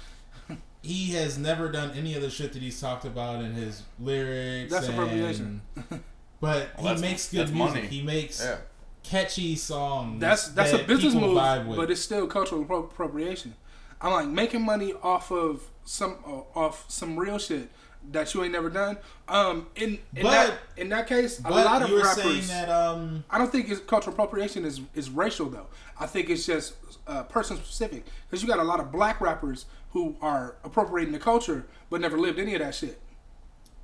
he 0.82 1.12
has 1.14 1.38
never 1.38 1.72
done 1.72 1.92
any 1.96 2.16
of 2.16 2.24
the 2.24 2.32
shit 2.32 2.54
that 2.54 2.62
he's 2.64 2.82
talked 2.82 3.06
about 3.06 3.44
in 3.44 3.54
his 3.54 3.84
lyrics. 4.00 4.74
That's 4.74 4.88
and- 4.88 4.96
appropriation. 4.98 5.62
But 6.40 6.70
Well, 6.82 6.96
he 6.96 7.02
makes 7.02 7.30
good 7.32 7.52
music. 7.54 7.56
money. 7.56 7.82
He 7.88 8.02
makes 8.04 8.42
yeah, 8.44 8.58
catchy 9.04 9.56
songs. 9.56 10.20
That's 10.22 10.50
that's 10.50 10.72
that 10.72 10.82
a 10.82 10.88
business 10.88 11.14
people 11.14 11.30
move, 11.30 11.38
vibe 11.38 11.68
with. 11.68 11.78
but 11.78 11.90
it's 11.92 12.02
still 12.02 12.28
cultural 12.28 12.62
appropriation. 12.62 13.56
I'm 14.00 14.12
like 14.14 14.28
making 14.28 14.62
money 14.64 14.94
off 15.02 15.32
of 15.32 15.64
some 15.86 16.18
uh, 16.26 16.60
off 16.60 16.86
some 16.90 17.18
real 17.18 17.40
shit 17.40 17.70
that 18.12 18.34
you 18.34 18.44
ain't 18.44 18.54
never 18.54 18.70
done. 18.70 18.98
Um, 19.28 19.68
in 19.76 19.98
in 20.16 20.24
But- 20.24 20.32
that 20.32 20.54
in 20.78 20.90
that 20.90 21.08
case, 21.08 21.42
a 21.44 21.50
lot 21.50 21.82
of 21.82 21.90
you 21.90 21.96
were 21.96 22.02
rappers. 22.04 22.24
saying 22.24 22.48
that 22.48 22.70
um, 22.70 23.24
I 23.32 23.38
don't 23.40 23.52
think 23.52 23.70
it's 23.70 23.82
cultural 23.82 24.14
appropriation 24.14 24.64
is 24.66 24.82
is 24.94 25.10
racial 25.10 25.50
though. 25.50 25.68
I 26.00 26.06
think 26.06 26.30
it's 26.30 26.46
just 26.46 26.76
uh, 27.08 27.24
person 27.24 27.58
specific 27.58 28.06
because 28.30 28.44
you 28.44 28.48
got 28.48 28.60
a 28.60 28.64
lot 28.64 28.80
of 28.80 28.92
black 28.92 29.20
rappers 29.20 29.66
who 29.94 30.16
are 30.22 30.58
appropriating 30.64 31.14
the 31.14 31.20
culture 31.20 31.66
but 31.90 32.00
never 32.02 32.20
lived 32.20 32.38
any 32.38 32.54
of 32.54 32.60
that 32.62 32.76
shit. 32.76 33.02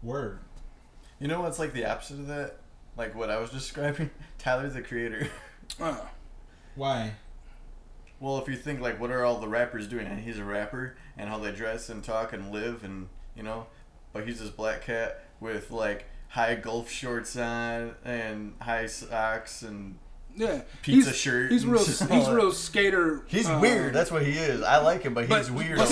word. 0.03 0.39
You 1.19 1.27
know 1.27 1.41
what's 1.41 1.59
like 1.59 1.73
the 1.73 1.85
opposite 1.85 2.19
of 2.19 2.27
that? 2.27 2.57
Like 2.97 3.15
what 3.15 3.29
I 3.29 3.37
was 3.37 3.49
describing, 3.51 4.09
Tyler 4.37 4.69
the 4.69 4.81
Creator. 4.81 5.27
Uh, 5.81 5.95
Why? 6.75 7.13
Well, 8.19 8.37
if 8.37 8.47
you 8.47 8.55
think 8.55 8.79
like 8.79 8.99
what 8.99 9.11
are 9.11 9.23
all 9.23 9.39
the 9.39 9.47
rappers 9.47 9.87
doing, 9.87 10.07
and 10.07 10.19
he's 10.19 10.37
a 10.37 10.43
rapper, 10.43 10.95
and 11.17 11.29
how 11.29 11.39
they 11.39 11.51
dress 11.51 11.89
and 11.89 12.03
talk 12.03 12.33
and 12.33 12.51
live, 12.51 12.83
and 12.83 13.09
you 13.35 13.43
know, 13.43 13.67
but 14.11 14.27
he's 14.27 14.39
this 14.39 14.49
black 14.49 14.83
cat 14.83 15.25
with 15.39 15.71
like 15.71 16.05
high 16.29 16.55
golf 16.55 16.89
shorts 16.89 17.35
on 17.35 17.95
and 18.03 18.53
high 18.61 18.87
socks 18.87 19.61
and 19.61 19.97
yeah, 20.35 20.61
Pizza 20.81 21.09
he's, 21.11 21.19
shirt 21.19 21.51
He's 21.51 21.65
real. 21.65 21.83
He's 21.85 22.29
real 22.29 22.51
skater. 22.51 23.23
he's 23.27 23.47
uh, 23.49 23.59
weird. 23.61 23.93
That's 23.93 24.11
what 24.11 24.23
he 24.25 24.31
is. 24.31 24.61
I 24.63 24.77
like 24.77 25.03
him, 25.03 25.13
but 25.13 25.27
he's 25.27 25.49
but- 25.49 25.51
weird. 25.57 25.77
But, 25.77 25.89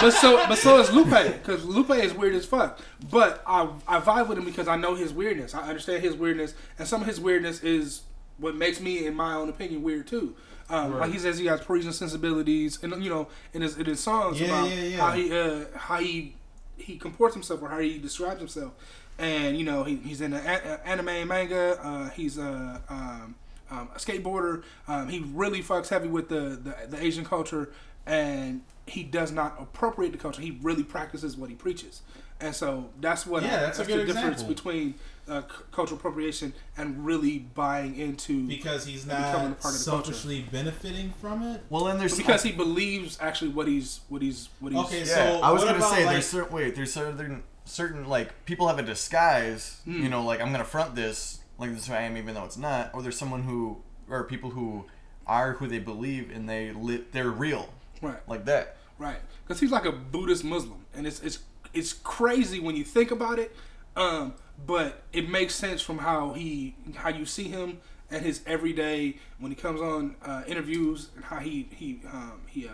but 0.00 0.10
so, 0.12 0.36
but 0.48 0.56
so 0.58 0.78
is 0.80 0.90
Lupe, 0.92 1.10
because 1.10 1.64
Lupe 1.64 1.90
is 1.90 2.14
weird 2.14 2.34
as 2.34 2.46
fuck. 2.46 2.80
But 3.10 3.42
I, 3.46 3.68
I 3.86 4.00
vibe 4.00 4.28
with 4.28 4.38
him 4.38 4.44
because 4.44 4.68
I 4.68 4.76
know 4.76 4.94
his 4.94 5.12
weirdness. 5.12 5.54
I 5.54 5.68
understand 5.68 6.02
his 6.02 6.14
weirdness, 6.16 6.54
and 6.78 6.88
some 6.88 7.00
of 7.02 7.06
his 7.06 7.20
weirdness 7.20 7.62
is 7.62 8.02
what 8.38 8.54
makes 8.56 8.80
me, 8.80 9.06
in 9.06 9.14
my 9.14 9.34
own 9.34 9.48
opinion, 9.48 9.82
weird 9.82 10.06
too. 10.06 10.34
Um, 10.70 10.98
Like 10.98 11.12
he 11.12 11.18
says, 11.18 11.36
he 11.38 11.46
has 11.46 11.60
Parisian 11.60 11.92
sensibilities, 11.92 12.82
and 12.82 13.04
you 13.04 13.10
know, 13.10 13.28
in 13.52 13.60
his 13.62 13.76
in 13.76 13.84
his 13.84 14.00
songs 14.00 14.40
Yeah, 14.40 14.46
about 14.46 14.70
yeah, 14.70 14.82
yeah. 14.82 14.96
how 14.96 15.12
he 15.12 15.38
uh, 15.38 15.64
how 15.76 15.96
he 15.98 16.36
he 16.78 16.96
comports 16.96 17.34
himself 17.34 17.60
or 17.62 17.68
how 17.68 17.78
he 17.80 17.98
describes 17.98 18.38
himself. 18.40 18.72
And 19.18 19.56
you 19.58 19.64
know, 19.64 19.84
he, 19.84 19.96
he's 19.96 20.20
in 20.22 20.30
the 20.32 20.38
a- 20.38 20.80
anime 20.86 21.08
and 21.10 21.28
manga. 21.28 21.78
Uh, 21.80 22.08
he's 22.10 22.38
a 22.38 22.82
um, 22.88 23.34
um, 23.70 23.88
a 23.94 23.98
skateboarder. 23.98 24.62
Um, 24.88 25.08
he 25.08 25.20
really 25.32 25.62
fucks 25.62 25.88
heavy 25.88 26.08
with 26.08 26.28
the, 26.28 26.58
the 26.62 26.76
the 26.88 27.02
Asian 27.02 27.24
culture, 27.24 27.70
and 28.06 28.62
he 28.86 29.02
does 29.02 29.32
not 29.32 29.56
appropriate 29.60 30.12
the 30.12 30.18
culture. 30.18 30.42
He 30.42 30.58
really 30.62 30.82
practices 30.84 31.36
what 31.36 31.48
he 31.50 31.56
preaches. 31.56 32.02
And 32.40 32.54
so 32.54 32.90
that's 33.00 33.26
what 33.26 33.42
Yeah, 33.44 33.60
that's 33.60 33.78
a 33.78 33.84
good 33.84 34.06
the 34.06 34.12
difference 34.12 34.42
between 34.42 34.94
uh, 35.28 35.42
c- 35.42 35.46
cultural 35.70 35.98
appropriation 35.98 36.52
and 36.76 37.06
really 37.06 37.38
buying 37.38 37.96
into 37.96 38.46
Because 38.46 38.84
he's 38.84 39.04
becoming 39.04 39.46
a 39.46 39.48
not 39.50 39.60
part 39.60 39.74
of 39.74 39.84
the 39.84 39.90
culture. 39.90 40.12
selfishly 40.12 40.42
benefiting 40.52 41.14
from 41.20 41.42
it. 41.44 41.62
well, 41.70 41.84
then 41.84 41.96
there's 41.98 42.16
because 42.18 42.42
he 42.42 42.50
believes 42.52 43.16
actually 43.22 43.50
what 43.52 43.68
he's 43.68 44.00
what 44.08 44.20
he's 44.20 44.48
what 44.60 44.72
he's 44.72 44.84
Okay, 44.84 44.98
Yeah, 44.98 45.04
so 45.04 45.40
I 45.42 45.52
was 45.52 45.62
gonna 45.64 45.78
about, 45.78 45.92
say 45.94 46.04
like- 46.04 46.14
there's 46.14 46.26
certain 46.26 46.52
wait 46.52 46.74
there's 46.74 46.92
certain 46.92 47.42
certain 47.64 48.06
like 48.06 48.44
people 48.44 48.66
have 48.68 48.78
a 48.78 48.82
disguise. 48.82 49.80
Hmm. 49.84 50.02
You 50.02 50.08
know, 50.10 50.22
like 50.24 50.40
I'm 50.42 50.50
gonna 50.52 50.64
front 50.64 50.94
this 50.96 51.38
like 51.58 51.70
this 51.70 51.80
is 51.82 51.86
who 51.88 51.94
I 51.94 52.00
am, 52.02 52.16
even 52.16 52.34
though 52.34 52.44
it's 52.44 52.56
not, 52.56 52.90
or 52.94 53.02
there's 53.02 53.18
someone 53.18 53.42
who, 53.42 53.78
or 54.08 54.24
people 54.24 54.50
who 54.50 54.86
are 55.26 55.52
who 55.54 55.66
they 55.66 55.78
believe 55.78 56.30
and 56.34 56.48
they 56.48 56.72
li- 56.72 57.04
they're 57.12 57.30
real, 57.30 57.68
Right. 58.02 58.18
like 58.28 58.44
that. 58.46 58.76
Right, 58.98 59.18
because 59.46 59.60
he's 59.60 59.70
like 59.72 59.86
a 59.86 59.92
Buddhist 59.92 60.44
Muslim, 60.44 60.84
and 60.94 61.06
it's 61.06 61.20
it's 61.20 61.40
it's 61.72 61.92
crazy 61.92 62.60
when 62.60 62.76
you 62.76 62.84
think 62.84 63.10
about 63.10 63.38
it. 63.38 63.54
Um, 63.96 64.34
but 64.66 65.02
it 65.12 65.28
makes 65.28 65.54
sense 65.54 65.80
from 65.82 65.98
how 65.98 66.32
he 66.34 66.74
how 66.94 67.08
you 67.10 67.24
see 67.26 67.44
him 67.44 67.78
and 68.10 68.24
his 68.24 68.40
everyday 68.46 69.16
when 69.38 69.50
he 69.50 69.56
comes 69.56 69.80
on 69.80 70.14
uh, 70.24 70.42
interviews 70.46 71.08
and 71.16 71.24
how 71.24 71.38
he 71.38 71.68
he 71.74 72.00
um, 72.12 72.40
he 72.46 72.68
uh, 72.68 72.72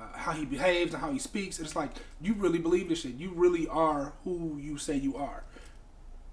uh, 0.00 0.02
how 0.18 0.32
he 0.32 0.44
behaves 0.44 0.92
and 0.94 1.00
how 1.02 1.12
he 1.12 1.18
speaks. 1.20 1.60
It's 1.60 1.76
like 1.76 1.90
you 2.20 2.34
really 2.34 2.58
believe 2.58 2.88
this 2.88 3.00
shit. 3.02 3.14
You 3.14 3.30
really 3.34 3.68
are 3.68 4.12
who 4.24 4.58
you 4.60 4.76
say 4.78 4.96
you 4.96 5.16
are. 5.16 5.44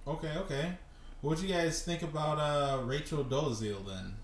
Okay, 0.08 0.34
okay. 0.38 0.74
What 1.22 1.38
do 1.38 1.48
you 1.48 1.54
guys 1.54 1.84
think 1.84 2.02
about 2.02 2.38
uh, 2.40 2.82
Rachel 2.84 3.24
Dolezal 3.24 3.86
then? 3.88 4.16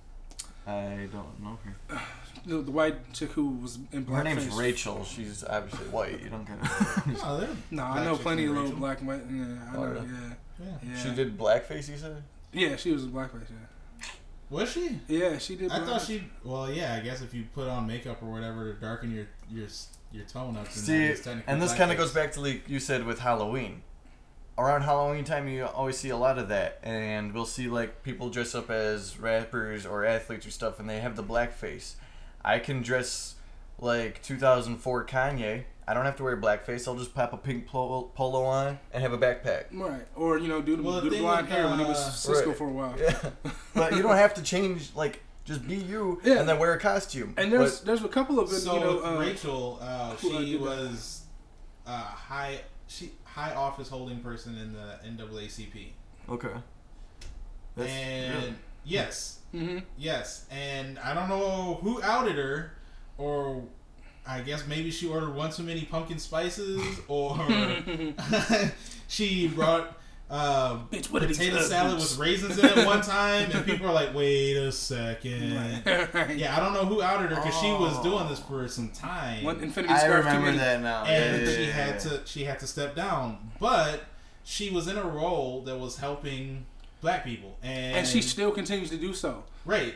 I 0.66 1.08
don't 1.12 1.42
know 1.42 1.58
her. 1.64 2.00
The, 2.46 2.58
the 2.62 2.72
white 2.72 3.14
chick 3.14 3.32
who 3.32 3.50
was 3.58 3.78
in 3.92 4.06
blackface. 4.06 4.16
Her 4.16 4.24
name's 4.24 4.48
Rachel. 4.56 5.04
She's 5.06 5.44
obviously 5.44 5.88
white. 5.88 6.22
You 6.24 6.30
don't 6.30 6.46
get 6.46 6.58
it. 6.62 7.18
Oh, 7.24 7.38
they're 7.40 7.50
No, 7.72 7.84
I 7.84 8.04
know 8.04 8.16
plenty 8.16 8.46
of 8.46 8.50
little 8.52 8.64
Rachel. 8.66 8.80
black 8.80 9.00
white. 9.00 9.22
Yeah, 9.32 9.44
I 9.72 9.76
Oh, 9.78 9.86
know. 9.94 10.02
Yeah, 10.02 10.66
Yeah. 10.66 10.66
yeah. 10.92 10.98
She 11.04 11.14
did 11.16 11.38
blackface. 11.38 11.90
You 11.90 11.98
said. 11.98 12.24
Yeah, 12.54 12.76
she 12.76 12.92
was 12.92 13.04
in 13.04 13.12
blackface. 13.12 13.50
Yeah, 13.50 14.08
Was 14.50 14.72
she? 14.72 15.00
yeah, 15.08 15.38
she 15.38 15.56
did. 15.56 15.72
I 15.72 15.86
thought 15.86 16.02
she. 16.02 16.24
Well, 16.44 16.72
yeah. 16.72 16.96
I 16.96 17.00
guess 17.02 17.22
if 17.22 17.34
you 17.34 17.46
put 17.54 17.68
on 17.68 17.86
makeup 17.88 18.22
or 18.24 18.32
whatever 18.32 18.74
to 18.74 18.80
darken 18.80 19.14
your 19.14 19.28
your 19.50 19.68
your 20.12 20.26
tone 20.26 20.58
up, 20.58 20.66
then 20.66 20.74
See, 20.74 20.98
that 20.98 21.12
is 21.12 21.22
technically 21.22 21.52
and 21.54 21.62
this 21.62 21.74
kind 21.74 21.92
of 21.92 21.98
goes 21.98 22.12
back 22.14 22.32
to 22.34 22.42
like 22.42 22.68
you 22.68 22.80
said 22.80 23.06
with 23.06 23.20
Halloween. 23.20 23.84
Around 24.60 24.82
Halloween 24.82 25.24
time, 25.24 25.48
you 25.48 25.66
always 25.66 25.98
see 25.98 26.10
a 26.10 26.18
lot 26.18 26.40
of 26.40 26.50
that, 26.50 26.80
and 26.82 27.32
we'll 27.32 27.46
see 27.46 27.68
like 27.68 28.02
people 28.02 28.30
dress 28.32 28.56
up 28.56 28.72
as 28.72 29.20
rappers 29.20 29.86
or 29.86 30.04
athletes 30.04 30.48
or 30.48 30.52
stuff, 30.52 30.80
and 30.80 30.90
they 30.90 31.00
have 31.00 31.16
the 31.16 31.24
blackface. 31.24 31.94
I 32.44 32.58
can 32.58 32.82
dress 32.82 33.36
like 33.80 34.24
2004 34.24 35.06
Kanye. 35.06 35.66
I 35.88 35.94
don't 35.94 36.06
have 36.06 36.16
to 36.18 36.24
wear 36.24 36.36
blackface. 36.42 36.88
I'll 36.88 36.96
just 36.96 37.14
pop 37.14 37.34
a 37.34 37.38
pink 37.38 37.68
polo, 37.68 38.10
polo 38.16 38.44
on 38.46 38.80
and 38.92 39.04
have 39.04 39.14
a 39.14 39.18
backpack. 39.18 39.66
Right, 39.72 40.08
or 40.16 40.40
you 40.40 40.48
know, 40.48 40.62
do 40.62 40.76
the, 40.76 40.82
Well, 40.82 40.96
the 40.96 41.02
do 41.02 41.10
the 41.12 41.16
thing 41.18 41.22
blonde 41.24 41.48
with, 41.48 41.56
hair 41.56 41.68
when 41.68 41.78
he 41.78 41.86
uh, 41.86 41.90
was 41.90 41.98
Sisqo 42.00 42.48
Right. 42.48 42.58
for 42.58 42.68
a 42.68 42.72
while. 42.72 42.96
Yeah, 43.00 43.30
but 43.76 43.96
you 43.96 44.02
don't 44.02 44.18
have 44.18 44.34
to 44.34 44.42
change. 44.42 44.90
Like, 44.96 45.22
just 45.46 45.68
be 45.68 45.76
you 45.76 46.20
Yeah. 46.24 46.40
and 46.40 46.50
then 46.50 46.58
wear 46.58 46.74
a 46.74 46.80
costume. 46.80 47.36
And 47.38 47.54
there's 47.54 47.78
But- 47.78 47.86
there's 47.86 48.04
a 48.04 48.08
couple 48.10 48.40
of 48.40 48.50
So 48.50 48.74
you 48.74 48.80
know 48.80 48.96
with 48.96 49.06
uh, 49.06 49.18
Rachel, 49.20 49.78
uh, 49.82 49.86
uh, 49.86 50.16
she 50.18 50.58
was 50.58 51.22
uh, 51.86 51.92
high 51.92 52.62
she 52.88 53.12
high 53.38 53.54
office 53.54 53.88
holding 53.90 54.20
person 54.20 54.58
in 54.58 54.74
the 54.74 55.00
NAACP, 55.08 55.90
okay. 56.30 56.50
That's- 57.76 57.94
and 57.96 58.44
yeah. 58.48 58.52
yes, 58.84 59.40
mhm. 59.54 59.84
yes, 59.98 60.46
and 60.50 60.98
I 61.00 61.14
don't 61.14 61.30
know 61.30 61.80
who 61.82 62.02
outed 62.02 62.36
her, 62.36 62.72
or 63.18 63.64
I 64.28 64.42
guess 64.42 64.66
maybe 64.68 64.90
she 64.92 65.08
ordered 65.08 65.36
one 65.36 65.52
too 65.52 65.64
many 65.64 65.86
pumpkin 65.86 66.18
spices, 66.20 66.82
or 67.08 67.38
she 69.08 69.48
brought. 69.50 69.97
Uh, 70.30 70.80
Bitch, 70.92 71.10
what 71.10 71.22
potato 71.26 71.56
ugly 71.56 71.68
salad 71.68 71.98
boots? 71.98 72.18
with 72.18 72.20
raisins 72.28 72.58
in 72.60 72.66
it 72.66 72.86
one 72.86 73.02
time, 73.18 73.50
and 73.52 73.66
people 73.66 73.88
are 73.88 73.94
like, 73.94 74.14
"Wait 74.14 74.58
a 74.58 74.72
second. 74.74 75.56
Right. 75.86 76.36
Yeah, 76.38 76.56
I 76.56 76.60
don't 76.60 76.74
know 76.74 76.84
who 76.86 77.02
outed 77.02 77.30
her 77.30 77.36
because 77.36 77.58
she 77.60 77.72
was 77.72 77.94
Oh. 78.00 78.04
doing 78.04 78.28
this 78.28 78.40
for 78.40 78.68
some 78.68 78.90
time. 78.90 79.46
One 79.46 79.62
Infinity 79.62 79.94
I 79.94 80.00
Scarf 80.00 80.26
remember 80.26 80.48
many. 80.48 80.58
that 80.58 80.82
now. 80.82 81.06
and 81.06 81.48
Yeah, 81.48 81.54
she 81.56 81.64
yeah, 81.64 81.72
had 81.72 81.88
yeah. 81.90 81.98
to 81.98 82.22
she 82.26 82.44
had 82.44 82.60
to 82.60 82.68
step 82.68 82.94
down 82.96 83.52
but 83.60 84.02
she 84.44 84.70
was 84.70 84.88
in 84.90 84.98
a 84.98 85.04
role 85.06 85.62
that 85.62 85.78
was 85.80 85.98
helping 85.98 86.66
black 87.02 87.24
people 87.24 87.58
and, 87.64 87.98
and 87.98 88.08
she 88.08 88.22
still 88.22 88.52
continues 88.52 88.90
to 88.90 88.98
do 88.98 89.14
so. 89.14 89.44
right 89.66 89.96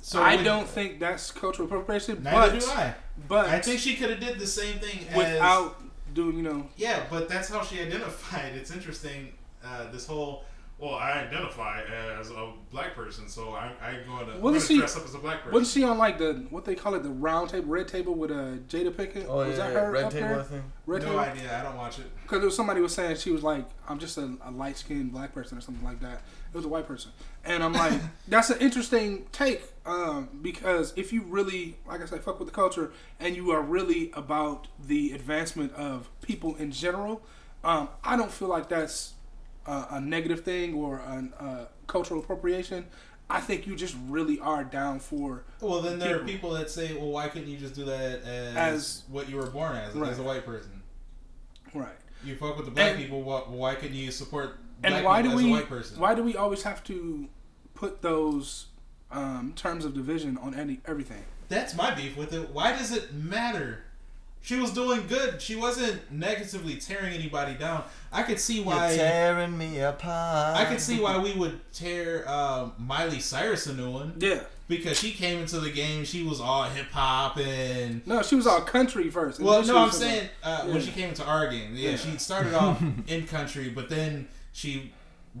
so 0.00 0.20
I 0.22 0.36
when- 0.36 0.44
don't 0.44 0.68
think 0.68 1.00
that's 1.00 1.30
cultural 1.32 1.66
appropriation, 1.66 2.22
neither 2.22 2.52
but 2.52 2.60
do 2.60 2.66
i 2.70 2.94
but 3.28 3.46
i 3.48 3.58
think 3.60 3.78
she 3.80 3.94
could 3.96 4.10
have 4.10 4.20
did 4.20 4.38
the 4.38 4.46
same 4.46 4.78
thing 4.78 5.06
as, 5.10 5.16
without 5.16 5.80
doing 6.14 6.36
you 6.36 6.42
know 6.42 6.68
yeah 6.76 7.00
but 7.10 7.28
that's 7.28 7.48
how 7.48 7.62
she 7.62 7.80
identified 7.80 8.52
it's 8.54 8.70
interesting 8.70 9.32
uh, 9.64 9.90
this 9.90 10.06
whole 10.06 10.44
well, 10.78 10.94
I 10.96 11.12
identify 11.12 11.82
as 12.18 12.30
a 12.32 12.52
black 12.72 12.96
person, 12.96 13.28
so 13.28 13.50
I, 13.50 13.70
I 13.80 13.92
go 14.04 14.24
to, 14.24 14.32
I'm 14.32 14.40
Wasn't 14.40 14.42
gonna 14.42 14.60
she- 14.60 14.78
dress 14.78 14.96
up 14.96 15.04
as 15.04 15.14
a 15.14 15.18
black 15.18 15.38
person. 15.42 15.52
wasn't 15.52 15.68
she 15.72 15.84
on 15.84 15.96
like 15.96 16.18
the 16.18 16.44
what 16.50 16.64
they 16.64 16.74
call 16.74 16.94
it 16.94 17.04
the 17.04 17.08
round 17.10 17.50
table 17.50 17.68
red 17.68 17.86
table 17.86 18.14
with 18.14 18.32
uh, 18.32 18.56
Jada 18.68 18.90
Pinkett? 18.90 19.26
Oh, 19.28 19.36
was 19.36 19.50
yeah, 19.50 19.56
that 19.68 19.72
yeah, 19.74 19.80
her 19.80 19.90
Red 19.92 20.04
up 20.04 20.12
Table, 20.12 20.28
there? 20.28 20.40
I 20.40 20.42
think. 20.42 20.62
Red 20.86 21.02
no 21.02 21.08
table. 21.10 21.20
idea. 21.20 21.60
I 21.60 21.62
don't 21.62 21.76
watch 21.76 22.00
it. 22.00 22.06
Because 22.22 22.38
there 22.38 22.46
was 22.46 22.56
somebody 22.56 22.80
was 22.80 22.92
saying 22.92 23.14
she 23.16 23.30
was 23.30 23.44
like, 23.44 23.64
I'm 23.88 24.00
just 24.00 24.18
a, 24.18 24.36
a 24.44 24.50
light 24.50 24.76
skinned 24.76 25.12
black 25.12 25.32
person 25.32 25.56
or 25.56 25.60
something 25.60 25.84
like 25.84 26.00
that. 26.00 26.22
It 26.52 26.56
was 26.56 26.64
a 26.64 26.68
white 26.68 26.88
person, 26.88 27.12
and 27.44 27.62
I'm 27.62 27.74
like, 27.74 28.00
that's 28.28 28.50
an 28.50 28.58
interesting 28.58 29.26
take 29.30 29.62
um, 29.86 30.30
because 30.42 30.92
if 30.96 31.12
you 31.12 31.22
really, 31.22 31.76
like 31.86 32.02
I 32.02 32.06
said, 32.06 32.24
fuck 32.24 32.40
with 32.40 32.48
the 32.48 32.54
culture, 32.54 32.90
and 33.20 33.36
you 33.36 33.52
are 33.52 33.62
really 33.62 34.10
about 34.14 34.66
the 34.84 35.12
advancement 35.12 35.72
of 35.74 36.10
people 36.22 36.56
in 36.56 36.72
general, 36.72 37.22
um, 37.62 37.88
I 38.02 38.16
don't 38.16 38.32
feel 38.32 38.48
like 38.48 38.68
that's 38.68 39.12
uh, 39.66 39.86
a 39.90 40.00
negative 40.00 40.40
thing 40.44 40.74
or 40.74 40.98
a, 40.98 41.42
uh, 41.42 41.64
cultural 41.86 42.20
appropriation. 42.20 42.86
I 43.30 43.40
think 43.40 43.66
you 43.66 43.74
just 43.76 43.96
really 44.08 44.38
are 44.40 44.62
down 44.64 44.98
for 45.00 45.44
Well, 45.60 45.80
then 45.80 45.98
there 45.98 46.16
are 46.16 46.18
People. 46.18 46.32
people 46.34 46.50
that 46.50 46.68
say, 46.70 46.92
well, 46.94 47.08
why 47.10 47.28
couldn't 47.28 47.48
you 47.48 47.56
just 47.56 47.74
do 47.74 47.84
that 47.86 48.22
as, 48.24 48.56
As- 48.56 49.02
what 49.08 49.28
you 49.28 49.36
were 49.36 49.46
born 49.46 49.74
as, 49.76 49.94
Right. 49.94 50.10
as 50.10 50.18
a 50.18 50.22
white 50.22 50.44
person? 50.44 50.82
right. 51.74 51.88
You 52.24 52.36
fuck 52.36 52.56
with 52.56 52.66
the 52.66 52.70
black 52.72 52.90
And- 52.92 52.98
people. 53.00 53.22
Why, 53.22 53.40
why 53.40 53.74
couldn't 53.74 53.96
you 53.96 54.10
support 54.10 54.58
And 54.84 54.92
black 54.92 55.04
why 55.04 55.22
people 55.22 55.38
do 55.38 55.38
as 55.38 55.44
we 55.44 55.50
a 55.50 55.54
white 55.54 55.68
person? 55.68 55.98
why 56.00 56.14
do 56.14 56.22
we 56.22 56.36
always 56.36 56.62
have 56.64 56.84
to 56.84 57.28
put 57.74 58.02
those 58.02 58.66
um, 59.10 59.52
terms 59.56 59.84
of 59.84 59.94
division 59.94 60.36
on 60.38 60.54
any 60.54 60.80
everything? 60.86 61.24
That's 61.48 61.74
my 61.74 61.94
beef 61.94 62.16
with 62.16 62.32
it. 62.32 62.50
Why 62.50 62.72
does 62.76 62.92
it 62.92 63.12
matter? 63.14 63.84
She 64.44 64.56
was 64.56 64.72
doing 64.72 65.06
good. 65.06 65.40
She 65.40 65.54
wasn't 65.54 66.10
negatively 66.10 66.74
tearing 66.74 67.12
anybody 67.14 67.54
down. 67.54 67.84
I 68.12 68.24
could 68.24 68.40
see 68.40 68.56
You're 68.56 68.64
why. 68.66 68.96
tearing 68.96 69.56
me 69.56 69.78
apart. 69.78 70.56
I 70.56 70.64
could 70.64 70.80
see 70.80 71.00
why 71.00 71.16
we 71.18 71.32
would 71.32 71.60
tear 71.72 72.28
um, 72.28 72.72
Miley 72.76 73.20
Cyrus 73.20 73.66
a 73.68 73.72
new 73.74 73.90
one 73.90 74.14
Yeah. 74.18 74.40
because 74.66 74.98
she 74.98 75.12
came 75.12 75.38
into 75.38 75.60
the 75.60 75.70
game. 75.70 76.04
She 76.04 76.24
was 76.24 76.40
all 76.40 76.64
hip 76.64 76.90
hop 76.90 77.36
and 77.38 78.04
No, 78.06 78.20
she 78.22 78.34
was 78.34 78.48
all 78.48 78.62
country 78.62 79.10
first. 79.10 79.38
and 79.38 79.46
Well, 79.46 79.60
then 79.62 79.68
no, 79.68 79.76
I'm 79.78 79.84
was 79.86 79.92
from 79.98 80.08
saying 80.08 80.28
uh, 80.42 80.64
when 80.66 80.82
she 80.82 80.90
came 80.90 81.10
into 81.10 81.24
our 81.24 81.48
game, 81.48 81.74
yeah, 81.76 81.90
Yeah. 81.90 81.96
she 81.96 82.18
started 82.18 82.52
off 82.54 82.82
in 83.06 83.26
country, 83.28 83.68
but 83.70 83.88
then 83.88 84.26
she 84.52 84.92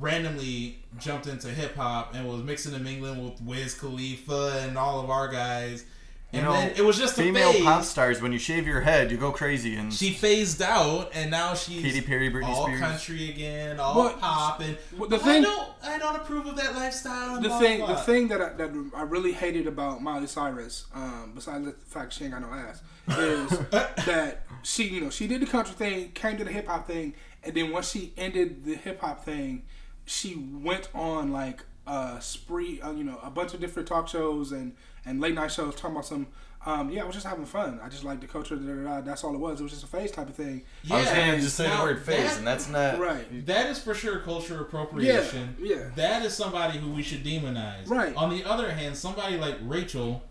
randomly 0.06 0.78
jumped 0.98 1.26
into 1.26 1.48
hip 1.48 1.74
hop 1.76 2.14
and 2.14 2.26
was 2.28 2.42
mixing 2.42 2.72
and 2.74 2.84
mingling 2.84 3.22
with 3.24 3.40
Wiz 3.42 3.74
Khalifa 3.74 4.60
and 4.62 4.78
all 4.78 5.00
of 5.00 5.10
our 5.10 5.28
guys. 5.28 5.84
You 6.32 6.38
And 6.38 6.46
know, 6.48 6.52
then 6.54 6.72
it 6.76 6.82
was 6.82 6.96
just 6.96 7.14
female 7.14 7.52
phase. 7.52 7.62
pop 7.62 7.84
stars. 7.84 8.22
When 8.22 8.32
you 8.32 8.38
shave 8.38 8.66
your 8.66 8.80
head, 8.80 9.10
you 9.10 9.18
go 9.18 9.32
crazy. 9.32 9.76
And 9.76 9.92
She 9.92 10.12
phased 10.12 10.62
out, 10.62 11.10
and 11.14 11.30
now 11.30 11.52
she's 11.52 11.82
Katy 11.82 12.00
Perry, 12.00 12.30
Britney 12.32 12.46
all 12.48 12.64
Spears. 12.64 12.80
country 12.80 13.28
again, 13.28 13.78
all 13.78 13.94
Well, 13.96 14.14
pop, 14.14 14.60
and 14.60 14.78
well, 14.96 15.10
the 15.10 15.16
I 15.16 15.18
thing- 15.18 15.42
don't, 15.42 15.68
I 15.84 15.98
don't 15.98 16.16
approve 16.16 16.46
of 16.46 16.56
that 16.56 16.74
lifestyle. 16.74 17.36
and 17.36 17.44
the 17.44 17.48
blah, 17.50 17.58
thing, 17.58 17.78
blah, 17.80 17.86
the 17.88 17.92
blah. 17.94 18.02
thing 18.02 18.28
that 18.28 18.40
I, 18.40 18.48
that 18.54 18.90
I 18.96 19.02
really 19.02 19.32
hated 19.32 19.66
about 19.66 20.02
Miley 20.02 20.26
Cyrus, 20.26 20.86
um, 20.94 21.32
besides 21.34 21.66
the 21.66 21.72
fact 21.72 22.14
she 22.14 22.24
ain't 22.24 22.32
got 22.32 22.40
no 22.40 22.48
ass, 22.48 22.80
is 23.18 23.50
that 24.06 24.46
she, 24.62 24.84
you 24.84 25.02
know, 25.02 25.10
she 25.10 25.26
did 25.26 25.42
the 25.42 25.46
country 25.46 25.74
thing, 25.74 26.12
came 26.12 26.38
to 26.38 26.44
the 26.44 26.50
hip 26.52 26.66
hop 26.66 26.86
thing, 26.86 27.12
and 27.44 27.54
then 27.54 27.70
once 27.72 27.90
she 27.90 28.14
ended 28.16 28.64
the 28.64 28.74
hip 28.76 29.02
hop 29.02 29.22
thing, 29.22 29.64
she 30.06 30.34
went 30.50 30.88
on 30.94 31.30
like 31.30 31.62
a 31.86 32.16
spree, 32.20 32.80
uh, 32.80 32.90
you 32.92 33.04
know, 33.04 33.18
a 33.22 33.28
bunch 33.28 33.52
of 33.52 33.60
different 33.60 33.86
talk 33.86 34.08
shows 34.08 34.50
and 34.52 34.74
and 35.04 35.20
late 35.20 35.34
night 35.34 35.50
shows 35.52 35.74
talking 35.74 35.92
about 35.92 36.06
some. 36.06 36.26
Um, 36.64 36.90
yeah, 36.90 37.02
I 37.02 37.04
was 37.04 37.14
just 37.16 37.26
having 37.26 37.44
fun. 37.44 37.80
I 37.82 37.88
just 37.88 38.04
liked 38.04 38.20
the 38.20 38.28
culture. 38.28 38.54
Da, 38.54 38.72
da, 38.72 38.82
da, 38.82 39.00
that's 39.00 39.24
all 39.24 39.34
it 39.34 39.38
was. 39.38 39.58
It 39.58 39.64
was 39.64 39.72
just 39.72 39.82
a 39.82 39.88
phase 39.88 40.12
type 40.12 40.28
of 40.28 40.36
thing. 40.36 40.62
I 40.88 40.98
was 40.98 41.06
Yeah, 41.06 41.26
gonna 41.26 41.40
just 41.40 41.56
say 41.56 41.64
the 41.64 41.70
now 41.70 41.82
word 41.82 42.02
phase, 42.04 42.22
that- 42.22 42.38
and 42.38 42.46
that's 42.46 42.68
not 42.68 43.00
Right. 43.00 43.46
That 43.46 43.66
is 43.66 43.80
for 43.80 43.94
sure 43.94 44.20
culture 44.20 44.60
appropriation. 44.60 45.56
Yeah, 45.60 45.74
yeah. 45.76 45.88
That 45.96 46.24
is 46.24 46.34
somebody 46.36 46.78
who 46.78 46.92
we 46.92 47.02
should 47.02 47.24
demonize. 47.24 47.88
Right. 47.88 48.14
On 48.14 48.30
the 48.30 48.44
other 48.44 48.70
hand, 48.70 48.96
somebody 48.96 49.38
like 49.38 49.56
Rachel, 49.62 50.22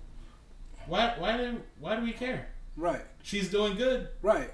why 0.88 1.15
why 1.18 1.35
do 1.38 1.61
why 1.80 1.98
do 1.98 2.03
we 2.03 2.14
care? 2.14 2.48
Right, 2.77 3.02
She's 3.23 3.49
doing 3.49 3.76
good. 3.76 4.07
right. 4.22 4.52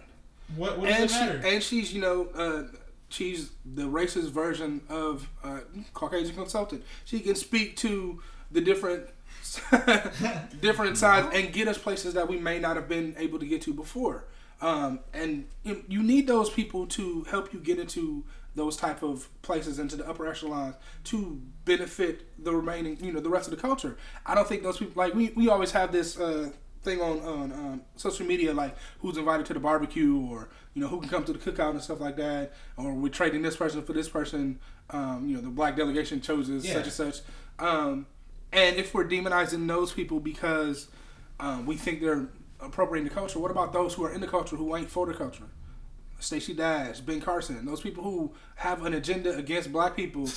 What 0.55 0.79
what 0.79 0.87
does 0.89 0.95
and 0.95 1.05
it 1.05 1.11
she 1.13 1.19
matter? 1.19 1.41
and 1.45 1.61
she's 1.63 1.93
you 1.93 2.01
know 2.01 2.27
uh, 2.33 2.63
she's 3.09 3.51
the 3.65 3.83
racist 3.83 4.31
version 4.31 4.81
of 4.89 5.29
uh, 5.43 5.59
Caucasian 5.93 6.33
consultant. 6.35 6.83
She 7.05 7.19
can 7.19 7.35
speak 7.35 7.75
to 7.77 8.21
the 8.51 8.61
different 8.61 9.07
different 10.61 10.97
sides 11.03 11.27
and 11.33 11.53
get 11.53 11.67
us 11.67 11.77
places 11.77 12.13
that 12.13 12.27
we 12.27 12.37
may 12.37 12.59
not 12.59 12.75
have 12.75 12.87
been 12.87 13.15
able 13.17 13.39
to 13.39 13.45
get 13.45 13.61
to 13.63 13.73
before. 13.73 14.25
Um, 14.61 15.01
and 15.13 15.47
you, 15.63 16.01
need 16.01 16.27
those 16.27 16.49
people 16.49 16.87
to 16.87 17.23
help 17.25 17.53
you 17.53 17.59
get 17.59 17.77
into 17.77 18.23
those 18.55 18.75
type 18.75 19.03
of 19.03 19.29
places 19.43 19.77
into 19.77 19.95
the 19.95 20.09
upper 20.09 20.27
echelons 20.27 20.75
to 21.03 21.39
benefit 21.63 22.27
the 22.43 22.51
remaining 22.51 22.97
you 22.99 23.11
know 23.11 23.19
the 23.19 23.29
rest 23.29 23.47
of 23.47 23.55
the 23.55 23.61
culture. 23.61 23.97
I 24.25 24.33
don't 24.33 24.47
think 24.47 24.63
those 24.63 24.77
people 24.77 24.93
like 24.95 25.13
we, 25.13 25.29
we 25.35 25.47
always 25.47 25.71
have 25.73 25.91
this 25.91 26.19
uh, 26.19 26.49
thing 26.81 27.01
on 27.01 27.19
on 27.21 27.51
um, 27.51 27.81
social 27.97 28.25
media, 28.25 28.53
like 28.53 28.75
who's 28.99 29.17
invited 29.17 29.45
to 29.47 29.53
the 29.53 29.59
barbecue, 29.59 30.19
or 30.19 30.49
you 30.73 30.81
know 30.81 30.87
who 30.87 30.99
can 31.01 31.09
come 31.09 31.23
to 31.25 31.33
the 31.33 31.39
cookout 31.39 31.71
and 31.71 31.81
stuff 31.81 31.99
like 31.99 32.15
that, 32.17 32.53
or 32.77 32.93
we're 32.93 33.09
trading 33.09 33.43
this 33.43 33.55
person 33.55 33.83
for 33.83 33.93
this 33.93 34.09
person. 34.09 34.59
Um, 34.89 35.27
you 35.27 35.35
know, 35.35 35.41
the 35.41 35.49
black 35.49 35.75
delegation 35.75 36.21
chooses 36.21 36.65
Yeah. 36.65 36.73
such 36.73 36.83
and 36.85 36.93
such. 36.93 37.15
Um, 37.59 38.07
and 38.51 38.75
if 38.77 38.93
we're 38.93 39.07
demonizing 39.07 39.67
those 39.67 39.91
people 39.91 40.19
because 40.19 40.87
um, 41.39 41.65
we 41.65 41.75
think 41.75 42.01
they're 42.01 42.27
appropriating 42.59 43.07
the 43.07 43.13
culture, 43.13 43.39
what 43.39 43.51
about 43.51 43.73
those 43.73 43.93
who 43.93 44.03
are 44.05 44.11
in 44.13 44.21
the 44.21 44.27
culture 44.27 44.55
who 44.55 44.75
ain't 44.75 44.89
for 44.89 45.05
the 45.05 45.13
culture? 45.13 45.43
Stacey 46.19 46.53
Dash, 46.53 46.99
Ben 47.01 47.21
Carson, 47.21 47.63
those 47.65 47.81
people 47.81 48.03
who 48.03 48.33
have 48.55 48.83
an 48.85 48.93
agenda 48.95 49.35
against 49.37 49.71
black 49.71 49.95
people 49.95 50.27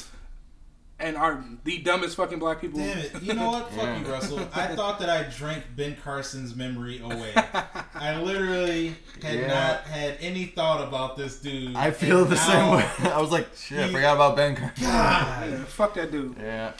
and 0.98 1.16
are 1.16 1.42
the 1.64 1.78
dumbest 1.78 2.14
fucking 2.16 2.38
black 2.38 2.60
people. 2.60 2.78
Damn 2.80 2.98
it. 2.98 3.22
You 3.22 3.32
know 3.32 3.48
what? 3.48 3.70
Fuck 3.72 3.98
you, 3.98 4.12
Russell. 4.12 4.40
I 4.54 4.66
thought 4.76 4.98
that 4.98 5.08
I 5.08 5.22
drank 5.34 5.64
Ben 5.74 5.96
Carson's 5.96 6.54
memory 6.54 7.00
away. 7.00 7.32
I 7.94 8.20
literally 8.20 8.94
had 9.22 9.38
Yeah. 9.38 9.46
not 9.46 9.80
had 9.84 10.18
any 10.20 10.44
thought 10.44 10.86
about 10.86 11.16
this 11.16 11.40
dude. 11.40 11.74
I 11.74 11.90
feel 11.92 12.24
And 12.24 12.30
the 12.32 12.36
same 12.36 12.70
way. 12.76 12.86
I 13.10 13.18
was 13.18 13.30
like, 13.30 13.48
shit, 13.56 13.78
I 13.80 13.90
forgot 13.90 14.16
about 14.16 14.36
Ben 14.36 14.54
Carson. 14.56 14.84
God 14.84 15.50
Yeah, 15.50 15.64
fuck 15.64 15.94
that 15.94 16.10
dude. 16.12 16.36
Yeah, 16.38 16.72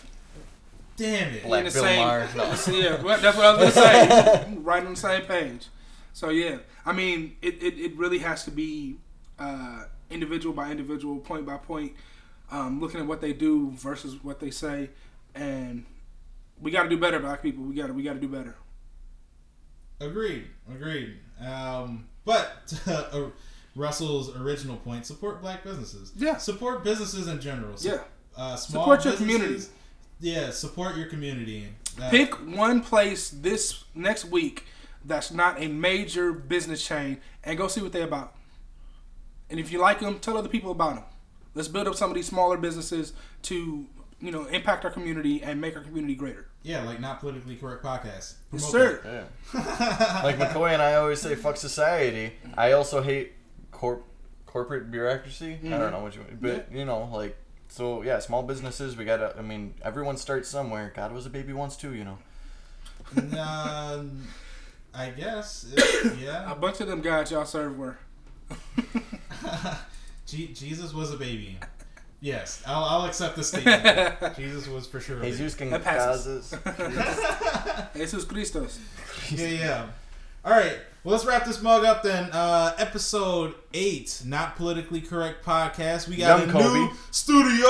damn 1.01 1.35
it. 1.35 1.43
Black 1.45 1.65
the 1.65 1.71
Bill 1.71 1.83
same- 1.83 1.99
Maher. 2.07 2.29
No. 2.37 2.45
Yeah, 2.79 3.03
well, 3.03 3.21
that's 3.21 3.37
what 3.37 3.47
I 3.47 3.53
was 3.57 3.75
gonna 3.75 3.87
say. 3.87 4.55
right 4.59 4.85
on 4.85 4.91
the 4.95 4.97
same 5.01 5.23
page. 5.23 5.67
So 6.13 6.29
yeah, 6.31 6.59
I 6.85 6.93
mean, 6.93 7.37
it, 7.43 7.63
it, 7.63 7.79
it 7.79 7.97
really 7.97 8.19
has 8.19 8.45
to 8.45 8.51
be 8.51 8.97
uh, 9.39 9.85
individual 10.11 10.55
by 10.55 10.71
individual, 10.71 11.19
point 11.19 11.47
by 11.47 11.57
point, 11.57 11.93
um, 12.51 12.81
looking 12.81 13.01
at 13.01 13.07
what 13.07 13.21
they 13.21 13.33
do 13.33 13.71
versus 13.73 14.23
what 14.23 14.41
they 14.41 14.51
say, 14.51 14.91
and 15.35 15.85
we 16.61 16.71
got 16.71 16.83
to 16.85 16.89
do 16.89 16.99
better, 16.99 17.19
black 17.21 17.43
people. 17.43 17.65
We 17.65 17.75
got 17.75 17.87
to 17.87 17.93
we 17.95 18.03
got 18.03 18.15
to 18.15 18.21
do 18.21 18.29
better. 18.29 18.55
Agreed. 20.01 20.47
Agreed. 20.71 21.17
Um, 21.45 22.07
but 22.25 22.75
uh, 22.87 23.29
Russell's 23.77 24.37
original 24.37 24.77
point: 24.77 25.07
support 25.07 25.41
black 25.41 25.63
businesses. 25.65 26.13
Yeah. 26.17 26.37
Support 26.39 26.85
businesses 26.85 27.29
in 27.29 27.41
general. 27.41 27.77
Su- 27.77 27.89
Yeah. 27.91 27.99
Uh, 28.37 28.57
small 28.57 28.85
Support 28.85 29.05
your 29.05 29.13
businesses- 29.15 29.37
community. 29.41 29.67
Yeah. 30.21 30.51
Support 30.51 30.97
your 30.97 31.07
community. 31.07 31.69
Uh, 32.01 32.11
Pick 32.11 32.35
one 32.35 32.83
place 32.83 33.31
this 33.31 33.85
next 33.95 34.27
week 34.27 34.65
that's 35.05 35.31
not 35.31 35.61
a 35.61 35.69
major 35.69 36.33
business 36.33 36.85
chain 36.87 37.21
and 37.43 37.57
go 37.57 37.69
see 37.69 37.81
what 37.81 37.93
they're 37.93 38.05
about. 38.05 38.35
And 39.49 39.59
if 39.59 39.73
you 39.73 39.79
like 39.81 40.01
them, 40.01 40.19
tell 40.19 40.37
other 40.37 40.49
people 40.49 40.71
about 40.71 40.97
them. 40.97 41.05
Let's 41.55 41.69
build 41.69 41.89
up 41.89 41.97
some 41.97 42.11
of 42.11 42.15
these 42.15 42.27
smaller 42.27 42.57
businesses 42.57 43.13
to, 43.43 43.87
you 44.21 44.31
know, 44.31 44.45
impact 44.45 44.85
our 44.85 44.91
community 44.91 45.43
and 45.43 45.61
make 45.61 45.77
our 45.77 45.83
community 45.83 46.15
greater. 46.15 46.47
Yeah, 46.63 46.85
like 46.85 47.01
not 47.01 47.21
politically 47.21 47.57
correct 47.57 47.83
podcast. 47.83 48.35
Yes, 48.53 48.65
sir. 48.71 49.01
Yeah. 49.55 50.21
like 50.23 50.37
McCoy 50.39 50.73
and 50.75 50.83
I 50.83 50.95
always 50.97 51.21
say, 51.21 51.35
"Fuck 51.35 51.57
society." 51.57 52.35
I 52.55 52.73
also 52.73 53.01
hate 53.01 53.33
corp 53.73 54.05
corporate 54.45 54.91
bureaucracy. 54.91 55.59
I 55.65 55.69
don't 55.71 55.91
know 55.91 56.01
what 56.01 56.15
you, 56.15 56.21
mean, 56.21 56.39
but 56.39 56.71
you 56.71 56.85
know, 56.85 57.09
like 57.11 57.35
so. 57.71 58.03
Yeah, 58.03 58.19
small 58.19 58.43
businesses. 58.43 58.97
We 58.97 59.05
gotta. 59.07 59.35
I 59.39 59.43
mean, 59.43 59.73
everyone 59.83 60.19
starts 60.19 60.49
somewhere. 60.51 60.93
God 60.95 61.13
was 61.13 61.25
a 61.25 61.31
baby 61.31 61.53
once 61.55 61.77
too. 61.77 61.95
You 61.95 62.05
know. 62.05 62.19
that. 63.15 63.39
Um, 63.39 64.27
I 64.95 65.11
guess. 65.11 65.67
It- 65.75 66.29
A 66.29 66.55
bunch 66.55 66.81
of 66.81 66.87
them 66.89 67.01
guys 67.01 67.31
y'all 67.31 67.45
serve 67.47 67.79
were. 67.79 67.97
Je- 70.27 70.53
Jesus 70.53 70.93
was 70.93 71.13
a 71.13 71.17
baby. 71.17 71.59
Yes, 72.23 72.63
I'll, 72.67 72.85
I'll 72.85 73.07
accept 73.07 73.37
the 73.37 73.43
statement. 73.45 74.37
Jesus 74.37 74.69
was 74.69 74.87
for 74.87 75.01
sure. 75.01 75.23
A. 75.23 75.31
Jesus 75.31 75.55
can 75.55 75.71
That 75.71 75.83
passes. 75.83 76.55
Jesus 77.97 78.25
Christos. 78.25 78.79
Yeah, 79.31 79.47
yeah. 79.49 79.87
All 80.45 80.53
right. 80.53 80.79
Well, 81.05 81.13
let's 81.13 81.25
wrap 81.25 81.45
this 81.47 81.63
mug 81.63 81.85
up 81.85 82.03
then. 82.03 82.31
Uh, 82.33 82.75
episode 82.79 83.55
eight, 83.73 84.23
not 84.27 84.57
politically 84.57 85.01
correct 85.01 85.45
podcast. 85.45 86.09
We 86.09 86.17
got 86.17 86.41
Young 86.41 86.51
a 86.51 86.53
Kobe. 86.53 86.79
new 86.79 86.91
studio. 87.11 87.69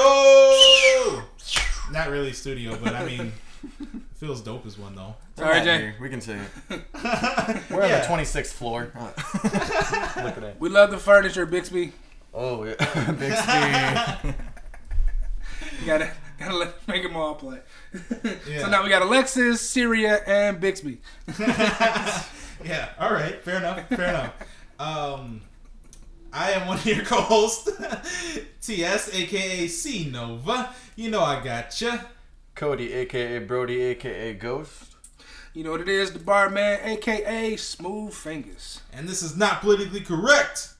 Not 1.92 2.08
really 2.10 2.32
studio, 2.32 2.76
but 2.82 2.94
I 2.94 3.04
mean, 3.04 3.32
it 3.80 3.88
feels 4.16 4.40
dope 4.40 4.66
as 4.66 4.76
one 4.78 4.94
though. 4.96 5.14
We're 5.36 5.44
All 5.44 5.50
right, 5.50 5.62
Jay. 5.64 5.94
We 6.00 6.08
can 6.08 6.20
say 6.20 6.38
it. 6.70 6.80
We're 7.70 7.82
on 7.82 7.88
Yeah. 7.88 8.00
the 8.00 8.06
twenty 8.06 8.24
sixth 8.24 8.52
floor. 8.54 8.90
Look 8.96 9.04
at 9.44 10.40
that. 10.40 10.56
We 10.58 10.68
love 10.68 10.90
the 10.90 10.98
furniture, 10.98 11.46
Bixby. 11.46 11.92
Oh 12.34 12.64
yeah, 12.64 12.74
Bixby. 13.12 14.34
You 15.80 15.86
gotta 15.86 16.10
gotta 16.38 16.56
let, 16.56 16.88
make 16.88 17.02
them 17.04 17.16
all 17.16 17.34
play. 17.36 17.58
Yeah. 18.48 18.60
So 18.62 18.70
now 18.70 18.82
we 18.82 18.88
got 18.88 19.02
Alexa, 19.02 19.56
Siri, 19.56 20.06
and 20.06 20.60
Bixby. 20.60 21.00
Yeah. 22.64 22.90
All 22.98 23.12
right. 23.12 23.42
Fair 23.42 23.58
enough. 23.58 23.88
Fair 23.88 24.08
enough. 24.08 24.34
Um, 24.80 25.42
I 26.32 26.52
am 26.52 26.66
one 26.66 26.78
of 26.78 26.86
your 26.86 27.04
co-hosts, 27.04 27.68
TS, 28.62 29.14
aka 29.14 29.66
C 29.66 30.08
Nova. 30.10 30.74
You 30.96 31.10
know 31.10 31.20
I 31.20 31.34
got 31.34 31.44
gotcha. 31.44 32.06
Cody, 32.54 32.94
aka 32.94 33.40
Brody, 33.40 33.82
aka 33.82 34.32
Ghost. 34.32 34.96
You 35.52 35.64
know 35.64 35.72
what 35.72 35.82
it 35.82 35.88
is, 35.90 36.12
the 36.12 36.18
barman, 36.18 36.78
aka 36.82 37.56
Smooth 37.56 38.14
Fingers. 38.14 38.80
And 38.90 39.06
this 39.06 39.22
is 39.22 39.36
not 39.36 39.60
politically 39.60 40.00
correct. 40.00 40.72